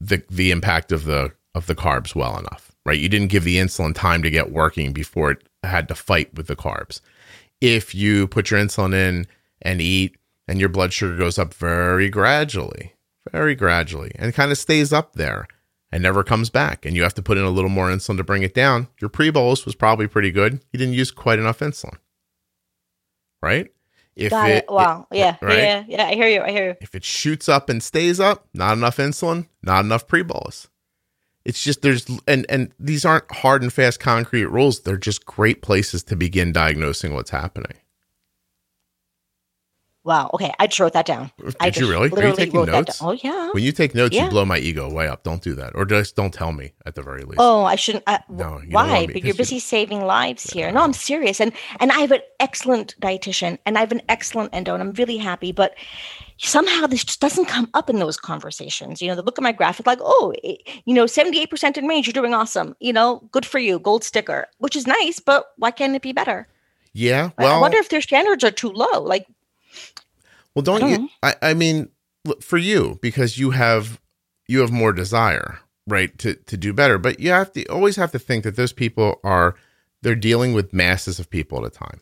the 0.00 0.22
the 0.30 0.50
impact 0.50 0.92
of 0.92 1.04
the 1.04 1.32
of 1.54 1.66
the 1.66 1.74
carbs 1.74 2.14
well 2.14 2.38
enough, 2.38 2.72
right? 2.86 2.98
You 2.98 3.08
didn't 3.08 3.28
give 3.28 3.44
the 3.44 3.56
insulin 3.56 3.94
time 3.94 4.22
to 4.22 4.30
get 4.30 4.52
working 4.52 4.92
before 4.92 5.32
it 5.32 5.48
had 5.62 5.88
to 5.88 5.94
fight 5.94 6.34
with 6.34 6.46
the 6.46 6.56
carbs. 6.56 7.00
If 7.60 7.94
you 7.94 8.26
put 8.26 8.50
your 8.50 8.60
insulin 8.60 8.94
in 8.94 9.26
and 9.60 9.80
eat 9.80 10.16
and 10.48 10.58
your 10.58 10.68
blood 10.68 10.92
sugar 10.92 11.16
goes 11.16 11.38
up 11.38 11.52
very 11.52 12.08
gradually, 12.08 12.94
very 13.30 13.54
gradually 13.54 14.12
and 14.14 14.34
kind 14.34 14.50
of 14.50 14.58
stays 14.58 14.92
up 14.92 15.14
there 15.14 15.46
and 15.92 16.02
never 16.02 16.22
comes 16.22 16.50
back 16.50 16.86
and 16.86 16.96
you 16.96 17.02
have 17.02 17.14
to 17.14 17.22
put 17.22 17.36
in 17.36 17.44
a 17.44 17.50
little 17.50 17.70
more 17.70 17.88
insulin 17.88 18.16
to 18.16 18.24
bring 18.24 18.42
it 18.42 18.54
down, 18.54 18.88
your 19.00 19.10
pre-bolus 19.10 19.66
was 19.66 19.74
probably 19.74 20.06
pretty 20.06 20.30
good. 20.30 20.64
You 20.72 20.78
didn't 20.78 20.94
use 20.94 21.10
quite 21.10 21.38
enough 21.38 21.58
insulin. 21.58 21.98
Right? 23.42 23.70
If 24.20 24.30
Got 24.30 24.50
it. 24.50 24.66
Wow. 24.68 25.06
yeah. 25.10 25.36
right? 25.40 25.58
Yeah. 25.58 25.84
Yeah. 25.88 26.06
I 26.06 26.14
hear 26.14 26.28
you. 26.28 26.42
I 26.42 26.50
hear 26.50 26.68
you. 26.68 26.76
if 26.82 26.94
it 26.94 27.04
shoots 27.04 27.48
up 27.48 27.70
and 27.70 27.82
stays 27.82 28.20
up, 28.20 28.46
not 28.52 28.76
enough 28.76 28.98
insulin, 28.98 29.46
not 29.62 29.82
enough 29.82 30.06
pre-bolus. 30.06 30.68
It's 31.46 31.62
just 31.62 31.80
there's 31.80 32.06
and 32.28 32.44
and 32.50 32.70
these 32.78 33.06
aren't 33.06 33.32
hard 33.32 33.62
and 33.62 33.72
fast 33.72 33.98
concrete 33.98 34.44
rules. 34.44 34.80
They're 34.80 34.98
just 34.98 35.24
great 35.24 35.62
places 35.62 36.02
to 36.04 36.16
begin 36.16 36.52
diagnosing 36.52 37.14
what's 37.14 37.30
happening. 37.30 37.79
Wow. 40.02 40.30
Okay. 40.32 40.50
I 40.58 40.66
just 40.66 40.80
wrote 40.80 40.94
that 40.94 41.04
down. 41.04 41.30
I 41.60 41.68
Did 41.68 41.82
you 41.82 41.90
really? 41.90 42.08
Are 42.10 42.26
you 42.28 42.34
taking 42.34 42.58
wrote 42.58 42.66
that 42.66 42.72
notes? 42.72 42.98
down. 43.00 43.08
Oh, 43.10 43.12
yeah. 43.12 43.50
When 43.52 43.62
you 43.62 43.70
take 43.70 43.94
notes, 43.94 44.16
you 44.16 44.28
blow 44.30 44.46
my 44.46 44.56
ego 44.58 44.90
way 44.90 45.06
up. 45.08 45.24
Don't 45.24 45.42
do 45.42 45.54
that, 45.56 45.72
or 45.74 45.84
just 45.84 46.16
don't 46.16 46.32
tell 46.32 46.52
me 46.52 46.72
at 46.86 46.94
the 46.94 47.02
very 47.02 47.22
least. 47.22 47.36
Oh, 47.38 47.64
I 47.64 47.76
shouldn't. 47.76 48.04
Uh, 48.06 48.18
No, 48.30 48.60
you 48.62 48.70
why? 48.70 48.86
But 48.86 49.00
you're 49.00 49.06
because 49.08 49.26
you- 49.28 49.34
busy 49.34 49.58
saving 49.58 50.04
lives 50.06 50.44
here. 50.50 50.72
No, 50.72 50.80
I'm 50.82 50.94
serious, 50.94 51.38
and 51.38 51.52
and 51.80 51.92
I 51.92 51.98
have 52.00 52.12
an 52.12 52.22
excellent 52.40 52.94
dietitian, 53.00 53.58
and 53.66 53.76
I 53.76 53.80
have 53.80 53.92
an 53.92 54.00
excellent 54.08 54.54
endo, 54.54 54.72
and 54.72 54.82
I'm 54.82 54.92
really 54.92 55.18
happy. 55.18 55.52
But 55.52 55.74
somehow 56.38 56.86
this 56.86 57.04
just 57.04 57.20
doesn't 57.20 57.44
come 57.44 57.68
up 57.74 57.90
in 57.90 57.98
those 57.98 58.16
conversations. 58.16 59.02
You 59.02 59.08
know, 59.08 59.14
they 59.16 59.20
look 59.20 59.38
at 59.38 59.42
my 59.42 59.52
graphic 59.52 59.86
like, 59.86 59.98
oh, 60.00 60.32
you 60.42 60.94
know, 60.94 61.04
78% 61.04 61.76
in 61.76 61.86
range, 61.86 62.06
you're 62.06 62.14
doing 62.14 62.32
awesome. 62.32 62.74
You 62.80 62.94
know, 62.94 63.28
good 63.32 63.44
for 63.44 63.58
you, 63.58 63.78
gold 63.78 64.02
sticker, 64.04 64.46
which 64.56 64.74
is 64.76 64.86
nice. 64.86 65.20
But 65.20 65.44
why 65.58 65.70
can't 65.72 65.94
it 65.94 66.00
be 66.00 66.12
better? 66.12 66.48
yeah. 66.94 67.30
Well, 67.38 67.54
I 67.56 67.60
wonder 67.60 67.76
if 67.76 67.90
their 67.90 68.00
standards 68.00 68.42
are 68.42 68.50
too 68.50 68.70
low. 68.70 69.02
Like, 69.02 69.26
Well, 70.54 70.62
don't 70.62 70.82
I 70.82 70.90
don't 70.90 71.02
you? 71.02 71.08
I, 71.22 71.34
I 71.42 71.54
mean, 71.54 71.90
look, 72.24 72.42
for 72.42 72.58
you 72.58 72.98
because 73.02 73.38
you 73.38 73.50
have 73.50 74.00
you 74.48 74.60
have 74.60 74.72
more 74.72 74.92
desire, 74.92 75.60
right, 75.86 76.16
to 76.18 76.34
to 76.34 76.56
do 76.56 76.72
better. 76.72 76.98
But 76.98 77.20
you 77.20 77.30
have 77.30 77.52
to 77.52 77.64
always 77.66 77.96
have 77.96 78.12
to 78.12 78.18
think 78.18 78.44
that 78.44 78.56
those 78.56 78.72
people 78.72 79.20
are 79.22 79.54
they're 80.02 80.14
dealing 80.14 80.54
with 80.54 80.72
masses 80.72 81.18
of 81.18 81.30
people 81.30 81.58
at 81.58 81.66
a 81.66 81.70
time, 81.70 82.00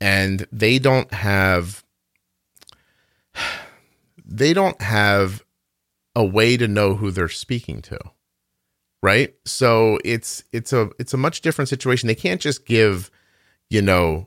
and 0.00 0.46
they 0.50 0.78
don't 0.78 1.12
have 1.12 1.84
they 4.24 4.52
don't 4.52 4.80
have 4.82 5.44
a 6.14 6.24
way 6.24 6.56
to 6.56 6.66
know 6.66 6.94
who 6.94 7.10
they're 7.10 7.28
speaking 7.28 7.82
to 7.82 7.98
right 9.02 9.34
so 9.44 9.98
it's 10.04 10.42
it's 10.52 10.72
a 10.72 10.90
it's 10.98 11.12
a 11.12 11.18
much 11.18 11.42
different 11.42 11.68
situation 11.68 12.06
they 12.06 12.14
can't 12.14 12.40
just 12.40 12.64
give 12.64 13.10
you 13.68 13.82
know 13.82 14.26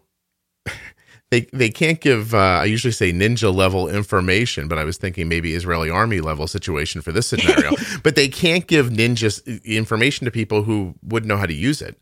they 1.31 1.41
they 1.53 1.69
can't 1.69 2.01
give 2.01 2.33
uh, 2.33 2.37
I 2.37 2.65
usually 2.65 2.91
say 2.91 3.11
ninja 3.11 3.53
level 3.53 3.87
information, 3.87 4.67
but 4.67 4.77
I 4.77 4.83
was 4.83 4.97
thinking 4.97 5.27
maybe 5.27 5.53
Israeli 5.53 5.89
army 5.89 6.21
level 6.21 6.47
situation 6.47 7.01
for 7.01 7.11
this 7.11 7.27
scenario. 7.27 7.71
but 8.03 8.15
they 8.15 8.27
can't 8.27 8.65
give 8.65 8.89
ninja 8.89 9.63
information 9.63 10.25
to 10.25 10.31
people 10.31 10.63
who 10.63 10.95
wouldn't 11.03 11.27
know 11.27 11.37
how 11.37 11.45
to 11.45 11.53
use 11.53 11.81
it. 11.81 11.99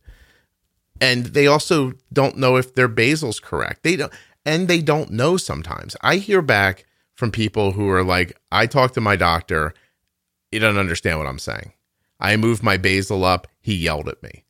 And 1.02 1.28
they 1.28 1.46
also 1.46 1.94
don't 2.12 2.38
know 2.38 2.56
if 2.56 2.74
their 2.74 2.88
basal's 2.88 3.40
correct. 3.40 3.84
They 3.84 3.98
don't 3.98 4.14
and 4.46 4.68
they 4.68 4.82
don't 4.82 5.12
know 5.12 5.36
sometimes. 5.36 5.98
I 6.02 6.18
hear 6.18 6.42
back 6.42 6.86
from 7.16 7.32
people 7.32 7.74
who 7.74 7.90
are 7.90 8.04
like, 8.04 8.40
I 8.52 8.66
talked 8.66 8.94
to 8.94 9.02
my 9.02 9.16
doctor, 9.16 9.74
he 10.52 10.60
doesn't 10.60 10.80
understand 10.80 11.18
what 11.18 11.28
I'm 11.28 11.40
saying. 11.40 11.74
I 12.20 12.38
moved 12.38 12.64
my 12.64 12.78
basil 12.78 13.26
up, 13.26 13.48
he 13.60 13.76
yelled 13.76 14.08
at 14.08 14.24
me. 14.24 14.46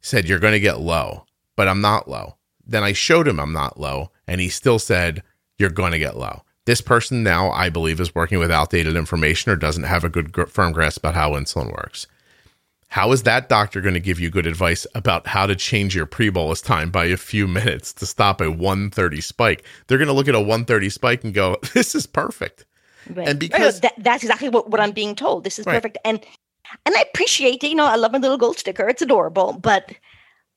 Said, 0.00 0.26
You're 0.28 0.38
gonna 0.38 0.58
get 0.58 0.80
low, 0.80 1.26
but 1.56 1.68
I'm 1.68 1.82
not 1.82 2.08
low. 2.08 2.36
Then 2.66 2.82
I 2.82 2.92
showed 2.92 3.28
him 3.28 3.38
I'm 3.38 3.52
not 3.52 3.78
low, 3.78 4.10
and 4.26 4.40
he 4.40 4.48
still 4.48 4.78
said, 4.78 5.22
You're 5.58 5.70
going 5.70 5.92
to 5.92 5.98
get 5.98 6.16
low. 6.16 6.42
This 6.66 6.80
person 6.80 7.22
now, 7.22 7.50
I 7.50 7.68
believe, 7.68 8.00
is 8.00 8.14
working 8.14 8.38
with 8.38 8.50
outdated 8.50 8.96
information 8.96 9.52
or 9.52 9.56
doesn't 9.56 9.82
have 9.82 10.02
a 10.04 10.08
good 10.08 10.32
gr- 10.32 10.44
firm 10.46 10.72
grasp 10.72 10.98
about 10.98 11.14
how 11.14 11.32
insulin 11.32 11.70
works. 11.70 12.06
How 12.88 13.10
is 13.12 13.24
that 13.24 13.48
doctor 13.48 13.80
going 13.80 13.94
to 13.94 14.00
give 14.00 14.20
you 14.20 14.30
good 14.30 14.46
advice 14.46 14.86
about 14.94 15.26
how 15.26 15.46
to 15.46 15.56
change 15.56 15.94
your 15.96 16.06
pre 16.06 16.28
bolus 16.30 16.60
time 16.62 16.90
by 16.90 17.06
a 17.06 17.16
few 17.16 17.46
minutes 17.48 17.92
to 17.94 18.06
stop 18.06 18.40
a 18.40 18.50
130 18.50 19.20
spike? 19.20 19.64
They're 19.86 19.98
going 19.98 20.08
to 20.08 20.14
look 20.14 20.28
at 20.28 20.34
a 20.34 20.40
130 20.40 20.88
spike 20.90 21.24
and 21.24 21.34
go, 21.34 21.58
This 21.74 21.94
is 21.94 22.06
perfect. 22.06 22.64
Right. 23.10 23.28
And 23.28 23.42
Right, 23.42 23.50
because- 23.50 23.80
that, 23.80 23.94
that's 23.98 24.22
exactly 24.22 24.48
what, 24.48 24.70
what 24.70 24.80
I'm 24.80 24.92
being 24.92 25.14
told. 25.16 25.44
This 25.44 25.58
is 25.58 25.66
Right. 25.66 25.74
perfect. 25.74 25.98
And 26.04 26.24
and 26.86 26.94
I 26.96 27.02
appreciate 27.02 27.62
it. 27.62 27.68
You 27.68 27.74
know, 27.74 27.84
I 27.84 27.96
love 27.96 28.12
my 28.12 28.18
little 28.18 28.38
gold 28.38 28.58
sticker. 28.58 28.88
It's 28.88 29.02
adorable. 29.02 29.52
But 29.60 29.92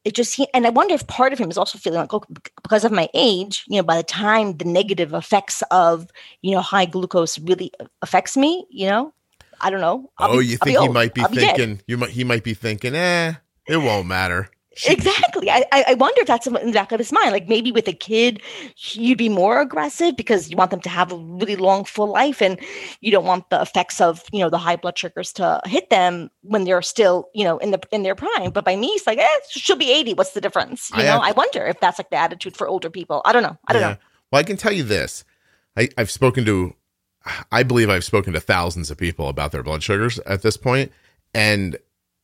it 0.07 0.15
just 0.15 0.35
he- 0.35 0.47
and 0.53 0.65
I 0.65 0.69
wonder 0.69 0.93
if 0.93 1.05
part 1.07 1.33
of 1.33 1.39
him 1.39 1.49
is 1.49 1.57
also 1.57 1.77
feeling 1.77 1.99
like, 1.99 2.13
oh, 2.13 2.23
because 2.63 2.85
of 2.85 2.93
my 2.93 3.09
age, 3.13 3.65
you 3.67 3.75
know, 3.75 3.83
by 3.83 3.97
the 3.97 4.03
time 4.03 4.55
the 4.55 4.63
negative 4.63 5.13
effects 5.13 5.61
of, 5.69 6.07
you 6.41 6.55
know, 6.55 6.61
high 6.61 6.85
glucose 6.85 7.37
really 7.39 7.73
affects 8.01 8.37
me, 8.37 8.65
you 8.69 8.87
know, 8.87 9.13
I 9.59 9.69
don't 9.69 9.81
know. 9.81 10.09
I'll 10.17 10.31
oh, 10.31 10.39
be- 10.39 10.45
you 10.47 10.57
I'll 10.61 10.65
think 10.65 10.79
he 10.79 10.87
old. 10.87 10.93
might 10.93 11.13
be 11.13 11.21
I'll 11.21 11.27
thinking, 11.27 11.81
you 11.87 11.97
might, 11.97 12.11
he 12.11 12.23
might 12.23 12.45
be 12.45 12.53
thinking, 12.53 12.95
eh, 12.95 13.33
it 13.67 13.77
won't 13.77 14.07
matter. 14.07 14.49
Exactly. 14.85 15.49
I, 15.49 15.65
I 15.71 15.93
wonder 15.95 16.21
if 16.21 16.27
that's 16.27 16.47
in 16.47 16.53
the 16.53 16.71
back 16.71 16.91
of 16.91 16.99
his 16.99 17.11
mind. 17.11 17.31
Like 17.31 17.47
maybe 17.47 17.71
with 17.71 17.87
a 17.87 17.93
kid, 17.93 18.41
you'd 18.77 19.17
be 19.17 19.29
more 19.29 19.61
aggressive 19.61 20.15
because 20.15 20.49
you 20.49 20.57
want 20.57 20.71
them 20.71 20.81
to 20.81 20.89
have 20.89 21.11
a 21.11 21.15
really 21.15 21.55
long, 21.55 21.85
full 21.85 22.11
life, 22.11 22.41
and 22.41 22.59
you 23.01 23.11
don't 23.11 23.25
want 23.25 23.49
the 23.49 23.61
effects 23.61 24.01
of 24.01 24.23
you 24.31 24.39
know 24.39 24.49
the 24.49 24.57
high 24.57 24.75
blood 24.75 24.97
sugars 24.97 25.31
to 25.33 25.61
hit 25.65 25.89
them 25.89 26.29
when 26.41 26.63
they're 26.63 26.81
still 26.81 27.29
you 27.33 27.43
know 27.43 27.57
in 27.57 27.71
the 27.71 27.81
in 27.91 28.03
their 28.03 28.15
prime. 28.15 28.51
But 28.51 28.65
by 28.65 28.75
me, 28.75 28.87
it's 28.87 29.07
like 29.07 29.19
eh, 29.19 29.27
she'll 29.49 29.75
be 29.75 29.91
eighty. 29.91 30.13
What's 30.13 30.31
the 30.31 30.41
difference? 30.41 30.89
You 30.91 31.01
I 31.01 31.03
know, 31.03 31.11
have, 31.13 31.21
I 31.21 31.31
wonder 31.31 31.65
if 31.65 31.79
that's 31.79 31.99
like 31.99 32.09
the 32.09 32.17
attitude 32.17 32.55
for 32.57 32.67
older 32.67 32.89
people. 32.89 33.21
I 33.25 33.33
don't 33.33 33.43
know. 33.43 33.57
I 33.67 33.73
don't 33.73 33.81
yeah. 33.81 33.89
know. 33.89 33.97
Well, 34.31 34.39
I 34.39 34.43
can 34.43 34.57
tell 34.57 34.73
you 34.73 34.83
this. 34.83 35.23
I, 35.77 35.89
I've 35.97 36.11
spoken 36.11 36.43
to, 36.45 36.73
I 37.51 37.63
believe 37.63 37.89
I've 37.89 38.03
spoken 38.03 38.33
to 38.33 38.39
thousands 38.39 38.89
of 38.89 38.97
people 38.97 39.29
about 39.29 39.51
their 39.51 39.63
blood 39.63 39.83
sugars 39.83 40.19
at 40.19 40.41
this 40.41 40.57
point, 40.57 40.91
and 41.33 41.77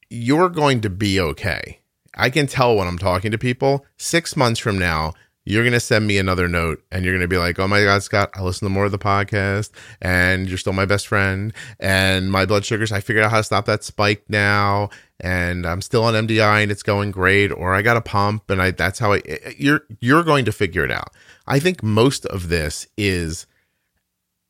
you're 0.09 0.49
going 0.49 0.81
to 0.81 0.89
be 0.89 1.19
okay 1.19 1.79
I 2.15 2.29
can 2.29 2.47
tell 2.47 2.75
when 2.75 2.87
I'm 2.87 2.97
talking 2.97 3.31
to 3.31 3.37
people. 3.37 3.85
Six 3.97 4.35
months 4.35 4.59
from 4.59 4.77
now, 4.77 5.13
you're 5.45 5.63
going 5.63 5.73
to 5.73 5.79
send 5.79 6.07
me 6.07 6.17
another 6.17 6.47
note 6.47 6.83
and 6.91 7.03
you're 7.03 7.13
going 7.13 7.21
to 7.21 7.27
be 7.27 7.37
like, 7.37 7.59
oh 7.59 7.67
my 7.67 7.83
God, 7.83 8.01
Scott, 8.01 8.29
I 8.33 8.41
listen 8.41 8.65
to 8.65 8.69
more 8.69 8.85
of 8.85 8.91
the 8.91 8.99
podcast 8.99 9.71
and 10.01 10.47
you're 10.47 10.57
still 10.57 10.73
my 10.73 10.85
best 10.85 11.07
friend. 11.07 11.53
And 11.79 12.31
my 12.31 12.45
blood 12.45 12.63
sugars, 12.63 12.91
I 12.91 13.01
figured 13.01 13.25
out 13.25 13.31
how 13.31 13.37
to 13.37 13.43
stop 13.43 13.65
that 13.65 13.83
spike 13.83 14.23
now. 14.29 14.89
And 15.19 15.65
I'm 15.65 15.81
still 15.81 16.03
on 16.03 16.13
MDI 16.13 16.63
and 16.63 16.71
it's 16.71 16.83
going 16.83 17.11
great. 17.11 17.51
Or 17.51 17.73
I 17.73 17.81
got 17.81 17.97
a 17.97 18.01
pump 18.01 18.49
and 18.49 18.61
I, 18.61 18.71
that's 18.71 18.99
how 18.99 19.13
I, 19.13 19.17
eh, 19.25 19.37
eh, 19.43 19.53
you're, 19.57 19.81
you're 19.99 20.23
going 20.23 20.45
to 20.45 20.51
figure 20.53 20.85
it 20.85 20.91
out. 20.91 21.13
I 21.45 21.59
think 21.59 21.83
most 21.83 22.25
of 22.27 22.47
this 22.47 22.87
is, 22.97 23.45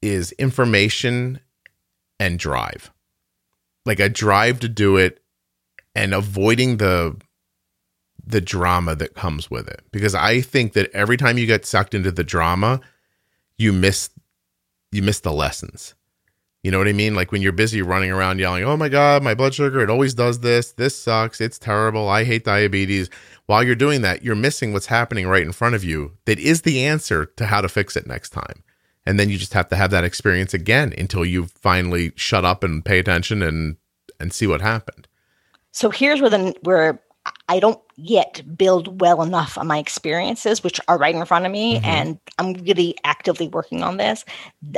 is 0.02 0.32
information 0.34 1.40
and 2.20 2.38
drive, 2.38 2.92
like 3.86 4.00
a 4.00 4.10
drive 4.10 4.60
to 4.60 4.70
do 4.70 4.98
it 4.98 5.24
and 5.96 6.14
avoiding 6.14 6.78
the, 6.78 7.18
the 8.26 8.42
drama 8.42 8.96
that 8.96 9.16
comes 9.16 9.52
with 9.52 9.68
it 9.68 9.82
because 9.92 10.16
I 10.16 10.42
think 10.42 10.74
that 10.74 10.90
every 10.92 11.18
time 11.18 11.38
you 11.38 11.46
get 11.46 11.66
sucked 11.66 11.94
into 11.94 12.12
the 12.12 12.24
drama, 12.24 12.80
you 13.58 13.74
miss 13.74 14.10
you 14.92 15.02
miss 15.02 15.20
the 15.20 15.34
lessons. 15.34 15.96
You 16.62 16.72
know 16.72 16.78
what 16.78 16.88
I 16.88 16.94
mean? 16.94 17.14
Like 17.14 17.34
when 17.34 17.42
you're 17.42 17.52
busy 17.52 17.82
running 17.82 18.12
around 18.12 18.40
yelling, 18.40 18.64
"Oh 18.64 18.78
my 18.78 18.88
god, 18.88 19.22
my 19.24 19.34
blood 19.34 19.54
sugar, 19.54 19.82
it 19.82 19.90
always 19.90 20.14
does 20.14 20.40
this. 20.40 20.72
This 20.72 20.98
sucks. 20.98 21.42
It's 21.42 21.60
terrible. 21.60 22.08
I 22.08 22.24
hate 22.24 22.46
diabetes." 22.46 23.10
While 23.46 23.64
you're 23.64 23.76
doing 23.76 24.02
that, 24.04 24.24
you're 24.24 24.36
missing 24.36 24.72
what's 24.72 24.86
happening 24.86 25.28
right 25.28 25.44
in 25.44 25.52
front 25.52 25.76
of 25.76 25.84
you 25.84 26.14
that 26.26 26.40
is 26.40 26.62
the 26.62 26.86
answer 26.86 27.26
to 27.26 27.46
how 27.48 27.60
to 27.60 27.68
fix 27.68 27.98
it 27.98 28.08
next 28.08 28.30
time. 28.30 28.64
And 29.06 29.20
then 29.20 29.30
you 29.30 29.38
just 29.38 29.54
have 29.54 29.68
to 29.68 29.76
have 29.76 29.92
that 29.92 30.06
experience 30.06 30.54
again 30.54 30.94
until 30.98 31.26
you 31.26 31.48
finally 31.48 32.14
shut 32.16 32.46
up 32.46 32.64
and 32.64 32.86
pay 32.86 33.00
attention 33.00 33.42
and 33.42 33.76
and 34.18 34.32
see 34.32 34.48
what 34.48 34.62
happened. 34.62 35.10
So 35.74 35.90
here's 35.90 36.22
where 36.22 36.30
the 36.30 36.56
where 36.62 37.02
I 37.50 37.60
don't 37.60 37.80
yet 37.96 38.42
build 38.58 39.02
well 39.02 39.22
enough 39.22 39.58
on 39.58 39.68
my 39.68 39.78
experiences, 39.78 40.64
which 40.64 40.80
are 40.88 40.98
right 40.98 41.14
in 41.14 41.26
front 41.26 41.46
of 41.46 41.52
me, 41.52 41.76
mm-hmm. 41.76 41.86
and 41.86 42.20
I'm 42.40 42.54
really 42.54 42.96
actively 43.04 43.48
working 43.48 43.84
on 43.84 43.98
this. 43.98 44.24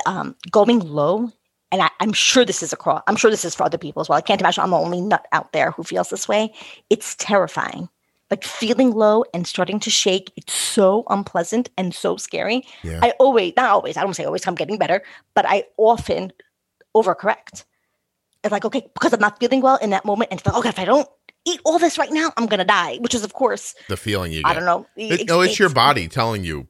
Um, 0.06 0.36
going 0.50 0.80
low, 0.80 1.32
and 1.72 1.82
I, 1.82 1.90
am 2.00 2.14
sure 2.14 2.44
this 2.44 2.64
is 2.64 2.74
across. 2.74 3.04
I'm 3.08 3.16
sure 3.16 3.30
this 3.30 3.46
is 3.46 3.54
for 3.54 3.64
other 3.64 3.78
people 3.78 4.02
as 4.02 4.10
well. 4.10 4.18
I 4.18 4.22
can't 4.22 4.42
imagine 4.42 4.64
I'm 4.64 4.72
the 4.72 4.78
only 4.78 5.02
nut 5.02 5.28
out 5.32 5.54
there 5.54 5.72
who 5.72 5.84
feels 5.84 6.10
this 6.10 6.28
way. 6.28 6.54
It's 6.90 7.16
terrifying. 7.16 7.90
Like 8.32 8.44
feeling 8.44 8.92
low 8.92 9.24
and 9.36 9.46
starting 9.46 9.80
to 9.82 9.92
shake. 9.92 10.32
It's 10.36 10.54
so 10.54 11.04
unpleasant 11.10 11.70
and 11.78 11.94
so 11.94 12.18
scary. 12.18 12.66
Yeah. 12.84 13.00
I 13.04 13.12
always, 13.20 13.54
not 13.56 13.70
always, 13.70 13.98
I 13.98 14.02
don't 14.02 14.16
say 14.16 14.26
always, 14.26 14.48
I'm 14.48 14.56
getting 14.56 14.80
better, 14.80 15.04
but 15.36 15.46
I 15.48 15.66
often 15.78 16.34
overcorrect. 16.96 17.66
It's 18.44 18.52
like, 18.52 18.66
okay, 18.66 18.90
because 18.94 19.14
I'm 19.14 19.20
not 19.20 19.40
feeling 19.40 19.62
well 19.62 19.78
in 19.78 19.92
that 19.92 20.06
moment. 20.06 20.32
And 20.32 20.40
it's 20.40 20.48
like, 20.48 20.56
okay, 20.58 20.70
if 20.70 20.80
I 20.80 20.86
don't 20.86 21.08
eat 21.46 21.62
all 21.64 21.80
this 21.80 21.98
right 21.98 22.12
now, 22.12 22.34
I'm 22.38 22.48
gonna 22.48 22.66
die. 22.66 22.98
Which 22.98 23.16
is, 23.16 23.24
of 23.24 23.34
course, 23.34 23.76
the 23.88 23.98
feeling 23.98 24.32
you. 24.32 24.44
Get. 24.44 24.50
I 24.50 24.54
don't 24.54 24.66
know. 24.66 24.88
It, 24.96 25.28
no, 25.28 25.42
it's, 25.42 25.52
it's, 25.52 25.60
your 25.60 25.70
body 25.70 26.08
telling 26.08 26.44
you, 26.44 26.68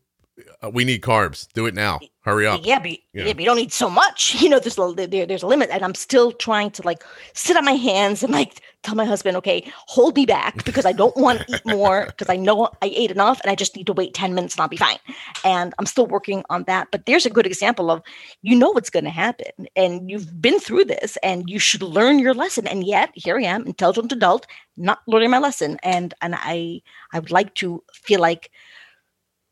Uh, 0.62 0.70
"We 0.70 0.84
need 0.84 1.02
carbs. 1.02 1.48
Do 1.54 1.66
it 1.66 1.74
now. 1.74 2.00
Hurry 2.22 2.48
up." 2.48 2.62
Yeah, 2.64 2.80
but, 2.80 2.92
yeah. 3.14 3.26
yeah, 3.26 3.34
but 3.34 3.40
you 3.40 3.46
don't 3.46 3.58
need 3.58 3.74
so 3.74 3.90
much. 3.90 4.36
You 4.42 4.50
know, 4.50 4.60
there's 4.60 4.78
a 4.78 5.08
there, 5.08 5.26
there's 5.26 5.44
a 5.44 5.48
limit, 5.48 5.70
and 5.72 5.84
I'm 5.84 5.96
still 5.96 6.32
trying 6.32 6.72
to 6.72 6.84
like 6.84 7.04
sit 7.34 7.58
on 7.58 7.66
my 7.66 7.72
hands 7.72 8.22
and 8.22 8.32
like 8.32 8.62
tell 8.86 8.96
my 8.96 9.06
husband, 9.06 9.36
okay, 9.38 9.64
hold 9.88 10.16
me 10.16 10.26
back 10.26 10.64
because 10.64 10.86
I 10.86 10.92
don't 10.92 11.18
want 11.18 11.42
to 11.42 11.56
eat 11.56 11.66
more 11.66 12.06
because 12.06 12.30
I 12.30 12.36
know 12.36 12.70
I 12.82 12.92
ate 12.96 13.12
enough 13.12 13.42
and 13.42 13.52
I 13.52 13.56
just 13.56 13.76
need 13.76 13.88
to 13.88 13.94
wait 13.94 14.14
10 14.14 14.36
minutes 14.36 14.56
and 14.56 14.62
I'll 14.62 14.68
be 14.68 14.78
fine. 14.78 15.00
And 15.44 15.74
I'm 15.80 15.88
still 15.88 16.06
working 16.06 16.44
on 16.50 16.64
that. 16.66 16.90
But 16.92 17.06
there's 17.06 17.26
a 17.26 17.32
good 17.32 17.48
example 17.48 17.90
of 17.90 18.02
you 18.44 18.56
know 18.56 18.70
what's 18.70 18.92
going 18.92 19.06
to 19.06 19.12
happen 19.12 19.68
and 19.76 20.10
you've 20.10 20.40
been 20.40 20.60
through 20.60 20.86
this 20.86 21.18
and 21.24 21.50
you 21.50 21.60
should 21.60 21.82
learn 21.82 22.20
your 22.20 22.34
lesson. 22.34 22.68
And 22.68 22.86
yet 22.86 23.10
here 23.16 23.38
I 23.40 23.44
am, 23.44 23.66
intelligent 23.66 24.12
adult, 24.12 24.46
not 24.78 25.00
learning 25.08 25.32
my 25.32 25.40
lesson. 25.40 25.78
And 25.82 26.14
and 26.22 26.36
I 26.38 26.82
I 27.12 27.20
would 27.20 27.32
like 27.32 27.56
to 27.56 27.84
feel 27.92 28.22
like 28.22 28.52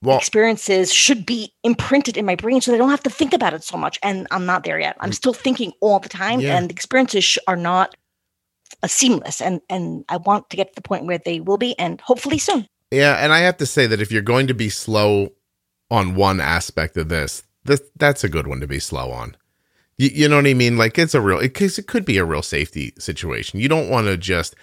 well, 0.03 0.17
experiences 0.17 0.93
should 0.93 1.25
be 1.25 1.53
imprinted 1.63 2.17
in 2.17 2.25
my 2.25 2.35
brain 2.35 2.61
so 2.61 2.73
I 2.73 2.77
don't 2.77 2.89
have 2.89 3.03
to 3.03 3.09
think 3.09 3.33
about 3.33 3.53
it 3.53 3.63
so 3.63 3.77
much. 3.77 3.97
And 4.03 4.27
I'm 4.31 4.45
not 4.45 4.63
there 4.63 4.79
yet. 4.79 4.97
I'm 4.99 5.11
mm. 5.11 5.15
still 5.15 5.33
thinking 5.33 5.71
all 5.81 5.99
the 5.99 6.09
time, 6.09 6.39
yeah. 6.39 6.57
and 6.57 6.69
the 6.69 6.73
experiences 6.73 7.23
sh- 7.23 7.37
are 7.47 7.55
not 7.55 7.95
a 8.81 8.89
seamless 8.89 9.39
and 9.39 9.61
and 9.69 10.03
I 10.09 10.17
want 10.17 10.49
to 10.49 10.57
get 10.57 10.69
to 10.69 10.75
the 10.75 10.81
point 10.81 11.05
where 11.05 11.19
they 11.19 11.39
will 11.39 11.57
be 11.57 11.77
and 11.79 12.01
hopefully 12.01 12.37
soon. 12.37 12.67
Yeah, 12.91 13.15
and 13.15 13.33
I 13.33 13.39
have 13.39 13.57
to 13.57 13.65
say 13.65 13.87
that 13.87 14.01
if 14.01 14.11
you're 14.11 14.21
going 14.21 14.47
to 14.47 14.53
be 14.53 14.69
slow 14.69 15.29
on 15.89 16.15
one 16.15 16.39
aspect 16.41 16.97
of 16.97 17.09
this, 17.09 17.43
this 17.63 17.81
that's 17.95 18.23
a 18.23 18.29
good 18.29 18.47
one 18.47 18.59
to 18.59 18.67
be 18.67 18.79
slow 18.79 19.11
on. 19.11 19.37
You, 19.97 20.09
you 20.13 20.27
know 20.27 20.35
what 20.37 20.47
I 20.47 20.53
mean? 20.53 20.77
Like 20.77 20.99
it's 20.99 21.15
a 21.15 21.21
real 21.21 21.39
because 21.39 21.77
it, 21.77 21.83
it 21.83 21.87
could 21.87 22.05
be 22.05 22.17
a 22.17 22.25
real 22.25 22.41
safety 22.41 22.93
situation. 22.97 23.59
You 23.59 23.69
don't 23.69 23.89
want 23.89 24.07
to 24.07 24.17
just 24.17 24.55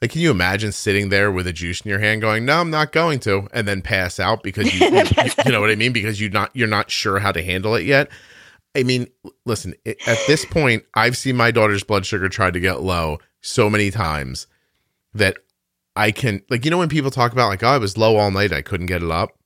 like 0.00 0.12
can 0.12 0.20
you 0.20 0.30
imagine 0.30 0.70
sitting 0.72 1.08
there 1.08 1.32
with 1.32 1.46
a 1.46 1.52
juice 1.52 1.80
in 1.80 1.88
your 1.88 1.98
hand 1.98 2.20
going, 2.20 2.44
"No, 2.44 2.60
I'm 2.60 2.70
not 2.70 2.92
going 2.92 3.18
to," 3.20 3.48
and 3.52 3.66
then 3.66 3.82
pass 3.82 4.20
out 4.20 4.42
because 4.42 4.72
you, 4.72 4.86
you, 4.86 5.02
you 5.44 5.52
know 5.52 5.60
what 5.60 5.70
I 5.70 5.74
mean? 5.74 5.92
Because 5.92 6.20
you're 6.20 6.30
not 6.30 6.50
you're 6.54 6.68
not 6.68 6.90
sure 6.90 7.18
how 7.18 7.32
to 7.32 7.42
handle 7.42 7.74
it 7.74 7.84
yet. 7.84 8.08
I 8.76 8.84
mean, 8.84 9.08
listen, 9.44 9.74
at 9.84 10.18
this 10.26 10.44
point, 10.44 10.84
I've 10.94 11.16
seen 11.16 11.36
my 11.36 11.50
daughter's 11.50 11.82
blood 11.82 12.06
sugar 12.06 12.28
try 12.28 12.50
to 12.50 12.60
get 12.60 12.80
low 12.80 13.18
so 13.40 13.68
many 13.68 13.90
times 13.90 14.46
that 15.14 15.38
I 15.96 16.12
can 16.12 16.42
like 16.48 16.64
you 16.64 16.70
know 16.70 16.78
when 16.78 16.88
people 16.88 17.10
talk 17.10 17.32
about 17.32 17.48
like 17.48 17.64
oh 17.64 17.68
I 17.68 17.78
was 17.78 17.98
low 17.98 18.16
all 18.16 18.30
night 18.30 18.52
I 18.52 18.62
couldn't 18.62 18.86
get 18.86 19.02
it 19.02 19.10
up? 19.10 19.36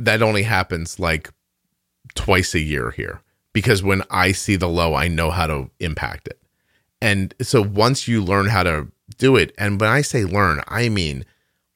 That 0.00 0.22
only 0.22 0.42
happens 0.42 0.98
like 0.98 1.30
twice 2.16 2.54
a 2.54 2.60
year 2.60 2.90
here 2.90 3.22
because 3.52 3.80
when 3.80 4.02
I 4.10 4.32
see 4.32 4.56
the 4.56 4.68
low 4.68 4.94
I 4.94 5.06
know 5.06 5.30
how 5.30 5.46
to 5.46 5.70
impact 5.78 6.26
it. 6.26 6.40
And 7.00 7.32
so 7.42 7.62
once 7.62 8.08
you 8.08 8.24
learn 8.24 8.46
how 8.46 8.64
to 8.64 8.88
do 9.22 9.36
it 9.36 9.54
and 9.58 9.80
when 9.80 9.90
I 9.90 10.02
say 10.02 10.24
learn 10.24 10.60
I 10.68 10.88
mean 10.88 11.24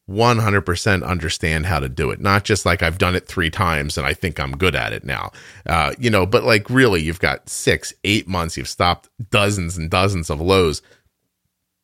100% 0.09 1.05
understand 1.05 1.67
how 1.67 1.81
to 1.81 1.89
do 1.89 2.11
it 2.11 2.21
not 2.21 2.45
just 2.45 2.65
like 2.65 2.83
I've 2.83 2.99
done 2.99 3.17
it 3.17 3.27
3 3.27 3.51
times 3.51 3.99
and 3.99 4.07
I 4.07 4.15
think 4.15 4.39
I'm 4.39 4.57
good 4.57 4.75
at 4.75 4.93
it 4.93 5.05
now 5.05 5.33
uh 5.67 5.93
you 5.99 6.11
know 6.11 6.27
but 6.27 6.45
like 6.45 6.71
really 6.71 7.03
you've 7.03 7.21
got 7.21 7.49
6 7.49 7.93
8 8.05 8.29
months 8.29 8.57
you've 8.57 8.69
stopped 8.69 9.09
dozens 9.31 9.77
and 9.77 9.91
dozens 9.91 10.31
of 10.31 10.41
lows 10.41 10.83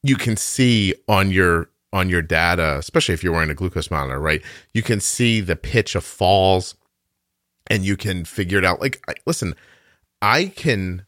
you 0.03 0.17
can 0.17 0.37
see 0.37 0.95
on 1.09 1.31
your 1.31 1.69
on 1.93 2.09
your 2.09 2.23
data, 2.23 2.77
especially 2.79 3.15
if 3.15 3.23
you're 3.23 3.33
wearing 3.33 3.51
a 3.51 3.55
glucose 3.55 3.91
monitor, 3.91 4.19
right? 4.19 4.43
You 4.73 4.83
can 4.83 5.01
see 5.01 5.41
the 5.41 5.57
pitch 5.57 5.95
of 5.95 6.05
falls 6.05 6.75
and 7.67 7.85
you 7.85 7.97
can 7.97 8.25
figure 8.25 8.59
it 8.59 8.65
out. 8.65 8.81
Like 8.81 9.03
I, 9.09 9.15
listen, 9.27 9.55
I 10.21 10.47
can 10.47 11.05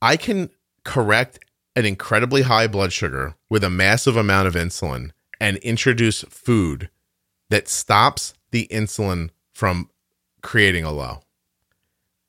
I 0.00 0.16
can 0.16 0.50
correct 0.84 1.40
an 1.78 1.86
incredibly 1.86 2.42
high 2.42 2.66
blood 2.66 2.92
sugar 2.92 3.36
with 3.48 3.62
a 3.62 3.70
massive 3.70 4.16
amount 4.16 4.48
of 4.48 4.54
insulin 4.54 5.12
and 5.40 5.58
introduce 5.58 6.22
food 6.22 6.90
that 7.50 7.68
stops 7.68 8.34
the 8.50 8.66
insulin 8.68 9.30
from 9.52 9.88
creating 10.42 10.84
a 10.84 10.90
low. 10.90 11.20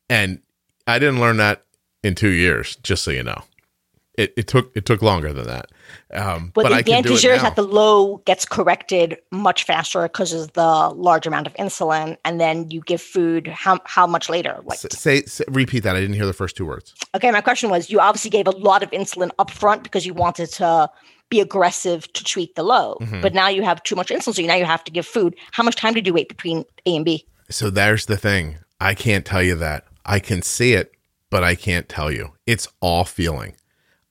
And 0.08 0.44
I 0.86 1.00
didn't 1.00 1.20
learn 1.20 1.38
that 1.38 1.66
in 2.04 2.14
2 2.14 2.30
years, 2.30 2.76
just 2.84 3.04
so 3.04 3.10
you 3.10 3.24
know. 3.24 3.42
It, 4.14 4.34
it 4.38 4.48
took 4.48 4.72
it 4.76 4.86
took 4.86 5.02
longer 5.02 5.34
than 5.34 5.48
that. 5.48 5.72
Um, 6.14 6.52
but, 6.54 6.64
but 6.64 6.70
the 6.70 6.78
advantage 6.80 7.22
here 7.22 7.34
is 7.34 7.42
that 7.42 7.56
the 7.56 7.64
low 7.64 8.18
gets 8.26 8.46
corrected 8.46 9.18
much 9.32 9.64
faster 9.64 10.04
because 10.04 10.34
of 10.34 10.54
the 10.54 10.90
large 10.90 11.28
amount 11.28 11.48
of 11.48 11.54
insulin, 11.54 12.18
and 12.26 12.40
then 12.40 12.70
you 12.72 12.82
give 12.82 13.02
food 13.02 13.48
how 13.48 13.80
how 13.86 14.08
much 14.08 14.30
later? 14.30 14.60
Like 14.64 14.80
say, 14.80 15.24
say 15.24 15.44
repeat 15.48 15.82
that. 15.82 15.96
I 15.96 16.00
didn't 16.00 16.16
hear 16.16 16.26
the 16.26 16.34
first 16.34 16.56
two 16.58 16.66
words. 16.66 16.94
Okay, 17.16 17.32
my 17.32 17.42
question 17.42 17.70
was: 17.70 17.90
you 17.90 18.00
obviously 18.00 18.30
gave 18.30 18.48
a 18.48 18.52
lot 18.52 18.84
of 18.84 18.92
insulin 18.92 19.32
up 19.40 19.52
front 19.52 19.84
because 19.84 20.06
you 20.06 20.14
wanted 20.14 20.50
to 20.54 20.90
be 21.30 21.40
aggressive 21.40 22.12
to 22.14 22.24
treat 22.24 22.56
the 22.56 22.64
low, 22.64 22.98
mm-hmm. 23.02 23.22
but 23.22 23.34
now 23.34 23.48
you 23.48 23.62
have 23.64 23.82
too 23.84 23.96
much 23.96 24.10
insulin, 24.10 24.34
so 24.34 24.42
now 24.42 24.56
you 24.56 24.66
have 24.66 24.84
to 24.84 24.92
give 24.92 25.06
food. 25.06 25.36
How 25.52 25.64
much 25.64 25.76
time 25.76 25.94
did 25.94 26.08
you 26.08 26.14
wait 26.14 26.28
between 26.28 26.66
A 26.86 26.96
and 26.96 27.06
B? 27.06 27.26
So 27.50 27.70
there's 27.70 28.08
the 28.08 28.18
thing. 28.18 28.58
I 28.80 28.94
can't 28.94 29.26
tell 29.26 29.44
you 29.44 29.56
that. 29.56 29.86
I 30.06 30.20
can 30.20 30.42
see 30.42 30.74
it, 30.74 30.94
but 31.30 31.44
I 31.44 31.56
can't 31.56 31.88
tell 31.88 32.12
you. 32.12 32.34
It's 32.48 32.68
all 32.80 33.06
feeling. 33.06 33.56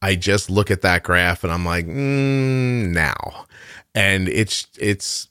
I 0.03 0.15
just 0.15 0.49
look 0.51 0.71
at 0.71 0.83
that 0.83 1.03
graph 1.03 1.43
and 1.45 1.53
I'm 1.53 1.65
like, 1.65 1.87
mm, 1.87 2.91
now, 2.93 3.47
and 3.95 4.29
it's 4.29 4.67
it's 4.79 5.29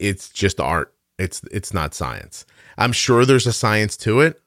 it's 0.00 0.28
just 0.30 0.60
art. 0.60 0.94
It's 1.18 1.42
it's 1.50 1.74
not 1.74 1.94
science. 1.94 2.44
I'm 2.78 2.92
sure 2.92 3.24
there's 3.24 3.46
a 3.46 3.52
science 3.52 3.96
to 3.98 4.20
it. 4.20 4.40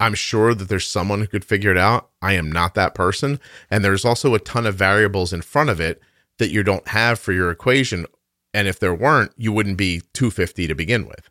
I'm 0.00 0.14
sure 0.14 0.54
that 0.54 0.68
there's 0.68 0.86
someone 0.86 1.20
who 1.20 1.26
could 1.26 1.44
figure 1.44 1.70
it 1.70 1.78
out. 1.78 2.10
I 2.20 2.32
am 2.34 2.50
not 2.50 2.74
that 2.74 2.94
person, 2.94 3.40
and 3.70 3.84
there's 3.84 4.04
also 4.04 4.34
a 4.34 4.38
ton 4.40 4.66
of 4.66 4.74
variables 4.74 5.32
in 5.32 5.42
front 5.42 5.70
of 5.70 5.80
it 5.80 6.00
that 6.38 6.50
you 6.50 6.62
don't 6.62 6.88
have 6.88 7.18
for 7.18 7.32
your 7.32 7.50
equation. 7.50 8.06
And 8.52 8.68
if 8.68 8.78
there 8.78 8.94
weren't, 8.94 9.32
you 9.36 9.52
wouldn't 9.52 9.78
be 9.78 10.02
250 10.12 10.66
to 10.66 10.74
begin 10.74 11.06
with. 11.06 11.30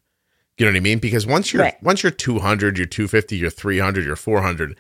You 0.58 0.66
know 0.66 0.72
what 0.72 0.78
I 0.78 0.82
mean? 0.82 1.00
Because 1.00 1.26
once 1.28 1.52
you're 1.54 1.64
Right. 1.64 1.84
once 1.84 2.04
you're 2.04 2.12
200, 2.12 2.78
you're 2.78 2.88
250, 2.88 3.38
you're 3.38 3.50
300, 3.50 4.06
you're 4.06 4.16
400, 4.16 4.76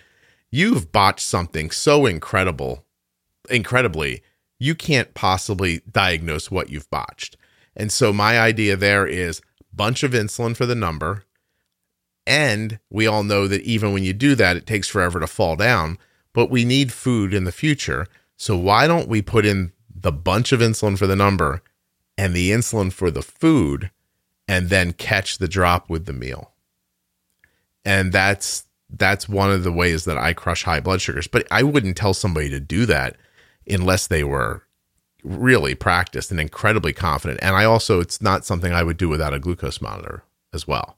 you've 0.51 0.91
botched 0.91 1.25
something 1.25 1.69
so 1.71 2.05
incredible, 2.05 2.85
incredibly, 3.49 4.23
you 4.59 4.75
can't 4.75 5.13
possibly 5.13 5.81
diagnose 5.91 6.49
what 6.49 6.69
you've 6.69 6.89
botched. 6.89 7.37
And 7.75 7.91
so 7.91 8.13
my 8.13 8.39
idea 8.39 8.75
there 8.75 9.05
is 9.05 9.41
bunch 9.73 10.03
of 10.03 10.11
insulin 10.11 10.55
for 10.55 10.65
the 10.65 10.75
number. 10.75 11.25
And 12.25 12.79
we 12.89 13.07
all 13.07 13.23
know 13.23 13.47
that 13.47 13.61
even 13.63 13.91
when 13.91 14.03
you 14.03 14.13
do 14.13 14.35
that, 14.35 14.55
it 14.55 14.65
takes 14.65 14.87
forever 14.87 15.19
to 15.19 15.27
fall 15.27 15.55
down, 15.55 15.97
but 16.33 16.49
we 16.49 16.63
need 16.63 16.93
food 16.93 17.33
in 17.33 17.43
the 17.43 17.51
future. 17.51 18.07
So 18.37 18.57
why 18.57 18.87
don't 18.87 19.09
we 19.09 19.21
put 19.21 19.45
in 19.45 19.73
the 19.93 20.11
bunch 20.11 20.51
of 20.51 20.59
insulin 20.59 20.97
for 20.97 21.07
the 21.07 21.15
number 21.15 21.61
and 22.17 22.33
the 22.33 22.51
insulin 22.51 22.93
for 22.93 23.11
the 23.11 23.21
food 23.21 23.91
and 24.47 24.69
then 24.69 24.93
catch 24.93 25.37
the 25.37 25.47
drop 25.47 25.89
with 25.89 26.05
the 26.05 26.13
meal? 26.13 26.51
And 27.83 28.13
that's 28.13 28.65
that's 28.95 29.27
one 29.27 29.51
of 29.51 29.63
the 29.63 29.71
ways 29.71 30.05
that 30.05 30.17
I 30.17 30.33
crush 30.33 30.63
high 30.63 30.79
blood 30.79 31.01
sugars. 31.01 31.27
But 31.27 31.47
I 31.49 31.63
wouldn't 31.63 31.97
tell 31.97 32.13
somebody 32.13 32.49
to 32.49 32.59
do 32.59 32.85
that 32.85 33.17
unless 33.67 34.07
they 34.07 34.23
were 34.23 34.63
really 35.23 35.73
practiced 35.75 36.31
and 36.31 36.39
incredibly 36.39 36.93
confident. 36.93 37.39
And 37.41 37.55
I 37.55 37.63
also 37.65 37.99
it's 37.99 38.21
not 38.21 38.45
something 38.45 38.73
I 38.73 38.83
would 38.83 38.97
do 38.97 39.09
without 39.09 39.33
a 39.33 39.39
glucose 39.39 39.81
monitor 39.81 40.23
as 40.53 40.67
well. 40.67 40.97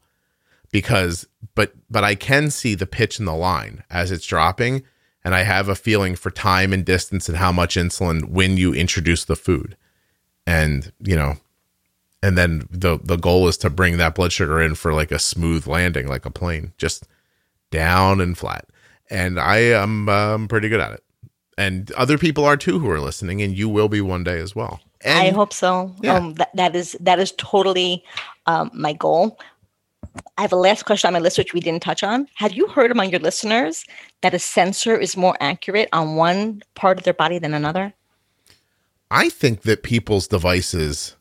Because 0.71 1.27
but 1.53 1.73
but 1.89 2.03
I 2.03 2.15
can 2.15 2.49
see 2.49 2.75
the 2.75 2.87
pitch 2.87 3.19
in 3.19 3.25
the 3.25 3.35
line 3.35 3.83
as 3.89 4.11
it's 4.11 4.25
dropping 4.25 4.83
and 5.25 5.33
I 5.33 5.41
have 5.41 5.67
a 5.67 5.75
feeling 5.75 6.15
for 6.15 6.29
time 6.29 6.71
and 6.71 6.85
distance 6.85 7.27
and 7.27 7.39
how 7.39 7.51
much 7.51 7.75
insulin 7.75 8.29
when 8.29 8.57
you 8.57 8.73
introduce 8.73 9.25
the 9.25 9.35
food. 9.35 9.75
And, 10.45 10.91
you 10.99 11.15
know, 11.15 11.37
and 12.21 12.37
then 12.37 12.67
the 12.69 12.99
the 13.03 13.17
goal 13.17 13.47
is 13.47 13.57
to 13.57 13.69
bring 13.71 13.97
that 13.97 14.13
blood 14.13 14.31
sugar 14.31 14.61
in 14.61 14.75
for 14.75 14.93
like 14.93 15.11
a 15.11 15.19
smooth 15.19 15.65
landing 15.65 16.07
like 16.07 16.25
a 16.25 16.31
plane, 16.31 16.73
just 16.77 17.07
down 17.71 18.21
and 18.21 18.37
flat. 18.37 18.67
And 19.09 19.39
I 19.39 19.57
am 19.57 20.09
um, 20.09 20.47
pretty 20.47 20.69
good 20.69 20.79
at 20.79 20.93
it. 20.93 21.03
And 21.57 21.91
other 21.93 22.17
people 22.17 22.43
are 22.43 22.57
too 22.57 22.79
who 22.79 22.89
are 22.89 22.99
listening 22.99 23.41
and 23.41 23.57
you 23.57 23.69
will 23.69 23.87
be 23.87 24.01
one 24.01 24.23
day 24.23 24.39
as 24.39 24.55
well. 24.55 24.81
And 25.01 25.19
I 25.19 25.31
hope 25.31 25.53
so. 25.53 25.93
Yeah. 26.01 26.15
Um, 26.15 26.33
that, 26.33 26.49
that 26.55 26.75
is 26.75 26.97
that 26.99 27.19
is 27.19 27.33
totally 27.37 28.03
um, 28.45 28.71
my 28.73 28.93
goal. 28.93 29.39
I 30.37 30.41
have 30.41 30.53
a 30.53 30.57
last 30.57 30.83
question 30.83 31.07
on 31.07 31.13
my 31.13 31.19
list, 31.19 31.37
which 31.37 31.53
we 31.53 31.59
didn't 31.59 31.83
touch 31.83 32.03
on. 32.03 32.27
Have 32.35 32.53
you 32.53 32.67
heard 32.67 32.91
among 32.91 33.09
your 33.09 33.19
listeners 33.19 33.85
that 34.21 34.33
a 34.33 34.39
sensor 34.39 34.97
is 34.97 35.17
more 35.17 35.35
accurate 35.39 35.89
on 35.93 36.15
one 36.15 36.61
part 36.73 36.97
of 36.97 37.03
their 37.03 37.13
body 37.13 37.37
than 37.37 37.53
another? 37.53 37.93
I 39.11 39.29
think 39.29 39.61
that 39.61 39.83
people's 39.83 40.27
devices 40.27 41.15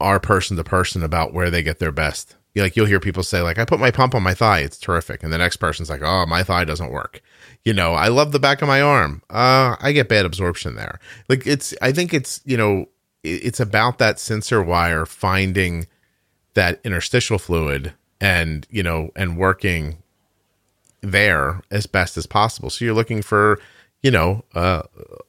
are 0.00 0.20
person 0.20 0.56
to 0.56 0.64
person 0.64 1.02
about 1.02 1.32
where 1.32 1.50
they 1.50 1.62
get 1.62 1.78
their 1.78 1.92
best. 1.92 2.36
Like 2.54 2.76
you'll 2.76 2.86
hear 2.86 3.00
people 3.00 3.22
say 3.22 3.42
like 3.42 3.58
I 3.58 3.64
put 3.64 3.80
my 3.80 3.90
pump 3.90 4.14
on 4.14 4.22
my 4.22 4.34
thigh, 4.34 4.60
it's 4.60 4.78
terrific, 4.78 5.22
and 5.22 5.32
the 5.32 5.38
next 5.38 5.56
person's 5.56 5.90
like, 5.90 6.02
"Oh, 6.02 6.24
my 6.26 6.44
thigh 6.44 6.64
doesn't 6.64 6.92
work." 6.92 7.20
You 7.64 7.72
know, 7.72 7.94
I 7.94 8.08
love 8.08 8.32
the 8.32 8.38
back 8.38 8.60
of 8.60 8.68
my 8.68 8.82
arm. 8.82 9.22
Uh, 9.30 9.76
I 9.80 9.92
get 9.92 10.08
bad 10.08 10.26
absorption 10.26 10.74
there. 10.74 11.00
Like 11.28 11.46
it's 11.46 11.74
I 11.80 11.92
think 11.92 12.12
it's, 12.12 12.40
you 12.44 12.56
know, 12.56 12.86
it's 13.22 13.58
about 13.60 13.98
that 13.98 14.20
sensor 14.20 14.62
wire 14.62 15.06
finding 15.06 15.86
that 16.52 16.80
interstitial 16.84 17.38
fluid 17.38 17.94
and, 18.20 18.66
you 18.70 18.82
know, 18.82 19.10
and 19.16 19.38
working 19.38 19.96
there 21.00 21.62
as 21.70 21.86
best 21.86 22.16
as 22.16 22.26
possible. 22.26 22.68
So 22.70 22.84
you're 22.84 22.94
looking 22.94 23.22
for, 23.22 23.58
you 24.02 24.10
know, 24.10 24.44
uh, 24.54 24.82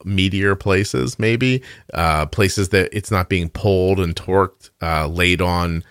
meteor 0.03 0.55
places, 0.55 1.17
maybe 1.17 1.63
uh, 1.93 2.25
places 2.25 2.69
that 2.69 2.89
it's 2.91 3.11
not 3.11 3.29
being 3.29 3.49
pulled 3.49 3.99
and 3.99 4.15
torqued, 4.15 4.71
uh, 4.81 5.07
laid 5.07 5.41
on, 5.41 5.83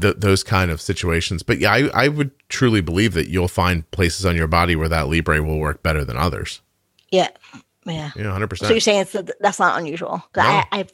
th- 0.00 0.16
those 0.18 0.42
kind 0.42 0.70
of 0.70 0.80
situations. 0.80 1.42
But 1.42 1.58
yeah, 1.58 1.72
I, 1.72 1.90
I 1.94 2.08
would 2.08 2.30
truly 2.48 2.80
believe 2.80 3.14
that 3.14 3.28
you'll 3.28 3.48
find 3.48 3.88
places 3.90 4.26
on 4.26 4.36
your 4.36 4.46
body 4.46 4.76
where 4.76 4.88
that 4.88 5.08
Libre 5.08 5.42
will 5.42 5.58
work 5.58 5.82
better 5.82 6.04
than 6.04 6.16
others. 6.16 6.60
Yeah, 7.10 7.28
yeah. 7.86 8.10
Yeah, 8.16 8.24
100%. 8.24 8.58
So 8.58 8.70
you're 8.70 8.80
saying 8.80 9.06
it's, 9.12 9.32
that's 9.40 9.58
not 9.58 9.78
unusual. 9.78 10.22
No. 10.36 10.42
I, 10.42 10.64
I've 10.72 10.90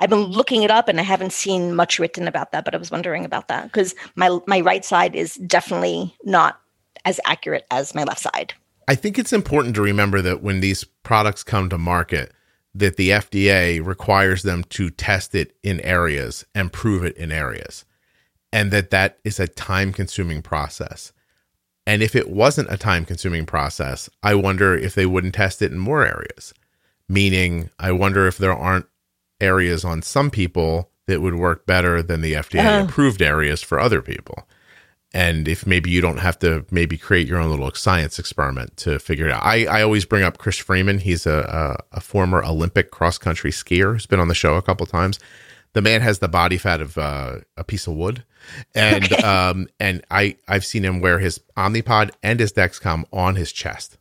I've 0.00 0.08
been 0.08 0.24
looking 0.24 0.62
it 0.62 0.70
up 0.70 0.88
and 0.88 0.98
I 0.98 1.02
haven't 1.02 1.32
seen 1.32 1.74
much 1.74 1.98
written 1.98 2.26
about 2.26 2.52
that, 2.52 2.64
but 2.64 2.74
I 2.74 2.78
was 2.78 2.90
wondering 2.90 3.26
about 3.26 3.48
that 3.48 3.64
because 3.64 3.94
my 4.16 4.38
my 4.46 4.60
right 4.60 4.84
side 4.84 5.14
is 5.14 5.34
definitely 5.34 6.16
not 6.24 6.58
as 7.04 7.20
accurate 7.24 7.66
as 7.70 7.94
my 7.94 8.04
left 8.04 8.20
side. 8.20 8.54
I 8.88 8.94
think 8.94 9.18
it's 9.18 9.32
important 9.32 9.74
to 9.76 9.82
remember 9.82 10.22
that 10.22 10.42
when 10.42 10.60
these 10.60 10.84
products 10.84 11.44
come 11.44 11.68
to 11.68 11.78
market, 11.78 12.32
that 12.74 12.96
the 12.96 13.10
FDA 13.10 13.84
requires 13.84 14.42
them 14.42 14.64
to 14.64 14.90
test 14.90 15.34
it 15.34 15.54
in 15.62 15.80
areas 15.80 16.44
and 16.54 16.72
prove 16.72 17.04
it 17.04 17.16
in 17.16 17.30
areas, 17.30 17.84
and 18.52 18.70
that 18.70 18.90
that 18.90 19.18
is 19.24 19.38
a 19.40 19.48
time-consuming 19.48 20.42
process. 20.42 21.12
And 21.86 22.02
if 22.02 22.14
it 22.14 22.28
wasn't 22.30 22.70
a 22.72 22.76
time-consuming 22.76 23.46
process, 23.46 24.08
I 24.22 24.34
wonder 24.34 24.74
if 24.76 24.94
they 24.94 25.06
wouldn't 25.06 25.34
test 25.34 25.62
it 25.62 25.72
in 25.72 25.78
more 25.78 26.04
areas. 26.06 26.52
Meaning, 27.08 27.70
I 27.78 27.92
wonder 27.92 28.26
if 28.28 28.38
there 28.38 28.54
aren't 28.54 28.86
areas 29.40 29.84
on 29.84 30.02
some 30.02 30.30
people 30.30 30.90
that 31.06 31.20
would 31.20 31.34
work 31.34 31.66
better 31.66 32.02
than 32.02 32.20
the 32.20 32.34
FDA 32.34 32.60
Uh-huh. 32.60 32.84
approved 32.84 33.22
areas 33.22 33.62
for 33.62 33.80
other 33.80 34.00
people 34.02 34.46
and 35.12 35.48
if 35.48 35.66
maybe 35.66 35.90
you 35.90 36.00
don't 36.00 36.18
have 36.18 36.38
to 36.38 36.64
maybe 36.70 36.96
create 36.96 37.26
your 37.26 37.40
own 37.40 37.50
little 37.50 37.72
science 37.74 38.16
experiment 38.20 38.76
to 38.76 38.96
figure 39.00 39.26
it 39.26 39.32
out. 39.32 39.42
I, 39.44 39.64
I 39.64 39.82
always 39.82 40.04
bring 40.04 40.22
up 40.22 40.38
Chris 40.38 40.56
Freeman. 40.56 40.98
He's 41.00 41.26
a, 41.26 41.76
a, 41.92 41.96
a 41.96 42.00
former 42.00 42.44
Olympic 42.44 42.92
cross 42.92 43.18
country 43.18 43.50
skier 43.50 43.92
who's 43.92 44.06
been 44.06 44.20
on 44.20 44.28
the 44.28 44.36
show 44.36 44.54
a 44.54 44.62
couple 44.62 44.86
times. 44.86 45.18
The 45.72 45.82
man 45.82 46.00
has 46.00 46.18
the 46.18 46.28
body 46.28 46.58
fat 46.58 46.80
of 46.80 46.98
uh, 46.98 47.38
a 47.56 47.62
piece 47.64 47.86
of 47.86 47.94
wood, 47.94 48.24
and 48.74 49.12
um, 49.24 49.68
and 49.78 50.02
I 50.10 50.36
I've 50.48 50.64
seen 50.64 50.84
him 50.84 51.00
wear 51.00 51.18
his 51.20 51.40
Omnipod 51.56 52.10
and 52.22 52.40
his 52.40 52.52
Dexcom 52.52 53.04
on 53.12 53.36
his 53.36 53.52
chest. 53.52 53.96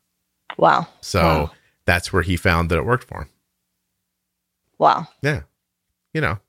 Wow. 0.58 0.88
So 1.02 1.22
Wow. 1.22 1.52
that's 1.86 2.12
where 2.12 2.24
he 2.24 2.36
found 2.38 2.70
that 2.70 2.78
it 2.78 2.86
worked 2.86 3.04
for 3.08 3.22
him. 3.22 3.30
Wow. 4.78 5.08
Yeah, 5.22 5.42
you 6.14 6.22
know, 6.22 6.40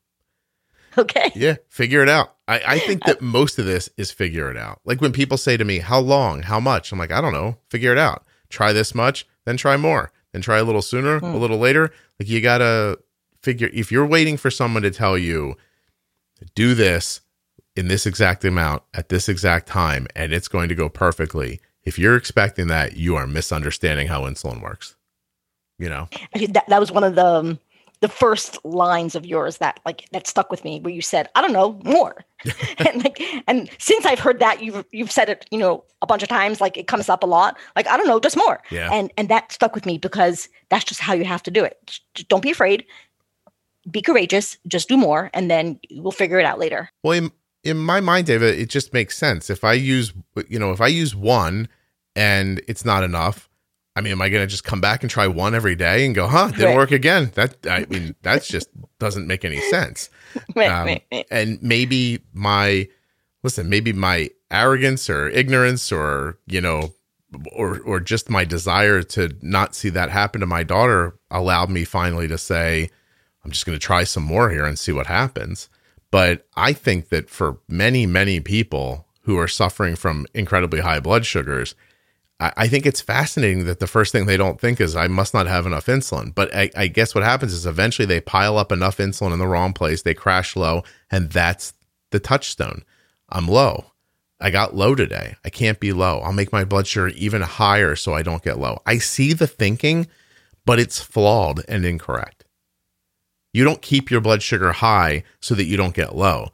Okay. 0.96 1.30
Yeah, 1.36 1.56
figure 1.68 2.02
it 2.02 2.08
out. 2.08 2.34
I, 2.48 2.62
I 2.66 2.78
think 2.78 3.04
that 3.04 3.20
most 3.20 3.58
of 3.58 3.64
this 3.66 3.88
is 3.96 4.10
figure 4.10 4.50
it 4.50 4.56
out. 4.56 4.80
Like 4.84 5.00
when 5.00 5.12
people 5.12 5.36
say 5.36 5.56
to 5.56 5.64
me, 5.64 5.78
How 5.78 6.00
long? 6.00 6.42
How 6.42 6.58
much? 6.60 6.92
I'm 6.92 6.98
like, 6.98 7.12
I 7.12 7.20
don't 7.20 7.32
know. 7.32 7.58
Figure 7.68 7.92
it 7.92 7.98
out. 7.98 8.24
Try 8.48 8.72
this 8.72 8.94
much, 8.94 9.26
then 9.44 9.56
try 9.56 9.76
more. 9.76 10.12
Then 10.32 10.42
try 10.42 10.58
a 10.58 10.64
little 10.64 10.82
sooner, 10.82 11.16
a 11.16 11.20
Hmm. 11.20 11.34
little 11.36 11.58
later. 11.58 11.92
Like 12.18 12.28
you 12.28 12.40
got 12.40 12.58
to 12.58 12.98
figure, 13.42 13.70
if 13.72 13.90
you're 13.90 14.06
waiting 14.06 14.36
for 14.36 14.50
someone 14.50 14.82
to 14.82 14.90
tell 14.90 15.16
you, 15.18 15.56
do 16.54 16.74
this 16.74 17.20
in 17.76 17.88
this 17.88 18.06
exact 18.06 18.44
amount 18.44 18.82
at 18.94 19.08
this 19.08 19.28
exact 19.28 19.66
time, 19.66 20.06
and 20.16 20.32
it's 20.32 20.48
going 20.48 20.68
to 20.68 20.74
go 20.74 20.88
perfectly. 20.88 21.60
If 21.84 21.98
you're 21.98 22.16
expecting 22.16 22.66
that, 22.68 22.96
you 22.96 23.16
are 23.16 23.26
misunderstanding 23.26 24.08
how 24.08 24.22
insulin 24.22 24.60
works. 24.62 24.96
You 25.78 25.88
know? 25.88 26.08
That, 26.34 26.64
that 26.68 26.80
was 26.80 26.92
one 26.92 27.04
of 27.04 27.14
the 27.14 27.24
um, 27.24 27.58
the 28.00 28.08
first 28.08 28.62
lines 28.64 29.14
of 29.14 29.24
yours 29.26 29.58
that 29.58 29.78
like 29.84 30.06
that 30.12 30.26
stuck 30.26 30.50
with 30.50 30.64
me 30.64 30.80
where 30.80 30.92
you 30.92 31.02
said 31.02 31.28
i 31.34 31.40
don't 31.42 31.52
know 31.52 31.78
more 31.84 32.24
and 32.78 33.04
like 33.04 33.22
and 33.46 33.70
since 33.78 34.06
i've 34.06 34.18
heard 34.18 34.38
that 34.40 34.62
you've 34.62 34.84
you've 34.90 35.10
said 35.10 35.28
it 35.28 35.46
you 35.50 35.58
know 35.58 35.84
a 36.02 36.06
bunch 36.06 36.22
of 36.22 36.28
times 36.28 36.60
like 36.60 36.76
it 36.76 36.86
comes 36.86 37.08
up 37.08 37.22
a 37.22 37.26
lot 37.26 37.58
like 37.76 37.86
i 37.86 37.96
don't 37.96 38.06
know 38.06 38.18
just 38.18 38.36
more 38.36 38.60
Yeah. 38.70 38.90
and 38.92 39.12
and 39.18 39.28
that 39.28 39.52
stuck 39.52 39.74
with 39.74 39.84
me 39.86 39.98
because 39.98 40.48
that's 40.70 40.84
just 40.84 41.00
how 41.00 41.12
you 41.12 41.24
have 41.24 41.42
to 41.44 41.50
do 41.50 41.62
it 41.64 41.78
Just 41.86 42.28
don't 42.28 42.42
be 42.42 42.50
afraid 42.50 42.86
be 43.90 44.02
courageous 44.02 44.56
just 44.68 44.88
do 44.88 44.96
more 44.96 45.30
and 45.34 45.50
then 45.50 45.78
we'll 45.92 46.12
figure 46.12 46.38
it 46.38 46.44
out 46.44 46.58
later 46.58 46.90
Well, 47.02 47.12
in, 47.18 47.32
in 47.62 47.76
my 47.76 48.00
mind, 48.00 48.26
David, 48.26 48.58
it 48.58 48.70
just 48.70 48.92
makes 48.94 49.18
sense. 49.18 49.50
If 49.50 49.64
I 49.64 49.74
use, 49.74 50.14
you 50.48 50.58
know, 50.58 50.72
if 50.72 50.80
I 50.80 50.86
use 50.86 51.14
one 51.14 51.68
and 52.16 52.60
it's 52.66 52.84
not 52.86 53.04
enough, 53.04 53.48
I 53.96 54.00
mean, 54.00 54.12
am 54.12 54.22
I 54.22 54.28
going 54.30 54.42
to 54.42 54.46
just 54.46 54.64
come 54.64 54.80
back 54.80 55.02
and 55.02 55.10
try 55.10 55.26
one 55.26 55.54
every 55.54 55.74
day 55.74 56.06
and 56.06 56.14
go, 56.14 56.26
huh, 56.26 56.48
didn't 56.48 56.68
Right. 56.68 56.76
work 56.76 56.90
again? 56.90 57.32
That, 57.34 57.56
I 57.66 57.84
mean, 57.90 58.14
that's 58.22 58.48
just 58.48 58.68
doesn't 58.98 59.26
make 59.26 59.44
any 59.44 59.60
sense. 59.60 60.08
right, 60.56 60.70
Um, 60.70 60.86
right, 60.86 61.04
right. 61.12 61.26
And 61.30 61.62
maybe 61.62 62.20
my, 62.32 62.88
listen, 63.42 63.68
maybe 63.68 63.92
my 63.92 64.30
arrogance 64.50 65.10
or 65.10 65.28
ignorance 65.28 65.92
or, 65.92 66.38
you 66.46 66.60
know, 66.62 66.94
or, 67.52 67.80
or 67.80 68.00
just 68.00 68.30
my 68.30 68.44
desire 68.44 69.02
to 69.02 69.36
not 69.42 69.74
see 69.74 69.90
that 69.90 70.08
happen 70.10 70.40
to 70.40 70.46
my 70.46 70.62
daughter 70.62 71.18
allowed 71.30 71.68
me 71.68 71.84
finally 71.84 72.26
to 72.28 72.38
say, 72.38 72.88
I'm 73.44 73.50
just 73.50 73.66
going 73.66 73.78
to 73.78 73.84
try 73.84 74.04
some 74.04 74.22
more 74.22 74.50
here 74.50 74.64
and 74.64 74.78
see 74.78 74.92
what 74.92 75.06
happens. 75.06 75.68
But 76.10 76.46
I 76.56 76.72
think 76.72 77.08
that 77.10 77.30
for 77.30 77.58
many, 77.68 78.06
many 78.06 78.40
people 78.40 79.06
who 79.22 79.38
are 79.38 79.48
suffering 79.48 79.96
from 79.96 80.26
incredibly 80.34 80.80
high 80.80 81.00
blood 81.00 81.24
sugars, 81.24 81.74
I, 82.40 82.52
I 82.56 82.68
think 82.68 82.86
it's 82.86 83.00
fascinating 83.00 83.64
that 83.66 83.78
the 83.78 83.86
first 83.86 84.12
thing 84.12 84.26
they 84.26 84.36
don't 84.36 84.60
think 84.60 84.80
is, 84.80 84.96
I 84.96 85.08
must 85.08 85.34
not 85.34 85.46
have 85.46 85.66
enough 85.66 85.86
insulin. 85.86 86.34
But 86.34 86.54
I, 86.54 86.70
I 86.76 86.88
guess 86.88 87.14
what 87.14 87.24
happens 87.24 87.52
is 87.52 87.66
eventually 87.66 88.06
they 88.06 88.20
pile 88.20 88.58
up 88.58 88.72
enough 88.72 88.98
insulin 88.98 89.32
in 89.32 89.38
the 89.38 89.46
wrong 89.46 89.72
place, 89.72 90.02
they 90.02 90.14
crash 90.14 90.56
low, 90.56 90.82
and 91.10 91.30
that's 91.30 91.74
the 92.10 92.20
touchstone. 92.20 92.84
I'm 93.28 93.46
low. 93.46 93.92
I 94.40 94.50
got 94.50 94.74
low 94.74 94.94
today. 94.94 95.36
I 95.44 95.50
can't 95.50 95.78
be 95.78 95.92
low. 95.92 96.20
I'll 96.20 96.32
make 96.32 96.52
my 96.52 96.64
blood 96.64 96.86
sugar 96.86 97.08
even 97.08 97.42
higher 97.42 97.94
so 97.94 98.14
I 98.14 98.22
don't 98.22 98.42
get 98.42 98.58
low. 98.58 98.80
I 98.86 98.98
see 98.98 99.34
the 99.34 99.46
thinking, 99.46 100.08
but 100.64 100.80
it's 100.80 101.00
flawed 101.00 101.62
and 101.68 101.84
incorrect. 101.84 102.39
You 103.52 103.64
don't 103.64 103.82
keep 103.82 104.10
your 104.10 104.20
blood 104.20 104.42
sugar 104.42 104.72
high 104.72 105.24
so 105.40 105.54
that 105.54 105.64
you 105.64 105.76
don't 105.76 105.94
get 105.94 106.14
low. 106.14 106.50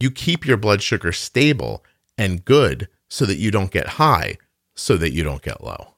You 0.00 0.10
keep 0.10 0.46
your 0.46 0.56
blood 0.56 0.82
sugar 0.82 1.12
stable 1.12 1.84
and 2.16 2.44
good 2.44 2.88
so 3.08 3.26
that 3.26 3.38
you 3.38 3.50
don't 3.50 3.70
get 3.70 3.88
high, 3.88 4.36
so 4.74 4.96
that 4.96 5.12
you 5.12 5.24
don't 5.24 5.42
get 5.42 5.64
low. 5.64 5.94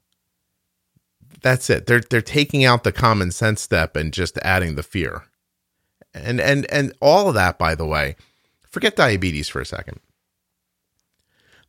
That's 1.42 1.70
it. 1.70 1.86
They're 1.86 2.00
they're 2.00 2.22
taking 2.22 2.64
out 2.64 2.84
the 2.84 2.92
common 2.92 3.30
sense 3.30 3.60
step 3.62 3.96
and 3.96 4.12
just 4.12 4.38
adding 4.38 4.74
the 4.74 4.82
fear. 4.82 5.24
And 6.14 6.40
and 6.40 6.70
and 6.70 6.92
all 7.00 7.28
of 7.28 7.34
that 7.34 7.58
by 7.58 7.74
the 7.74 7.86
way, 7.86 8.16
forget 8.62 8.96
diabetes 8.96 9.48
for 9.48 9.60
a 9.60 9.66
second. 9.66 10.00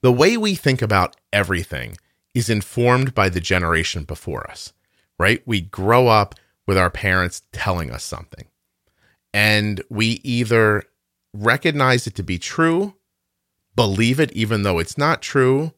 The 0.01 0.11
way 0.11 0.35
we 0.35 0.55
think 0.55 0.81
about 0.81 1.15
everything 1.31 1.97
is 2.33 2.49
informed 2.49 3.13
by 3.13 3.29
the 3.29 3.41
generation 3.41 4.03
before 4.03 4.49
us, 4.49 4.73
right? 5.19 5.41
We 5.45 5.61
grow 5.61 6.07
up 6.07 6.35
with 6.65 6.77
our 6.77 6.89
parents 6.89 7.43
telling 7.51 7.91
us 7.91 8.03
something. 8.03 8.45
And 9.33 9.81
we 9.89 10.19
either 10.23 10.83
recognize 11.33 12.07
it 12.07 12.15
to 12.15 12.23
be 12.23 12.37
true, 12.37 12.95
believe 13.75 14.19
it 14.19 14.31
even 14.33 14.63
though 14.63 14.79
it's 14.79 14.97
not 14.97 15.21
true, 15.21 15.73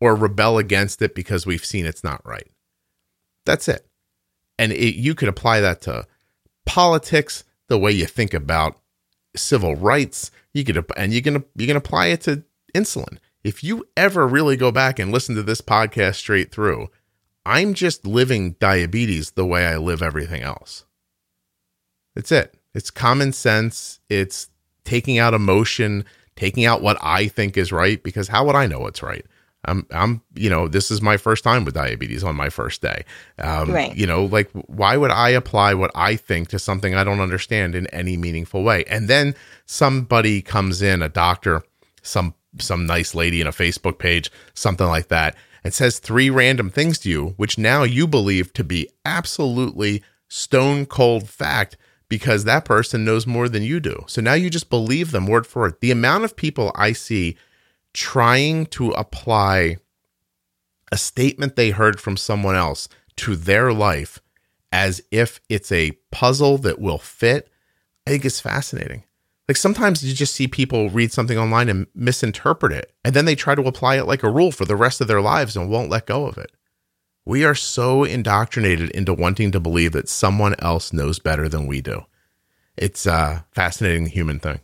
or 0.00 0.14
rebel 0.14 0.58
against 0.58 1.02
it 1.02 1.14
because 1.14 1.46
we've 1.46 1.64
seen 1.64 1.86
it's 1.86 2.04
not 2.04 2.24
right. 2.26 2.50
That's 3.44 3.68
it. 3.68 3.86
And 4.58 4.72
it, 4.72 4.94
you 4.94 5.14
could 5.14 5.28
apply 5.28 5.60
that 5.60 5.80
to 5.82 6.06
politics, 6.66 7.44
the 7.68 7.78
way 7.78 7.90
you 7.92 8.06
think 8.06 8.34
about 8.34 8.78
civil 9.34 9.74
rights. 9.74 10.30
You 10.52 10.64
could, 10.64 10.84
and 10.96 11.12
you 11.12 11.22
can 11.22 11.44
you 11.56 11.66
can 11.66 11.76
apply 11.76 12.08
it 12.08 12.20
to 12.22 12.44
insulin. 12.74 13.18
If 13.42 13.64
you 13.64 13.86
ever 13.96 14.26
really 14.26 14.56
go 14.56 14.70
back 14.70 14.98
and 14.98 15.10
listen 15.10 15.34
to 15.34 15.42
this 15.42 15.60
podcast 15.60 16.16
straight 16.16 16.52
through, 16.52 16.88
I'm 17.44 17.74
just 17.74 18.06
living 18.06 18.52
diabetes 18.60 19.32
the 19.32 19.46
way 19.46 19.66
I 19.66 19.78
live 19.78 20.02
everything 20.02 20.42
else. 20.42 20.84
That's 22.14 22.30
it. 22.30 22.54
It's 22.74 22.90
common 22.90 23.32
sense. 23.32 24.00
It's 24.08 24.48
taking 24.84 25.18
out 25.18 25.34
emotion, 25.34 26.04
taking 26.36 26.64
out 26.64 26.82
what 26.82 26.96
I 27.00 27.28
think 27.28 27.56
is 27.56 27.72
right, 27.72 28.02
because 28.02 28.28
how 28.28 28.46
would 28.46 28.56
I 28.56 28.66
know 28.66 28.80
what's 28.80 29.02
right? 29.02 29.24
I'm, 29.64 29.86
I'm, 29.92 30.22
you 30.34 30.50
know, 30.50 30.66
this 30.66 30.90
is 30.90 31.00
my 31.00 31.16
first 31.16 31.44
time 31.44 31.64
with 31.64 31.74
diabetes 31.74 32.24
on 32.24 32.34
my 32.34 32.50
first 32.50 32.82
day. 32.82 33.04
Um, 33.38 33.70
right. 33.70 33.94
You 33.94 34.06
know, 34.06 34.24
like, 34.24 34.50
why 34.52 34.96
would 34.96 35.12
I 35.12 35.28
apply 35.28 35.74
what 35.74 35.92
I 35.94 36.16
think 36.16 36.48
to 36.48 36.58
something 36.58 36.96
I 36.96 37.04
don't 37.04 37.20
understand 37.20 37.76
in 37.76 37.86
any 37.88 38.16
meaningful 38.16 38.64
way? 38.64 38.84
And 38.86 39.08
then 39.08 39.36
somebody 39.66 40.42
comes 40.42 40.82
in, 40.82 41.00
a 41.00 41.08
doctor, 41.08 41.62
some, 42.02 42.34
some 42.58 42.86
nice 42.86 43.14
lady 43.14 43.40
in 43.40 43.46
a 43.46 43.52
Facebook 43.52 43.98
page, 43.98 44.32
something 44.52 44.88
like 44.88 45.08
that, 45.08 45.36
and 45.62 45.72
says 45.72 46.00
three 46.00 46.28
random 46.28 46.68
things 46.68 46.98
to 47.00 47.08
you, 47.08 47.34
which 47.36 47.56
now 47.56 47.84
you 47.84 48.08
believe 48.08 48.52
to 48.54 48.64
be 48.64 48.88
absolutely 49.04 50.02
stone 50.26 50.86
cold 50.86 51.28
fact 51.28 51.76
because 52.12 52.44
that 52.44 52.66
person 52.66 53.06
knows 53.06 53.26
more 53.26 53.48
than 53.48 53.62
you 53.62 53.80
do. 53.80 54.04
So 54.06 54.20
now 54.20 54.34
you 54.34 54.50
just 54.50 54.68
believe 54.68 55.12
them 55.12 55.26
word 55.26 55.46
for 55.46 55.62
word. 55.62 55.76
The 55.80 55.90
amount 55.90 56.24
of 56.24 56.36
people 56.36 56.70
I 56.74 56.92
see 56.92 57.38
trying 57.94 58.66
to 58.66 58.90
apply 58.90 59.78
a 60.92 60.98
statement 60.98 61.56
they 61.56 61.70
heard 61.70 61.98
from 61.98 62.18
someone 62.18 62.54
else 62.54 62.86
to 63.16 63.34
their 63.34 63.72
life 63.72 64.20
as 64.70 65.00
if 65.10 65.40
it's 65.48 65.72
a 65.72 65.92
puzzle 66.10 66.58
that 66.58 66.78
will 66.78 66.98
fit, 66.98 67.48
I 68.06 68.10
think 68.10 68.26
is 68.26 68.40
fascinating. 68.40 69.04
Like 69.48 69.56
sometimes 69.56 70.04
you 70.04 70.12
just 70.12 70.34
see 70.34 70.46
people 70.46 70.90
read 70.90 71.12
something 71.12 71.38
online 71.38 71.70
and 71.70 71.86
misinterpret 71.94 72.74
it, 72.74 72.92
and 73.06 73.14
then 73.14 73.24
they 73.24 73.34
try 73.34 73.54
to 73.54 73.66
apply 73.66 73.96
it 73.96 74.04
like 74.04 74.22
a 74.22 74.30
rule 74.30 74.52
for 74.52 74.66
the 74.66 74.76
rest 74.76 75.00
of 75.00 75.08
their 75.08 75.22
lives 75.22 75.56
and 75.56 75.70
won't 75.70 75.88
let 75.88 76.04
go 76.04 76.26
of 76.26 76.36
it. 76.36 76.52
We 77.24 77.44
are 77.44 77.54
so 77.54 78.04
indoctrinated 78.04 78.90
into 78.90 79.14
wanting 79.14 79.52
to 79.52 79.60
believe 79.60 79.92
that 79.92 80.08
someone 80.08 80.54
else 80.58 80.92
knows 80.92 81.18
better 81.18 81.48
than 81.48 81.66
we 81.66 81.80
do. 81.80 82.04
It's 82.76 83.06
a 83.06 83.44
fascinating 83.52 84.06
human 84.06 84.40
thing. 84.40 84.60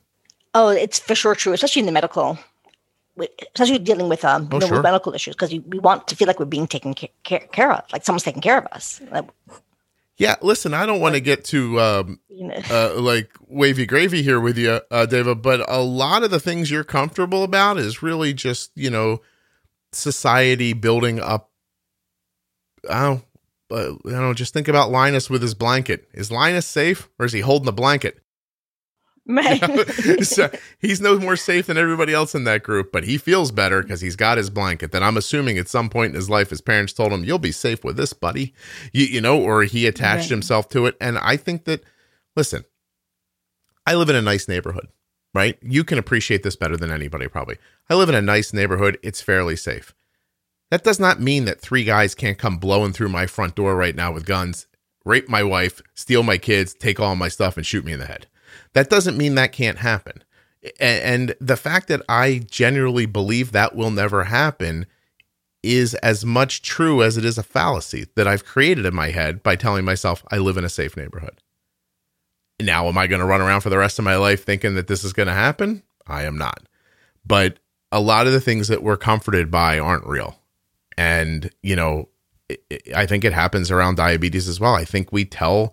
Oh, 0.55 0.68
it's 0.68 0.98
for 0.98 1.14
sure 1.14 1.35
true, 1.35 1.52
especially 1.52 1.80
in 1.80 1.86
the 1.86 1.93
medical, 1.93 2.39
especially 3.55 3.78
dealing 3.78 4.09
with 4.09 4.24
um, 4.24 4.48
oh, 4.51 4.60
sure. 4.60 4.82
medical 4.82 5.14
issues, 5.14 5.36
because 5.36 5.51
we 5.51 5.78
want 5.78 6.09
to 6.09 6.16
feel 6.16 6.26
like 6.26 6.40
we're 6.40 6.47
being 6.47 6.66
taken 6.66 6.94
care, 6.94 7.40
care 7.52 7.72
of, 7.72 7.85
like 7.93 8.05
someone's 8.05 8.24
taking 8.24 8.43
care 8.43 8.59
of 8.59 8.66
us. 8.72 9.01
Yeah, 10.16 10.35
listen, 10.43 10.74
I 10.74 10.85
don't 10.85 11.01
want 11.01 11.14
to 11.14 11.20
get 11.20 11.44
too 11.44 11.78
um, 11.80 12.18
uh, 12.70 12.94
like 13.01 13.30
wavy 13.47 13.86
gravy 13.86 14.22
here 14.22 14.40
with 14.40 14.59
you, 14.59 14.80
uh, 14.90 15.06
David, 15.06 15.43
but 15.43 15.68
a 15.70 15.80
lot 15.80 16.24
of 16.24 16.32
the 16.32 16.40
things 16.40 16.72
you're 16.72 16.82
comfortable 16.82 17.44
about 17.44 17.78
is 17.78 18.02
really 18.02 18.35
just 18.35 18.72
you 18.74 18.90
know 18.90 19.20
society 19.93 20.72
building 20.72 21.20
up 21.20 21.47
oh, 22.89 23.23
uh, 23.70 23.93
you 24.05 24.10
know, 24.10 24.35
just 24.35 24.52
think 24.55 24.69
about 24.69 24.90
Linus 24.90 25.28
with 25.28 25.43
his 25.43 25.55
blanket. 25.55 26.09
Is 26.12 26.31
Linus 26.31 26.66
safe 26.66 27.09
or 27.19 27.27
is 27.27 27.32
he 27.32 27.40
holding 27.40 27.66
the 27.66 27.73
blanket? 27.73 28.20
Man. 29.27 29.85
so 30.23 30.51
he's 30.78 31.02
no 31.02 31.19
more 31.19 31.36
safe 31.36 31.66
than 31.66 31.77
everybody 31.77 32.15
else 32.15 32.35
in 32.35 32.44
that 32.44 32.62
group, 32.62 32.90
but 32.90 33.05
he 33.05 33.19
feels 33.19 33.52
better 33.52 33.82
because 33.82 34.01
he's 34.01 34.16
got 34.16 34.39
his 34.39 34.48
blanket. 34.48 34.90
That 34.90 35.02
I'm 35.02 35.19
assuming 35.19 35.59
at 35.59 35.69
some 35.69 35.90
point 35.90 36.10
in 36.10 36.16
his 36.16 36.31
life, 36.31 36.48
his 36.48 36.62
parents 36.62 36.94
told 36.94 37.12
him, 37.12 37.24
"You'll 37.24 37.39
be 37.39 37.52
safe 37.52 37.85
with 37.85 37.98
this, 37.98 38.15
buddy," 38.15 38.55
you, 38.90 39.05
you 39.05 39.20
know, 39.20 39.39
or 39.39 39.65
he 39.65 39.86
attached 39.86 40.23
right. 40.23 40.31
himself 40.31 40.70
to 40.70 40.86
it. 40.86 40.97
And 40.98 41.19
I 41.19 41.36
think 41.36 41.66
that, 41.66 41.85
listen, 42.36 42.65
I 43.86 43.97
live 43.97 44.09
in 44.09 44.16
a 44.16 44.23
nice 44.23 44.48
neighborhood, 44.48 44.89
right? 45.35 45.59
You 45.60 45.85
can 45.85 45.98
appreciate 45.98 46.43
this 46.43 46.56
better 46.56 46.78
than 46.78 46.90
anybody, 46.90 47.28
probably. 47.28 47.59
I 47.90 47.97
live 47.97 48.09
in 48.09 48.15
a 48.15 48.23
nice 48.23 48.55
neighborhood. 48.55 48.98
It's 49.02 49.20
fairly 49.20 49.56
safe. 49.56 49.94
That 50.70 50.85
does 50.85 51.01
not 51.01 51.20
mean 51.20 51.47
that 51.47 51.61
three 51.61 51.85
guys 51.85 52.15
can't 52.15 52.39
come 52.39 52.59
blowing 52.59 52.93
through 52.93 53.09
my 53.09 53.27
front 53.27 53.55
door 53.55 53.74
right 53.74 53.95
now 53.95 54.12
with 54.12 54.27
guns, 54.27 54.66
rape 55.05 55.28
my 55.28 55.43
wife, 55.43 55.81
steal 55.95 56.23
my 56.23 56.36
kids, 56.36 56.74
take 56.74 57.01
all 57.01 57.16
my 57.16 57.28
stuff, 57.28 57.57
and 57.57 57.65
shoot 57.65 57.85
me 57.85 57.93
in 57.93 58.01
the 58.01 58.07
head. 58.07 58.27
That 58.74 58.90
doesn't 58.90 59.16
mean 59.16 59.35
that 59.35 59.53
can't 59.53 59.78
happen. 59.78 60.23
And 60.78 61.35
the 61.40 61.57
fact 61.57 61.89
that 61.89 62.03
I 62.09 62.43
genuinely 62.51 63.07
believe 63.07 63.53
that 63.53 63.74
will 63.74 63.90
never 63.90 64.24
happen 64.24 64.86
is 65.62 65.95
as 65.95 66.24
much 66.24 66.62
true 66.62 67.03
as 67.03 67.16
it 67.16 67.24
is 67.24 67.39
a 67.39 67.43
fallacy 67.43 68.07
that 68.16 68.28
I've 68.28 68.45
created 68.45 68.85
in 68.85 68.95
my 68.95 69.11
head 69.11 69.43
by 69.43 69.57
telling 69.57 69.85
myself 69.85 70.24
I 70.31 70.39
live 70.39 70.57
in 70.57 70.65
a 70.65 70.69
safe 70.69 70.97
neighborhood. 70.97 71.40
Now, 72.61 72.89
am 72.89 72.99
I 72.99 73.07
going 73.07 73.20
to 73.20 73.27
run 73.27 73.40
around 73.40 73.61
for 73.62 73.70
the 73.70 73.78
rest 73.78 73.99
of 73.99 74.05
my 74.05 74.16
life 74.16 74.45
thinking 74.45 74.74
that 74.74 74.89
this 74.89 75.05
is 75.05 75.12
going 75.12 75.28
to 75.28 75.32
happen? 75.32 75.82
I 76.07 76.24
am 76.24 76.36
not. 76.36 76.69
But 77.24 77.59
a 77.93 78.01
lot 78.01 78.27
of 78.27 78.32
the 78.32 78.40
things 78.40 78.69
that 78.69 78.82
we're 78.82 78.97
comforted 78.97 79.51
by 79.51 79.78
aren't 79.78 80.07
real. 80.07 80.39
And, 80.98 81.52
you 81.62 81.76
know, 81.76 82.08
I 82.92 83.06
think 83.06 83.24
it 83.24 83.32
happens 83.32 83.70
around 83.70 83.98
diabetes 83.98 84.48
as 84.48 84.58
well. 84.58 84.74
I 84.74 84.84
think 84.84 85.12
we 85.12 85.24
tell 85.24 85.72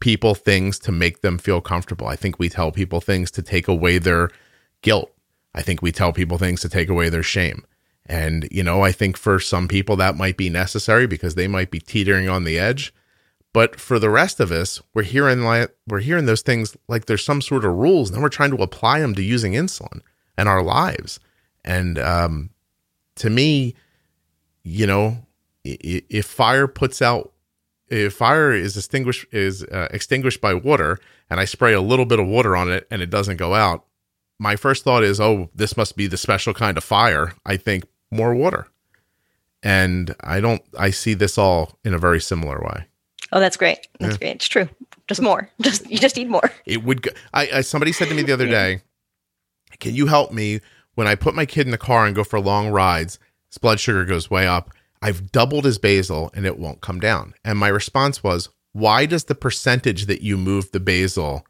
people 0.00 0.34
things 0.34 0.78
to 0.80 0.92
make 0.92 1.22
them 1.22 1.38
feel 1.38 1.62
comfortable. 1.62 2.06
I 2.06 2.14
think 2.14 2.38
we 2.38 2.50
tell 2.50 2.70
people 2.70 3.00
things 3.00 3.30
to 3.30 3.42
take 3.42 3.68
away 3.68 3.96
their 3.96 4.28
guilt. 4.82 5.10
I 5.54 5.62
think 5.62 5.80
we 5.80 5.92
tell 5.92 6.12
people 6.12 6.36
things 6.36 6.60
to 6.60 6.68
take 6.68 6.90
away 6.90 7.08
their 7.08 7.22
shame. 7.22 7.64
And, 8.04 8.46
you 8.50 8.62
know, 8.62 8.82
I 8.82 8.92
think 8.92 9.16
for 9.16 9.40
some 9.40 9.66
people 9.66 9.96
that 9.96 10.14
might 10.14 10.36
be 10.36 10.50
necessary 10.50 11.06
because 11.06 11.36
they 11.36 11.48
might 11.48 11.70
be 11.70 11.80
teetering 11.80 12.28
on 12.28 12.44
the 12.44 12.58
edge. 12.58 12.92
But 13.54 13.80
for 13.80 13.98
the 13.98 14.10
rest 14.10 14.40
of 14.40 14.52
us, 14.52 14.82
we're 14.92 15.04
hearing 15.04 15.40
like 15.40 15.74
we're 15.88 16.00
hearing 16.00 16.26
those 16.26 16.42
things 16.42 16.76
like 16.86 17.06
there's 17.06 17.24
some 17.24 17.40
sort 17.40 17.64
of 17.64 17.74
rules, 17.74 18.10
and 18.10 18.16
then 18.16 18.22
we're 18.22 18.28
trying 18.28 18.54
to 18.56 18.62
apply 18.62 19.00
them 19.00 19.14
to 19.14 19.22
using 19.22 19.54
insulin 19.54 20.02
and 20.36 20.48
our 20.50 20.62
lives. 20.62 21.18
And 21.64 21.98
um, 21.98 22.50
to 23.16 23.30
me, 23.30 23.74
you 24.70 24.86
know, 24.86 25.26
if 25.64 26.26
fire 26.26 26.68
puts 26.68 27.02
out, 27.02 27.32
if 27.88 28.14
fire 28.14 28.52
is 28.52 28.76
extinguished 28.76 29.26
is 29.32 29.64
uh, 29.64 29.88
extinguished 29.90 30.40
by 30.40 30.54
water, 30.54 30.98
and 31.28 31.40
I 31.40 31.44
spray 31.44 31.72
a 31.72 31.80
little 31.80 32.06
bit 32.06 32.20
of 32.20 32.26
water 32.28 32.56
on 32.56 32.70
it 32.70 32.86
and 32.90 33.02
it 33.02 33.10
doesn't 33.10 33.36
go 33.36 33.54
out, 33.54 33.84
my 34.38 34.54
first 34.54 34.84
thought 34.84 35.02
is, 35.02 35.20
oh, 35.20 35.50
this 35.54 35.76
must 35.76 35.96
be 35.96 36.06
the 36.06 36.16
special 36.16 36.54
kind 36.54 36.78
of 36.78 36.84
fire. 36.84 37.34
I 37.44 37.56
think 37.56 37.84
more 38.12 38.32
water, 38.32 38.68
and 39.62 40.14
I 40.20 40.40
don't. 40.40 40.62
I 40.78 40.90
see 40.90 41.14
this 41.14 41.36
all 41.36 41.78
in 41.84 41.92
a 41.92 41.98
very 41.98 42.20
similar 42.20 42.60
way. 42.60 42.86
Oh, 43.32 43.40
that's 43.40 43.56
great. 43.56 43.88
That's 43.98 44.14
yeah. 44.14 44.18
great. 44.18 44.36
It's 44.36 44.48
true. 44.48 44.68
Just 45.08 45.20
more. 45.20 45.50
Just 45.60 45.90
you 45.90 45.98
just 45.98 46.16
need 46.16 46.30
more. 46.30 46.48
It 46.64 46.84
would. 46.84 47.02
Go, 47.02 47.10
I, 47.34 47.48
I 47.54 47.60
somebody 47.62 47.90
said 47.90 48.08
to 48.08 48.14
me 48.14 48.22
the 48.22 48.32
other 48.32 48.46
day, 48.60 48.82
"Can 49.80 49.96
you 49.96 50.06
help 50.06 50.30
me 50.30 50.60
when 50.94 51.08
I 51.08 51.16
put 51.16 51.34
my 51.34 51.44
kid 51.44 51.66
in 51.66 51.72
the 51.72 51.78
car 51.78 52.06
and 52.06 52.14
go 52.14 52.22
for 52.22 52.38
long 52.38 52.68
rides?" 52.70 53.18
His 53.50 53.58
blood 53.58 53.80
sugar 53.80 54.04
goes 54.04 54.30
way 54.30 54.46
up. 54.46 54.70
I've 55.02 55.32
doubled 55.32 55.64
his 55.64 55.78
basal 55.78 56.30
and 56.34 56.46
it 56.46 56.58
won't 56.58 56.80
come 56.80 57.00
down. 57.00 57.34
And 57.44 57.58
my 57.58 57.68
response 57.68 58.22
was, 58.22 58.48
why 58.72 59.06
does 59.06 59.24
the 59.24 59.34
percentage 59.34 60.06
that 60.06 60.22
you 60.22 60.36
move 60.36 60.70
the 60.70 60.80
basal 60.80 61.44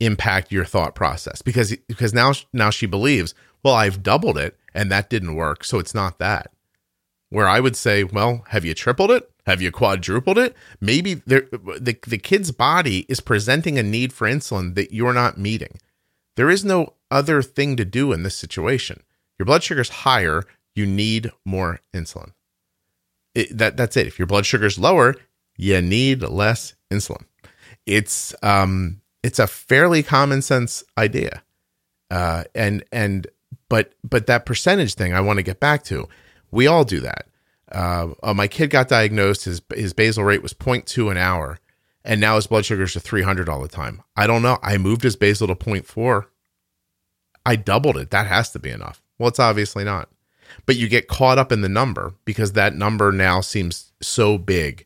impact 0.00 0.52
your 0.52 0.64
thought 0.64 0.94
process? 0.94 1.42
Because 1.42 1.76
because 1.86 2.12
now 2.12 2.32
now 2.52 2.70
she 2.70 2.86
believes, 2.86 3.34
well, 3.62 3.74
I've 3.74 4.02
doubled 4.02 4.38
it 4.38 4.58
and 4.74 4.90
that 4.90 5.10
didn't 5.10 5.36
work, 5.36 5.64
so 5.64 5.78
it's 5.78 5.94
not 5.94 6.18
that. 6.18 6.50
Where 7.30 7.48
I 7.48 7.60
would 7.60 7.76
say, 7.76 8.04
well, 8.04 8.44
have 8.48 8.64
you 8.64 8.74
tripled 8.74 9.10
it? 9.10 9.30
Have 9.46 9.62
you 9.62 9.70
quadrupled 9.70 10.38
it? 10.38 10.56
Maybe 10.80 11.14
the 11.14 11.46
the 11.80 12.18
kid's 12.18 12.50
body 12.50 13.06
is 13.08 13.20
presenting 13.20 13.78
a 13.78 13.82
need 13.82 14.12
for 14.12 14.26
insulin 14.26 14.74
that 14.74 14.92
you're 14.92 15.14
not 15.14 15.38
meeting. 15.38 15.78
There 16.36 16.50
is 16.50 16.64
no 16.64 16.94
other 17.10 17.42
thing 17.42 17.76
to 17.76 17.84
do 17.84 18.12
in 18.12 18.22
this 18.22 18.36
situation. 18.36 19.02
Your 19.38 19.46
blood 19.46 19.62
sugar 19.62 19.80
is 19.80 19.88
higher 19.88 20.44
you 20.78 20.86
need 20.86 21.30
more 21.44 21.80
insulin. 21.92 22.32
It, 23.34 23.56
that 23.58 23.76
that's 23.76 23.96
it. 23.96 24.06
If 24.06 24.18
your 24.18 24.26
blood 24.26 24.46
sugar 24.46 24.66
is 24.66 24.78
lower, 24.78 25.14
you 25.56 25.82
need 25.82 26.22
less 26.22 26.74
insulin. 26.90 27.24
it's 27.84 28.34
um 28.42 29.00
it's 29.22 29.38
a 29.38 29.46
fairly 29.46 30.02
common 30.02 30.40
sense 30.40 30.84
idea. 30.96 31.42
Uh 32.10 32.44
and 32.54 32.84
and 32.92 33.26
but 33.68 33.92
but 34.02 34.26
that 34.26 34.46
percentage 34.46 34.94
thing 34.94 35.12
I 35.12 35.20
want 35.20 35.38
to 35.38 35.42
get 35.42 35.60
back 35.60 35.82
to. 35.84 36.08
We 36.50 36.66
all 36.66 36.84
do 36.84 37.00
that. 37.00 37.26
Uh, 37.70 38.14
uh, 38.22 38.32
my 38.32 38.48
kid 38.48 38.70
got 38.70 38.88
diagnosed. 38.88 39.44
His 39.44 39.60
his 39.74 39.92
basal 39.92 40.24
rate 40.24 40.42
was 40.42 40.54
0.2 40.54 41.10
an 41.10 41.18
hour, 41.18 41.58
and 42.02 42.20
now 42.20 42.36
his 42.36 42.46
blood 42.46 42.64
sugars 42.64 42.96
are 42.96 43.00
300 43.00 43.48
all 43.48 43.60
the 43.60 43.68
time. 43.68 44.02
I 44.16 44.26
don't 44.26 44.40
know. 44.40 44.58
I 44.62 44.78
moved 44.78 45.02
his 45.02 45.16
basal 45.16 45.48
to 45.48 45.54
0.4. 45.54 46.26
I 47.44 47.56
doubled 47.56 47.98
it. 47.98 48.10
That 48.10 48.26
has 48.26 48.50
to 48.52 48.58
be 48.58 48.70
enough. 48.70 49.02
Well, 49.18 49.28
it's 49.28 49.38
obviously 49.38 49.84
not. 49.84 50.08
But 50.68 50.76
you 50.76 50.86
get 50.86 51.08
caught 51.08 51.38
up 51.38 51.50
in 51.50 51.62
the 51.62 51.68
number 51.70 52.12
because 52.26 52.52
that 52.52 52.74
number 52.74 53.10
now 53.10 53.40
seems 53.40 53.94
so 54.02 54.36
big 54.36 54.84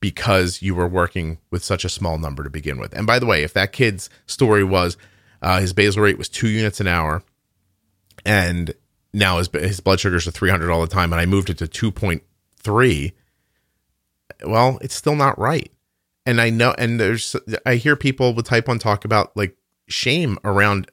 because 0.00 0.60
you 0.60 0.74
were 0.74 0.88
working 0.88 1.38
with 1.52 1.62
such 1.62 1.84
a 1.84 1.88
small 1.88 2.18
number 2.18 2.42
to 2.42 2.50
begin 2.50 2.80
with. 2.80 2.92
And 2.94 3.06
by 3.06 3.20
the 3.20 3.26
way, 3.26 3.44
if 3.44 3.52
that 3.52 3.70
kid's 3.70 4.10
story 4.26 4.64
was 4.64 4.96
uh, 5.40 5.60
his 5.60 5.72
basal 5.72 6.02
rate 6.02 6.18
was 6.18 6.28
two 6.28 6.48
units 6.48 6.80
an 6.80 6.88
hour, 6.88 7.22
and 8.26 8.74
now 9.14 9.38
his 9.38 9.48
his 9.52 9.78
blood 9.78 10.00
sugars 10.00 10.26
are 10.26 10.32
300 10.32 10.68
all 10.68 10.80
the 10.80 10.88
time, 10.88 11.12
and 11.12 11.20
I 11.20 11.26
moved 11.26 11.48
it 11.48 11.58
to 11.58 11.68
2.3. 11.68 13.12
Well, 14.44 14.78
it's 14.82 14.96
still 14.96 15.14
not 15.14 15.38
right. 15.38 15.70
And 16.26 16.40
I 16.40 16.50
know, 16.50 16.74
and 16.76 16.98
there's, 16.98 17.36
I 17.64 17.76
hear 17.76 17.94
people 17.94 18.34
with 18.34 18.46
type 18.46 18.66
one 18.66 18.80
talk 18.80 19.04
about 19.04 19.36
like 19.36 19.56
shame 19.86 20.38
around, 20.42 20.90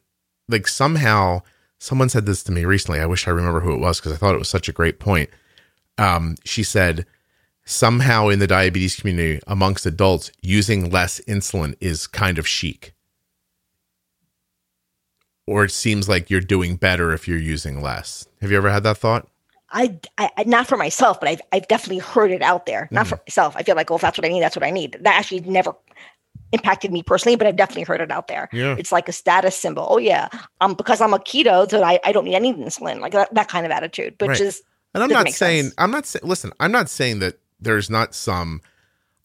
like 0.48 0.68
somehow 0.68 1.41
someone 1.80 2.10
said 2.10 2.26
this 2.26 2.43
to 2.43 2.52
me 2.52 2.65
recently. 2.65 2.99
I 2.99 3.06
wish 3.06 3.27
I 3.27 3.31
remember 3.31 3.60
who 3.60 3.73
it 3.73 3.80
was 3.80 3.99
because 3.99 4.14
I 4.14 4.18
thought 4.18 4.35
it 4.35 4.39
was 4.39 4.49
such 4.49 4.69
a 4.69 4.73
great 4.73 4.99
point. 4.99 5.30
Um, 5.97 6.35
she 6.43 6.64
said, 6.64 7.06
somehow 7.65 8.27
in 8.27 8.39
the 8.39 8.47
diabetes 8.47 8.95
community 8.95 9.41
amongst 9.47 9.85
adults, 9.85 10.31
using 10.41 10.89
less 10.89 11.19
insulin 11.22 11.76
is 11.80 12.07
kind 12.07 12.38
of 12.38 12.47
chic 12.47 12.95
or 15.47 15.64
it 15.64 15.72
seems 15.72 16.10
like 16.10 16.30
you're 16.30 16.41
doing 16.41 16.76
better 16.76 17.14
if 17.14 17.27
you're 17.27 17.38
using 17.38 17.81
less. 17.81 18.27
Have 18.41 18.52
you 18.52 18.57
ever 18.57 18.69
had 18.69 18.84
that 18.84 18.97
thought? 18.97 19.27
I, 19.72 19.99
I 20.18 20.43
not 20.45 20.68
for 20.68 20.77
myself, 20.77 21.19
but 21.19 21.27
I've, 21.27 21.41
I've 21.52 21.68
definitely 21.68 21.99
heard 21.99 22.31
it 22.31 22.41
out 22.41 22.65
there. 22.65 22.88
Not 22.91 23.07
mm. 23.07 23.10
for 23.10 23.19
myself. 23.27 23.56
I 23.57 23.64
feel 23.64 23.76
like, 23.76 23.91
oh, 23.91 23.95
if 23.95 24.02
that's 24.02 24.18
what 24.18 24.26
I 24.26 24.30
need, 24.30 24.41
that's 24.41 24.56
what 24.56 24.64
I 24.64 24.72
need. 24.72 24.93
That 25.02 25.15
actually 25.15 25.41
never 25.41 25.76
impacted 26.51 26.91
me 26.91 27.03
personally, 27.03 27.35
but 27.35 27.47
I've 27.47 27.55
definitely 27.55 27.84
heard 27.84 28.01
it 28.01 28.11
out 28.11 28.27
there. 28.27 28.49
Yeah. 28.51 28.76
It's 28.77 28.91
like 28.91 29.09
a 29.09 29.11
status 29.11 29.55
symbol. 29.55 29.88
Oh 29.89 29.97
yeah, 29.97 30.30
um, 30.61 30.73
because 30.73 31.01
I'm 31.01 31.13
a 31.13 31.19
keto, 31.19 31.69
so 31.69 31.84
I, 31.84 31.99
I 32.03 32.11
don't 32.11 32.26
need 32.26 32.35
any 32.35 32.53
insulin. 32.53 32.99
Like 32.99 33.13
that, 33.13 33.34
that 33.34 33.47
kind 33.47 33.65
of 33.65 33.72
attitude, 33.72 34.15
which 34.19 34.30
right. 34.30 34.41
is. 34.41 34.61
And 34.93 35.03
I'm 35.03 35.09
not 35.09 35.30
saying 35.30 35.63
sense. 35.63 35.76
I'm 35.77 35.91
not 35.91 36.05
saying. 36.05 36.22
Listen, 36.23 36.51
I'm 36.59 36.72
not 36.72 36.89
saying 36.89 37.19
that 37.19 37.39
there's 37.59 37.89
not 37.89 38.15
some. 38.15 38.61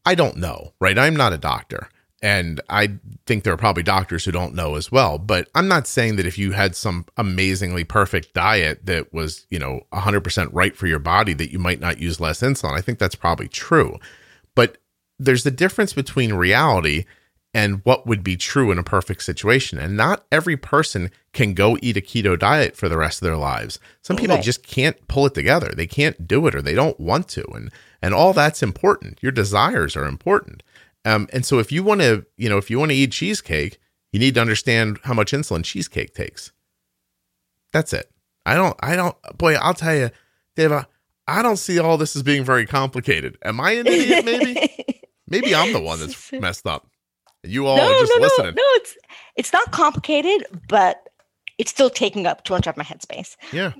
I 0.04 0.14
don't 0.14 0.36
know, 0.36 0.72
right? 0.80 0.98
I'm 0.98 1.14
not 1.14 1.32
a 1.32 1.38
doctor. 1.38 1.88
And 2.22 2.60
I 2.68 2.98
think 3.26 3.44
there 3.44 3.52
are 3.52 3.58
probably 3.58 3.82
doctors 3.82 4.24
who 4.24 4.30
don't 4.30 4.54
know 4.54 4.74
as 4.74 4.92
well. 4.92 5.16
But 5.18 5.48
I'm 5.54 5.68
not 5.68 5.86
saying 5.86 6.16
that 6.16 6.26
if 6.26 6.36
you 6.36 6.52
had 6.52 6.76
some 6.76 7.06
amazingly 7.16 7.82
perfect 7.84 8.34
diet 8.34 8.84
that 8.84 9.12
was, 9.12 9.46
you 9.48 9.58
know, 9.58 9.80
100% 9.92 10.48
right 10.52 10.76
for 10.76 10.86
your 10.86 10.98
body, 10.98 11.32
that 11.34 11.50
you 11.50 11.58
might 11.58 11.80
not 11.80 11.98
use 11.98 12.20
less 12.20 12.40
insulin. 12.40 12.76
I 12.76 12.82
think 12.82 12.98
that's 12.98 13.14
probably 13.14 13.48
true. 13.48 13.98
But 14.54 14.76
there's 15.20 15.44
the 15.44 15.50
difference 15.50 15.92
between 15.92 16.32
reality 16.32 17.04
and 17.52 17.80
what 17.84 18.06
would 18.06 18.22
be 18.22 18.36
true 18.36 18.70
in 18.70 18.78
a 18.78 18.82
perfect 18.82 19.22
situation. 19.22 19.78
And 19.78 19.96
not 19.96 20.24
every 20.30 20.56
person 20.56 21.10
can 21.32 21.52
go 21.52 21.76
eat 21.82 21.96
a 21.96 22.00
keto 22.00 22.38
diet 22.38 22.76
for 22.76 22.88
the 22.88 22.96
rest 22.96 23.20
of 23.20 23.26
their 23.26 23.36
lives. 23.36 23.78
Some 24.02 24.16
people 24.16 24.36
right. 24.36 24.44
just 24.44 24.62
can't 24.62 25.06
pull 25.08 25.26
it 25.26 25.34
together. 25.34 25.72
They 25.74 25.86
can't 25.86 26.26
do 26.28 26.46
it 26.46 26.54
or 26.54 26.62
they 26.62 26.74
don't 26.74 26.98
want 26.98 27.28
to. 27.28 27.44
And 27.52 27.70
and 28.02 28.14
all 28.14 28.32
that's 28.32 28.62
important. 28.62 29.18
Your 29.20 29.32
desires 29.32 29.96
are 29.96 30.06
important. 30.06 30.62
Um, 31.04 31.28
and 31.32 31.44
so 31.44 31.58
if 31.58 31.70
you 31.72 31.82
want 31.82 32.00
to, 32.00 32.24
you 32.36 32.48
know, 32.48 32.56
if 32.56 32.70
you 32.70 32.78
want 32.78 32.92
to 32.92 32.96
eat 32.96 33.12
cheesecake, 33.12 33.78
you 34.12 34.18
need 34.18 34.34
to 34.34 34.40
understand 34.40 34.98
how 35.04 35.14
much 35.14 35.32
insulin 35.32 35.64
cheesecake 35.64 36.14
takes. 36.14 36.52
That's 37.72 37.92
it. 37.92 38.10
I 38.46 38.54
don't, 38.54 38.76
I 38.80 38.96
don't, 38.96 39.16
boy, 39.36 39.54
I'll 39.54 39.74
tell 39.74 39.94
you, 39.94 40.10
Dave, 40.56 40.72
I 41.26 41.42
don't 41.42 41.58
see 41.58 41.78
all 41.78 41.96
this 41.96 42.16
as 42.16 42.22
being 42.22 42.42
very 42.42 42.66
complicated. 42.66 43.38
Am 43.42 43.60
I 43.60 43.72
an 43.72 43.86
idiot? 43.86 44.24
Maybe, 44.24 44.99
maybe 45.30 45.54
I'm 45.54 45.72
the 45.72 45.80
one 45.80 46.00
that's 46.00 46.32
messed 46.32 46.66
up. 46.66 46.86
You 47.42 47.66
all 47.66 47.76
no, 47.76 47.84
are 47.84 48.00
just 48.00 48.12
no, 48.14 48.22
listening. 48.22 48.54
No, 48.54 48.62
no, 48.62 48.68
it's 48.74 48.98
it's 49.36 49.52
not 49.52 49.72
complicated, 49.72 50.46
but 50.68 51.08
it's 51.56 51.70
still 51.70 51.90
taking 51.90 52.26
up 52.26 52.44
too 52.44 52.52
much 52.52 52.66
of 52.66 52.76
my 52.76 52.84
headspace. 52.84 53.36
Yeah. 53.52 53.72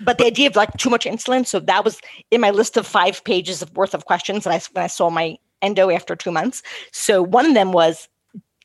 But 0.00 0.18
the 0.18 0.26
idea 0.26 0.48
of 0.48 0.56
like 0.56 0.76
too 0.78 0.90
much 0.90 1.04
insulin, 1.04 1.46
so 1.46 1.60
that 1.60 1.84
was 1.84 2.00
in 2.30 2.40
my 2.40 2.50
list 2.50 2.76
of 2.76 2.86
five 2.86 3.22
pages 3.24 3.62
of 3.62 3.74
worth 3.76 3.94
of 3.94 4.06
questions 4.06 4.44
that 4.44 4.52
I 4.52 4.60
when 4.72 4.84
I 4.84 4.88
saw 4.88 5.10
my 5.10 5.36
endo 5.60 5.90
after 5.90 6.16
two 6.16 6.32
months. 6.32 6.62
So 6.90 7.22
one 7.22 7.46
of 7.46 7.54
them 7.54 7.72
was, 7.72 8.08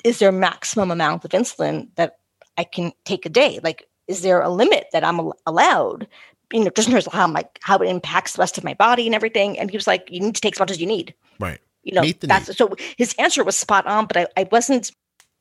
is 0.03 0.19
there 0.19 0.30
a 0.30 0.34
maximum 0.34 0.89
amount 0.91 1.26
of 1.26 1.31
insulin 1.31 1.89
that 1.95 2.18
I 2.57 2.64
can 2.64 2.91
take 3.05 3.26
a 3.26 3.30
day? 3.30 3.59
Like, 3.64 3.88
is 4.07 4.22
there 4.22 4.41
a 4.41 4.49
limit 4.49 4.88
that 4.93 5.03
I'm 5.03 5.31
allowed? 5.45 6.07
You 6.51 6.64
know, 6.64 6.72
just 6.72 6.88
in 6.88 6.93
terms 6.93 7.05
of 7.05 7.14
how 7.14 7.27
my 7.27 7.45
how 7.61 7.77
it 7.77 7.89
impacts 7.89 8.34
the 8.34 8.39
rest 8.39 8.57
of 8.57 8.64
my 8.64 8.73
body 8.73 9.05
and 9.05 9.14
everything. 9.14 9.59
And 9.59 9.69
he 9.69 9.77
was 9.77 9.88
like, 9.88 10.09
you 10.09 10.22
need 10.22 10.35
to 10.35 10.41
take 10.41 10.55
as 10.55 10.59
much 10.59 10.72
as 10.72 10.80
you 10.80 10.88
need. 10.88 11.14
Right. 11.39 11.59
You 11.88 11.93
know, 11.93 12.11
that's 12.22 12.55
so 12.57 12.76
his 12.97 13.15
answer 13.18 13.43
was 13.43 13.57
spot 13.57 13.85
on, 13.88 14.05
but 14.05 14.18
I, 14.18 14.27
I 14.35 14.47
wasn't 14.51 14.91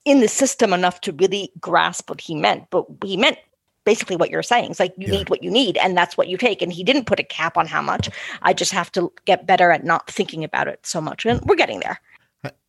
in 0.05 0.21
the 0.21 0.29
system 0.29 0.73
enough 0.73 1.01
to 1.03 1.13
really 1.13 1.51
grasp 1.61 2.09
what 2.09 2.21
he 2.21 2.37
meant. 2.37 2.71
But 2.71 2.87
he 3.05 3.17
meant 3.17 3.39
basically 3.85 4.17
what 4.17 4.31
you're 4.31 4.43
saying. 4.43 4.71
It's 4.71 4.81
like 4.81 4.95
you 4.97 5.07
yeah. 5.09 5.19
need 5.19 5.29
what 5.29 5.43
you 5.43 5.51
need, 5.51 5.77
and 5.79 5.97
that's 5.97 6.17
what 6.17 6.29
you 6.29 6.37
take. 6.37 6.63
And 6.63 6.73
he 6.73 6.85
didn't 6.85 7.07
put 7.07 7.19
a 7.19 7.25
cap 7.25 7.57
on 7.57 7.67
how 7.67 7.83
much. 7.83 8.09
I 8.43 8.53
just 8.53 8.73
have 8.73 8.93
to 8.93 9.13
get 9.25 9.47
better 9.47 9.73
at 9.73 9.85
not 9.85 10.09
thinking 10.09 10.45
about 10.45 10.69
it 10.69 10.87
so 10.87 11.01
much, 11.01 11.27
and 11.27 11.41
we're 11.43 11.57
getting 11.57 11.81
there. 11.81 12.01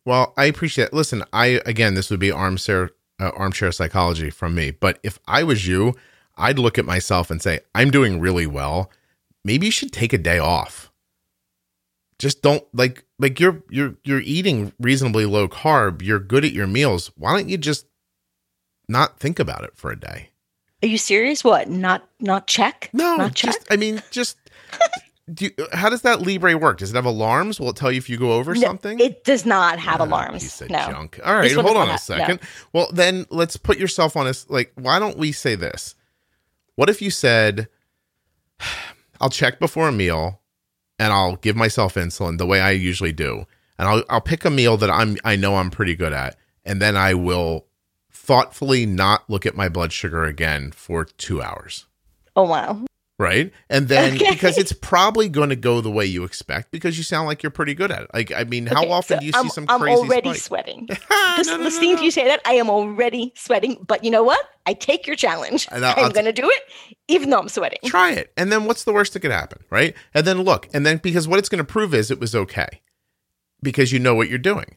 Well, 0.04 0.34
I 0.36 0.46
appreciate. 0.46 0.86
It. 0.86 0.92
Listen, 0.92 1.22
I 1.32 1.60
again, 1.64 1.94
this 1.94 2.10
would 2.10 2.20
be 2.20 2.32
armchair 2.32 2.90
uh, 3.20 3.30
armchair 3.36 3.70
psychology 3.72 4.30
from 4.30 4.54
me. 4.54 4.70
But 4.72 4.98
if 5.02 5.18
I 5.28 5.42
was 5.44 5.66
you, 5.66 5.94
I'd 6.36 6.58
look 6.58 6.78
at 6.78 6.84
myself 6.84 7.30
and 7.30 7.42
say, 7.42 7.60
I'm 7.74 7.90
doing 7.90 8.20
really 8.20 8.46
well. 8.46 8.90
Maybe 9.44 9.66
you 9.66 9.72
should 9.72 9.92
take 9.92 10.12
a 10.12 10.18
day 10.18 10.38
off. 10.38 10.87
Just 12.18 12.42
don't 12.42 12.64
like 12.72 13.04
like 13.18 13.38
you're 13.38 13.62
you're 13.70 13.94
you're 14.02 14.20
eating 14.20 14.72
reasonably 14.80 15.24
low 15.24 15.48
carb. 15.48 16.02
You're 16.02 16.18
good 16.18 16.44
at 16.44 16.52
your 16.52 16.66
meals. 16.66 17.12
Why 17.16 17.36
don't 17.36 17.48
you 17.48 17.56
just 17.56 17.86
not 18.88 19.20
think 19.20 19.38
about 19.38 19.64
it 19.64 19.76
for 19.76 19.90
a 19.90 19.98
day? 19.98 20.30
Are 20.82 20.88
you 20.88 20.98
serious? 20.98 21.44
What? 21.44 21.68
Not 21.68 22.08
not 22.20 22.46
check? 22.46 22.90
No, 22.92 23.16
not 23.16 23.34
just? 23.34 23.60
I 23.70 23.76
mean, 23.76 24.02
just 24.10 24.36
do 25.32 25.46
you, 25.46 25.66
how 25.72 25.90
does 25.90 26.02
that 26.02 26.22
Libre 26.22 26.56
work? 26.56 26.78
Does 26.78 26.90
it 26.90 26.96
have 26.96 27.04
alarms? 27.04 27.60
Will 27.60 27.70
it 27.70 27.76
tell 27.76 27.92
you 27.92 27.98
if 27.98 28.08
you 28.08 28.16
go 28.16 28.32
over 28.32 28.54
no, 28.54 28.60
something? 28.60 28.98
It 28.98 29.24
does 29.24 29.44
not 29.44 29.78
have 29.78 30.00
ah, 30.00 30.04
alarms. 30.04 30.42
You 30.42 30.48
said 30.48 30.70
no. 30.70 30.86
junk. 30.86 31.20
All 31.24 31.34
right, 31.34 31.52
hold 31.52 31.76
on 31.76 31.88
a 31.88 31.98
second. 31.98 32.40
No. 32.40 32.48
Well, 32.72 32.90
then 32.92 33.26
let's 33.30 33.56
put 33.56 33.78
yourself 33.78 34.16
on 34.16 34.26
a 34.26 34.34
like. 34.48 34.72
Why 34.74 34.98
don't 34.98 35.18
we 35.18 35.32
say 35.32 35.54
this? 35.54 35.94
What 36.76 36.88
if 36.88 37.02
you 37.02 37.10
said, 37.10 37.68
"I'll 39.20 39.30
check 39.30 39.58
before 39.58 39.88
a 39.88 39.92
meal, 39.92 40.40
and 40.98 41.12
I'll 41.12 41.36
give 41.36 41.56
myself 41.56 41.94
insulin 41.94 42.38
the 42.38 42.46
way 42.46 42.60
I 42.60 42.70
usually 42.70 43.12
do, 43.12 43.46
and 43.78 43.88
I'll 43.88 44.04
I'll 44.08 44.20
pick 44.20 44.44
a 44.44 44.50
meal 44.50 44.76
that 44.76 44.90
I'm 44.90 45.16
I 45.24 45.36
know 45.36 45.56
I'm 45.56 45.70
pretty 45.70 45.94
good 45.94 46.12
at, 46.12 46.36
and 46.64 46.82
then 46.82 46.96
I 46.96 47.14
will 47.14 47.66
thoughtfully 48.28 48.84
not 48.84 49.28
look 49.30 49.46
at 49.46 49.56
my 49.56 49.70
blood 49.70 49.90
sugar 49.92 50.24
again 50.24 50.70
for 50.70 51.04
two 51.04 51.40
hours. 51.40 51.86
Oh, 52.36 52.44
wow. 52.44 52.84
Right. 53.18 53.52
And 53.68 53.88
then 53.88 54.14
okay. 54.14 54.30
because 54.30 54.56
it's 54.58 54.72
probably 54.72 55.28
going 55.28 55.48
to 55.48 55.56
go 55.56 55.80
the 55.80 55.90
way 55.90 56.06
you 56.06 56.22
expect 56.22 56.70
because 56.70 56.96
you 56.96 57.02
sound 57.02 57.26
like 57.26 57.42
you're 57.42 57.50
pretty 57.50 57.74
good 57.74 57.90
at 57.90 58.02
it. 58.02 58.10
Like, 58.14 58.32
I 58.32 58.44
mean, 58.44 58.66
how 58.66 58.82
okay, 58.82 58.92
often 58.92 59.16
so 59.16 59.20
do 59.20 59.26
you 59.26 59.32
I'm, 59.34 59.44
see 59.44 59.48
some 59.50 59.66
I'm 59.68 59.80
crazy 59.80 60.00
I'm 60.00 60.06
already 60.06 60.28
spike? 60.30 60.42
sweating. 60.42 60.86
Just 61.36 61.50
no, 61.50 61.56
no, 61.56 61.64
listening 61.64 61.92
no, 61.92 61.98
to 61.98 62.04
you 62.04 62.12
say 62.12 62.26
that, 62.26 62.40
I 62.46 62.52
am 62.54 62.70
already 62.70 63.32
sweating. 63.34 63.84
But 63.84 64.04
you 64.04 64.12
know 64.12 64.22
what? 64.22 64.48
I 64.66 64.72
take 64.72 65.08
your 65.08 65.16
challenge. 65.16 65.66
I'm 65.72 66.12
going 66.12 66.26
to 66.26 66.32
do 66.32 66.48
it, 66.48 66.96
even 67.08 67.30
though 67.30 67.40
I'm 67.40 67.48
sweating. 67.48 67.80
Try 67.86 68.12
it. 68.12 68.32
And 68.36 68.52
then 68.52 68.66
what's 68.66 68.84
the 68.84 68.92
worst 68.92 69.14
that 69.14 69.20
could 69.20 69.32
happen? 69.32 69.64
Right. 69.68 69.96
And 70.14 70.24
then 70.24 70.42
look. 70.42 70.68
And 70.72 70.86
then 70.86 70.98
because 70.98 71.26
what 71.26 71.40
it's 71.40 71.48
going 71.48 71.58
to 71.58 71.64
prove 71.64 71.94
is 71.94 72.12
it 72.12 72.20
was 72.20 72.36
okay 72.36 72.82
because 73.60 73.90
you 73.90 73.98
know 73.98 74.14
what 74.14 74.28
you're 74.28 74.38
doing. 74.38 74.76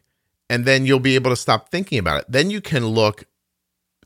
And 0.50 0.64
then 0.64 0.84
you'll 0.84 0.98
be 0.98 1.14
able 1.14 1.30
to 1.30 1.36
stop 1.36 1.70
thinking 1.70 1.98
about 1.98 2.22
it. 2.22 2.24
Then 2.28 2.50
you 2.50 2.60
can 2.60 2.86
look 2.86 3.24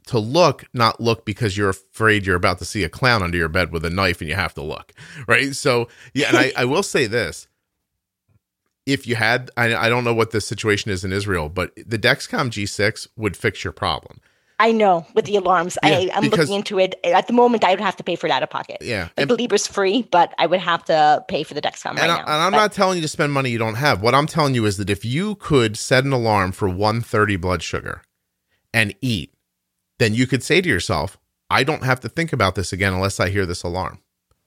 to 0.07 0.19
look, 0.19 0.65
not 0.73 1.01
look 1.01 1.24
because 1.24 1.57
you're 1.57 1.70
afraid 1.70 2.27
you're 2.27 2.37
about 2.37 2.59
to 2.59 2.65
see 2.65 2.85
a 2.85 2.89
clown 2.89 3.23
under 3.23 3.37
your 3.37 3.49
bed 3.49 3.73
with 3.73 3.85
a 3.85 3.91
knife 3.91 4.20
and 4.20 4.31
you 4.31 4.37
have 4.37 4.55
to 4.55 4.62
look. 4.62 4.93
Right. 5.27 5.57
So, 5.57 5.89
yeah. 6.15 6.28
And 6.28 6.37
I, 6.37 6.53
I 6.57 6.65
will 6.66 6.83
say 6.83 7.07
this 7.07 7.49
if 8.85 9.07
you 9.07 9.16
had, 9.16 9.51
I, 9.57 9.74
I 9.74 9.89
don't 9.89 10.05
know 10.05 10.15
what 10.15 10.31
the 10.31 10.41
situation 10.41 10.91
is 10.91 11.05
in 11.05 11.12
Israel, 11.12 11.49
but 11.49 11.74
the 11.74 11.99
Dexcom 11.99 12.51
G6 12.51 13.09
would 13.16 13.37
fix 13.37 13.65
your 13.65 13.73
problem. 13.73 14.20
I 14.59 14.73
know 14.73 15.07
with 15.15 15.24
the 15.24 15.37
alarms. 15.37 15.77
Yeah, 15.83 15.91
I, 15.91 16.11
I'm 16.15 16.23
because, 16.23 16.41
looking 16.41 16.55
into 16.55 16.78
it. 16.78 16.95
At 17.05 17.27
the 17.27 17.33
moment, 17.33 17.65
I 17.65 17.70
would 17.70 17.81
have 17.81 17.97
to 17.97 18.05
pay 18.05 18.15
for 18.16 18.27
it 18.27 18.31
out 18.31 18.43
of 18.43 18.51
pocket. 18.51 18.78
Yeah. 18.81 19.09
I 19.19 19.24
believe 19.24 19.53
it's 19.53 19.66
free, 19.66 20.03
but 20.11 20.33
I 20.39 20.47
would 20.47 20.61
have 20.61 20.85
to 20.85 21.24
pay 21.28 21.43
for 21.43 21.55
the 21.55 21.61
Dexcom 21.61 21.95
right 21.95 22.01
and 22.01 22.12
I, 22.12 22.16
now. 22.16 22.23
And 22.23 22.31
I'm 22.31 22.53
but, 22.53 22.59
not 22.59 22.73
telling 22.73 22.97
you 22.97 23.03
to 23.03 23.09
spend 23.09 23.33
money 23.33 23.51
you 23.51 23.59
don't 23.59 23.74
have. 23.74 24.01
What 24.01 24.15
I'm 24.15 24.27
telling 24.27 24.55
you 24.55 24.65
is 24.65 24.77
that 24.77 24.89
if 24.89 25.05
you 25.05 25.35
could 25.35 25.77
set 25.77 26.05
an 26.05 26.12
alarm 26.12 26.53
for 26.53 26.69
130 26.69 27.37
blood 27.37 27.62
sugar 27.62 28.03
and 28.73 28.95
eat 29.01 29.35
then 29.98 30.14
you 30.14 30.27
could 30.27 30.43
say 30.43 30.60
to 30.60 30.68
yourself, 30.68 31.18
I 31.51 31.64
don't 31.64 31.85
have 31.85 32.01
to 32.01 32.09
think 32.09 32.32
about 32.32 32.55
this 32.55 32.73
again 32.73 32.93
unless 32.93 33.20
I 33.20 33.28
hear 33.28 33.47
this 33.47 33.62
alarm. 33.62 34.01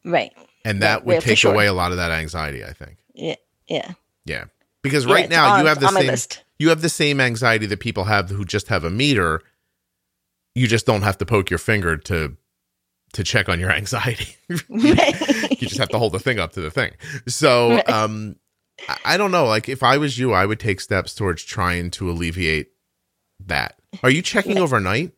Right. 0.06 0.34
And 0.66 0.82
that 0.82 1.06
would 1.06 1.22
take 1.22 1.38
sure. 1.38 1.54
away 1.54 1.68
a 1.68 1.74
lot 1.74 1.92
of 1.92 1.98
that 1.98 2.12
anxiety, 2.12 2.64
I 2.64 2.74
think. 2.74 2.98
Yeah. 3.14 3.36
Yeah. 3.68 3.92
Yeah. 4.26 4.46
Because 4.82 5.06
yeah, 5.06 5.14
right 5.14 5.30
now 5.30 5.54
on, 5.54 5.62
you 5.62 5.66
have 5.68 5.80
the 5.80 5.90
same 5.90 6.44
you 6.58 6.70
have 6.70 6.82
the 6.82 6.90
same 6.90 7.20
anxiety 7.22 7.66
that 7.66 7.80
people 7.80 8.06
have 8.06 8.30
who 8.30 8.46
just 8.46 8.68
have 8.68 8.84
a 8.84 8.90
meter. 8.90 9.42
You 10.56 10.68
just 10.68 10.86
don't 10.86 11.02
have 11.02 11.18
to 11.20 11.26
poke 11.26 11.50
your 11.50 11.60
finger 11.60 11.98
to 11.98 12.38
to 13.14 13.24
check 13.24 13.50
on 13.50 13.60
your 13.60 13.72
anxiety. 13.80 14.36
you 14.48 14.96
just 15.58 15.78
have 15.78 15.90
to 15.90 15.98
hold 15.98 16.14
the 16.14 16.20
thing 16.20 16.40
up 16.40 16.54
to 16.54 16.62
the 16.62 16.72
thing. 16.72 16.92
So, 17.28 17.82
um, 17.88 18.36
I, 18.88 18.98
I 19.06 19.18
don't 19.18 19.32
know. 19.32 19.46
Like, 19.46 19.68
if 19.68 19.84
I 19.84 19.98
was 19.98 20.18
you, 20.18 20.34
I 20.34 20.46
would 20.46 20.60
take 20.60 20.82
steps 20.82 21.16
towards 21.16 21.44
trying 21.44 21.92
to 21.92 22.10
alleviate 22.10 22.72
that. 23.46 23.80
Are 24.04 24.10
you 24.10 24.22
checking 24.22 24.58
overnight? 24.58 25.14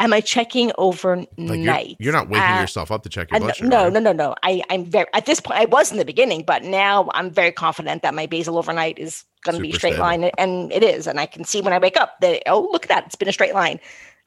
Am 0.00 0.12
I 0.12 0.20
checking 0.20 0.72
overnight? 0.76 1.28
Like 1.38 1.60
you're, 1.60 1.96
you're 2.00 2.12
not 2.12 2.28
waking 2.28 2.42
Uh, 2.56 2.60
yourself 2.60 2.90
up 2.90 3.04
to 3.04 3.08
check 3.08 3.30
your 3.30 3.38
blood 3.40 3.56
sugar. 3.56 3.68
no, 3.68 3.88
no, 3.88 4.00
no, 4.00 4.12
no. 4.12 4.34
I, 4.42 4.60
I'm 4.68 4.84
very 4.84 5.06
at 5.14 5.24
this 5.26 5.38
point. 5.40 5.60
I 5.60 5.66
was 5.66 5.92
in 5.92 5.98
the 5.98 6.04
beginning, 6.04 6.42
but 6.44 6.64
now 6.64 7.08
I'm 7.14 7.30
very 7.30 7.52
confident 7.52 8.02
that 8.02 8.12
my 8.12 8.26
basal 8.26 8.58
overnight 8.58 8.98
is 8.98 9.24
going 9.44 9.56
to 9.56 9.62
be 9.62 9.68
Super 9.70 9.78
straight 9.78 9.90
stable. 9.92 10.06
line, 10.06 10.24
and 10.36 10.72
it 10.72 10.82
is. 10.82 11.06
And 11.06 11.20
I 11.20 11.26
can 11.26 11.44
see 11.44 11.60
when 11.60 11.72
I 11.72 11.78
wake 11.78 11.96
up 11.96 12.18
that 12.22 12.42
oh, 12.46 12.68
look 12.72 12.84
at 12.84 12.88
that, 12.88 13.06
it's 13.06 13.14
been 13.14 13.28
a 13.28 13.32
straight 13.32 13.54
line. 13.54 13.78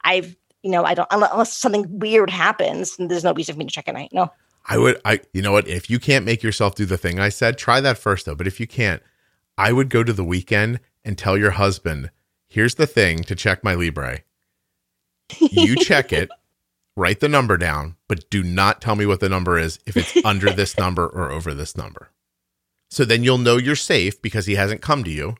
I've, 0.04 0.34
you 0.62 0.70
know, 0.70 0.84
I 0.84 0.94
don't 0.94 1.08
unless, 1.10 1.32
unless 1.32 1.52
something 1.52 1.98
weird 1.98 2.30
happens, 2.30 2.98
and 2.98 3.10
there's 3.10 3.24
no 3.24 3.34
reason 3.34 3.54
for 3.54 3.58
me 3.58 3.66
to 3.66 3.70
check 3.70 3.88
at 3.88 3.94
night. 3.94 4.08
No, 4.12 4.32
I 4.66 4.78
would. 4.78 4.98
I. 5.04 5.20
You 5.34 5.42
know 5.42 5.52
what? 5.52 5.68
If 5.68 5.90
you 5.90 5.98
can't 5.98 6.24
make 6.24 6.42
yourself 6.42 6.76
do 6.76 6.86
the 6.86 6.96
thing 6.96 7.20
I 7.20 7.28
said, 7.28 7.58
try 7.58 7.82
that 7.82 7.98
first 7.98 8.24
though. 8.24 8.34
But 8.34 8.46
if 8.46 8.58
you 8.58 8.66
can't, 8.66 9.02
I 9.58 9.72
would 9.72 9.90
go 9.90 10.02
to 10.02 10.14
the 10.14 10.24
weekend 10.24 10.80
and 11.04 11.18
tell 11.18 11.36
your 11.36 11.50
husband, 11.52 12.10
"Here's 12.48 12.76
the 12.76 12.86
thing 12.86 13.22
to 13.24 13.34
check 13.34 13.62
my 13.62 13.74
Libre. 13.74 14.20
You 15.38 15.76
check 15.76 16.12
it, 16.12 16.30
write 16.96 17.20
the 17.20 17.28
number 17.28 17.56
down, 17.56 17.96
but 18.08 18.28
do 18.30 18.42
not 18.42 18.80
tell 18.80 18.96
me 18.96 19.06
what 19.06 19.20
the 19.20 19.28
number 19.28 19.58
is 19.58 19.78
if 19.86 19.96
it's 19.96 20.24
under 20.24 20.50
this 20.50 20.78
number 20.78 21.06
or 21.06 21.30
over 21.30 21.54
this 21.54 21.76
number. 21.76 22.10
So 22.90 23.04
then 23.04 23.22
you'll 23.22 23.38
know 23.38 23.56
you're 23.58 23.76
safe 23.76 24.20
because 24.22 24.46
he 24.46 24.54
hasn't 24.54 24.80
come 24.80 25.04
to 25.04 25.10
you, 25.10 25.36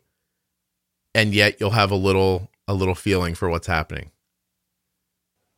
and 1.14 1.34
yet 1.34 1.58
you'll 1.60 1.70
have 1.70 1.90
a 1.90 1.96
little 1.96 2.50
a 2.66 2.74
little 2.74 2.94
feeling 2.94 3.34
for 3.34 3.48
what's 3.48 3.66
happening. 3.66 4.10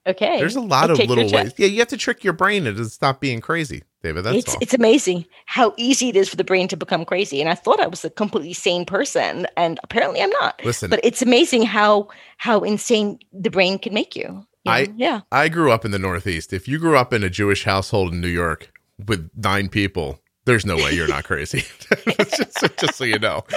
okay. 0.06 0.38
There's 0.38 0.56
a 0.56 0.60
lot 0.60 0.90
I'll 0.90 1.00
of 1.00 1.08
little 1.08 1.28
ways. 1.30 1.52
Yeah, 1.56 1.66
you 1.66 1.80
have 1.80 1.88
to 1.88 1.96
trick 1.96 2.22
your 2.22 2.32
brain 2.32 2.64
to 2.64 2.84
stop 2.84 3.20
being 3.20 3.40
crazy, 3.40 3.82
David. 4.02 4.24
That's 4.24 4.36
it's 4.38 4.54
all. 4.54 4.58
it's 4.60 4.74
amazing 4.74 5.26
how 5.46 5.74
easy 5.76 6.08
it 6.08 6.16
is 6.16 6.28
for 6.28 6.36
the 6.36 6.44
brain 6.44 6.68
to 6.68 6.76
become 6.76 7.04
crazy. 7.04 7.40
And 7.40 7.50
I 7.50 7.54
thought 7.54 7.80
I 7.80 7.86
was 7.86 8.04
a 8.04 8.10
completely 8.10 8.52
sane 8.54 8.84
person, 8.86 9.46
and 9.56 9.78
apparently 9.84 10.22
I'm 10.22 10.30
not. 10.30 10.60
Listen, 10.64 10.88
But 10.90 11.00
it's 11.02 11.22
amazing 11.22 11.62
how 11.64 12.08
how 12.38 12.60
insane 12.60 13.18
the 13.32 13.50
brain 13.50 13.78
can 13.78 13.92
make 13.94 14.16
you. 14.16 14.46
you 14.64 14.72
I- 14.72 14.84
know? 14.86 14.94
yeah. 14.96 15.20
I 15.32 15.48
grew 15.48 15.70
up 15.70 15.84
in 15.84 15.90
the 15.90 15.98
Northeast. 15.98 16.52
If 16.52 16.66
you 16.66 16.78
grew 16.78 16.96
up 16.96 17.12
in 17.12 17.22
a 17.22 17.30
Jewish 17.30 17.64
household 17.64 18.12
in 18.14 18.20
New 18.20 18.28
York 18.28 18.72
with 19.06 19.30
nine 19.36 19.68
people, 19.68 20.20
there's 20.46 20.64
no 20.64 20.76
way 20.76 20.92
you're 20.92 21.06
not 21.08 21.24
crazy. 21.24 21.64
just, 22.18 22.78
just 22.78 22.94
so 22.94 23.04
you 23.04 23.18
know. 23.18 23.44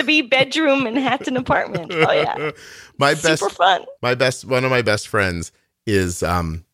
three 0.00 0.22
bedroom 0.22 0.82
Manhattan 0.84 1.36
apartment. 1.36 1.92
Oh 1.92 2.10
yeah, 2.12 2.50
my 2.98 3.14
best 3.14 3.38
super 3.40 3.50
fun. 3.54 3.84
my 4.02 4.14
best 4.16 4.44
one 4.44 4.64
of 4.64 4.70
my 4.70 4.82
best 4.82 5.06
friends 5.08 5.52
is 5.86 6.22
um 6.24 6.64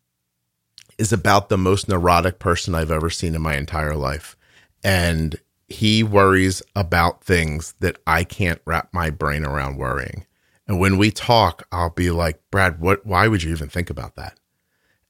is 0.98 1.12
about 1.12 1.48
the 1.48 1.58
most 1.58 1.88
neurotic 1.88 2.38
person 2.38 2.74
I've 2.74 2.90
ever 2.90 3.10
seen 3.10 3.34
in 3.34 3.42
my 3.42 3.56
entire 3.56 3.96
life. 3.96 4.36
And 4.82 5.36
he 5.68 6.02
worries 6.02 6.62
about 6.76 7.24
things 7.24 7.74
that 7.80 7.98
I 8.06 8.24
can't 8.24 8.60
wrap 8.64 8.88
my 8.92 9.10
brain 9.10 9.44
around 9.44 9.76
worrying. 9.76 10.26
And 10.66 10.78
when 10.78 10.98
we 10.98 11.10
talk, 11.10 11.66
I'll 11.72 11.90
be 11.90 12.10
like, 12.10 12.40
"Brad, 12.50 12.80
what 12.80 13.04
why 13.04 13.28
would 13.28 13.42
you 13.42 13.50
even 13.50 13.68
think 13.68 13.90
about 13.90 14.16
that?" 14.16 14.38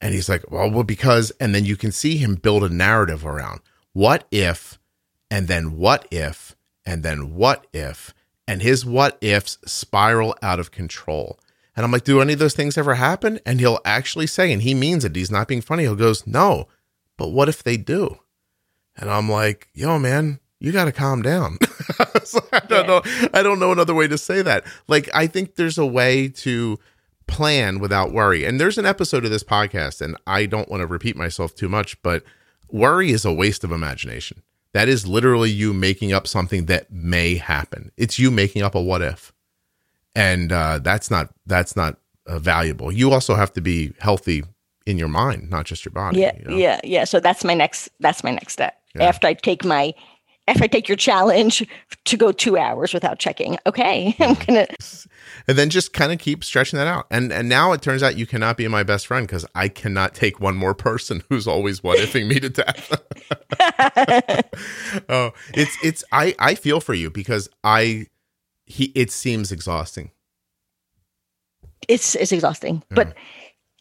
And 0.01 0.13
he's 0.13 0.29
like, 0.29 0.49
"Well, 0.51 0.69
well 0.69 0.83
because 0.83 1.31
and 1.39 1.55
then 1.55 1.65
you 1.65 1.77
can 1.77 1.91
see 1.91 2.17
him 2.17 2.35
build 2.35 2.63
a 2.63 2.69
narrative 2.69 3.25
around 3.25 3.61
what 3.93 4.27
if 4.31 4.79
and 5.31 5.47
then 5.47 5.77
what 5.77 6.07
if 6.11 6.55
and 6.85 7.03
then 7.03 7.35
what 7.35 7.67
if 7.73 8.13
and 8.47 8.61
his 8.61 8.85
what 8.85 9.17
ifs 9.21 9.57
spiral 9.65 10.35
out 10.41 10.59
of 10.59 10.71
control. 10.71 11.39
And 11.75 11.83
I'm 11.85 11.91
like, 11.91 12.03
do 12.03 12.21
any 12.21 12.33
of 12.33 12.39
those 12.39 12.53
things 12.53 12.77
ever 12.77 12.95
happen? 12.95 13.39
And 13.45 13.59
he'll 13.59 13.79
actually 13.83 14.27
say, 14.27 14.51
and 14.51 14.61
he 14.61 14.73
means 14.73 15.03
it, 15.03 15.15
he's 15.15 15.31
not 15.31 15.47
being 15.47 15.61
funny. 15.61 15.83
He'll 15.83 15.95
goes, 15.95 16.25
no, 16.25 16.67
but 17.17 17.29
what 17.29 17.49
if 17.49 17.63
they 17.63 17.77
do? 17.77 18.19
And 18.95 19.09
I'm 19.09 19.29
like, 19.29 19.69
yo, 19.73 19.99
man, 19.99 20.39
you 20.59 20.71
got 20.71 20.85
to 20.85 20.91
calm 20.91 21.21
down. 21.21 21.57
So 22.25 22.39
I 22.51 22.59
don't 22.59 22.87
know. 22.87 23.01
I 23.35 23.43
don't 23.43 23.59
know 23.59 23.71
another 23.71 23.93
way 23.93 24.07
to 24.07 24.17
say 24.17 24.41
that. 24.41 24.65
Like, 24.87 25.07
I 25.13 25.27
think 25.27 25.55
there's 25.55 25.77
a 25.77 25.85
way 25.85 26.27
to 26.29 26.79
plan 27.27 27.79
without 27.79 28.11
worry. 28.11 28.45
And 28.45 28.59
there's 28.59 28.79
an 28.79 28.85
episode 28.85 29.25
of 29.25 29.31
this 29.31 29.43
podcast, 29.43 30.01
and 30.01 30.17
I 30.25 30.47
don't 30.47 30.69
want 30.69 30.81
to 30.81 30.87
repeat 30.87 31.15
myself 31.15 31.53
too 31.53 31.69
much, 31.69 32.01
but 32.01 32.23
worry 32.71 33.11
is 33.11 33.25
a 33.25 33.33
waste 33.33 33.63
of 33.63 33.71
imagination. 33.71 34.41
That 34.73 34.89
is 34.89 35.07
literally 35.07 35.51
you 35.51 35.73
making 35.73 36.13
up 36.13 36.27
something 36.27 36.65
that 36.65 36.91
may 36.91 37.35
happen. 37.35 37.91
It's 37.95 38.19
you 38.19 38.31
making 38.31 38.63
up 38.63 38.75
a 38.75 38.81
what 38.81 39.01
if, 39.01 39.31
and 40.15 40.51
uh, 40.51 40.79
that's 40.79 41.11
not 41.11 41.29
that's 41.45 41.75
not 41.75 41.97
uh, 42.25 42.39
valuable. 42.39 42.91
You 42.91 43.11
also 43.11 43.35
have 43.35 43.51
to 43.53 43.61
be 43.61 43.93
healthy 43.99 44.43
in 44.85 44.97
your 44.97 45.07
mind, 45.07 45.49
not 45.49 45.65
just 45.65 45.83
your 45.85 45.91
body. 45.91 46.21
Yeah, 46.21 46.37
you 46.37 46.45
know? 46.45 46.57
yeah, 46.57 46.79
yeah. 46.83 47.03
So 47.03 47.19
that's 47.19 47.43
my 47.43 47.53
next. 47.53 47.89
That's 47.99 48.23
my 48.23 48.31
next 48.31 48.53
step. 48.53 48.79
Yeah. 48.95 49.03
After 49.03 49.27
I 49.27 49.33
take 49.33 49.65
my, 49.65 49.93
after 50.47 50.63
I 50.63 50.67
take 50.67 50.87
your 50.87 50.95
challenge 50.95 51.67
to 52.05 52.17
go 52.17 52.31
two 52.31 52.57
hours 52.57 52.93
without 52.93 53.19
checking. 53.19 53.57
Okay, 53.65 54.15
I'm 54.19 54.35
gonna. 54.35 54.67
and 55.47 55.57
then 55.57 55.69
just 55.69 55.91
kind 55.91 56.13
of 56.13 56.19
keep 56.19 56.43
stretching 56.43 56.77
that 56.77 56.87
out. 56.87 57.07
And 57.11 57.33
and 57.33 57.49
now 57.49 57.73
it 57.73 57.81
turns 57.81 58.03
out 58.03 58.17
you 58.17 58.25
cannot 58.25 58.57
be 58.57 58.67
my 58.67 58.83
best 58.83 59.07
friend 59.07 59.27
because 59.27 59.45
I 59.53 59.67
cannot 59.67 60.13
take 60.13 60.39
one 60.39 60.55
more 60.55 60.73
person 60.73 61.23
who's 61.29 61.47
always 61.47 61.83
what 61.83 61.99
ifing 61.99 62.27
me 62.27 62.39
to 62.39 62.49
death. 62.49 63.01
oh, 65.09 65.31
it's 65.53 65.77
it's 65.83 66.03
I 66.11 66.35
I 66.39 66.55
feel 66.55 66.79
for 66.79 66.93
you 66.93 67.09
because 67.09 67.49
I 67.63 68.07
he 68.65 68.85
it 68.95 69.11
seems 69.11 69.51
exhausting. 69.51 70.11
it's 71.87 72.15
it's 72.15 72.31
exhausting, 72.31 72.83
but. 72.89 73.13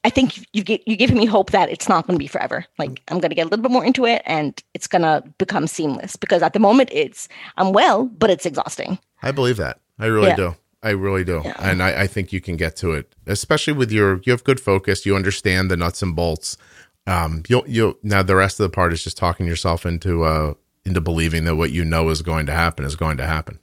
I 0.07 0.11
think 0.11 0.47
you 0.53 0.63
get 0.63 0.87
you 0.87 0.97
giving 0.97 1.17
me 1.17 1.25
hope 1.25 1.53
that 1.53 1.71
it's 1.71 1.89
not 1.89 2.07
going 2.07 2.19
to 2.19 2.23
be 2.23 2.27
forever. 2.27 2.67
Like 2.79 3.01
I'm 3.09 3.21
going 3.21 3.31
to 3.31 3.35
get 3.35 3.47
a 3.47 3.49
little 3.49 3.63
bit 3.63 3.71
more 3.71 3.83
into 3.87 4.05
it, 4.05 4.21
and 4.27 4.63
it's 4.75 4.87
going 4.87 5.01
to 5.01 5.25
become 5.39 5.67
seamless. 5.67 6.15
Because 6.15 6.43
at 6.43 6.53
the 6.53 6.59
moment, 6.59 6.91
it's 6.93 7.27
I'm 7.57 7.73
well, 7.73 8.05
but 8.05 8.29
it's 8.29 8.45
exhausting. 8.45 8.99
I 9.23 9.31
believe 9.33 9.57
that. 9.57 9.81
I 9.99 10.05
really 10.05 10.27
Yeah. 10.29 10.37
do. 10.37 10.57
I 10.83 10.91
really 10.91 11.25
do. 11.25 11.41
Yeah. 11.43 11.57
And 11.59 11.83
I, 11.83 12.03
I 12.03 12.07
think 12.07 12.35
you 12.35 12.43
can 12.43 12.59
get 12.59 12.77
to 12.77 12.93
it, 12.93 13.15
especially 13.27 13.73
with 13.73 13.91
your 13.91 14.21
you 14.25 14.33
have 14.33 14.45
good 14.45 14.61
focus. 14.61 15.07
You 15.07 15.17
understand 15.17 15.71
the 15.71 15.77
nuts 15.79 16.03
and 16.03 16.15
bolts. 16.15 16.59
Um, 17.07 17.43
you'll 17.49 17.65
you'll 17.67 17.95
now 18.03 18.23
the 18.23 18.37
rest 18.37 18.61
of 18.61 18.65
the 18.65 18.75
part 18.77 18.93
is 18.93 19.03
just 19.03 19.17
talking 19.17 19.47
yourself 19.47 19.87
into 19.87 20.25
uh 20.25 20.53
into 20.85 21.01
believing 21.01 21.47
that 21.47 21.57
what 21.57 21.71
you 21.71 21.83
know 21.83 22.11
is 22.11 22.21
going 22.21 22.45
to 22.45 22.53
happen 22.53 22.85
is 22.85 22.95
going 22.95 23.17
to 23.17 23.27
happen. 23.27 23.59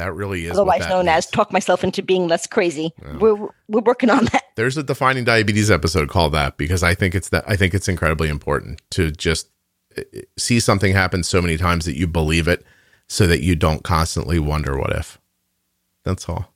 That 0.00 0.14
really 0.14 0.46
is 0.46 0.52
what 0.52 0.60
Otherwise 0.60 0.88
known 0.88 1.08
as 1.08 1.26
talk 1.26 1.52
myself 1.52 1.84
into 1.84 2.02
being 2.02 2.26
less 2.26 2.46
crazy. 2.46 2.94
Yeah. 3.02 3.18
We're 3.18 3.48
we're 3.68 3.82
working 3.82 4.08
on 4.08 4.24
that. 4.32 4.44
There's 4.56 4.78
a 4.78 4.82
defining 4.82 5.24
diabetes 5.24 5.70
episode 5.70 6.08
called 6.08 6.32
that 6.32 6.56
because 6.56 6.82
I 6.82 6.94
think 6.94 7.14
it's 7.14 7.28
that 7.28 7.44
I 7.46 7.54
think 7.54 7.74
it's 7.74 7.86
incredibly 7.86 8.30
important 8.30 8.80
to 8.92 9.10
just 9.10 9.50
uh, 9.98 10.02
see 10.38 10.58
something 10.58 10.94
happen 10.94 11.22
so 11.22 11.42
many 11.42 11.58
times 11.58 11.84
that 11.84 11.98
you 11.98 12.06
believe 12.06 12.48
it, 12.48 12.64
so 13.08 13.26
that 13.26 13.42
you 13.42 13.54
don't 13.54 13.84
constantly 13.84 14.38
wonder 14.38 14.78
what 14.78 14.90
if. 14.96 15.20
That's 16.02 16.26
all. 16.30 16.50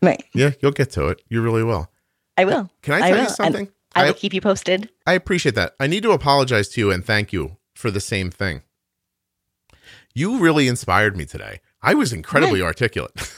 Right. 0.00 0.24
Yeah, 0.32 0.52
you'll 0.60 0.72
get 0.72 0.90
to 0.92 1.08
it. 1.08 1.20
You 1.28 1.42
really 1.42 1.64
will. 1.64 1.90
I 2.38 2.46
will. 2.46 2.70
Can 2.80 2.94
I 2.94 2.96
I 2.96 3.00
tell 3.00 3.10
will, 3.10 3.22
you 3.24 3.28
something? 3.28 3.68
I 3.94 4.04
I, 4.04 4.06
will 4.06 4.14
keep 4.14 4.32
you 4.32 4.40
posted. 4.40 4.88
I 5.06 5.12
appreciate 5.12 5.54
that. 5.54 5.74
I 5.78 5.86
need 5.86 6.02
to 6.04 6.12
apologize 6.12 6.70
to 6.70 6.80
you 6.80 6.90
and 6.90 7.04
thank 7.04 7.30
you 7.30 7.58
for 7.74 7.90
the 7.90 8.00
same 8.00 8.30
thing. 8.30 8.62
You 10.14 10.38
really 10.38 10.66
inspired 10.66 11.14
me 11.14 11.26
today. 11.26 11.60
I 11.86 11.94
was 11.94 12.12
incredibly 12.12 12.60
articulate. 12.62 13.12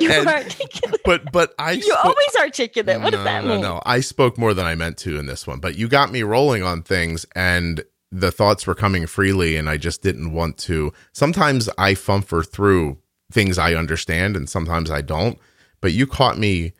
You 0.00 0.10
And- 0.10 0.26
are 0.28 0.34
articulate. 0.36 1.00
but 1.04 1.30
but 1.32 1.54
I 1.58 1.72
You 1.72 1.82
spoke- 1.82 2.04
always 2.04 2.36
articulate. 2.40 3.00
What 3.00 3.10
no, 3.12 3.18
does 3.18 3.24
that 3.24 3.44
no, 3.44 3.50
mean? 3.54 3.60
No, 3.60 3.82
I 3.84 4.00
spoke 4.00 4.38
more 4.38 4.54
than 4.54 4.66
I 4.66 4.74
meant 4.74 4.96
to 4.98 5.18
in 5.18 5.26
this 5.26 5.46
one, 5.46 5.58
but 5.60 5.76
you 5.76 5.88
got 5.88 6.10
me 6.10 6.22
rolling 6.22 6.62
on 6.62 6.82
things 6.82 7.26
and 7.34 7.84
the 8.10 8.30
thoughts 8.32 8.66
were 8.66 8.74
coming 8.74 9.06
freely 9.06 9.56
and 9.56 9.68
I 9.68 9.76
just 9.76 10.00
didn't 10.02 10.32
want 10.32 10.58
to. 10.58 10.92
Sometimes 11.12 11.68
I 11.76 11.94
fumfer 11.94 12.48
through 12.48 12.98
things 13.32 13.58
I 13.58 13.74
understand 13.74 14.36
and 14.36 14.48
sometimes 14.48 14.90
I 14.90 15.00
don't, 15.00 15.38
but 15.80 15.92
you 15.92 16.06
caught 16.06 16.38
me 16.38 16.72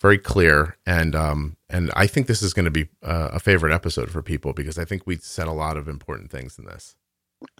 very 0.00 0.18
clear 0.18 0.76
and 0.86 1.14
um 1.16 1.56
and 1.68 1.90
I 1.94 2.06
think 2.06 2.28
this 2.28 2.40
is 2.42 2.54
going 2.54 2.64
to 2.64 2.70
be 2.70 2.88
uh, 3.02 3.30
a 3.32 3.40
favorite 3.40 3.74
episode 3.74 4.10
for 4.10 4.22
people 4.22 4.52
because 4.52 4.78
I 4.78 4.84
think 4.84 5.02
we 5.06 5.16
said 5.16 5.48
a 5.48 5.52
lot 5.52 5.76
of 5.76 5.86
important 5.86 6.30
things 6.30 6.58
in 6.58 6.64
this. 6.64 6.96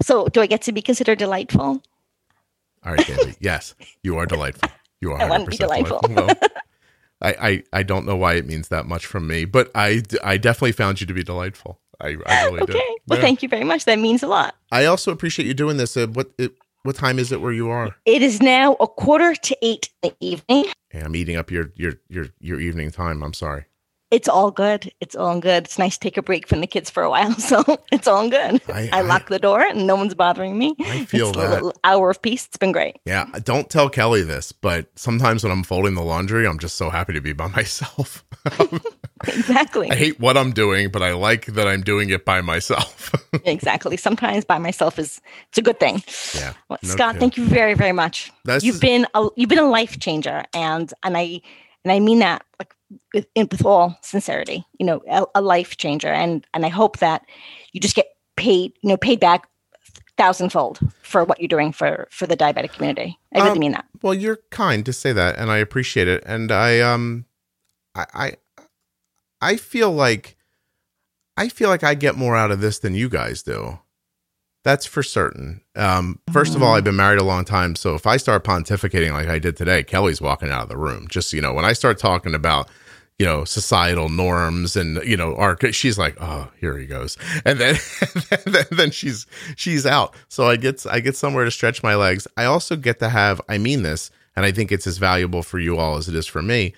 So, 0.01 0.27
do 0.29 0.41
I 0.41 0.47
get 0.47 0.63
to 0.63 0.73
be 0.73 0.81
considered 0.83 1.19
delightful? 1.19 1.83
All 2.89 2.95
right, 2.95 3.37
yes, 3.41 3.75
you 4.03 4.17
are 4.17 4.27
delightful. 4.27 4.71
You 5.01 5.13
are 5.13 5.21
I 5.21 5.29
want 5.29 5.45
to 5.45 5.51
be 5.51 5.57
100% 5.57 5.61
delightful. 5.61 6.01
Well, 6.09 6.35
I, 7.21 7.49
I, 7.49 7.63
I 7.73 7.83
don't 7.83 8.07
know 8.07 8.15
why 8.17 8.35
it 8.35 8.47
means 8.47 8.69
that 8.69 8.87
much 8.87 9.05
from 9.05 9.27
me, 9.27 9.45
but 9.45 9.73
I, 9.75 10.03
I 10.23 10.37
definitely 10.37 10.71
found 10.73 11.01
you 11.01 11.07
to 11.09 11.13
be 11.15 11.25
delightful. 11.25 11.81
I, 12.01 12.17
I 12.27 12.45
really 12.45 12.65
do. 12.65 12.73
Okay. 12.75 12.97
Well, 13.09 13.19
Yeah. 13.19 13.25
thank 13.25 13.43
you 13.43 13.49
very 13.49 13.65
much. 13.65 13.87
That 13.87 13.99
means 13.99 14.23
a 14.23 14.29
lot. 14.29 14.55
I 14.71 14.85
also 14.85 15.11
appreciate 15.11 15.47
you 15.47 15.53
doing 15.55 15.79
this. 15.79 15.97
Uh, 15.97 16.07
what 16.07 16.31
it, 16.39 16.53
what 16.85 16.95
time 16.95 17.19
is 17.19 17.33
it 17.33 17.41
where 17.41 17.51
you 17.53 17.71
are? 17.71 17.97
It 18.07 18.23
is 18.23 18.41
now 18.41 18.77
a 18.79 18.87
quarter 18.87 19.35
to 19.35 19.57
eight 19.63 19.91
in 20.05 20.11
the 20.11 20.17
evening. 20.27 20.67
Yeah, 20.95 21.05
I'm 21.07 21.17
eating 21.17 21.35
up 21.37 21.51
your 21.51 21.73
your 21.75 21.95
your 22.09 22.27
your 22.41 22.61
evening 22.61 22.93
time. 22.93 23.25
I'm 23.25 23.35
sorry. 23.35 23.65
It's 24.11 24.29
all 24.29 24.51
good. 24.51 24.91
It's 25.01 25.15
all 25.15 25.39
good. 25.39 25.65
It's 25.65 25.79
nice 25.79 25.99
to 25.99 26.01
take 26.01 26.17
a 26.17 26.23
break 26.23 26.49
from 26.49 26.61
the 26.63 26.67
kids 26.67 26.89
for 26.89 27.03
a 27.03 27.11
while, 27.11 27.33
so 27.39 27.63
it's 27.93 28.09
all 28.09 28.29
good. 28.31 28.63
I, 28.69 28.89
I, 28.93 28.99
I 28.99 29.01
lock 29.03 29.29
the 29.29 29.39
door 29.39 29.61
and 29.61 29.87
no 29.87 29.97
one's 29.97 30.15
bothering 30.15 30.57
me. 30.57 30.75
I 30.81 31.05
feel 31.05 31.29
it's 31.29 31.37
that. 31.39 31.63
A 31.63 31.73
hour 31.85 32.11
of 32.11 32.23
peace. 32.23 32.47
It's 32.47 32.57
been 32.57 32.73
great. 32.73 32.97
Yeah, 33.05 33.27
don't 33.45 33.69
tell 33.69 33.91
Kelly 33.91 34.23
this, 34.23 34.51
but 34.53 34.87
sometimes 34.95 35.43
when 35.43 35.53
I'm 35.53 35.63
folding 35.63 35.95
the 35.95 36.03
laundry, 36.03 36.47
I'm 36.47 36.59
just 36.59 36.77
so 36.77 36.89
happy 36.89 37.13
to 37.13 37.21
be 37.21 37.35
by 37.35 37.49
myself. 37.57 38.25
exactly. 39.27 39.91
I 39.91 39.95
hate 39.95 40.19
what 40.21 40.37
I'm 40.39 40.53
doing, 40.53 40.91
but 40.91 41.03
I 41.03 41.13
like 41.13 41.47
that 41.47 41.69
I'm 41.69 41.83
doing 41.83 42.09
it 42.11 42.25
by 42.25 42.41
myself. 42.41 43.13
exactly. 43.45 43.97
Sometimes 43.99 44.45
by 44.45 44.59
myself 44.59 44.99
is 44.99 45.21
it's 45.49 45.59
a 45.59 45.63
good 45.63 45.79
thing. 45.81 46.03
Yeah. 46.35 46.55
Well, 46.69 46.79
no 46.83 46.89
Scott, 46.89 47.09
kidding. 47.15 47.21
thank 47.21 47.37
you 47.37 47.45
very 47.45 47.75
very 47.75 47.93
much. 47.93 48.33
That's 48.45 48.65
you've 48.65 48.81
been 48.81 49.07
a, 49.15 49.29
you've 49.37 49.51
been 49.51 49.59
a 49.59 49.69
life 49.69 49.99
changer, 49.99 50.45
and 50.55 50.93
and 51.03 51.17
I 51.17 51.41
and 51.85 51.93
I 51.93 52.01
mean 52.01 52.21
that 52.21 52.43
like 52.59 52.73
with, 53.15 53.27
with 53.37 53.65
all 53.65 53.99
sincerity, 54.03 54.65
you 54.79 54.87
know, 54.87 55.03
a, 55.09 55.27
a, 55.37 55.41
life 55.41 55.77
changer. 55.77 56.09
And 56.09 56.47
and 56.55 56.65
I 56.65 56.69
hope 56.69 56.99
that 56.99 57.23
you 57.73 57.81
just 57.81 57.97
get 57.97 58.09
paid, 58.37 58.73
you 58.83 58.89
know, 58.89 58.97
paid 58.97 59.21
back 59.21 59.49
thousandfold 60.17 60.81
for 61.03 61.25
what 61.25 61.41
you're 61.41 61.49
doing 61.49 61.73
for 61.73 62.09
for 62.11 62.27
the 62.27 62.37
diabetic 62.37 62.73
community. 62.73 63.19
I 63.35 63.39
really 63.39 63.53
um, 63.53 63.59
mean 63.59 63.73
that. 63.73 63.87
Well, 64.03 64.15
you're 64.15 64.41
kind 64.51 64.85
to 64.87 64.93
say 64.93 65.13
that, 65.13 65.37
and 65.39 65.51
I 65.51 65.59
appreciate 65.59 66.09
it. 66.09 66.23
And 66.27 66.51
I 66.51 66.81
um, 66.81 67.27
I 67.95 68.07
I, 68.15 68.33
I 69.41 69.57
feel 69.57 69.91
like 69.91 70.37
I 71.37 71.49
feel 71.49 71.69
like 71.69 71.85
I 71.85 71.95
get 71.95 72.17
more 72.17 72.37
out 72.37 72.51
of 72.51 72.61
this 72.61 72.79
than 72.79 72.95
you 72.95 73.09
guys 73.09 73.43
do. 73.43 73.79
That's 74.69 74.85
for 74.85 75.03
certain. 75.03 75.63
Um, 75.77 76.21
first 76.31 76.55
of 76.55 76.63
all, 76.63 76.75
I've 76.75 76.85
been 76.85 76.95
married 76.95 77.19
a 77.19 77.25
long 77.25 77.47
time, 77.47 77.75
so 77.75 77.95
if 77.95 78.07
I 78.07 78.19
start 78.19 78.45
pontificating 78.45 79.13
like 79.13 79.27
I 79.27 79.39
did 79.39 79.57
today, 79.57 79.83
Kelly's 79.83 80.21
walking 80.21 80.51
out 80.51 80.65
of 80.65 80.69
the 80.69 80.77
room. 80.77 81.09
Just 81.09 81.33
you 81.33 81.41
know, 81.41 81.55
when 81.55 81.65
I 81.65 81.73
start 81.73 81.99
talking 81.99 82.35
about 82.35 82.69
you 83.19 83.25
know 83.25 83.47
societal 83.47 84.11
norms 84.11 84.77
and 84.77 85.03
you 85.07 85.17
know 85.17 85.35
our 85.37 85.57
she's 85.73 85.97
like 85.97 86.19
oh 86.21 86.51
here 86.61 86.77
he 86.77 86.85
goes 86.85 87.17
and 87.47 87.59
then 87.59 87.77
and 88.31 88.55
then, 88.55 88.67
then 88.71 88.91
she's 88.91 89.27
she's 89.57 89.85
out 89.85 90.15
so 90.29 90.47
i 90.47 90.55
get 90.55 90.87
i 90.87 91.01
get 91.01 91.17
somewhere 91.17 91.45
to 91.45 91.51
stretch 91.51 91.83
my 91.83 91.97
legs 91.97 92.29
i 92.37 92.45
also 92.45 92.77
get 92.77 93.01
to 93.01 93.09
have 93.09 93.41
i 93.49 93.59
mean 93.59 93.83
this 93.83 94.13
and 94.37 94.47
i 94.47 94.53
think 94.53 94.71
it's 94.71 94.87
as 94.87 94.99
valuable 94.99 95.43
for 95.43 95.59
you 95.59 95.77
all 95.79 95.97
as 95.97 96.09
it 96.09 96.15
is 96.15 96.29
for 96.29 96.43
me 96.43 96.73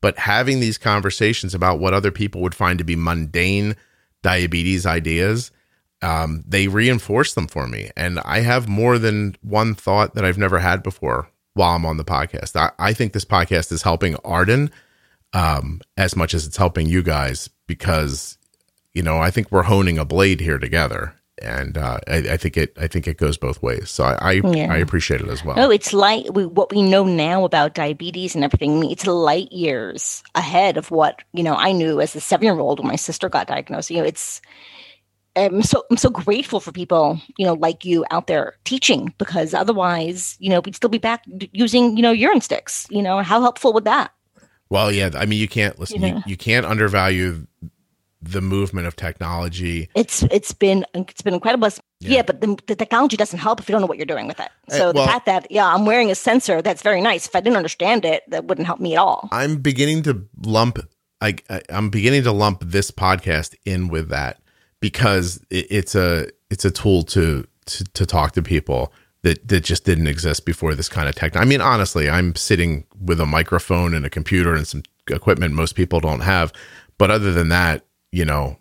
but 0.00 0.18
having 0.18 0.58
these 0.58 0.78
conversations 0.78 1.54
about 1.54 1.78
what 1.78 1.94
other 1.94 2.10
people 2.10 2.40
would 2.40 2.56
find 2.56 2.78
to 2.78 2.84
be 2.84 2.96
mundane 2.96 3.76
diabetes 4.22 4.84
ideas 4.86 5.52
um, 6.04 6.44
they 6.46 6.68
reinforce 6.68 7.32
them 7.34 7.46
for 7.46 7.66
me. 7.66 7.90
And 7.96 8.20
I 8.20 8.40
have 8.40 8.68
more 8.68 8.98
than 8.98 9.36
one 9.40 9.74
thought 9.74 10.14
that 10.14 10.24
I've 10.24 10.38
never 10.38 10.58
had 10.58 10.82
before 10.82 11.28
while 11.54 11.74
I'm 11.74 11.86
on 11.86 11.96
the 11.96 12.04
podcast. 12.04 12.56
I, 12.56 12.72
I 12.78 12.92
think 12.92 13.12
this 13.12 13.24
podcast 13.24 13.72
is 13.72 13.82
helping 13.82 14.16
Arden 14.16 14.70
um, 15.32 15.80
as 15.96 16.14
much 16.14 16.34
as 16.34 16.46
it's 16.46 16.58
helping 16.58 16.88
you 16.88 17.02
guys 17.02 17.48
because, 17.66 18.36
you 18.92 19.02
know, 19.02 19.18
I 19.18 19.30
think 19.30 19.50
we're 19.50 19.62
honing 19.62 19.98
a 19.98 20.04
blade 20.04 20.40
here 20.40 20.58
together. 20.58 21.14
And 21.42 21.78
uh, 21.78 21.98
I, 22.06 22.16
I, 22.16 22.36
think 22.36 22.56
it. 22.56 22.76
I 22.78 22.86
think 22.86 23.08
it 23.08 23.16
goes 23.16 23.36
both 23.36 23.60
ways. 23.60 23.90
So 23.90 24.04
I, 24.04 24.16
I, 24.20 24.32
yeah. 24.32 24.72
I 24.72 24.76
appreciate 24.76 25.20
it 25.20 25.28
as 25.28 25.44
well. 25.44 25.56
No, 25.56 25.70
it's 25.70 25.92
like 25.92 26.26
we, 26.32 26.46
what 26.46 26.70
we 26.70 26.82
know 26.82 27.04
now 27.04 27.44
about 27.44 27.74
diabetes 27.74 28.34
and 28.34 28.44
everything. 28.44 28.88
It's 28.88 29.06
light 29.06 29.50
years 29.50 30.22
ahead 30.34 30.76
of 30.76 30.92
what 30.92 31.22
you 31.32 31.42
know. 31.42 31.54
I 31.56 31.72
knew 31.72 32.00
as 32.00 32.14
a 32.14 32.20
seven-year-old 32.20 32.78
when 32.78 32.86
my 32.86 32.96
sister 32.96 33.28
got 33.28 33.48
diagnosed. 33.48 33.90
You 33.90 33.98
know, 33.98 34.04
it's 34.04 34.40
I'm 35.36 35.62
so 35.62 35.84
I'm 35.90 35.96
so 35.96 36.10
grateful 36.10 36.60
for 36.60 36.72
people 36.72 37.20
you 37.38 37.46
know 37.46 37.54
like 37.54 37.84
you 37.84 38.04
out 38.10 38.26
there 38.26 38.54
teaching 38.64 39.14
because 39.18 39.54
otherwise 39.54 40.36
you 40.38 40.50
know 40.50 40.60
we'd 40.60 40.76
still 40.76 40.90
be 40.90 40.98
back 40.98 41.24
using 41.52 41.96
you 41.96 42.02
know 42.02 42.12
urine 42.12 42.40
sticks 42.40 42.86
you 42.90 43.02
know 43.02 43.22
how 43.22 43.40
helpful 43.40 43.72
would 43.72 43.84
that? 43.84 44.12
Well 44.70 44.90
yeah 44.90 45.10
i 45.14 45.26
mean 45.26 45.40
you 45.40 45.48
can't 45.48 45.78
listen 45.78 46.02
you, 46.02 46.12
know? 46.12 46.16
you, 46.18 46.22
you 46.26 46.36
can't 46.36 46.66
undervalue 46.66 47.46
the 48.24 48.40
movement 48.40 48.86
of 48.86 48.96
technology. 48.96 49.88
It's 49.94 50.22
it's 50.24 50.52
been 50.52 50.86
it's 50.94 51.22
been 51.22 51.34
incredible. 51.34 51.68
Yeah, 52.00 52.10
yeah 52.16 52.22
but 52.22 52.40
the, 52.40 52.58
the, 52.66 52.74
technology 52.74 53.16
doesn't 53.16 53.38
help 53.38 53.60
if 53.60 53.68
you 53.68 53.72
don't 53.72 53.82
know 53.82 53.86
what 53.86 53.98
you're 53.98 54.06
doing 54.06 54.26
with 54.26 54.40
it. 54.40 54.48
Eh, 54.70 54.78
so 54.78 54.88
uh, 54.88 54.92
well, 54.94 55.04
the 55.04 55.12
fact 55.12 55.26
that 55.26 55.46
yeah 55.50 55.66
i'm 55.66 55.86
wearing 55.86 56.10
a 56.10 56.14
sensor 56.14 56.62
that's 56.62 56.82
very 56.82 57.00
nice. 57.00 57.26
If 57.26 57.36
i 57.36 57.40
didn't 57.40 57.56
understand 57.56 58.04
it 58.04 58.22
that 58.28 58.46
wouldn't 58.46 58.66
help 58.66 58.80
me 58.80 58.94
at 58.94 58.98
all. 58.98 59.28
I'm 59.30 59.56
beginning 59.56 60.02
to 60.04 60.26
lump 60.42 60.78
I, 61.20 61.36
I 61.48 61.62
i'm 61.70 61.90
beginning 61.90 62.22
to 62.24 62.32
lump 62.32 62.62
this 62.64 62.90
podcast 62.90 63.54
in 63.64 63.88
with 63.88 64.08
that 64.08 64.40
because 64.84 65.40
it, 65.48 65.66
it's 65.70 65.94
a 65.94 66.28
it's 66.50 66.66
a 66.66 66.70
tool 66.70 67.02
to, 67.04 67.46
to 67.64 67.84
to 67.84 68.04
talk 68.04 68.32
to 68.32 68.42
people 68.42 68.92
that 69.22 69.48
that 69.48 69.64
just 69.64 69.86
didn't 69.86 70.08
exist 70.08 70.44
before 70.44 70.74
this 70.74 70.90
kind 70.90 71.08
of 71.08 71.14
tech. 71.14 71.34
I 71.36 71.46
mean, 71.46 71.62
honestly, 71.62 72.10
I'm 72.10 72.36
sitting 72.36 72.84
with 73.00 73.18
a 73.18 73.24
microphone 73.24 73.94
and 73.94 74.04
a 74.04 74.10
computer 74.10 74.54
and 74.54 74.68
some 74.68 74.82
equipment 75.08 75.54
most 75.54 75.74
people 75.74 76.00
don't 76.00 76.20
have. 76.20 76.52
But 76.98 77.10
other 77.10 77.32
than 77.32 77.48
that, 77.48 77.86
you 78.12 78.26
know, 78.26 78.58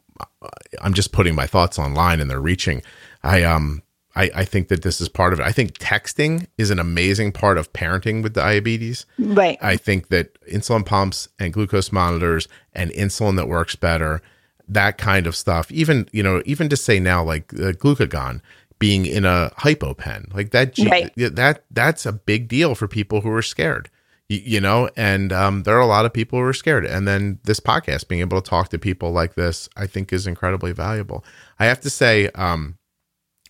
I'm 0.81 0.93
just 0.93 1.11
putting 1.11 1.35
my 1.35 1.45
thoughts 1.45 1.77
online 1.77 2.21
and 2.21 2.31
they're 2.31 2.39
reaching. 2.39 2.83
I 3.21 3.43
um 3.43 3.83
I, 4.15 4.31
I 4.33 4.45
think 4.45 4.69
that 4.69 4.81
this 4.81 5.01
is 5.01 5.09
part 5.09 5.33
of 5.33 5.41
it. 5.41 5.45
I 5.45 5.51
think 5.51 5.77
texting 5.77 6.47
is 6.57 6.69
an 6.69 6.79
amazing 6.79 7.33
part 7.33 7.57
of 7.57 7.73
parenting 7.73 8.23
with 8.23 8.31
diabetes. 8.31 9.05
Right. 9.19 9.57
I 9.61 9.75
think 9.75 10.07
that 10.07 10.41
insulin 10.45 10.85
pumps 10.85 11.27
and 11.37 11.51
glucose 11.51 11.91
monitors 11.91 12.47
and 12.71 12.91
insulin 12.91 13.35
that 13.35 13.49
works 13.49 13.75
better 13.75 14.21
that 14.67 14.97
kind 14.97 15.27
of 15.27 15.35
stuff. 15.35 15.71
Even 15.71 16.07
you 16.11 16.23
know, 16.23 16.41
even 16.45 16.69
to 16.69 16.77
say 16.77 16.99
now 16.99 17.23
like 17.23 17.53
uh, 17.53 17.73
glucagon 17.73 18.41
being 18.79 19.05
in 19.05 19.23
a 19.23 19.51
hypo 19.57 19.93
pen, 19.93 20.27
like 20.33 20.51
that. 20.51 20.77
Right. 20.77 21.11
That 21.15 21.63
that's 21.71 22.05
a 22.05 22.11
big 22.11 22.47
deal 22.47 22.75
for 22.75 22.87
people 22.87 23.21
who 23.21 23.31
are 23.31 23.41
scared. 23.41 23.89
You, 24.27 24.41
you 24.43 24.61
know, 24.61 24.89
and 24.97 25.31
um, 25.31 25.63
there 25.63 25.77
are 25.77 25.81
a 25.81 25.85
lot 25.85 26.05
of 26.05 26.13
people 26.13 26.39
who 26.39 26.45
are 26.45 26.53
scared. 26.53 26.85
And 26.85 27.07
then 27.07 27.39
this 27.43 27.59
podcast, 27.59 28.07
being 28.07 28.21
able 28.21 28.41
to 28.41 28.49
talk 28.49 28.69
to 28.69 28.79
people 28.79 29.11
like 29.11 29.35
this, 29.35 29.69
I 29.77 29.87
think 29.87 30.11
is 30.11 30.27
incredibly 30.27 30.71
valuable. 30.71 31.23
I 31.59 31.65
have 31.65 31.81
to 31.81 31.89
say, 31.89 32.29
um, 32.35 32.77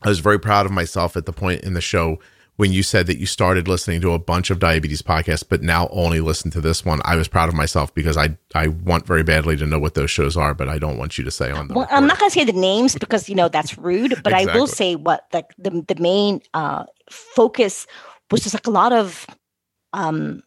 I 0.03 0.09
was 0.09 0.19
very 0.19 0.39
proud 0.39 0.65
of 0.65 0.71
myself 0.71 1.15
at 1.15 1.25
the 1.25 1.33
point 1.33 1.61
in 1.61 1.73
the 1.73 1.81
show 1.81 2.19
when 2.55 2.71
you 2.71 2.83
said 2.83 3.07
that 3.07 3.17
you 3.17 3.25
started 3.25 3.67
listening 3.67 3.99
to 4.01 4.11
a 4.11 4.19
bunch 4.19 4.51
of 4.51 4.59
diabetes 4.59 5.01
podcasts, 5.01 5.43
but 5.47 5.63
now 5.63 5.87
only 5.91 6.19
listen 6.19 6.51
to 6.51 6.61
this 6.61 6.85
one. 6.85 7.01
I 7.03 7.15
was 7.15 7.27
proud 7.27 7.49
of 7.49 7.55
myself 7.55 7.93
because 7.93 8.15
I 8.17 8.37
I 8.53 8.67
want 8.67 9.07
very 9.07 9.23
badly 9.23 9.57
to 9.57 9.65
know 9.65 9.79
what 9.79 9.95
those 9.95 10.11
shows 10.11 10.37
are, 10.37 10.53
but 10.53 10.69
I 10.69 10.77
don't 10.77 10.97
want 10.97 11.17
you 11.17 11.23
to 11.23 11.31
say 11.31 11.51
on 11.51 11.67
them. 11.67 11.75
Well, 11.75 11.87
I'm 11.89 12.07
not 12.07 12.19
going 12.19 12.29
to 12.29 12.33
say 12.33 12.45
the 12.45 12.53
names 12.53 12.95
because 12.95 13.27
you 13.27 13.35
know 13.35 13.49
that's 13.49 13.77
rude, 13.77 14.11
but 14.23 14.33
exactly. 14.33 14.51
I 14.51 14.55
will 14.55 14.67
say 14.67 14.95
what 14.95 15.25
like 15.33 15.53
the 15.57 15.83
the 15.87 15.95
main 15.99 16.41
uh, 16.53 16.85
focus 17.09 17.87
was 18.31 18.41
just 18.41 18.53
like 18.53 18.67
a 18.67 18.71
lot 18.71 18.93
of 18.93 19.27
um 19.93 20.43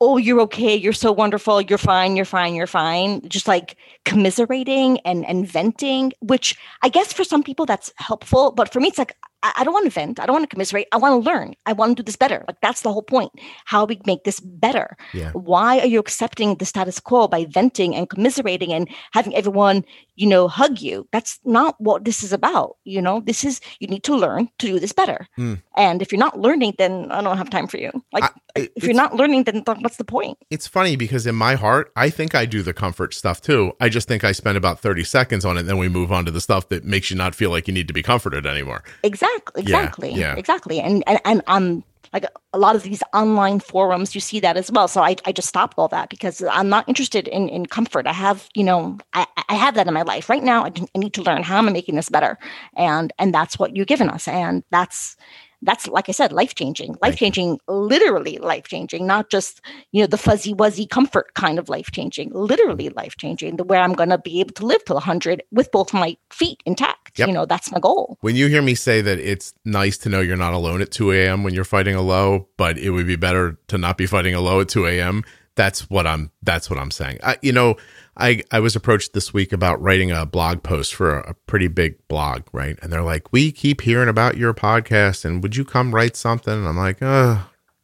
oh 0.00 0.18
you're 0.18 0.40
okay 0.40 0.76
you're 0.76 0.92
so 0.92 1.10
wonderful 1.10 1.60
you're 1.62 1.78
fine 1.78 2.16
you're 2.16 2.26
fine 2.26 2.54
you're 2.54 2.66
fine 2.66 3.26
just 3.28 3.48
like 3.48 3.76
commiserating 4.06 4.98
and 5.00 5.26
and 5.26 5.46
venting 5.46 6.12
which 6.20 6.56
i 6.82 6.88
guess 6.88 7.12
for 7.12 7.24
some 7.24 7.42
people 7.42 7.66
that's 7.66 7.92
helpful 7.96 8.52
but 8.52 8.72
for 8.72 8.80
me 8.80 8.88
it's 8.88 8.98
like 8.98 9.16
I, 9.42 9.64
don't 9.64 9.72
want 9.72 9.84
to 9.84 9.90
vent. 9.90 10.18
I 10.18 10.26
don't 10.26 10.34
want 10.34 10.44
to 10.44 10.54
commiserate. 10.54 10.88
I 10.92 10.96
want 10.96 11.22
to 11.22 11.30
learn. 11.30 11.54
I 11.66 11.72
want 11.72 11.96
to 11.96 12.02
do 12.02 12.06
this 12.06 12.16
better. 12.16 12.44
Like 12.48 12.60
that's 12.62 12.82
the 12.82 12.92
whole 12.92 13.02
point. 13.02 13.32
How 13.64 13.84
we 13.84 14.00
make 14.06 14.24
this 14.24 14.40
better. 14.40 14.96
Yeah. 15.12 15.32
Why 15.32 15.78
are 15.78 15.86
you 15.86 16.00
accepting 16.00 16.56
the 16.56 16.64
status 16.64 16.98
quo 16.98 17.28
by 17.28 17.44
venting 17.44 17.94
and 17.94 18.08
commiserating 18.08 18.72
and 18.72 18.88
having 19.12 19.34
everyone, 19.34 19.84
you 20.16 20.26
know, 20.26 20.48
hug 20.48 20.80
you? 20.80 21.06
That's 21.12 21.38
not 21.44 21.80
what 21.80 22.04
this 22.04 22.22
is 22.22 22.32
about. 22.32 22.76
You 22.84 23.02
know, 23.02 23.20
this 23.20 23.44
is 23.44 23.60
you 23.78 23.88
need 23.88 24.04
to 24.04 24.16
learn 24.16 24.48
to 24.58 24.66
do 24.66 24.80
this 24.80 24.92
better. 24.92 25.28
Mm. 25.38 25.62
And 25.76 26.02
if 26.02 26.10
you're 26.10 26.18
not 26.18 26.40
learning, 26.40 26.74
then 26.78 27.10
I 27.12 27.22
don't 27.22 27.38
have 27.38 27.50
time 27.50 27.66
for 27.66 27.76
you. 27.76 27.90
Like 28.12 28.24
I, 28.56 28.68
if 28.74 28.84
you're 28.84 28.94
not 28.94 29.14
learning, 29.14 29.44
then 29.44 29.62
what's 29.66 29.96
the 29.96 30.04
point? 30.04 30.38
It's 30.50 30.66
funny 30.66 30.96
because 30.96 31.26
in 31.26 31.34
my 31.34 31.54
heart, 31.54 31.92
I 31.94 32.10
think 32.10 32.34
I 32.34 32.46
do 32.46 32.62
the 32.62 32.74
comfort 32.74 33.14
stuff 33.14 33.40
too. 33.40 33.72
I 33.80 33.88
just 33.96 34.08
think 34.08 34.24
I 34.24 34.32
spend 34.32 34.58
about 34.58 34.78
30 34.78 35.04
seconds 35.04 35.44
on 35.46 35.56
it, 35.56 35.62
then 35.62 35.78
we 35.78 35.88
move 35.88 36.12
on 36.12 36.26
to 36.26 36.30
the 36.30 36.40
stuff 36.40 36.68
that 36.68 36.84
makes 36.84 37.10
you 37.10 37.16
not 37.16 37.34
feel 37.34 37.48
like 37.48 37.66
you 37.66 37.72
need 37.72 37.88
to 37.88 37.94
be 37.94 38.02
comforted 38.02 38.44
anymore. 38.44 38.84
Exactly. 39.02 39.62
Exactly. 39.62 40.08
Exactly. 40.08 40.10
Yeah, 40.10 40.34
yeah. 40.34 40.38
Exactly. 40.38 40.80
And 40.80 41.02
and 41.06 41.20
and 41.24 41.42
um 41.46 41.84
like 42.12 42.24
a 42.52 42.58
lot 42.58 42.76
of 42.76 42.82
these 42.82 43.02
online 43.12 43.60
forums, 43.60 44.14
you 44.14 44.20
see 44.20 44.40
that 44.40 44.56
as 44.56 44.70
well. 44.70 44.88
So 44.88 45.02
I, 45.02 45.16
I 45.24 45.32
just 45.32 45.48
stopped 45.48 45.74
all 45.76 45.88
that 45.88 46.08
because 46.08 46.42
I'm 46.42 46.68
not 46.68 46.88
interested 46.88 47.28
in, 47.28 47.48
in 47.48 47.66
comfort. 47.66 48.06
I 48.06 48.12
have, 48.12 48.48
you 48.54 48.64
know, 48.64 48.98
I, 49.12 49.26
I 49.48 49.54
have 49.54 49.74
that 49.74 49.86
in 49.86 49.94
my 49.94 50.02
life 50.02 50.30
right 50.30 50.42
now. 50.42 50.64
I, 50.64 50.72
I 50.94 50.98
need 50.98 51.14
to 51.14 51.22
learn 51.22 51.42
how 51.42 51.58
am 51.58 51.68
I 51.68 51.72
making 51.72 51.96
this 51.96 52.08
better, 52.08 52.38
and 52.76 53.12
and 53.18 53.34
that's 53.34 53.58
what 53.58 53.76
you've 53.76 53.88
given 53.88 54.08
us, 54.08 54.28
and 54.28 54.62
that's 54.70 55.16
that's 55.62 55.88
like 55.88 56.08
I 56.08 56.12
said, 56.12 56.32
life 56.32 56.54
changing, 56.54 56.96
life 57.02 57.16
changing, 57.16 57.58
literally 57.68 58.38
life 58.38 58.68
changing, 58.68 59.06
not 59.06 59.30
just, 59.30 59.60
you 59.92 60.00
know, 60.00 60.06
the 60.06 60.18
fuzzy 60.18 60.54
wuzzy 60.54 60.88
comfort 60.88 61.34
kind 61.34 61.58
of 61.58 61.68
life 61.68 61.90
changing, 61.92 62.30
literally 62.32 62.86
mm-hmm. 62.86 62.98
life 62.98 63.16
changing, 63.16 63.56
the 63.56 63.64
where 63.64 63.80
I'm 63.80 63.94
going 63.94 64.10
to 64.10 64.18
be 64.18 64.40
able 64.40 64.54
to 64.54 64.66
live 64.66 64.84
till 64.84 64.96
100 64.96 65.42
with 65.50 65.70
both 65.72 65.92
my 65.92 66.16
feet 66.30 66.62
intact. 66.66 67.18
Yep. 67.18 67.28
You 67.28 67.34
know, 67.34 67.46
that's 67.46 67.72
my 67.72 67.80
goal. 67.80 68.18
When 68.20 68.36
you 68.36 68.48
hear 68.48 68.62
me 68.62 68.74
say 68.74 69.00
that 69.00 69.18
it's 69.18 69.54
nice 69.64 69.96
to 69.98 70.08
know 70.08 70.20
you're 70.20 70.36
not 70.36 70.54
alone 70.54 70.82
at 70.82 70.90
2 70.90 71.12
a.m. 71.12 71.42
when 71.42 71.54
you're 71.54 71.64
fighting 71.64 71.94
a 71.94 72.02
low, 72.02 72.48
but 72.56 72.78
it 72.78 72.90
would 72.90 73.06
be 73.06 73.16
better 73.16 73.58
to 73.68 73.78
not 73.78 73.96
be 73.96 74.06
fighting 74.06 74.34
a 74.34 74.40
low 74.40 74.60
at 74.60 74.68
2 74.68 74.86
a.m. 74.86 75.24
That's 75.56 75.90
what 75.90 76.06
I'm, 76.06 76.30
that's 76.42 76.70
what 76.70 76.78
I'm 76.78 76.90
saying. 76.90 77.18
I, 77.22 77.38
you 77.42 77.52
know, 77.52 77.76
I, 78.16 78.42
I 78.50 78.60
was 78.60 78.76
approached 78.76 79.12
this 79.12 79.34
week 79.34 79.52
about 79.52 79.80
writing 79.80 80.10
a 80.10 80.24
blog 80.24 80.62
post 80.62 80.94
for 80.94 81.18
a, 81.18 81.30
a, 81.30 81.34
pretty 81.34 81.68
big 81.68 81.96
blog, 82.08 82.42
right? 82.52 82.78
And 82.82 82.92
they're 82.92 83.02
like, 83.02 83.32
we 83.32 83.52
keep 83.52 83.80
hearing 83.80 84.08
about 84.08 84.36
your 84.36 84.54
podcast 84.54 85.24
and 85.24 85.42
would 85.42 85.56
you 85.56 85.64
come 85.64 85.94
write 85.94 86.16
something? 86.16 86.52
And 86.52 86.68
I'm 86.68 86.76
like, 86.76 87.02
uh, 87.02 87.38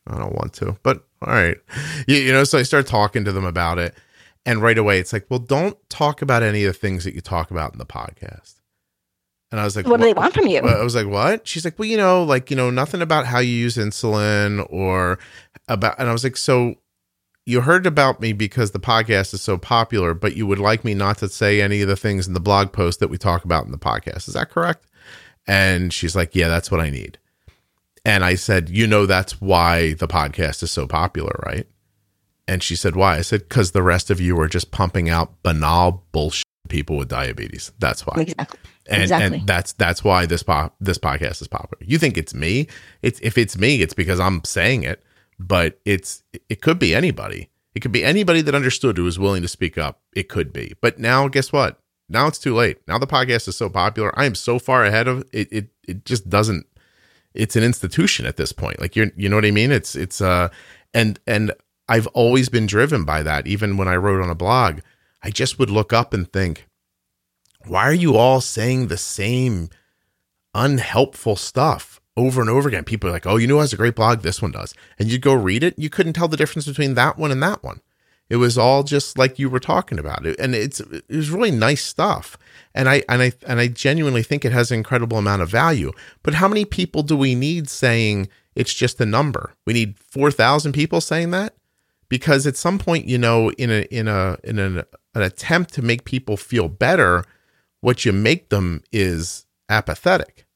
I 0.07 0.19
don't 0.19 0.35
want 0.35 0.53
to, 0.55 0.79
but 0.83 1.05
all 1.23 1.33
right. 1.33 1.57
You, 2.07 2.17
you 2.17 2.33
know, 2.33 2.45
so 2.45 2.59
I 2.59 2.63
start 2.63 2.87
talking 2.87 3.25
to 3.25 3.33
them 3.33 3.45
about 3.45 3.79
it. 3.79 3.95
And 4.45 4.61
right 4.61 4.79
away, 4.79 4.99
it's 4.99 5.13
like, 5.13 5.27
well, 5.29 5.39
don't 5.39 5.79
talk 5.89 6.21
about 6.21 6.43
any 6.43 6.65
of 6.65 6.73
the 6.73 6.79
things 6.79 7.05
that 7.05 7.15
you 7.15 7.21
talk 7.21 7.51
about 7.51 7.73
in 7.73 7.79
the 7.79 7.87
podcast. 7.87 8.55
And 9.53 9.61
I 9.61 9.65
was 9.65 9.77
like, 9.77 9.87
what 9.87 10.01
do 10.01 10.07
they 10.07 10.15
want 10.15 10.35
from 10.35 10.47
you? 10.47 10.61
I 10.61 10.83
was 10.83 10.95
like, 10.95 11.07
what? 11.07 11.47
She's 11.47 11.65
like, 11.65 11.79
well, 11.79 11.87
you 11.87 11.99
know, 11.99 12.25
like, 12.25 12.51
you 12.51 12.57
know, 12.57 12.71
nothing 12.71 13.03
about 13.03 13.27
how 13.27 13.39
you 13.39 13.53
use 13.53 13.77
insulin 13.77 14.67
or 14.71 15.19
about, 15.69 15.97
and 15.99 16.09
I 16.09 16.13
was 16.13 16.25
like, 16.25 16.39
so 16.39 16.77
you 17.45 17.61
heard 17.63 17.87
about 17.87 18.21
me 18.21 18.33
because 18.33 18.71
the 18.71 18.81
podcast 18.81 19.35
is 19.35 19.43
so 19.43 19.59
popular, 19.59 20.15
but 20.15 20.37
you 20.37 20.47
would 20.47 20.59
like 20.59 20.85
me 20.85 20.95
not 20.95 21.19
to 21.19 21.29
say 21.29 21.61
any 21.61 21.83
of 21.83 21.89
the 21.89 21.97
things 21.97 22.29
in 22.29 22.35
the 22.35 22.41
blog 22.41 22.73
post 22.73 23.01
that 23.01 23.09
we 23.09 23.19
talk 23.19 23.45
about 23.45 23.65
in 23.65 23.73
the 23.73 23.79
podcast. 23.79 24.29
Is 24.29 24.35
that 24.35 24.51
correct? 24.51 24.87
And 25.47 25.93
she's 25.93 26.15
like, 26.15 26.35
yeah, 26.35 26.49
that's 26.49 26.71
what 26.71 26.81
I 26.81 26.91
need. 26.91 27.19
And 28.05 28.25
I 28.25 28.37
said, 28.37 28.69
you 28.69 28.87
know, 28.87 29.07
that's 29.07 29.41
why 29.41 29.95
the 29.95 30.09
podcast 30.09 30.63
is 30.63 30.71
so 30.71 30.87
popular, 30.87 31.39
right? 31.45 31.67
And 32.47 32.63
she 32.63 32.77
said, 32.77 32.97
why? 32.97 33.17
I 33.17 33.23
said, 33.23 33.49
because 33.49 33.73
the 33.73 33.83
rest 33.83 34.11
of 34.11 34.21
you 34.21 34.39
are 34.41 34.49
just 34.49 34.71
pumping 34.71 35.09
out 35.09 35.43
banal 35.43 36.05
bullshit 36.13 36.45
people 36.69 36.97
with 36.97 37.09
diabetes. 37.09 37.73
That's 37.79 38.07
why. 38.07 38.23
Exactly. 38.23 38.59
And, 38.89 39.03
exactly. 39.03 39.39
and 39.39 39.47
that's 39.47 39.73
that's 39.75 40.03
why 40.03 40.27
this 40.27 40.43
pop 40.43 40.75
this 40.81 40.99
podcast 40.99 41.41
is 41.41 41.47
popular. 41.47 41.85
You 41.85 41.99
think 41.99 42.17
it's 42.17 42.35
me? 42.35 42.67
It's 43.03 43.21
if 43.21 43.39
it's 43.39 43.57
me, 43.57 43.81
it's 43.81 43.95
because 43.95 44.19
I'm 44.19 44.43
saying 44.45 44.83
it. 44.83 45.05
But 45.39 45.81
it's 45.85 46.23
it 46.49 46.61
could 46.63 46.79
be 46.79 46.95
anybody. 46.95 47.51
It 47.75 47.81
could 47.81 47.93
be 47.93 48.05
anybody 48.05 48.43
that 48.43 48.55
understood 48.55 48.97
who 48.97 49.05
was 49.05 49.19
willing 49.19 49.43
to 49.43 49.49
speak 49.49 49.79
up. 49.79 50.01
It 50.15 50.29
could 50.29 50.53
be. 50.53 50.75
But 50.81 50.99
now, 50.99 51.29
guess 51.29 51.53
what? 51.53 51.81
Now 52.09 52.27
it's 52.27 52.39
too 52.39 52.55
late. 52.55 52.79
Now 52.87 52.99
the 52.99 53.07
podcast 53.07 53.49
is 53.49 53.57
so 53.57 53.71
popular. 53.71 54.17
I 54.19 54.27
am 54.27 54.35
so 54.35 54.59
far 54.59 54.85
ahead 54.85 55.09
of 55.09 55.25
it. 55.33 55.49
It 55.51 55.69
it 55.89 56.05
just 56.05 56.29
doesn't. 56.29 56.67
It's 57.35 57.57
an 57.57 57.65
institution 57.65 58.27
at 58.27 58.37
this 58.37 58.53
point. 58.53 58.81
Like 58.81 58.95
you're, 58.95 59.11
you 59.17 59.29
know 59.29 59.37
what 59.37 59.47
I 59.47 59.51
mean? 59.51 59.73
It's 59.73 59.97
it's 59.97 60.21
uh, 60.21 60.51
and 60.93 61.19
and 61.27 61.53
I've 61.89 62.07
always 62.09 62.49
been 62.49 62.67
driven 62.67 63.05
by 63.05 63.23
that. 63.23 63.47
Even 63.47 63.77
when 63.77 63.89
I 63.89 63.97
wrote 63.97 64.23
on 64.23 64.31
a 64.31 64.35
blog, 64.35 64.81
I 65.23 65.31
just 65.31 65.59
would 65.59 65.71
look 65.71 65.93
up 65.93 66.13
and 66.13 66.31
think, 66.31 66.67
why 67.67 67.85
are 67.85 67.95
you 67.95 68.17
all 68.17 68.41
saying 68.41 68.87
the 68.87 68.99
same 68.99 69.71
unhelpful 70.55 71.37
stuff 71.37 71.92
over 72.17 72.41
and 72.41 72.51
over 72.51 72.69
again? 72.69 72.85
People 72.85 73.11
are 73.11 73.13
like, 73.13 73.27
oh, 73.27 73.37
you 73.37 73.47
know, 73.47 73.61
has 73.61 73.73
a 73.73 73.77
great 73.77 73.95
blog. 73.95 74.21
This 74.21 74.43
one 74.43 74.53
does. 74.53 74.75
And 74.99 75.11
you 75.11 75.19
go 75.19 75.35
read 75.35 75.63
it. 75.63 75.79
You 75.79 75.91
couldn't 75.91 76.15
tell 76.15 76.29
the 76.29 76.37
difference 76.37 76.67
between 76.67 76.95
that 76.95 77.19
one 77.19 77.31
and 77.31 77.43
that 77.43 77.63
one. 77.63 77.81
It 78.33 78.37
was 78.37 78.57
all 78.57 78.83
just 78.83 79.19
like 79.19 79.39
you 79.39 79.51
were 79.51 79.61
talking 79.61 79.99
about 79.99 80.25
it. 80.25 80.39
And 80.39 80.55
it's, 80.55 80.81
it 80.81 81.05
was 81.11 81.31
really 81.31 81.51
nice 81.51 81.85
stuff. 81.85 82.39
And 82.75 82.89
I, 82.89 83.03
and 83.07 83.21
I, 83.21 83.33
and 83.47 83.61
I 83.61 83.69
genuinely 83.69 84.23
think 84.23 84.45
it 84.45 84.53
has 84.53 84.71
an 84.71 84.79
incredible 84.79 85.19
amount 85.19 85.43
of 85.43 85.51
value. 85.51 85.93
But 86.23 86.35
how 86.35 86.49
many 86.49 86.65
people 86.65 87.03
do 87.03 87.15
we 87.15 87.35
need 87.35 87.69
saying 87.69 88.29
it's 88.55 88.73
just 88.73 89.01
a 89.03 89.07
number? 89.07 89.55
We 89.67 89.75
need 89.75 89.99
4,000 89.99 90.73
people 90.73 91.03
saying 91.03 91.31
that 91.33 91.55
because 92.09 92.47
at 92.47 92.57
some 92.57 92.79
point, 92.79 93.07
you 93.07 93.19
know, 93.19 93.51
in 93.53 93.71
a, 93.71 93.83
in 93.91 94.09
a, 94.09 94.39
in 94.45 94.59
an, 94.59 94.83
an 95.15 95.23
attempt 95.23 95.75
to 95.75 95.83
make 95.83 96.05
people 96.05 96.39
feel 96.39 96.69
better, 96.69 97.25
what 97.83 98.07
you 98.07 98.13
make 98.13 98.49
them 98.49 98.83
is 98.93 99.45
apathetic. 99.69 100.47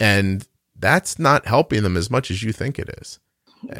And 0.00 0.46
that's 0.78 1.18
not 1.18 1.46
helping 1.46 1.82
them 1.82 1.96
as 1.96 2.10
much 2.10 2.30
as 2.30 2.42
you 2.42 2.52
think 2.52 2.78
it 2.78 2.88
is. 3.00 3.18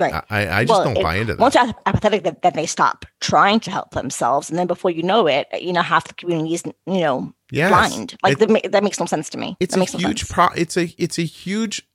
Right. 0.00 0.14
I, 0.30 0.48
I 0.48 0.64
just 0.64 0.70
Well, 0.78 0.84
don't 0.84 0.96
it- 0.96 1.02
buy 1.02 1.16
into 1.16 1.34
that. 1.34 1.40
Once 1.40 1.54
you're 1.54 1.72
apathetic, 1.84 2.24
then, 2.24 2.36
then 2.42 2.54
they 2.54 2.66
stop 2.66 3.04
trying 3.20 3.60
to 3.60 3.70
help 3.70 3.90
themselves, 3.92 4.48
and 4.50 4.58
then 4.58 4.66
before 4.66 4.90
you 4.90 5.02
know 5.02 5.26
it, 5.28 5.46
you 5.60 5.72
know 5.72 5.82
half 5.82 6.08
the 6.08 6.14
community 6.14 6.54
is 6.54 6.62
you 6.86 7.00
know 7.00 7.32
Yes. 7.52 7.70
blind. 7.70 8.16
Like 8.22 8.40
It- 8.40 8.48
that, 8.48 8.72
that 8.72 8.82
makes 8.84 8.98
no 8.98 9.06
sense 9.06 9.28
to 9.30 9.38
me. 9.38 9.56
it's 9.60 9.74
that 9.74 9.78
a 9.78 9.80
makes 9.80 9.92
no 9.94 10.00
huge 10.00 10.20
sense. 10.20 10.32
pro 10.32 10.48
it's 10.56 10.76
a 10.76 10.92
it's 10.98 11.18
a 11.18 11.22
huge 11.22 11.86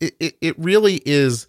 it, 0.00 0.14
it, 0.20 0.36
it 0.40 0.58
really 0.58 1.02
is 1.04 1.46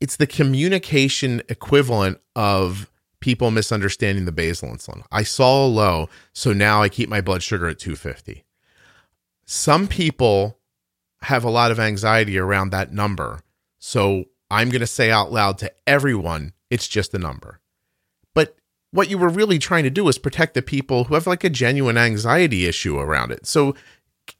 it's 0.00 0.16
the 0.16 0.26
communication 0.28 1.42
equivalent 1.48 2.18
of 2.36 2.88
people 3.20 3.50
misunderstanding 3.50 4.24
the 4.26 4.32
basal 4.32 4.68
insulin 4.70 5.02
i 5.10 5.22
saw 5.24 5.66
a 5.66 5.68
low 5.68 6.08
so 6.32 6.52
now 6.52 6.80
i 6.80 6.88
keep 6.88 7.08
my 7.08 7.20
blood 7.20 7.42
sugar 7.42 7.66
at 7.66 7.78
250 7.80 8.44
some 9.44 9.88
people 9.88 10.57
have 11.22 11.44
a 11.44 11.50
lot 11.50 11.70
of 11.70 11.80
anxiety 11.80 12.38
around 12.38 12.70
that 12.70 12.92
number 12.92 13.40
so 13.78 14.24
i'm 14.50 14.68
going 14.68 14.80
to 14.80 14.86
say 14.86 15.10
out 15.10 15.32
loud 15.32 15.58
to 15.58 15.72
everyone 15.86 16.52
it's 16.70 16.88
just 16.88 17.14
a 17.14 17.18
number 17.18 17.60
but 18.34 18.56
what 18.90 19.10
you 19.10 19.18
were 19.18 19.28
really 19.28 19.58
trying 19.58 19.84
to 19.84 19.90
do 19.90 20.08
is 20.08 20.18
protect 20.18 20.54
the 20.54 20.62
people 20.62 21.04
who 21.04 21.14
have 21.14 21.26
like 21.26 21.44
a 21.44 21.50
genuine 21.50 21.98
anxiety 21.98 22.66
issue 22.66 22.98
around 22.98 23.30
it 23.30 23.46
so 23.46 23.74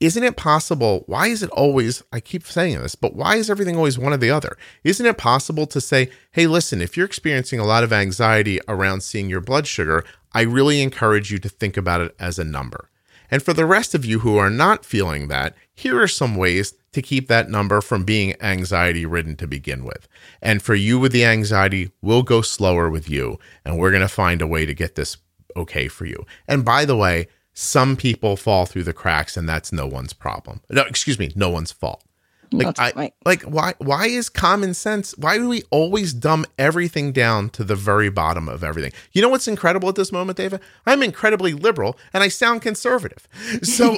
isn't 0.01 0.23
it 0.23 0.37
possible? 0.37 1.05
Why 1.07 1.29
is 1.29 1.43
it 1.43 1.51
always, 1.51 2.03
I 2.13 2.21
keep 2.21 2.47
saying 2.47 2.81
this, 2.81 2.95
but 2.95 3.15
why 3.15 3.37
is 3.37 3.51
everything 3.51 3.77
always 3.77 3.99
one 3.99 4.13
or 4.13 4.17
the 4.17 4.31
other? 4.31 4.57
Isn't 4.85 5.07
it 5.07 5.19
possible 5.19 5.67
to 5.67 5.81
say, 5.81 6.11
hey, 6.33 6.47
listen, 6.47 6.81
if 6.81 6.97
you're 6.97 7.07
experiencing 7.07 7.59
a 7.59 7.65
lot 7.65 7.85
of 7.85 7.93
anxiety 7.93 8.61
around 8.69 9.03
seeing 9.03 9.29
your 9.29 9.41
blood 9.41 9.67
sugar, 9.67 10.05
I 10.33 10.43
really 10.43 10.83
encourage 10.83 11.31
you 11.31 11.39
to 11.39 11.49
think 11.49 11.77
about 11.77 12.01
it 12.01 12.15
as 12.19 12.39
a 12.39 12.45
number. 12.45 12.91
And 13.31 13.43
for 13.43 13.53
the 13.53 13.67
rest 13.67 13.95
of 13.95 14.05
you 14.05 14.21
who 14.21 14.37
are 14.37 14.51
not 14.51 14.85
feeling 14.85 15.29
that, 15.29 15.55
here 15.75 16.01
are 16.01 16.09
some 16.09 16.37
ways 16.37 16.75
to 16.93 17.03
keep 17.03 17.29
that 17.29 17.51
number 17.51 17.81
from 17.81 18.05
being 18.05 18.41
anxiety 18.41 19.05
ridden 19.05 19.37
to 19.37 19.47
begin 19.47 19.85
with. 19.85 20.09
And 20.41 20.63
for 20.63 20.75
you 20.75 20.99
with 20.99 21.13
the 21.13 21.25
anxiety, 21.25 21.93
we'll 22.01 22.23
go 22.23 22.41
slower 22.41 22.89
with 22.89 23.09
you 23.09 23.39
and 23.65 23.79
we're 23.79 23.91
going 23.91 24.03
to 24.03 24.09
find 24.09 24.41
a 24.41 24.47
way 24.47 24.65
to 24.65 24.75
get 24.75 24.95
this 24.95 25.19
okay 25.57 25.89
for 25.89 26.07
you. 26.07 26.25
And 26.47 26.65
by 26.65 26.85
the 26.85 26.97
way, 26.97 27.29
some 27.53 27.97
people 27.97 28.37
fall 28.37 28.67
through 28.67 28.85
the 28.85 28.93
cracks 28.93 29.37
and 29.37 29.49
that's 29.49 29.73
no 29.73 29.87
one's 29.87 30.13
problem. 30.13 30.61
No, 30.71 30.83
excuse 30.83 31.19
me, 31.19 31.33
no 31.35 31.51
one's 31.51 31.73
fault. 31.73 32.05
Like 32.53 32.79
I 32.79 33.13
like 33.27 33.43
why 33.43 33.75
why 33.79 34.07
is 34.07 34.29
common 34.29 34.73
sense 34.75 35.15
why 35.19 35.37
do 35.39 35.49
we 35.49 35.63
always 35.71 36.13
dumb 36.15 36.47
everything 36.59 37.13
down 37.13 37.51
to 37.51 37.65
the 37.65 37.77
very 37.77 38.09
bottom 38.09 38.49
of 38.49 38.65
everything? 38.65 38.93
You 39.13 39.23
know 39.23 39.29
what's 39.29 39.49
incredible 39.49 39.89
at 39.89 39.95
this 39.97 40.13
moment, 40.13 40.39
David? 40.39 40.61
I'm 40.87 41.03
incredibly 41.03 41.53
liberal 41.53 41.99
and 42.13 42.23
I 42.23 42.29
sound 42.29 42.63
conservative. 42.63 43.29
So 43.63 43.97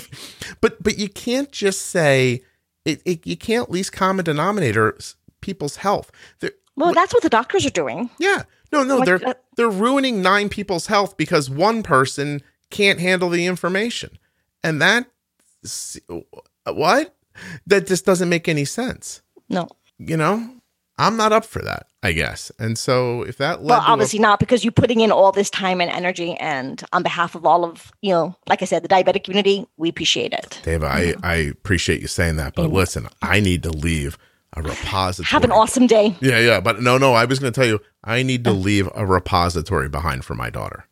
but 0.60 0.82
but 0.82 0.98
you 0.98 1.08
can't 1.08 1.50
just 1.52 1.82
say 1.86 2.42
it, 2.84 3.02
it 3.04 3.26
you 3.26 3.36
can't 3.36 3.70
least 3.70 3.92
common 3.92 4.24
denominator 4.24 4.96
people's 5.40 5.76
health. 5.76 6.10
There, 6.40 6.52
Well, 6.76 6.92
that's 6.92 7.12
what 7.14 7.22
the 7.22 7.28
doctors 7.30 7.66
are 7.66 7.70
doing. 7.70 8.10
yeah. 8.18 8.42
No, 8.72 8.84
no, 8.84 8.98
Like 8.98 9.06
they're 9.06 9.18
that- 9.18 9.42
they're 9.56 9.68
ruining 9.68 10.22
nine 10.22 10.48
people's 10.48 10.86
health 10.86 11.16
because 11.16 11.50
one 11.50 11.82
person 11.82 12.40
can't 12.70 13.00
handle 13.00 13.28
the 13.28 13.46
information. 13.46 14.16
And 14.62 14.80
that 14.80 15.06
what? 16.66 17.14
That 17.66 17.86
just 17.86 18.04
doesn't 18.04 18.28
make 18.28 18.48
any 18.48 18.64
sense. 18.64 19.22
No. 19.48 19.68
You 19.98 20.16
know? 20.16 20.50
I'm 21.00 21.16
not 21.16 21.32
up 21.32 21.46
for 21.46 21.62
that, 21.62 21.86
I 22.02 22.12
guess. 22.12 22.52
And 22.58 22.76
so 22.76 23.22
if 23.22 23.38
that 23.38 23.62
Well, 23.62 23.80
to 23.80 23.86
a- 23.86 23.90
obviously 23.90 24.18
not 24.18 24.38
because 24.38 24.62
you're 24.62 24.70
putting 24.70 25.00
in 25.00 25.10
all 25.10 25.32
this 25.32 25.48
time 25.48 25.80
and 25.80 25.90
energy, 25.90 26.34
and 26.34 26.84
on 26.92 27.02
behalf 27.02 27.34
of 27.34 27.46
all 27.46 27.64
of 27.64 27.90
you 28.02 28.12
know, 28.12 28.36
like 28.48 28.60
I 28.60 28.66
said, 28.66 28.84
the 28.84 28.88
diabetic 28.88 29.24
community, 29.24 29.66
we 29.78 29.88
appreciate 29.88 30.34
it. 30.34 30.60
Dave, 30.62 30.84
I, 30.84 31.14
I 31.22 31.36
appreciate 31.36 32.02
you 32.02 32.06
saying 32.06 32.36
that, 32.36 32.54
but 32.54 32.70
listen, 32.70 33.08
I 33.22 33.40
need 33.40 33.62
to 33.62 33.70
leave 33.70 34.18
a 34.52 34.62
repository. 34.62 35.30
Have 35.30 35.44
an 35.44 35.52
awesome 35.52 35.86
day. 35.86 36.14
Yeah, 36.20 36.38
yeah, 36.38 36.60
but 36.60 36.82
no, 36.82 36.98
no, 36.98 37.14
I 37.14 37.24
was 37.24 37.38
going 37.38 37.52
to 37.52 37.58
tell 37.58 37.68
you, 37.68 37.80
I 38.04 38.22
need 38.22 38.44
to 38.44 38.52
leave 38.52 38.88
a 38.94 39.06
repository 39.06 39.88
behind 39.88 40.26
for 40.26 40.34
my 40.34 40.50
daughter. 40.50 40.84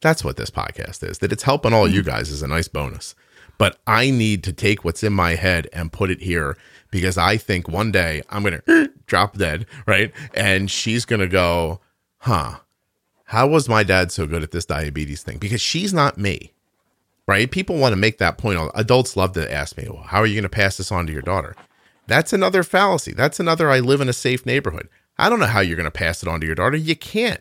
That's 0.00 0.24
what 0.24 0.36
this 0.36 0.50
podcast 0.50 1.08
is. 1.08 1.18
That 1.18 1.32
it's 1.32 1.44
helping 1.44 1.72
all 1.72 1.86
mm-hmm. 1.86 1.94
you 1.94 2.02
guys 2.02 2.30
is 2.30 2.42
a 2.42 2.48
nice 2.48 2.66
bonus. 2.66 3.14
But 3.64 3.78
I 3.86 4.10
need 4.10 4.44
to 4.44 4.52
take 4.52 4.84
what's 4.84 5.02
in 5.02 5.14
my 5.14 5.36
head 5.36 5.70
and 5.72 5.90
put 5.90 6.10
it 6.10 6.20
here 6.20 6.58
because 6.90 7.16
I 7.16 7.38
think 7.38 7.66
one 7.66 7.90
day 7.92 8.20
I'm 8.28 8.42
going 8.42 8.60
to 8.66 8.92
drop 9.06 9.38
dead, 9.38 9.64
right? 9.86 10.12
And 10.34 10.70
she's 10.70 11.06
going 11.06 11.20
to 11.20 11.26
go, 11.26 11.80
huh, 12.18 12.56
how 13.24 13.46
was 13.46 13.66
my 13.66 13.82
dad 13.82 14.12
so 14.12 14.26
good 14.26 14.42
at 14.42 14.50
this 14.50 14.66
diabetes 14.66 15.22
thing? 15.22 15.38
Because 15.38 15.62
she's 15.62 15.94
not 15.94 16.18
me, 16.18 16.52
right? 17.26 17.50
People 17.50 17.78
want 17.78 17.94
to 17.94 17.96
make 17.96 18.18
that 18.18 18.36
point. 18.36 18.60
Adults 18.74 19.16
love 19.16 19.32
to 19.32 19.50
ask 19.50 19.78
me, 19.78 19.88
well, 19.88 20.02
how 20.02 20.18
are 20.18 20.26
you 20.26 20.34
going 20.34 20.42
to 20.42 20.50
pass 20.50 20.76
this 20.76 20.92
on 20.92 21.06
to 21.06 21.12
your 21.14 21.22
daughter? 21.22 21.56
That's 22.06 22.34
another 22.34 22.64
fallacy. 22.64 23.14
That's 23.14 23.40
another 23.40 23.70
I 23.70 23.80
live 23.80 24.02
in 24.02 24.10
a 24.10 24.12
safe 24.12 24.44
neighborhood. 24.44 24.90
I 25.16 25.30
don't 25.30 25.40
know 25.40 25.46
how 25.46 25.60
you're 25.60 25.78
going 25.78 25.84
to 25.84 25.90
pass 25.90 26.22
it 26.22 26.28
on 26.28 26.40
to 26.40 26.46
your 26.46 26.54
daughter. 26.54 26.76
You 26.76 26.96
can't 26.96 27.40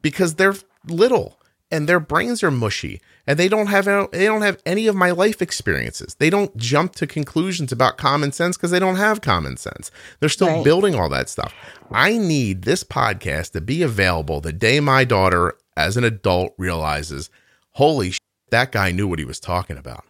because 0.00 0.36
they're 0.36 0.54
little 0.86 1.38
and 1.70 1.88
their 1.88 2.00
brains 2.00 2.42
are 2.42 2.50
mushy 2.50 3.00
and 3.26 3.38
they 3.38 3.48
don't 3.48 3.68
have 3.68 3.84
they 4.12 4.24
don't 4.26 4.42
have 4.42 4.60
any 4.66 4.86
of 4.86 4.96
my 4.96 5.10
life 5.10 5.40
experiences. 5.40 6.14
They 6.18 6.30
don't 6.30 6.56
jump 6.56 6.94
to 6.96 7.06
conclusions 7.06 7.70
about 7.72 7.96
common 7.98 8.32
sense 8.32 8.56
because 8.56 8.70
they 8.70 8.78
don't 8.78 8.96
have 8.96 9.20
common 9.20 9.56
sense. 9.56 9.90
They're 10.18 10.28
still 10.28 10.48
Right. 10.48 10.64
building 10.64 10.94
all 10.94 11.08
that 11.10 11.28
stuff. 11.28 11.54
I 11.90 12.16
need 12.18 12.62
this 12.62 12.82
podcast 12.84 13.52
to 13.52 13.60
be 13.60 13.82
available 13.82 14.40
the 14.40 14.52
day 14.52 14.80
my 14.80 15.04
daughter 15.04 15.54
as 15.76 15.96
an 15.96 16.04
adult 16.04 16.54
realizes, 16.58 17.30
holy 17.72 18.10
shit, 18.12 18.20
that 18.50 18.72
guy 18.72 18.90
knew 18.90 19.06
what 19.06 19.18
he 19.20 19.24
was 19.24 19.38
talking 19.40 19.76
about. 19.76 20.04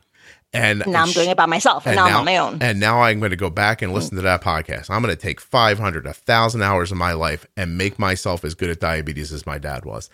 And 0.53 0.83
Now 0.87 1.03
I'm 1.03 1.13
doing 1.13 1.31
it 1.31 1.37
by 1.37 1.47
myself, 1.47 1.87
and, 1.87 1.95
now, 1.95 2.07
I'm 2.07 2.17
on 2.17 2.25
my 2.25 2.37
own. 2.39 2.59
and 2.61 2.81
now 2.81 3.03
I'm 3.03 3.21
going 3.21 3.31
to 3.31 3.37
go 3.37 3.51
back 3.51 3.83
and 3.83 3.93
listen 3.93 4.17
to 4.17 4.23
that 4.23 4.43
podcast. 4.43 4.91
I'm 4.91 5.01
going 5.01 5.15
to 5.15 5.21
take 5.21 5.41
500, 5.41 6.05
1,000 6.05 6.63
hours 6.63 6.91
of 6.91 6.99
my 6.99 7.13
life 7.13 7.47
and 7.57 7.79
make 7.79 8.01
myself 8.01 8.45
as 8.45 8.55
good 8.57 8.69
at 8.69 8.81
diabetes 8.81 9.33
as 9.33 9.47
my 9.47 9.59
dad 9.59 9.85
was. 9.85 10.11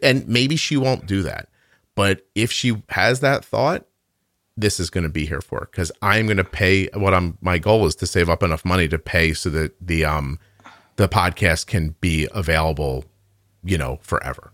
And 0.00 0.28
maybe 0.28 0.54
she 0.54 0.76
won't 0.76 1.06
do 1.06 1.22
that. 1.22 1.48
But 1.96 2.24
if 2.36 2.52
she 2.52 2.80
has 2.90 3.18
that 3.20 3.44
thought, 3.44 3.84
this 4.56 4.78
is 4.78 4.90
going 4.90 5.02
to 5.04 5.10
be 5.10 5.26
here 5.26 5.40
for 5.40 5.60
her 5.60 5.68
because 5.70 5.90
I'm 6.02 6.26
going 6.26 6.36
to 6.36 6.44
pay 6.44 6.88
what 6.94 7.12
I'm, 7.12 7.36
my 7.40 7.58
goal 7.58 7.86
is 7.86 7.96
to 7.96 8.06
save 8.06 8.30
up 8.30 8.42
enough 8.44 8.64
money 8.64 8.86
to 8.88 8.98
pay 8.98 9.32
so 9.32 9.50
that 9.50 9.74
the, 9.84 10.04
um, 10.04 10.38
the 10.96 11.08
podcast 11.08 11.66
can 11.66 11.96
be 12.00 12.28
available, 12.32 13.06
you 13.64 13.76
know, 13.78 13.98
forever. 14.02 14.52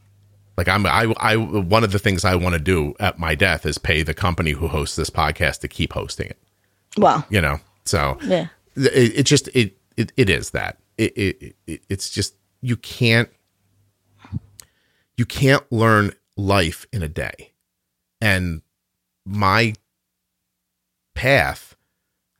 Like 0.56 0.68
I'm, 0.68 0.86
I, 0.86 1.12
I, 1.18 1.36
one 1.36 1.84
of 1.84 1.92
the 1.92 1.98
things 1.98 2.24
I 2.24 2.34
want 2.34 2.54
to 2.54 2.58
do 2.58 2.94
at 2.98 3.18
my 3.18 3.34
death 3.34 3.66
is 3.66 3.76
pay 3.78 4.02
the 4.02 4.14
company 4.14 4.52
who 4.52 4.68
hosts 4.68 4.96
this 4.96 5.10
podcast 5.10 5.60
to 5.60 5.68
keep 5.68 5.92
hosting 5.92 6.28
it. 6.28 6.38
Wow. 6.96 7.24
You 7.28 7.40
know, 7.42 7.58
so 7.84 8.18
Yeah. 8.22 8.48
it, 8.74 9.18
it 9.20 9.22
just 9.26 9.48
it, 9.48 9.76
it 9.96 10.12
it 10.16 10.30
is 10.30 10.50
that 10.50 10.78
it, 10.96 11.12
it, 11.16 11.56
it 11.66 11.82
it's 11.90 12.08
just 12.08 12.34
you 12.62 12.76
can't 12.76 13.28
you 15.16 15.26
can't 15.26 15.70
learn 15.70 16.12
life 16.36 16.86
in 16.92 17.02
a 17.02 17.08
day 17.08 17.52
and 18.20 18.62
my 19.24 19.74
path 21.14 21.76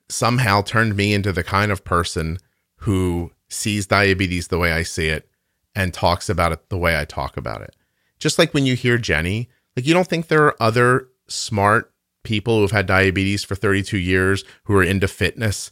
somehow 0.09 0.62
turned 0.62 0.97
me 0.97 1.12
into 1.12 1.32
the 1.32 1.43
kind 1.44 1.72
of 1.72 1.84
person 1.84 2.38
who 2.80 3.32
sees 3.48 3.86
diabetes 3.86 4.48
the 4.48 4.59
way 4.59 4.72
I 4.72 4.82
see 4.82 5.09
it 5.09 5.28
and 5.74 5.93
talks 5.93 6.28
about 6.28 6.52
it 6.52 6.68
the 6.68 6.78
way 6.78 6.98
I 6.98 7.05
talk 7.05 7.36
about 7.36 7.62
it. 7.62 7.74
Just 8.18 8.38
like 8.38 8.55
when 8.55 8.66
you 8.66 8.74
hear 8.76 8.98
Jenny, 8.98 9.48
like 9.76 9.86
you 9.86 9.94
don't 9.94 10.09
think 10.09 10.28
there 10.28 10.44
are 10.44 10.62
other 10.62 11.09
smart 11.28 11.93
people 12.22 12.60
who've 12.60 12.70
had 12.70 12.86
diabetes 12.86 13.44
for 13.44 13.55
32 13.55 13.98
years 13.98 14.44
who 14.64 14.74
are 14.74 14.82
into 14.82 15.09
fitness, 15.09 15.70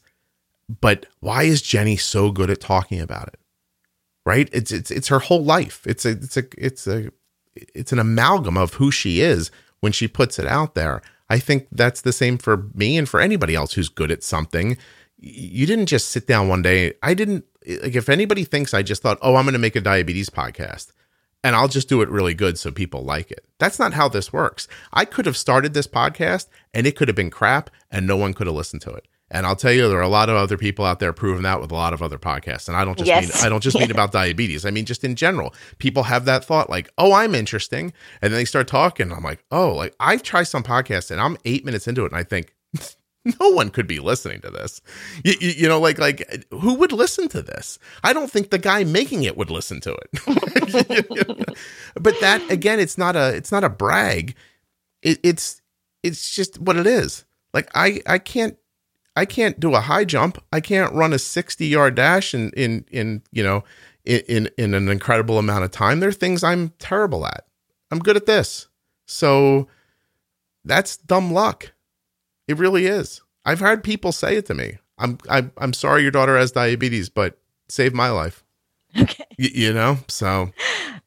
but 0.81 1.07
why 1.21 1.45
is 1.45 1.63
Jenny 1.63 1.97
so 1.97 2.31
good 2.31 2.51
at 2.51 2.61
talking 2.61 3.01
about 3.01 3.29
it? 3.29 3.41
Right? 4.27 4.49
It's 4.53 4.73
it's 4.73 4.91
it's 4.91 5.09
her 5.09 5.19
whole 5.19 5.45
life. 5.45 5.87
It's 5.87 6.07
a 6.07 6.11
it's 6.11 6.37
a 6.37 6.45
it's 6.57 6.87
a 6.87 7.11
it's 7.55 7.93
an 7.93 7.99
amalgam 7.99 8.57
of 8.57 8.75
who 8.75 8.91
she 8.91 9.21
is 9.21 9.51
when 9.81 9.93
she 9.93 10.09
puts 10.09 10.39
it 10.39 10.47
out 10.47 10.75
there. 10.75 11.03
I 11.29 11.39
think 11.39 11.69
that's 11.71 12.01
the 12.01 12.13
same 12.13 12.39
for 12.39 12.69
me 12.75 12.97
and 12.97 13.09
for 13.09 13.21
anybody 13.21 13.55
else 13.55 13.75
who's 13.75 13.89
good 13.89 14.11
at 14.11 14.23
something. 14.23 14.79
You 15.19 15.67
didn't 15.67 15.87
just 15.87 16.09
sit 16.09 16.27
down 16.27 16.49
one 16.49 16.63
day. 16.63 16.95
I 17.03 17.15
didn't 17.15 17.45
like 17.67 17.95
if 17.95 18.09
anybody 18.09 18.45
thinks 18.45 18.73
I 18.73 18.83
just 18.83 19.03
thought, 19.03 19.19
"Oh, 19.21 19.37
I'm 19.37 19.45
going 19.45 19.55
to 19.55 19.59
make 19.59 19.77
a 19.77 19.81
diabetes 19.81 20.31
podcast." 20.31 20.93
And 21.45 21.55
I'll 21.55 21.69
just 21.69 21.89
do 21.89 22.03
it 22.03 22.09
really 22.09 22.35
good 22.35 22.59
so 22.59 22.73
people 22.73 23.05
like 23.05 23.31
it. 23.31 23.45
That's 23.61 23.79
not 23.79 23.93
how 23.95 24.09
this 24.09 24.33
works. 24.33 24.67
I 24.93 25.05
could 25.05 25.27
have 25.27 25.37
started 25.37 25.75
this 25.75 25.87
podcast 25.87 26.49
and 26.73 26.87
it 26.87 26.97
could 26.97 27.07
have 27.07 27.15
been 27.17 27.31
crap 27.31 27.71
and 27.91 28.05
no 28.07 28.17
one 28.17 28.35
could 28.35 28.49
have 28.49 28.57
listened 28.57 28.83
to 28.83 28.91
it. 28.91 29.07
And 29.31 29.47
I'll 29.47 29.57
tell 29.57 29.73
you, 29.73 29.89
there 29.89 29.99
are 29.99 30.03
a 30.03 30.09
lot 30.09 30.29
of 30.29 30.37
other 30.37 30.57
people 30.59 30.85
out 30.85 31.01
there 31.01 31.13
proving 31.13 31.43
that 31.43 31.61
with 31.61 31.73
a 31.73 31.75
lot 31.75 31.93
of 31.93 32.03
other 32.03 32.19
podcasts. 32.19 32.69
And 32.69 32.77
I 32.77 32.85
don't 32.85 32.97
just 32.99 33.09
Yes. 33.09 33.23
mean 33.35 33.45
I 33.45 33.49
don't 33.49 33.63
just 33.63 33.79
mean 33.79 33.91
about 33.91 34.13
diabetes. 34.21 34.65
I 34.67 34.71
mean 34.71 34.85
just 34.85 35.03
in 35.05 35.17
general. 35.17 35.55
People 35.79 36.05
have 36.05 36.25
that 36.27 36.45
thought 36.45 36.69
like, 36.71 36.91
"Oh, 36.99 37.13
I'm 37.13 37.35
interesting," 37.35 37.93
and 38.23 38.33
then 38.33 38.39
they 38.39 38.45
start 38.45 38.69
talking. 38.69 39.11
I'm 39.13 39.25
like, 39.25 39.43
"Oh, 39.51 39.73
like 39.75 39.95
I've 39.99 40.23
tried 40.23 40.45
some 40.45 40.63
podcasts 40.63 41.11
and 41.11 41.21
I'm 41.21 41.37
eight 41.45 41.65
minutes 41.65 41.87
into 41.89 42.05
it, 42.05 42.13
and 42.13 42.19
I 42.19 42.23
think." 42.23 42.55
No 43.41 43.49
one 43.51 43.71
could 43.71 43.87
be 43.87 44.01
listening 44.01 44.41
to 44.43 44.51
this. 44.51 44.83
You, 45.25 45.35
you, 45.41 45.49
you 45.51 45.69
know, 45.69 45.81
like 45.81 45.99
like 45.99 46.47
who 46.51 46.75
would 46.75 46.93
listen 46.93 47.29
to 47.29 47.41
this? 47.41 47.79
I 48.03 48.13
don't 48.13 48.31
think 48.31 48.51
the 48.51 48.59
guy 48.59 48.85
making 48.85 49.25
it 49.25 49.37
would 49.37 49.51
listen 49.51 49.81
to 49.81 49.95
it. 49.95 51.57
but 51.95 52.21
that 52.21 52.43
again, 52.51 52.81
it's 52.81 52.99
not 52.99 53.17
a 53.17 53.35
it's 53.35 53.51
not 53.51 53.65
a 53.65 53.71
brag. 53.71 54.35
It, 55.03 55.21
it's 55.23 55.63
it's 56.03 56.35
just 56.35 56.61
what 56.61 56.77
it 56.77 56.87
is. 56.87 57.25
Like 57.55 57.71
I 57.75 58.03
I 58.07 58.19
can't 58.19 58.59
I 59.17 59.25
can't 59.25 59.59
do 59.59 59.75
a 59.75 59.81
high 59.81 60.05
jump. 60.05 60.43
I 60.53 60.61
can't 60.61 60.93
run 60.93 61.13
a 61.13 61.19
60 61.19 61.67
yard 61.67 61.95
dash 61.95 62.35
in 62.35 62.51
in 62.51 62.85
in 62.91 63.23
you 63.33 63.43
know 63.43 63.65
in, 64.05 64.21
in 64.29 64.51
in 64.59 64.75
an 64.75 64.89
incredible 64.89 65.39
amount 65.39 65.65
of 65.65 65.71
time. 65.71 66.01
There 66.01 66.11
are 66.11 66.13
things 66.13 66.45
I'm 66.45 66.71
terrible 66.79 67.27
at. 67.27 67.47
I'm 67.91 68.01
good 68.01 68.17
at 68.17 68.27
this. 68.27 68.69
So 69.07 69.69
that's 70.65 70.97
dumb 70.97 71.33
luck. 71.33 71.74
It 72.49 72.59
really 72.59 72.87
is. 72.87 73.21
I've 73.45 73.61
heard 73.61 73.85
people 73.85 74.13
say 74.13 74.37
it 74.37 74.47
to 74.47 74.55
me. 74.55 74.79
I'm 74.99 75.19
I'm 75.29 75.53
I'm 75.59 75.73
sorry 75.73 76.03
your 76.03 76.11
daughter 76.11 76.37
has 76.37 76.53
diabetes, 76.53 77.09
but 77.09 77.39
save 77.69 77.95
my 77.95 78.11
life. 78.11 78.45
Okay. 78.97 79.25
Y- 79.39 79.51
you 79.55 79.73
know? 79.73 79.99
So 80.09 80.51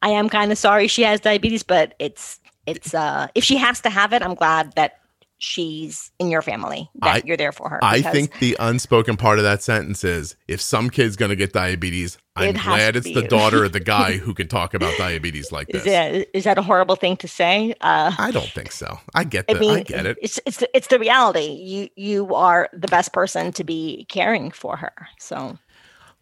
I 0.01 0.09
am 0.09 0.29
kind 0.29 0.51
of 0.51 0.57
sorry 0.57 0.87
she 0.87 1.03
has 1.03 1.21
diabetes, 1.21 1.63
but 1.63 1.95
it's 1.99 2.39
it's 2.65 2.93
uh 2.93 3.27
if 3.35 3.43
she 3.43 3.57
has 3.57 3.81
to 3.81 3.89
have 3.89 4.13
it, 4.13 4.21
I'm 4.21 4.35
glad 4.35 4.73
that 4.75 4.99
she's 5.39 6.11
in 6.19 6.29
your 6.29 6.41
family. 6.41 6.89
That 7.01 7.15
I- 7.17 7.21
you're 7.25 7.37
there 7.37 7.51
for 7.51 7.69
her. 7.69 7.79
I 7.83 8.01
think 8.01 8.39
the 8.39 8.55
unspoken 8.59 9.17
part 9.17 9.37
of 9.39 9.43
that 9.43 9.61
sentence 9.63 10.03
is 10.03 10.35
if 10.47 10.59
some 10.61 10.89
kid's 10.89 11.15
going 11.15 11.29
to 11.29 11.35
get 11.35 11.53
diabetes, 11.53 12.17
I'm 12.35 12.55
It 12.55 12.61
glad 12.63 12.95
it's 12.95 13.11
the 13.11 13.23
daughter 13.23 13.63
of 13.63 13.71
the 13.71 13.79
guy 13.95 14.17
who 14.17 14.33
can 14.33 14.47
talk 14.47 14.73
about 14.73 14.95
diabetes 14.97 15.51
like 15.51 15.69
is 15.69 15.83
this. 15.83 15.93
that 15.93 16.27
is 16.37 16.43
that 16.43 16.57
a 16.57 16.61
horrible 16.61 16.95
thing 16.95 17.17
to 17.17 17.27
say? 17.27 17.73
Uh 17.81 18.13
I 18.17 18.31
don't 18.31 18.49
think 18.49 18.71
so. 18.71 18.99
I 19.15 19.23
get 19.23 19.45
I 19.49 19.53
that. 19.53 19.59
mean, 19.59 19.77
I 19.77 19.83
get 19.83 20.05
it. 20.05 20.17
It's 20.21 20.39
it's 20.45 20.63
it's 20.73 20.87
the 20.87 20.99
reality. 20.99 21.47
You 21.47 21.89
you 21.95 22.35
are 22.35 22.69
the 22.73 22.87
best 22.87 23.11
person 23.13 23.51
to 23.53 23.63
be 23.63 24.05
caring 24.09 24.51
for 24.51 24.77
her. 24.77 24.93
So 25.19 25.57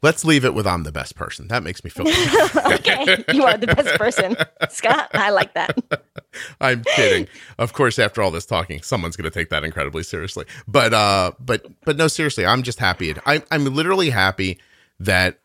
Let's 0.06 0.24
leave 0.24 0.46
it 0.46 0.54
with 0.54 0.68
I'm 0.68 0.84
the 0.84 0.92
best 0.92 1.16
person. 1.16 1.48
That 1.48 1.64
makes 1.64 1.84
me 1.84 1.90
feel 1.90 2.06
good. 2.06 2.56
okay, 2.74 3.26
you 3.34 3.44
are 3.44 3.58
the 3.58 3.66
best 3.66 3.98
person, 3.98 4.36
Scott. 4.70 5.10
I 5.16 5.32
like 5.32 5.56
that. 5.56 5.76
I'm 6.62 6.84
kidding. 6.84 7.28
Of 7.58 7.74
course, 7.74 7.98
after 7.98 8.22
all 8.22 8.30
this 8.30 8.46
talking, 8.46 8.84
someone's 8.84 9.16
going 9.16 9.24
to 9.24 9.32
take 9.32 9.50
that 9.50 9.64
incredibly 9.64 10.04
seriously. 10.04 10.46
But 10.68 10.94
uh 10.94 11.32
but 11.40 11.66
but 11.86 11.98
no 11.98 12.08
seriously, 12.08 12.46
I'm 12.46 12.62
just 12.62 12.78
happy. 12.78 13.16
I 13.26 13.42
I'm 13.50 13.66
literally 13.66 14.12
happy 14.12 14.60
that 15.00 15.40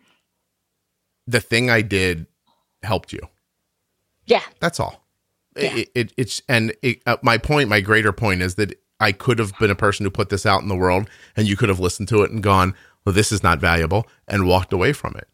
the 1.26 1.40
thing 1.40 1.70
I 1.70 1.80
did 1.80 2.26
helped 2.82 3.14
you. 3.14 3.20
Yeah, 4.26 4.42
That's 4.60 4.78
all. 4.78 5.06
Yeah. 5.56 5.74
It, 5.74 5.90
it 5.94 6.12
it's 6.18 6.42
and 6.50 6.74
it, 6.82 7.00
uh, 7.06 7.16
my 7.22 7.38
point, 7.38 7.70
my 7.70 7.80
greater 7.80 8.12
point 8.12 8.42
is 8.42 8.56
that 8.56 8.78
I 9.00 9.12
could 9.12 9.38
have 9.38 9.58
been 9.58 9.70
a 9.70 9.74
person 9.74 10.04
who 10.04 10.10
put 10.10 10.28
this 10.28 10.44
out 10.44 10.60
in 10.60 10.68
the 10.68 10.76
world, 10.76 11.08
and 11.34 11.48
you 11.48 11.56
could 11.56 11.70
have 11.70 11.80
listened 11.80 12.08
to 12.08 12.22
it 12.22 12.30
and 12.30 12.42
gone, 12.42 12.74
"Well, 13.04 13.14
this 13.14 13.32
is 13.32 13.42
not 13.42 13.60
valuable," 13.60 14.06
and 14.28 14.46
walked 14.46 14.72
away 14.72 14.92
from 14.92 15.14
it. 15.16 15.28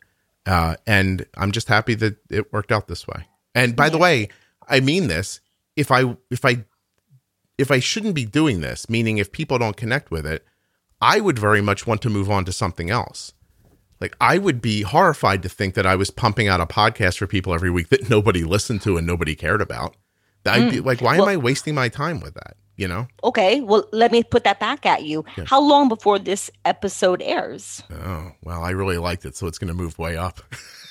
Uh, 0.47 0.76
and 0.86 1.26
I'm 1.36 1.52
just 1.52 1.68
happy 1.68 1.94
that 1.94 2.16
it 2.30 2.52
worked 2.52 2.70
out 2.70 2.86
this 2.86 3.06
way. 3.06 3.26
And 3.55 3.74
by 3.74 3.88
the 3.88 3.98
way, 3.98 4.28
I 4.68 4.80
mean 4.80 5.09
this. 5.09 5.40
If 5.74 5.90
I 5.90 6.16
if 6.30 6.44
I 6.44 6.64
if 7.59 7.70
I 7.70 7.80
shouldn't 7.80 8.14
be 8.14 8.24
doing 8.24 8.60
this, 8.60 8.88
meaning 8.88 9.18
if 9.18 9.32
people 9.32 9.59
don't 9.59 9.76
connect 9.76 10.10
with 10.10 10.26
it, 10.26 10.44
I 11.01 11.20
would 11.20 11.38
very 11.38 11.60
much 11.60 11.86
want 11.86 12.02
to 12.02 12.10
move 12.10 12.30
on 12.30 12.44
to 12.44 12.52
something 12.52 12.90
else. 12.90 13.32
Like 14.01 14.16
I 14.20 14.38
would 14.38 14.60
be 14.60 14.82
horrified 14.82 15.43
to 15.43 15.48
think 15.48 15.74
that 15.74 15.86
I 15.86 15.97
was 15.97 16.10
pumping 16.10 16.48
out 16.48 16.60
a 16.60 16.66
podcast 16.66 17.18
for 17.18 17.26
people 17.26 17.55
every 17.55 17.70
week 17.70 17.88
that 17.88 18.10
nobody 18.10 18.44
listened 18.44 18.82
to 18.82 18.97
and 18.97 19.06
nobody 19.06 19.34
cared 19.34 19.62
about. 19.62 19.97
I'd 20.44 20.70
be 20.70 20.80
like, 20.80 21.01
why 21.01 21.16
am 21.16 21.28
I 21.28 21.36
wasting 21.36 21.74
my 21.74 21.88
time 21.88 22.20
with 22.20 22.34
that? 22.34 22.56
You 22.77 22.89
know? 22.89 23.07
okay. 23.24 23.61
Well, 23.62 23.86
let 23.93 24.12
me 24.12 24.23
put 24.23 24.44
that 24.44 24.61
back 24.61 24.85
at 24.85 25.03
you. 25.05 25.24
How 25.47 25.61
long 25.61 25.89
before 25.89 26.19
this 26.19 26.51
episode 26.66 27.23
airs? 27.23 27.82
Oh, 27.90 28.32
well, 28.44 28.62
I 28.62 28.70
really 28.70 28.98
liked 28.98 29.24
it, 29.24 29.35
so 29.35 29.47
it's 29.47 29.59
going 29.59 29.69
to 29.69 29.74
move 29.74 29.98
way 29.98 30.16
up. 30.16 30.40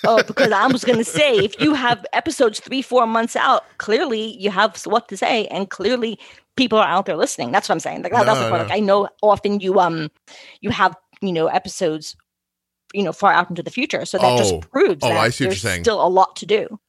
Oh, 0.03 0.23
because 0.27 0.51
I 0.51 0.65
was 0.65 0.83
going 0.83 0.97
to 0.97 1.03
say, 1.05 1.37
if 1.37 1.59
you 1.61 1.75
have 1.75 2.03
episodes 2.11 2.59
three, 2.59 2.81
four 2.81 3.05
months 3.05 3.35
out, 3.35 3.63
clearly 3.77 4.35
you 4.35 4.49
have 4.49 4.81
what 4.85 5.07
to 5.09 5.17
say, 5.17 5.45
and 5.47 5.69
clearly 5.69 6.17
people 6.57 6.79
are 6.79 6.87
out 6.87 7.05
there 7.05 7.17
listening. 7.17 7.51
That's 7.51 7.69
what 7.69 7.73
I'm 7.75 7.79
saying. 7.79 8.01
Like, 8.01 8.13
that- 8.13 8.25
that's 8.25 8.39
the 8.39 8.45
No, 8.45 8.49
point. 8.49 8.63
no. 8.63 8.67
Like, 8.69 8.77
I 8.77 8.79
know 8.79 9.07
often 9.21 9.59
you 9.59 9.79
um 9.79 10.09
you 10.61 10.71
have 10.71 10.95
you 11.21 11.31
know 11.33 11.47
episodes 11.47 12.15
you 12.93 13.03
know 13.03 13.11
far 13.13 13.31
out 13.31 13.49
into 13.49 13.61
the 13.61 13.69
future, 13.69 14.05
so 14.05 14.17
that 14.17 14.25
Oh. 14.33 14.37
just 14.37 14.71
proves 14.71 15.03
Oh, 15.03 15.09
that 15.09 15.17
I 15.17 15.29
see 15.29 15.43
what 15.45 15.47
you're 15.47 15.49
there's 15.49 15.61
saying. 15.61 15.83
still 15.83 16.03
a 16.03 16.09
lot 16.09 16.35
to 16.37 16.45
do. 16.47 16.79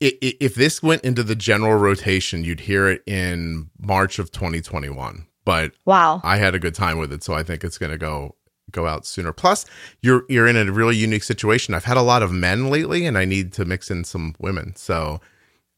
If 0.00 0.54
this 0.54 0.82
went 0.82 1.04
into 1.04 1.22
the 1.22 1.34
general 1.34 1.76
rotation, 1.78 2.44
you'd 2.44 2.60
hear 2.60 2.88
it 2.88 3.02
in 3.06 3.70
March 3.78 4.18
of 4.18 4.30
2021. 4.30 5.26
But 5.44 5.72
Wow. 5.84 6.20
I 6.24 6.36
had 6.36 6.54
a 6.54 6.58
good 6.58 6.74
time 6.74 6.98
with 6.98 7.12
it, 7.12 7.22
so 7.22 7.32
I 7.34 7.42
think 7.42 7.64
it's 7.64 7.78
going 7.78 7.92
to 7.92 7.98
go 7.98 8.34
go 8.72 8.86
out 8.86 9.06
sooner. 9.06 9.32
Plus, 9.32 9.64
you're 10.02 10.24
you're 10.28 10.46
in 10.48 10.56
a 10.56 10.70
really 10.70 10.96
unique 10.96 11.22
situation. 11.22 11.72
I've 11.72 11.84
had 11.84 11.96
a 11.96 12.02
lot 12.02 12.22
of 12.22 12.32
men 12.32 12.68
lately, 12.68 13.06
and 13.06 13.16
I 13.16 13.24
need 13.24 13.52
to 13.54 13.64
mix 13.64 13.90
in 13.90 14.04
some 14.04 14.34
women. 14.38 14.74
So 14.76 15.20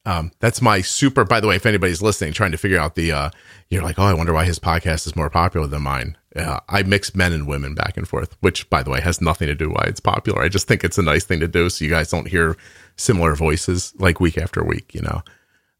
um, 0.05 0.31
that's 0.39 0.61
my 0.61 0.81
super. 0.81 1.23
By 1.23 1.39
the 1.39 1.47
way, 1.47 1.55
if 1.55 1.65
anybody's 1.65 2.01
listening, 2.01 2.33
trying 2.33 2.51
to 2.51 2.57
figure 2.57 2.79
out 2.79 2.95
the, 2.95 3.11
uh, 3.11 3.29
you're 3.69 3.83
like, 3.83 3.99
oh, 3.99 4.03
I 4.03 4.13
wonder 4.13 4.33
why 4.33 4.45
his 4.45 4.57
podcast 4.59 5.05
is 5.05 5.15
more 5.15 5.29
popular 5.29 5.67
than 5.67 5.83
mine. 5.83 6.17
Uh, 6.35 6.59
I 6.67 6.83
mix 6.83 7.13
men 7.13 7.33
and 7.33 7.47
women 7.47 7.75
back 7.75 7.97
and 7.97 8.07
forth, 8.07 8.35
which, 8.39 8.69
by 8.69 8.81
the 8.81 8.89
way, 8.89 9.01
has 9.01 9.21
nothing 9.21 9.47
to 9.47 9.55
do 9.55 9.69
why 9.69 9.83
it's 9.87 9.99
popular. 9.99 10.41
I 10.41 10.49
just 10.49 10.67
think 10.67 10.83
it's 10.83 10.97
a 10.97 11.03
nice 11.03 11.25
thing 11.25 11.39
to 11.41 11.47
do, 11.47 11.69
so 11.69 11.83
you 11.85 11.91
guys 11.91 12.09
don't 12.09 12.27
hear 12.27 12.55
similar 12.99 13.35
voices 13.35 13.93
like 13.97 14.19
week 14.19 14.37
after 14.37 14.63
week. 14.63 14.93
You 14.93 15.01
know. 15.01 15.21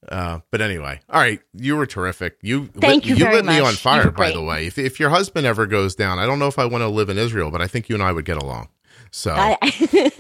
Uh, 0.08 0.40
but 0.50 0.62
anyway, 0.62 1.02
all 1.10 1.20
right, 1.20 1.40
you 1.54 1.76
were 1.76 1.86
terrific. 1.86 2.38
You 2.42 2.68
Thank 2.68 3.04
lit, 3.06 3.20
you 3.20 3.26
you 3.26 3.32
lit 3.32 3.46
me 3.46 3.60
much. 3.60 3.68
on 3.68 3.72
You 3.72 3.78
fire. 3.78 4.06
By 4.06 4.12
great. 4.12 4.34
the 4.34 4.42
way, 4.42 4.66
if 4.66 4.78
if 4.78 5.00
your 5.00 5.10
husband 5.10 5.46
ever 5.46 5.68
goes 5.68 5.94
down, 5.94 6.18
I 6.20 6.26
don't 6.26 6.40
know 6.40 6.48
if 6.48 6.58
I 6.58 6.66
want 6.66 6.82
to 6.84 6.88
live 6.88 7.10
in 7.10 7.18
Israel, 7.18 7.52
but 7.52 7.62
I 7.62 7.68
think 7.68 7.90
you 7.90 7.96
and 7.96 8.02
I 8.04 8.12
would 8.14 8.26
get 8.26 8.38
along. 8.38 8.70
So, 9.12 9.32
I, 9.36 9.58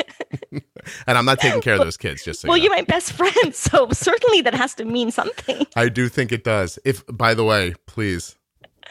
and 1.07 1.17
I'm 1.17 1.25
not 1.25 1.39
taking 1.39 1.61
care 1.61 1.75
of 1.75 1.79
those 1.79 1.95
kids. 1.97 2.23
Just 2.23 2.41
so 2.41 2.49
well, 2.49 2.57
you 2.57 2.63
you're 2.65 2.71
know. 2.73 2.77
my 2.79 2.83
best 2.83 3.13
friend, 3.13 3.55
so 3.55 3.87
certainly 3.91 4.41
that 4.41 4.53
has 4.53 4.75
to 4.75 4.85
mean 4.85 5.11
something. 5.11 5.65
I 5.75 5.89
do 5.89 6.09
think 6.09 6.31
it 6.31 6.43
does. 6.43 6.77
If, 6.85 7.03
by 7.07 7.33
the 7.33 7.43
way, 7.45 7.73
please. 7.87 8.35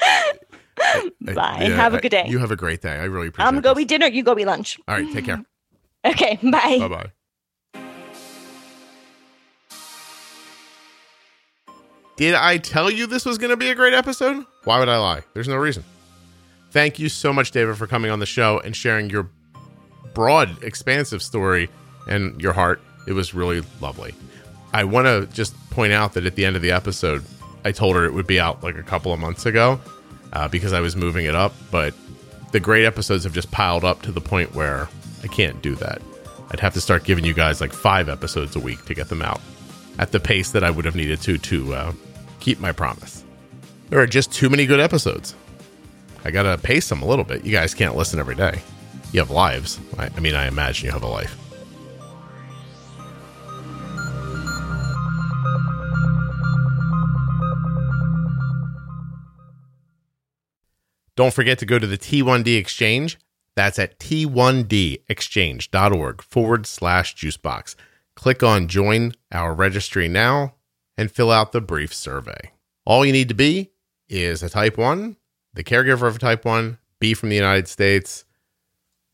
I- 0.00 1.10
Bye. 1.34 1.64
Have 1.74 1.94
a 1.94 2.00
good 2.00 2.10
day. 2.10 2.26
You 2.28 2.38
have 2.38 2.50
a 2.52 2.56
great 2.56 2.80
day. 2.82 2.92
I 2.96 3.04
really 3.04 3.28
appreciate. 3.28 3.46
I'm 3.48 3.54
gonna 3.54 3.62
go 3.62 3.74
this. 3.74 3.82
eat 3.82 3.88
dinner. 3.88 4.06
You 4.06 4.22
go 4.22 4.38
eat 4.38 4.46
lunch. 4.46 4.78
All 4.88 4.94
right, 4.96 5.12
take 5.12 5.26
care. 5.26 5.44
Okay. 6.04 6.38
Bye. 6.42 6.78
Bye 6.78 6.88
bye. 6.88 7.12
Did 12.18 12.34
I 12.34 12.58
tell 12.58 12.90
you 12.90 13.06
this 13.06 13.24
was 13.24 13.38
going 13.38 13.50
to 13.50 13.56
be 13.56 13.70
a 13.70 13.76
great 13.76 13.94
episode? 13.94 14.44
Why 14.64 14.80
would 14.80 14.88
I 14.88 14.98
lie? 14.98 15.22
There's 15.34 15.46
no 15.46 15.54
reason. 15.54 15.84
Thank 16.72 16.98
you 16.98 17.08
so 17.08 17.32
much, 17.32 17.52
David, 17.52 17.76
for 17.76 17.86
coming 17.86 18.10
on 18.10 18.18
the 18.18 18.26
show 18.26 18.58
and 18.58 18.74
sharing 18.74 19.08
your 19.08 19.30
broad, 20.14 20.60
expansive 20.64 21.22
story 21.22 21.70
and 22.08 22.40
your 22.42 22.52
heart. 22.52 22.80
It 23.06 23.12
was 23.12 23.34
really 23.34 23.62
lovely. 23.80 24.16
I 24.72 24.82
want 24.82 25.06
to 25.06 25.32
just 25.32 25.54
point 25.70 25.92
out 25.92 26.14
that 26.14 26.26
at 26.26 26.34
the 26.34 26.44
end 26.44 26.56
of 26.56 26.62
the 26.62 26.72
episode, 26.72 27.24
I 27.64 27.70
told 27.70 27.94
her 27.94 28.04
it 28.04 28.12
would 28.12 28.26
be 28.26 28.40
out 28.40 28.64
like 28.64 28.76
a 28.76 28.82
couple 28.82 29.12
of 29.12 29.20
months 29.20 29.46
ago 29.46 29.80
uh, 30.32 30.48
because 30.48 30.72
I 30.72 30.80
was 30.80 30.96
moving 30.96 31.24
it 31.24 31.36
up. 31.36 31.54
But 31.70 31.94
the 32.50 32.58
great 32.58 32.84
episodes 32.84 33.22
have 33.22 33.32
just 33.32 33.52
piled 33.52 33.84
up 33.84 34.02
to 34.02 34.10
the 34.10 34.20
point 34.20 34.56
where 34.56 34.88
I 35.22 35.28
can't 35.28 35.62
do 35.62 35.76
that. 35.76 36.02
I'd 36.50 36.58
have 36.58 36.74
to 36.74 36.80
start 36.80 37.04
giving 37.04 37.24
you 37.24 37.32
guys 37.32 37.60
like 37.60 37.72
five 37.72 38.08
episodes 38.08 38.56
a 38.56 38.60
week 38.60 38.84
to 38.86 38.94
get 38.94 39.08
them 39.08 39.22
out 39.22 39.40
at 40.00 40.10
the 40.10 40.18
pace 40.18 40.50
that 40.50 40.64
I 40.64 40.70
would 40.70 40.84
have 40.84 40.96
needed 40.96 41.20
to 41.22 41.38
to 41.38 41.74
uh, 41.74 41.92
keep 42.48 42.60
my 42.60 42.72
promise. 42.72 43.24
There 43.90 44.00
are 44.00 44.06
just 44.06 44.32
too 44.32 44.48
many 44.48 44.64
good 44.64 44.80
episodes. 44.80 45.34
I 46.24 46.30
gotta 46.30 46.56
pace 46.56 46.88
them 46.88 47.02
a 47.02 47.04
little 47.04 47.26
bit. 47.26 47.44
You 47.44 47.52
guys 47.52 47.74
can't 47.74 47.94
listen 47.94 48.18
every 48.18 48.36
day. 48.36 48.62
You 49.12 49.20
have 49.20 49.30
lives. 49.30 49.78
I, 49.98 50.08
I 50.16 50.20
mean, 50.20 50.34
I 50.34 50.46
imagine 50.46 50.86
you 50.86 50.92
have 50.92 51.02
a 51.02 51.08
life. 51.08 51.36
Don't 61.14 61.34
forget 61.34 61.58
to 61.58 61.66
go 61.66 61.78
to 61.78 61.86
the 61.86 61.98
T1D 61.98 62.56
Exchange. 62.56 63.18
That's 63.56 63.78
at 63.78 63.98
t1dexchange.org 63.98 66.22
forward 66.22 66.66
slash 66.66 67.14
juicebox. 67.14 67.74
Click 68.14 68.42
on 68.42 68.68
Join 68.68 69.12
Our 69.30 69.52
Registry 69.52 70.08
Now 70.08 70.54
and 70.98 71.10
fill 71.10 71.30
out 71.30 71.52
the 71.52 71.62
brief 71.62 71.94
survey. 71.94 72.52
All 72.84 73.06
you 73.06 73.12
need 73.12 73.28
to 73.28 73.34
be 73.34 73.70
is 74.08 74.42
a 74.42 74.50
type 74.50 74.76
1, 74.76 75.16
the 75.54 75.62
caregiver 75.62 76.08
of 76.08 76.16
a 76.16 76.18
type 76.18 76.44
1, 76.44 76.76
be 76.98 77.14
from 77.14 77.28
the 77.28 77.36
United 77.36 77.68
States, 77.68 78.24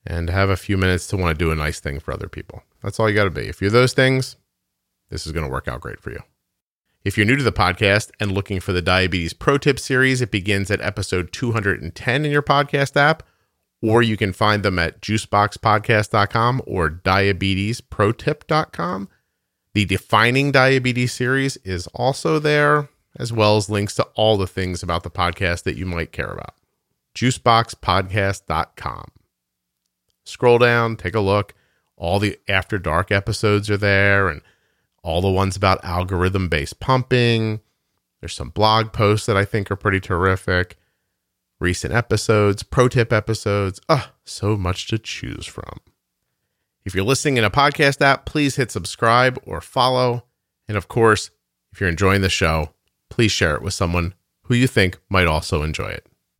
and 0.06 0.30
have 0.30 0.48
a 0.48 0.56
few 0.56 0.78
minutes 0.78 1.06
to 1.08 1.16
want 1.16 1.38
to 1.38 1.44
do 1.44 1.50
a 1.50 1.56
nice 1.56 1.80
thing 1.80 2.00
for 2.00 2.12
other 2.12 2.28
people. 2.28 2.62
That's 2.82 2.98
all 2.98 3.08
you 3.08 3.14
got 3.14 3.24
to 3.24 3.30
be. 3.30 3.48
If 3.48 3.60
you're 3.60 3.70
those 3.70 3.92
things, 3.92 4.36
this 5.10 5.26
is 5.26 5.32
going 5.32 5.44
to 5.44 5.52
work 5.52 5.68
out 5.68 5.82
great 5.82 6.00
for 6.00 6.10
you. 6.10 6.20
If 7.04 7.18
you're 7.18 7.26
new 7.26 7.36
to 7.36 7.42
the 7.42 7.52
podcast 7.52 8.10
and 8.18 8.32
looking 8.32 8.60
for 8.60 8.72
the 8.72 8.80
Diabetes 8.80 9.34
Pro 9.34 9.58
Tip 9.58 9.78
series, 9.78 10.22
it 10.22 10.30
begins 10.30 10.70
at 10.70 10.80
episode 10.80 11.32
210 11.32 12.24
in 12.24 12.30
your 12.30 12.42
podcast 12.42 12.96
app, 12.96 13.22
or 13.82 14.02
you 14.02 14.16
can 14.16 14.32
find 14.32 14.62
them 14.62 14.78
at 14.78 15.02
juiceboxpodcast.com 15.02 16.62
or 16.66 16.88
diabetesprotip.com. 16.88 19.08
The 19.74 19.84
Defining 19.84 20.52
Diabetes 20.52 21.12
series 21.12 21.56
is 21.58 21.88
also 21.88 22.38
there, 22.38 22.88
as 23.16 23.32
well 23.32 23.56
as 23.56 23.68
links 23.68 23.96
to 23.96 24.04
all 24.14 24.36
the 24.36 24.46
things 24.46 24.84
about 24.84 25.02
the 25.02 25.10
podcast 25.10 25.64
that 25.64 25.76
you 25.76 25.84
might 25.84 26.12
care 26.12 26.30
about. 26.30 26.54
juiceboxpodcast.com. 27.16 29.04
Scroll 30.24 30.58
down, 30.58 30.94
take 30.96 31.16
a 31.16 31.20
look. 31.20 31.54
All 31.96 32.20
the 32.20 32.38
After 32.48 32.78
Dark 32.78 33.10
episodes 33.10 33.68
are 33.68 33.76
there, 33.76 34.28
and 34.28 34.42
all 35.02 35.20
the 35.20 35.28
ones 35.28 35.56
about 35.56 35.84
algorithm 35.84 36.48
based 36.48 36.78
pumping. 36.78 37.60
There's 38.20 38.34
some 38.34 38.50
blog 38.50 38.92
posts 38.92 39.26
that 39.26 39.36
I 39.36 39.44
think 39.44 39.72
are 39.72 39.76
pretty 39.76 40.00
terrific. 40.00 40.78
Recent 41.58 41.92
episodes, 41.92 42.62
pro 42.62 42.86
tip 42.86 43.12
episodes. 43.12 43.80
Ah, 43.88 44.12
oh, 44.12 44.14
so 44.24 44.56
much 44.56 44.86
to 44.88 44.98
choose 44.98 45.46
from. 45.46 45.80
If 46.84 46.94
you're 46.94 47.04
listening 47.04 47.38
in 47.38 47.44
a 47.44 47.50
podcast 47.50 48.02
app, 48.02 48.26
please 48.26 48.56
hit 48.56 48.70
subscribe 48.70 49.38
or 49.46 49.62
follow. 49.62 50.24
And 50.68 50.76
of 50.76 50.86
course, 50.86 51.30
if 51.72 51.80
you're 51.80 51.88
enjoying 51.88 52.20
the 52.20 52.28
show, 52.28 52.74
please 53.08 53.32
share 53.32 53.54
it 53.54 53.62
with 53.62 53.72
someone 53.72 54.12
who 54.44 54.54
you 54.54 54.66
think 54.66 54.98
might 55.08 55.26
also 55.26 55.62
enjoy 55.62 55.88
it. 55.88 56.06